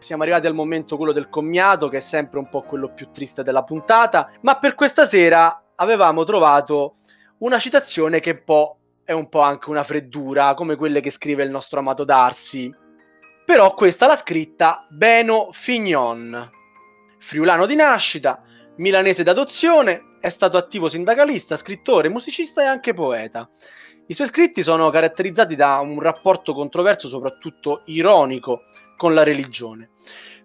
Siamo 0.00 0.22
arrivati 0.22 0.46
al 0.46 0.54
momento 0.54 0.96
quello 0.96 1.12
del 1.12 1.28
commiato, 1.28 1.88
che 1.88 1.98
è 1.98 2.00
sempre 2.00 2.38
un 2.38 2.48
po' 2.48 2.62
quello 2.62 2.90
più 2.92 3.10
triste 3.12 3.42
della 3.42 3.64
puntata, 3.64 4.30
ma 4.40 4.58
per 4.58 4.74
questa 4.74 5.04
sera 5.04 5.62
avevamo 5.74 6.24
trovato 6.24 6.96
una 7.40 7.58
citazione 7.58 8.18
che 8.18 8.30
un 8.30 8.42
po' 8.44 8.78
è 9.04 9.12
un 9.12 9.28
po' 9.28 9.40
anche 9.40 9.68
una 9.68 9.82
freddura, 9.82 10.54
come 10.54 10.76
quelle 10.76 11.00
che 11.00 11.10
scrive 11.10 11.42
il 11.42 11.50
nostro 11.50 11.80
amato 11.80 12.04
Darsi. 12.04 12.74
Però 13.44 13.74
questa 13.74 14.06
l'ha 14.06 14.16
scritta 14.16 14.86
Beno 14.88 15.48
Fignon, 15.52 16.50
friulano 17.18 17.66
di 17.66 17.74
nascita, 17.74 18.42
milanese 18.76 19.22
d'adozione, 19.22 20.16
è 20.20 20.30
stato 20.30 20.56
attivo 20.56 20.88
sindacalista, 20.88 21.58
scrittore, 21.58 22.08
musicista 22.08 22.62
e 22.62 22.66
anche 22.66 22.94
poeta. 22.94 23.50
I 24.10 24.14
suoi 24.14 24.26
scritti 24.26 24.64
sono 24.64 24.90
caratterizzati 24.90 25.54
da 25.54 25.78
un 25.78 26.00
rapporto 26.00 26.52
controverso, 26.52 27.06
soprattutto 27.06 27.82
ironico, 27.84 28.62
con 28.96 29.14
la 29.14 29.22
religione. 29.22 29.90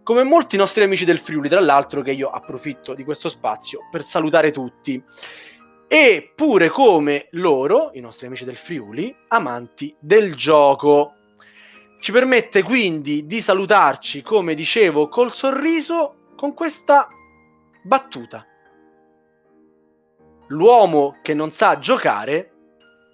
Come 0.03 0.21
molti 0.21 0.55
nostri 0.55 0.83
amici 0.83 1.03
del 1.03 1.17
Friuli, 1.17 1.49
tra 1.49 1.59
l'altro, 1.61 2.03
che 2.03 2.11
io 2.11 2.29
approfitto 2.29 2.93
di 2.93 3.03
questo 3.03 3.27
spazio 3.27 3.87
per 3.89 4.03
salutare 4.03 4.51
tutti. 4.51 5.03
E 5.87 6.31
pure 6.35 6.69
come 6.69 7.27
loro, 7.31 7.89
i 7.93 8.01
nostri 8.01 8.27
amici 8.27 8.45
del 8.45 8.55
Friuli, 8.55 9.15
amanti 9.29 9.95
del 9.99 10.35
gioco. 10.35 11.15
Ci 11.99 12.11
permette 12.11 12.61
quindi 12.61 13.25
di 13.25 13.41
salutarci, 13.41 14.21
come 14.21 14.53
dicevo, 14.53 15.09
col 15.09 15.33
sorriso, 15.33 16.33
con 16.35 16.53
questa 16.53 17.07
battuta. 17.83 18.45
L'uomo 20.49 21.17
che 21.23 21.33
non 21.33 21.49
sa 21.49 21.79
giocare, 21.79 22.51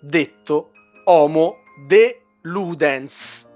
detto 0.01 0.71
Homo 1.05 1.55
de 1.87 2.21
Ludens. 2.41 3.49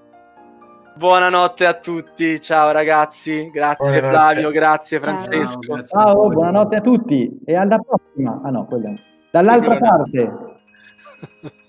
Buonanotte 0.96 1.66
a 1.66 1.74
tutti, 1.74 2.40
ciao 2.40 2.72
ragazzi, 2.72 3.50
grazie 3.52 4.00
Buonanotte. 4.00 4.10
Flavio, 4.10 4.52
grazie. 4.52 5.00
Francesco. 5.02 5.60
Ciao, 5.62 5.76
grazie. 5.76 5.88
Ciao, 5.88 6.28
buonanotte 6.30 6.76
a 6.78 6.82
tutti 6.82 7.40
e 7.44 7.56
alla 7.56 7.80
prossima. 7.80 8.42
Ah 8.44 8.50
no, 8.50 8.66
quella. 8.66 8.94
Dall'altra 9.32 9.78
parte. 9.78 10.34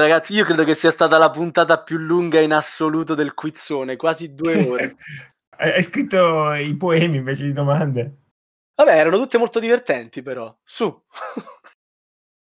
Ragazzi, 0.00 0.32
io 0.32 0.44
credo 0.44 0.64
che 0.64 0.74
sia 0.74 0.90
stata 0.90 1.18
la 1.18 1.30
puntata 1.30 1.82
più 1.82 1.98
lunga 1.98 2.40
in 2.40 2.52
assoluto 2.52 3.14
del 3.14 3.34
quizzone, 3.34 3.96
quasi 3.96 4.32
due 4.32 4.56
ore. 4.66 4.96
Hai 5.58 5.82
scritto 5.82 6.54
i 6.54 6.74
poemi 6.74 7.18
invece 7.18 7.44
di 7.44 7.52
domande. 7.52 8.22
Vabbè, 8.74 8.96
erano 8.96 9.18
tutte 9.18 9.36
molto 9.36 9.60
divertenti, 9.60 10.22
però. 10.22 10.56
Su. 10.62 10.86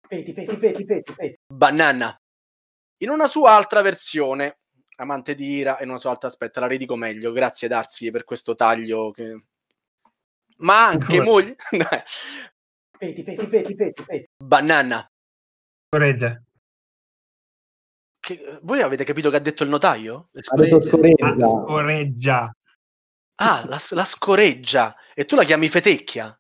Peti, 0.06 0.32
peti, 0.32 0.56
peti, 0.56 0.84
peti, 0.84 1.12
peti. 1.14 1.38
Banana. 1.46 2.16
In 2.98 3.08
una 3.08 3.26
sua 3.26 3.52
altra 3.52 3.80
versione, 3.80 4.58
amante 4.96 5.34
di 5.34 5.46
ira, 5.46 5.78
in 5.80 5.88
una 5.88 5.98
sua 5.98 6.10
altra, 6.10 6.28
aspetta, 6.28 6.60
la 6.60 6.66
ridico 6.66 6.94
meglio. 6.94 7.32
Grazie 7.32 7.68
Darsi 7.68 8.10
per 8.10 8.24
questo 8.24 8.54
taglio. 8.54 9.10
Che... 9.12 9.44
Ma 10.58 10.86
anche 10.88 11.18
Ancora. 11.18 11.24
moglie. 11.24 11.56
Peti, 12.96 13.22
peti, 13.24 13.46
peti, 13.46 13.74
peti, 13.74 14.02
peti. 14.04 14.28
Banana. 14.36 15.10
Correggia. 15.88 16.43
Che... 18.24 18.58
Voi 18.62 18.80
avete 18.80 19.04
capito 19.04 19.28
che 19.28 19.36
ha 19.36 19.40
detto 19.40 19.64
il 19.64 19.68
notaio? 19.68 20.28
Le 20.32 20.40
Ha 20.46 20.56
detto 20.56 20.82
scoregge. 20.88 21.22
Ah, 21.22 21.34
scoreggia. 21.34 21.46
scorreggia. 21.46 22.56
Ah, 23.34 23.64
la, 23.66 23.78
la 23.90 24.04
scoreggia. 24.06 24.96
E 25.12 25.26
tu 25.26 25.36
la 25.36 25.44
chiami 25.44 25.68
fetecchia. 25.68 26.34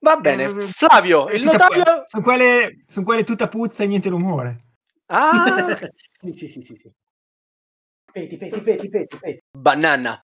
Va 0.00 0.16
bene. 0.16 0.44
Eh, 0.44 0.60
Flavio, 0.62 1.28
il 1.28 1.44
notaio... 1.44 2.02
Sono 2.06 2.22
quelle, 2.24 2.82
sono 2.84 3.06
quelle 3.06 3.22
tutta 3.22 3.46
puzza 3.46 3.84
e 3.84 3.86
niente 3.86 4.08
rumore. 4.08 4.72
Ah, 5.06 5.78
sì, 6.20 6.32
sì, 6.32 6.48
sì, 6.48 6.60
sì, 6.62 6.74
sì. 6.74 6.92
Peti, 8.10 8.36
peti, 8.36 8.60
peti, 8.60 8.88
peti, 8.88 9.18
peti. 9.20 9.44
banana. 9.56 10.20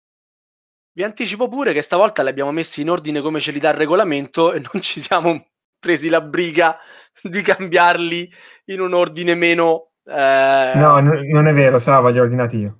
Vi 0.91 1.03
anticipo 1.03 1.47
pure 1.49 1.71
che 1.71 1.83
stavolta 1.83 2.23
li 2.23 2.29
abbiamo 2.29 2.51
messi 2.51 2.81
in 2.81 2.89
ordine 2.89 3.21
come 3.21 3.39
ce 3.39 3.51
li 3.51 3.59
dà 3.59 3.69
il 3.69 3.75
regolamento 3.75 4.53
e 4.53 4.59
non 4.73 4.81
ci 4.81 5.01
siamo 5.01 5.49
presi 5.77 6.09
la 6.09 6.21
briga 6.21 6.79
di 7.21 7.43
cambiarli 7.43 8.31
in 8.65 8.81
un 8.81 8.95
ordine 8.95 9.35
meno... 9.35 9.90
eh, 10.05 10.73
No, 10.75 10.99
n- 10.99 11.27
non 11.29 11.47
è 11.47 11.53
vero, 11.53 11.77
Sava, 11.77 12.09
li 12.09 12.19
ho 12.19 12.23
ordinati 12.23 12.57
io. 12.57 12.77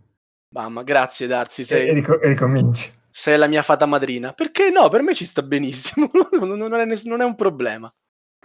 Mamma, 0.54 0.84
grazie 0.84 1.28
Darsi, 1.28 1.62
E, 1.62 1.66
sei, 1.66 1.88
e 1.88 1.92
e 1.92 2.28
ricominci. 2.28 2.92
sei 3.10 3.38
la 3.38 3.48
mia 3.48 3.62
fata 3.62 3.86
madrina. 3.86 4.34
Perché 4.34 4.70
no, 4.70 4.90
per 4.90 5.02
me 5.02 5.14
ci 5.16 5.26
sta 5.26 5.42
benissimo, 5.42 6.10
non, 6.40 6.50
non 6.58 6.74
è, 6.80 6.86
ness- 6.86 7.06
non 7.06 7.22
è 7.22 7.26
un 7.26 7.36
problema. 7.36 7.92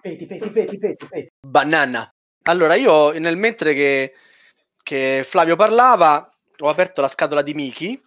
Peti, 0.01 0.27
peti, 0.27 0.51
peti, 0.51 0.79
peti, 0.79 1.07
peti. 1.09 1.29
Banana. 1.47 2.09
Allora, 2.45 2.75
io 2.77 3.11
nel 3.19 3.37
mentre 3.37 3.75
che, 3.75 4.15
che 4.83 5.23
Flavio 5.25 5.57
parlava, 5.57 6.31
ho 6.59 6.69
aperto 6.69 7.01
la 7.01 7.09
scatola 7.09 7.43
di 7.43 7.55
Miki. 7.55 8.01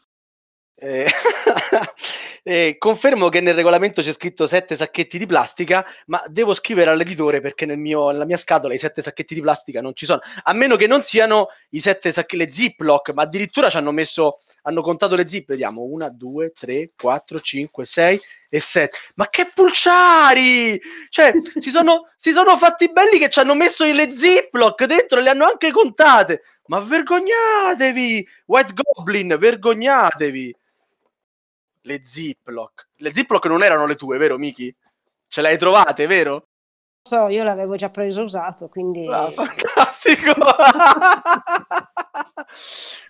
Eh, 0.80 1.08
e 2.44 2.76
confermo 2.78 3.30
che 3.30 3.42
nel 3.42 3.54
regolamento 3.54 4.02
c'è 4.02 4.14
scritto 4.14 4.48
sette 4.48 4.76
sacchetti 4.76 5.18
di 5.18 5.26
plastica, 5.26 5.86
ma 6.08 6.24
devo 6.28 6.54
scrivere 6.54 6.90
all'editore 6.90 7.42
perché 7.42 7.66
nel 7.66 7.78
mio- 7.78 8.12
nella 8.12 8.26
mia 8.26 8.38
scatola 8.38 8.74
i 8.74 8.80
sette 8.80 9.02
sacchetti 9.02 9.36
di 9.36 9.42
plastica 9.42 9.82
non 9.82 9.94
ci 9.94 10.06
sono, 10.06 10.22
a 10.44 10.54
meno 10.54 10.76
che 10.76 10.88
non 10.88 11.04
siano 11.04 11.48
i 11.72 11.80
sette 11.80 12.12
sacchetti, 12.12 12.38
le 12.38 12.52
ziplock, 12.52 13.12
ma 13.14 13.24
addirittura 13.24 13.70
ci 13.70 13.78
hanno 13.78 13.92
messo, 13.92 14.40
hanno 14.64 14.82
contato 14.82 15.16
le 15.16 15.28
zip, 15.28 15.48
vediamo, 15.48 15.82
una, 15.84 16.10
due, 16.10 16.52
tre, 16.52 16.92
quattro, 16.98 17.40
cinque, 17.40 17.86
sei 17.86 18.20
e 18.50 18.60
sette. 18.60 18.98
Ma 19.16 19.28
che 19.28 19.52
pulciari! 19.54 20.80
Cioè, 21.10 21.34
si 21.58 21.70
sono, 21.70 22.08
si 22.16 22.32
sono 22.32 22.58
fatti 22.58 22.92
belli 22.92 23.20
che 23.20 23.30
ci 23.30 23.40
hanno 23.40 23.54
messo 23.54 23.84
le 23.84 24.12
ziplock 24.12 24.86
dentro 24.86 25.20
e 25.20 25.24
le 25.24 25.30
hanno 25.30 25.46
anche 25.46 25.72
contate. 25.72 26.44
Ma 26.68 26.80
vergognatevi! 26.80 28.28
White 28.46 28.74
Goblin, 28.74 29.36
vergognatevi! 29.40 30.56
Le 31.82 32.04
ziplock. 32.04 32.90
Le 32.96 33.14
ziplock 33.14 33.46
non 33.46 33.64
erano 33.64 33.86
le 33.86 33.96
tue, 33.96 34.18
vero 34.18 34.38
Miki? 34.38 34.76
Ce 35.28 35.42
le 35.42 35.48
hai 35.50 35.58
trovate, 35.58 36.08
vero? 36.08 36.48
So, 37.02 37.28
io 37.30 37.44
l'avevo 37.44 37.76
già 37.76 37.90
preso 37.90 38.24
usato, 38.24 38.68
quindi 38.68 39.08
Ah, 39.08 39.32
fantastico! 39.32 40.34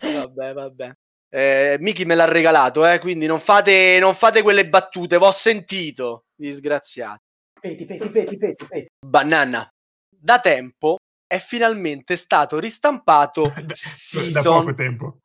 vabbè, 0.01 0.53
vabbè. 0.53 0.91
Eh, 1.31 1.77
Miki 1.79 2.05
me 2.05 2.15
l'ha 2.15 2.25
regalato, 2.25 2.85
eh, 2.85 2.99
quindi 2.99 3.25
non 3.25 3.39
fate, 3.39 3.97
non 3.99 4.13
fate 4.15 4.41
quelle 4.41 4.67
battute, 4.67 5.17
v'ho 5.17 5.31
sentito, 5.31 6.25
disgraziati. 6.35 7.21
Peti, 7.59 7.85
peti, 7.85 8.09
peti, 8.09 8.37
peti, 8.37 8.65
peti. 8.65 8.87
Banana. 9.05 9.67
Da 10.09 10.39
tempo 10.39 10.97
è 11.27 11.37
finalmente 11.39 12.15
stato 12.15 12.57
ristampato 12.59 13.51
Da, 13.55 13.61
da 13.61 13.73
season. 13.75 14.59
poco 14.59 14.73
tempo. 14.75 15.17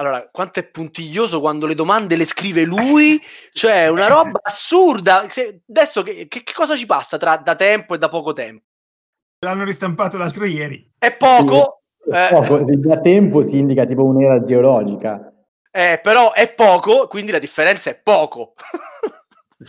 Allora, 0.00 0.26
quanto 0.32 0.60
è 0.60 0.64
puntiglioso 0.64 1.40
quando 1.40 1.66
le 1.66 1.74
domande 1.74 2.16
le 2.16 2.24
scrive 2.24 2.62
lui, 2.64 3.20
cioè 3.52 3.88
una 3.88 4.06
roba 4.08 4.40
assurda. 4.42 5.26
Se- 5.28 5.60
adesso 5.68 6.02
che, 6.02 6.26
che- 6.26 6.42
che 6.42 6.52
cosa 6.54 6.74
ci 6.74 6.86
passa 6.86 7.18
tra 7.18 7.36
da 7.36 7.54
tempo 7.54 7.94
e 7.94 7.98
da 7.98 8.08
poco 8.08 8.32
tempo? 8.32 8.64
L'hanno 9.44 9.64
ristampato 9.64 10.16
l'altro 10.16 10.46
ieri. 10.46 10.90
È 10.98 11.14
poco, 11.14 11.82
eh, 12.12 12.28
Poco, 12.30 12.64
se 12.66 12.76
da 12.78 12.98
tempo 13.00 13.42
si 13.42 13.58
indica 13.58 13.84
tipo 13.84 14.04
un'era 14.04 14.42
geologica. 14.42 15.32
eh, 15.70 16.00
però 16.02 16.32
è 16.32 16.50
poco, 16.54 17.06
quindi 17.06 17.30
la 17.32 17.38
differenza 17.38 17.90
è 17.90 18.00
poco. 18.00 18.54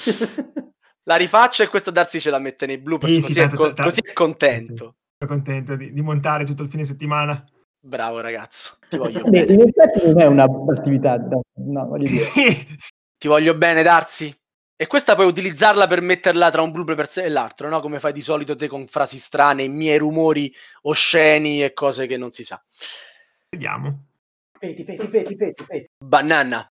la 1.03 1.15
rifaccio 1.17 1.63
e 1.63 1.67
questo 1.67 1.91
Darsi 1.91 2.19
ce 2.21 2.29
la 2.29 2.39
mette 2.39 2.65
nei 2.65 2.77
bloopers, 2.77 3.11
Sì, 3.13 3.19
sì, 3.19 3.25
così, 3.27 3.37
è 3.39 3.41
tanto- 3.41 3.57
co- 3.57 3.63
tanto- 3.65 3.83
così 3.83 3.99
è 4.01 4.13
contento. 4.13 4.95
Sono 5.17 5.29
contento 5.31 5.75
di, 5.75 5.91
di 5.91 6.01
montare 6.01 6.45
tutto 6.45 6.63
il 6.63 6.69
fine 6.69 6.85
settimana. 6.85 7.43
Bravo 7.83 8.19
ragazzo, 8.19 8.77
ti 8.89 8.97
voglio 8.97 9.23
bene. 9.23 9.53
in 9.53 9.61
effetti 9.61 10.05
non 10.05 10.21
è 10.21 10.25
un'attività, 10.25 11.17
no, 11.17 11.85
voglio 11.87 12.09
dire. 12.09 12.27
Ti 13.21 13.27
voglio 13.27 13.55
bene, 13.55 13.83
Darsi. 13.83 14.35
E 14.75 14.87
questa 14.87 15.13
puoi 15.13 15.27
utilizzarla 15.27 15.85
per 15.85 16.01
metterla 16.01 16.49
tra 16.49 16.63
un 16.63 16.71
blooper 16.71 16.95
per 16.95 17.07
sé 17.07 17.23
e 17.23 17.29
l'altro, 17.29 17.69
no? 17.69 17.81
Come 17.81 17.99
fai 17.99 18.13
di 18.13 18.21
solito 18.21 18.55
te 18.55 18.67
con 18.67 18.87
frasi 18.87 19.19
strane, 19.19 19.67
miei 19.67 19.99
rumori 19.99 20.51
osceni 20.83 21.63
e 21.63 21.71
cose 21.73 22.07
che 22.07 22.17
non 22.17 22.31
si 22.31 22.43
sa. 22.43 22.59
Vediamo. 23.49 24.05
Peti, 24.57 24.83
peti, 24.83 25.07
peti, 25.07 25.35
peti, 25.35 25.63
peti. 25.63 25.87
Banana. 26.03 26.67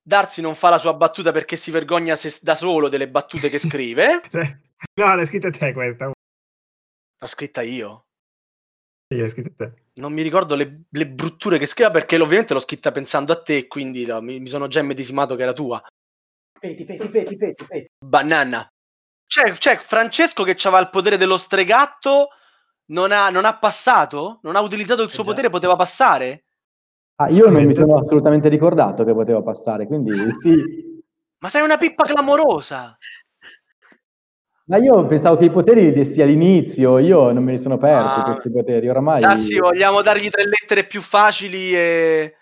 Darsi 0.00 0.40
non 0.40 0.54
fa 0.54 0.68
la 0.68 0.78
sua 0.78 0.94
battuta 0.94 1.32
perché 1.32 1.56
si 1.56 1.72
vergogna 1.72 2.14
se- 2.14 2.38
da 2.40 2.54
solo 2.54 2.88
delle 2.88 3.08
battute 3.08 3.48
che 3.48 3.58
scrive. 3.58 4.20
No, 4.94 5.14
l'hai 5.14 5.26
scritta 5.26 5.50
te 5.50 5.72
questa. 5.74 6.06
L'ho 6.06 7.26
scritta 7.26 7.60
io. 7.62 8.06
Sì, 9.12 9.18
l'hai 9.18 9.28
scritta 9.28 9.50
te. 9.56 9.72
Non 9.94 10.12
mi 10.12 10.22
ricordo 10.22 10.54
le, 10.54 10.82
le 10.88 11.08
brutture 11.08 11.58
che 11.58 11.66
scriveva 11.66 11.92
perché 11.98 12.16
ovviamente 12.16 12.54
l'ho 12.54 12.60
scritta 12.60 12.92
pensando 12.92 13.32
a 13.32 13.42
te, 13.42 13.66
quindi 13.66 14.06
no, 14.06 14.20
mi, 14.20 14.38
mi 14.38 14.46
sono 14.46 14.68
già 14.68 14.78
immedesimato 14.78 15.34
che 15.34 15.42
era 15.42 15.52
tua. 15.52 15.82
Peti, 16.60 16.84
peti, 16.84 17.08
peti, 17.08 17.36
peti, 17.36 17.64
peti. 17.66 17.90
Banana. 17.98 18.70
C'è, 19.26 19.50
c'è 19.50 19.78
Francesco 19.78 20.44
che 20.44 20.56
aveva 20.62 20.80
il 20.80 20.90
potere 20.90 21.16
dello 21.16 21.38
stregatto, 21.38 22.28
non 22.92 23.10
ha, 23.10 23.30
non 23.30 23.44
ha 23.44 23.58
passato? 23.58 24.38
Non 24.42 24.54
ha 24.54 24.60
utilizzato 24.60 25.02
il 25.02 25.10
suo 25.10 25.24
Eh 25.24 25.26
potere, 25.26 25.50
poteva 25.50 25.74
passare? 25.74 26.44
Ah, 27.16 27.30
io 27.30 27.50
non 27.50 27.64
mi 27.64 27.74
sono 27.74 27.96
assolutamente 27.96 28.48
ricordato 28.48 29.02
che 29.02 29.12
poteva 29.12 29.42
passare, 29.42 29.88
quindi 29.88 30.12
sì. 30.38 31.02
Ma 31.38 31.48
sei 31.48 31.62
una 31.62 31.78
pippa 31.78 32.04
clamorosa! 32.04 32.96
Ma 34.70 34.76
io 34.76 35.04
pensavo 35.06 35.36
che 35.36 35.46
i 35.46 35.50
poteri 35.50 35.80
li 35.82 35.92
dessi 35.92 36.22
all'inizio, 36.22 36.98
io 36.98 37.32
non 37.32 37.42
me 37.42 37.50
li 37.50 37.58
sono 37.58 37.76
persi 37.76 38.20
Ah. 38.20 38.22
questi 38.22 38.52
poteri, 38.52 38.88
oramai... 38.88 39.20
Darsi, 39.20 39.58
vogliamo 39.58 40.00
dargli 40.00 40.28
tre 40.28 40.44
lettere 40.44 40.84
più 40.86 41.00
facili 41.00 41.74
e, 41.74 42.36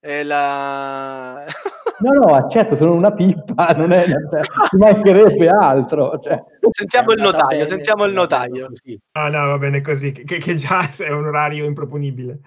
e 0.00 0.24
la... 0.24 1.44
No, 2.00 2.12
no, 2.12 2.34
accetto, 2.34 2.74
sono 2.76 2.94
una 2.94 3.12
pippa, 3.12 3.68
non 3.76 3.92
è... 3.92 4.04
ci 4.04 4.76
mancherebbe 4.78 5.48
altro. 5.48 6.18
Cioè. 6.18 6.42
Sentiamo 6.70 7.12
il 7.12 7.18
andata 7.18 7.36
notaio, 7.42 7.58
bene, 7.58 7.68
sentiamo 7.68 8.04
il 8.04 8.12
notaio. 8.14 8.68
Ah, 9.12 9.28
no, 9.28 9.46
va 9.48 9.58
bene 9.58 9.80
così. 9.82 10.10
Che, 10.10 10.38
che 10.38 10.54
già 10.54 10.88
è 10.98 11.10
un 11.10 11.26
orario 11.26 11.66
improponibile. 11.66 12.40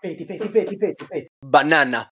Peti, 0.00 0.24
peti, 0.24 0.48
peti, 0.48 0.76
peti, 0.76 1.04
peti. 1.04 1.26
Banana. 1.44 2.08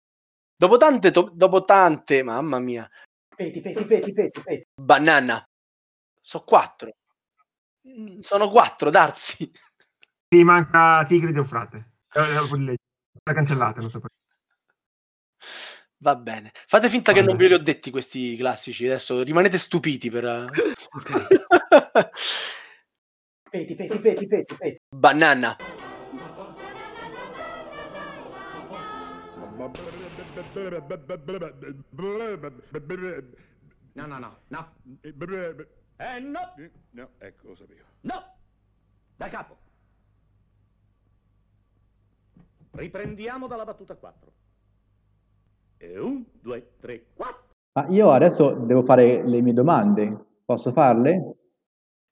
Dopo 0.55 0.77
tante, 0.77 1.11
to- 1.11 1.29
dopo 1.33 1.65
tante, 1.65 2.23
mamma 2.23 2.57
mia, 2.59 2.89
Peti, 3.35 3.59
peti, 3.61 3.83
peti, 3.83 4.13
peti, 4.13 4.41
peti. 4.41 4.63
banana. 4.81 5.43
Sono 6.27 6.43
quattro. 6.43 6.91
Mm, 7.87 8.19
Sono 8.19 8.49
quattro, 8.49 8.89
Darsi. 8.89 9.49
Sì, 10.27 10.43
manca 10.43 11.05
Tigri 11.05 11.31
del 11.31 11.45
frate. 11.45 11.99
Eh, 12.11 12.57
le- 12.57 12.75
La 13.23 13.33
cancellate, 13.33 13.79
non 13.79 13.89
so 13.89 14.01
perché. 14.01 14.15
Va 15.99 16.17
bene. 16.17 16.51
Fate 16.53 16.89
finta 16.89 17.13
che 17.13 17.21
non 17.21 17.37
ve 17.37 17.47
li 17.47 17.53
ho 17.53 17.59
detti 17.59 17.91
questi 17.91 18.35
classici. 18.35 18.85
Adesso 18.87 19.23
rimanete 19.23 19.57
stupiti 19.57 20.09
per... 20.11 20.25
Ok. 20.25 21.27
Peti, 23.49 23.75
peti, 23.75 23.99
peti, 23.99 24.27
peti, 24.27 24.55
peti. 24.57 24.77
banana. 24.93 25.55
No, 33.95 34.05
no, 34.05 34.19
no, 34.19 34.37
no. 34.49 34.73
Eh, 35.97 36.19
no. 36.19 36.39
No, 36.91 37.09
ecco, 37.17 37.47
lo 37.49 37.55
sapevo. 37.55 37.83
No. 38.01 38.23
Da 39.15 39.27
capo. 39.29 39.57
Riprendiamo 42.71 43.47
dalla 43.47 43.63
battuta 43.65 43.95
4. 43.95 44.31
E 45.77 45.99
un, 45.99 46.23
due, 46.41 46.73
tre, 46.79 47.05
quattro. 47.13 47.45
Ma 47.73 47.87
io 47.89 48.11
adesso 48.11 48.51
devo 48.51 48.83
fare 48.83 49.23
le 49.27 49.41
mie 49.41 49.53
domande, 49.53 50.25
posso 50.45 50.71
farle? 50.71 51.35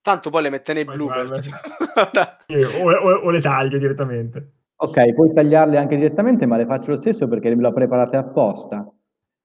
Tanto 0.01 0.29
poi 0.29 0.43
le 0.43 0.49
mette 0.51 0.73
nei. 0.73 0.85
Sì, 0.85 2.61
o, 2.61 2.91
o- 2.91 3.19
o 3.25 3.29
le 3.31 3.41
taglio 3.41 3.77
direttamente. 3.79 4.51
Ok, 4.77 5.13
puoi 5.13 5.33
tagliarle 5.33 5.77
anche 5.77 5.95
direttamente, 5.95 6.45
ma 6.45 6.57
le 6.57 6.65
faccio 6.65 6.91
lo 6.91 6.97
stesso 6.97 7.27
perché 7.27 7.53
le 7.53 7.65
ho 7.67 7.73
preparate 7.73 8.17
apposta. 8.17 8.87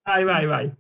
Vai, 0.03 0.25
vai, 0.25 0.47
vai. 0.47 0.75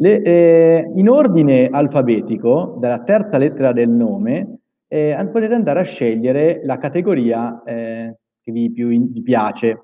Le- 0.00 0.22
eh, 0.22 0.90
in 0.94 1.08
ordine 1.10 1.68
alfabetico, 1.68 2.76
dalla 2.78 3.02
terza 3.02 3.36
lettera 3.36 3.72
del 3.72 3.90
nome, 3.90 4.60
eh, 4.88 5.28
potete 5.30 5.52
andare 5.52 5.80
a 5.80 5.84
scegliere 5.84 6.62
la 6.64 6.78
categoria 6.78 7.62
eh, 7.64 8.16
che 8.40 8.50
vi, 8.50 8.72
più 8.72 8.88
in- 8.88 9.12
vi 9.12 9.22
piace. 9.22 9.82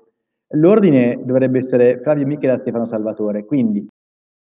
L'ordine 0.55 1.21
dovrebbe 1.23 1.59
essere 1.59 1.99
Flavio 2.01 2.25
Michela 2.25 2.57
Stefano 2.57 2.85
Salvatore. 2.85 3.45
Quindi 3.45 3.87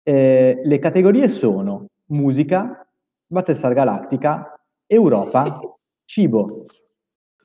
eh, 0.05 0.61
le 0.63 0.79
categorie 0.79 1.29
sono 1.29 1.87
musica, 2.11 2.87
Battlestar 3.27 3.73
Galactica, 3.73 4.55
Europa, 4.87 5.59
cibo. 6.05 6.67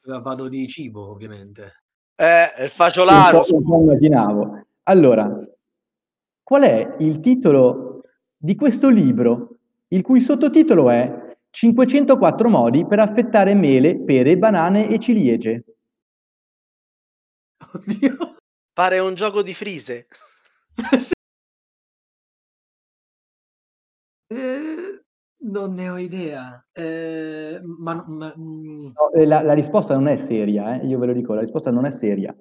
Vado 0.03 0.47
di 0.47 0.67
cibo, 0.67 1.09
ovviamente. 1.09 1.81
eh, 2.15 2.63
il 2.63 2.69
fagiolaro. 2.69 3.37
Un 3.39 3.43
po', 3.43 3.55
un 3.55 3.63
po' 3.63 3.81
immaginavo. 3.81 4.61
Allora, 4.83 5.47
qual 6.43 6.61
è 6.63 6.95
il 6.99 7.19
titolo 7.21 7.88
di 8.41 8.55
questo 8.55 8.89
libro, 8.89 9.57
il 9.89 10.01
cui 10.01 10.21
sottotitolo 10.21 10.89
è 10.89 11.35
504 11.49 12.47
modi 12.49 12.85
per 12.85 12.99
affettare 12.99 13.53
mele, 13.53 13.99
pere, 14.01 14.37
banane 14.37 14.87
e 14.89 14.97
ciliegie? 14.97 15.63
Oddio. 17.73 18.35
Pare 18.73 18.99
un 18.99 19.13
gioco 19.13 19.41
di 19.41 19.53
frise. 19.53 20.07
Sì. 20.99 21.11
Eh, 24.31 25.01
non 25.41 25.73
ne 25.73 25.89
ho 25.89 25.97
idea. 25.97 26.63
Eh, 26.71 27.59
ma, 27.63 28.03
ma- 28.07 28.33
mm, 28.37 28.91
No, 28.93 29.11
eh, 29.13 29.25
la, 29.25 29.41
la 29.41 29.53
risposta 29.53 29.95
non 29.95 30.07
è 30.07 30.17
seria, 30.17 30.79
eh, 30.79 30.85
io 30.85 30.99
ve 30.99 31.07
lo 31.07 31.13
dico, 31.13 31.33
la 31.33 31.41
risposta 31.41 31.71
non 31.71 31.85
è 31.85 31.89
seria. 31.89 32.33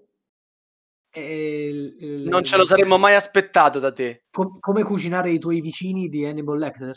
Eh, 1.27 1.69
il- 1.69 1.97
il- 1.99 2.29
Non 2.29 2.45
ce 2.45 2.57
lo 2.57 2.65
saremmo 2.65 2.99
mai 2.99 3.15
aspettato 3.15 3.79
da 3.79 3.93
te. 3.93 4.25
com- 4.31 4.59
come 4.61 4.83
cucinare 4.83 5.31
i 5.31 5.39
tuoi 5.39 5.61
vicini 5.61 6.07
di 6.09 6.25
Hannibal 6.27 6.59
Lecter? 6.59 6.95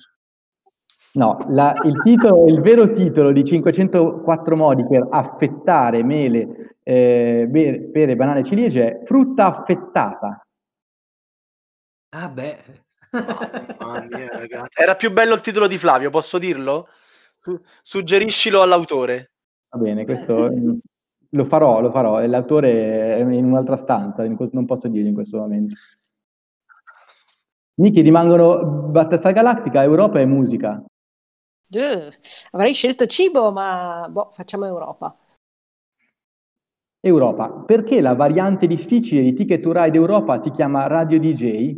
No, 1.14 1.38
la- 1.49 1.73
il, 1.84 2.02
titolo, 2.02 2.48
il 2.48 2.61
vero 2.61 2.89
titolo 2.91 3.31
di 3.34 3.43
504 3.43 4.56
modi 4.56 4.85
per 4.88 5.07
affettare 5.10 6.03
mele, 6.03 6.77
eh, 6.84 7.48
be- 7.49 7.89
pere, 7.91 8.15
banane 8.15 8.39
e 8.39 8.43
ciliegie 8.45 8.99
è 9.02 9.06
frutta 9.06 9.48
affettata. 9.48 10.41
Ah, 12.14 12.30
beh. 12.30 12.64
Mamma 13.80 14.06
mia. 14.10 14.30
Era 14.73 14.95
più 14.95 15.11
bello 15.11 15.34
il 15.34 15.41
titolo 15.41 15.68
di 15.68 15.77
Flavio, 15.77 16.10
posso 16.10 16.38
dirlo? 16.38 16.88
Su- 17.41 17.60
suggeriscilo 17.81 18.61
all'autore. 18.61 19.31
Va 19.69 19.80
bene, 19.80 20.06
questo 20.06 20.49
lo 21.34 21.45
farò, 21.45 21.80
lo 21.82 21.91
farò. 21.91 22.22
e 22.22 22.28
L'autore 22.28 23.16
è 23.16 23.20
in 23.20 23.45
un'altra 23.45 23.78
stanza, 23.78 24.26
non 24.26 24.66
posso 24.66 24.88
dire 24.88 25.08
in 25.08 25.14
questo 25.14 25.38
momento. 25.38 25.76
Miki, 27.76 28.02
rimangono 28.02 28.90
Battlestar 28.90 29.34
Galactica, 29.34 29.82
Europa 29.82 30.20
e 30.20 30.26
musica. 30.26 30.84
Eh, 31.70 32.12
avrei 32.52 32.74
scelto 32.74 33.06
cibo, 33.06 33.52
ma 33.52 34.08
boh, 34.10 34.32
facciamo 34.34 34.66
Europa. 34.66 35.16
Europa. 36.99 37.49
Perché 37.66 38.02
la 38.02 38.14
variante 38.14 38.68
difficile 38.68 39.22
di 39.22 39.34
Ticket 39.34 39.62
to 39.62 39.72
Ride 39.72 39.98
Europa 39.98 40.38
si 40.38 40.52
chiama 40.52 40.86
Radio 40.88 41.18
DJ? 41.18 41.76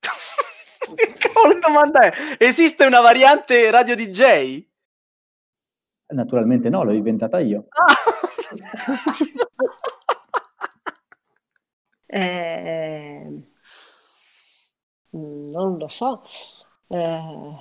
che 1.18 1.30
domanda 1.60 2.00
è? 2.00 2.12
Esiste 2.38 2.86
una 2.86 3.00
variante 3.00 3.70
radio 3.70 3.94
DJ? 3.94 4.66
Naturalmente 6.08 6.68
no, 6.68 6.84
l'ho 6.84 6.92
inventata 6.92 7.40
io. 7.40 7.66
Eh, 12.08 13.50
non 15.10 15.76
lo 15.76 15.88
so. 15.88 16.22
Eh, 16.88 17.54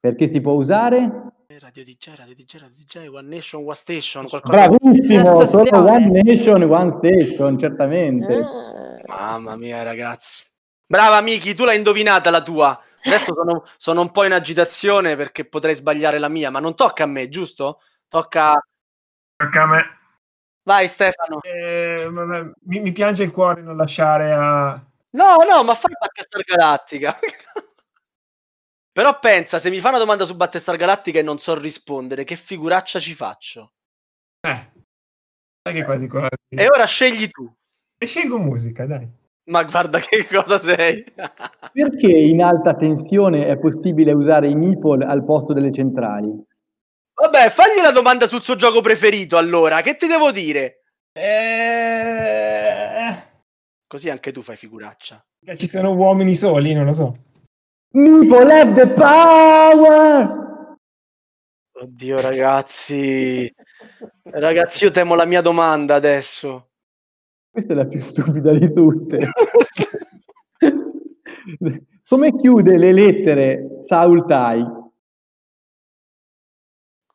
Perché 0.00 0.28
si 0.28 0.40
può 0.40 0.52
usare? 0.52 1.32
Radio 1.58 1.84
DJ, 1.84 2.14
Radio 2.16 2.34
DJ, 2.34 2.58
Radio 2.58 2.76
DJ, 2.76 3.06
One 3.08 3.28
Nation, 3.28 3.62
One 3.64 3.74
Station, 3.74 4.28
qualcosa. 4.28 4.68
Bravissimo, 4.68 5.34
Una 5.36 5.46
solo. 5.46 5.82
One 5.84 6.22
Nation, 6.22 6.62
One 6.64 6.90
Station, 6.98 7.58
certamente. 7.58 8.32
eh, 8.34 9.02
Mamma 9.06 9.56
mia, 9.56 9.82
ragazzi. 9.82 10.46
Brava 10.86 11.20
Miki, 11.22 11.54
tu 11.54 11.64
l'hai 11.64 11.76
indovinata 11.78 12.30
la 12.30 12.42
tua. 12.42 12.78
Adesso 13.06 13.34
sono, 13.34 13.64
sono 13.76 14.00
un 14.00 14.10
po' 14.10 14.24
in 14.24 14.32
agitazione 14.32 15.16
perché 15.16 15.44
potrei 15.44 15.74
sbagliare 15.74 16.18
la 16.18 16.28
mia, 16.28 16.50
ma 16.50 16.58
non 16.58 16.74
tocca 16.74 17.04
a 17.04 17.06
me, 17.06 17.28
giusto? 17.28 17.80
Tocca... 18.08 18.54
Tocca 19.36 19.62
a 19.62 19.66
me. 19.66 19.98
Vai 20.64 20.88
Stefano. 20.88 21.40
Eh, 21.42 22.08
mi, 22.10 22.80
mi 22.80 22.92
piange 22.92 23.22
il 23.22 23.30
cuore 23.30 23.62
non 23.62 23.76
lasciare 23.76 24.32
a... 24.32 24.72
No, 25.10 25.36
no, 25.48 25.62
ma 25.62 25.74
fai 25.74 25.92
Battestar 25.98 26.42
Galattica. 26.42 27.16
Però 28.92 29.18
pensa, 29.18 29.58
se 29.58 29.70
mi 29.70 29.78
fa 29.78 29.90
una 29.90 29.98
domanda 29.98 30.24
su 30.24 30.34
Battestar 30.34 30.76
Galattica 30.76 31.20
e 31.20 31.22
non 31.22 31.38
so 31.38 31.56
rispondere, 31.56 32.24
che 32.24 32.34
figuraccia 32.34 32.98
ci 32.98 33.14
faccio? 33.14 33.74
Eh, 34.40 34.72
sai 35.62 35.74
che 35.74 35.84
quasi 35.84 36.08
quasi. 36.08 36.28
E 36.48 36.66
ora 36.66 36.86
scegli 36.86 37.28
tu. 37.28 37.50
E 37.98 38.06
scelgo 38.06 38.38
musica, 38.38 38.86
dai. 38.86 39.08
Ma 39.46 39.62
guarda 39.64 39.98
che 40.00 40.26
cosa 40.26 40.58
sei. 40.58 41.04
Perché 41.72 42.10
in 42.10 42.42
alta 42.42 42.74
tensione 42.74 43.46
è 43.46 43.56
possibile 43.58 44.12
usare 44.12 44.48
i 44.48 44.54
nipple 44.54 45.04
al 45.04 45.24
posto 45.24 45.52
delle 45.52 45.72
centrali? 45.72 46.30
Vabbè, 47.14 47.48
fagli 47.50 47.80
la 47.82 47.92
domanda 47.92 48.26
sul 48.26 48.42
suo 48.42 48.56
gioco 48.56 48.80
preferito 48.80 49.36
allora, 49.36 49.80
che 49.82 49.96
ti 49.96 50.06
devo 50.06 50.30
dire? 50.32 50.82
Eh, 51.12 52.46
Così 53.86 54.10
anche 54.10 54.32
tu 54.32 54.42
fai 54.42 54.56
figuraccia. 54.56 55.24
ci 55.54 55.68
sono 55.68 55.94
uomini 55.94 56.34
soli, 56.34 56.74
non 56.74 56.86
lo 56.86 56.92
so. 56.92 57.14
Nipple 57.92 58.52
have 58.52 58.72
the 58.74 58.88
power! 58.88 60.44
Oddio 61.78 62.20
ragazzi. 62.20 63.50
Ragazzi, 64.24 64.84
io 64.84 64.90
temo 64.90 65.14
la 65.14 65.24
mia 65.24 65.40
domanda 65.40 65.94
adesso. 65.94 66.70
Questa 67.56 67.72
è 67.72 67.76
la 67.76 67.86
più 67.86 68.02
stupida 68.02 68.52
di 68.52 68.70
tutte. 68.70 69.18
Come 72.06 72.36
chiude 72.36 72.76
le 72.76 72.92
lettere 72.92 73.78
Saul 73.80 74.26
Tai? 74.26 74.62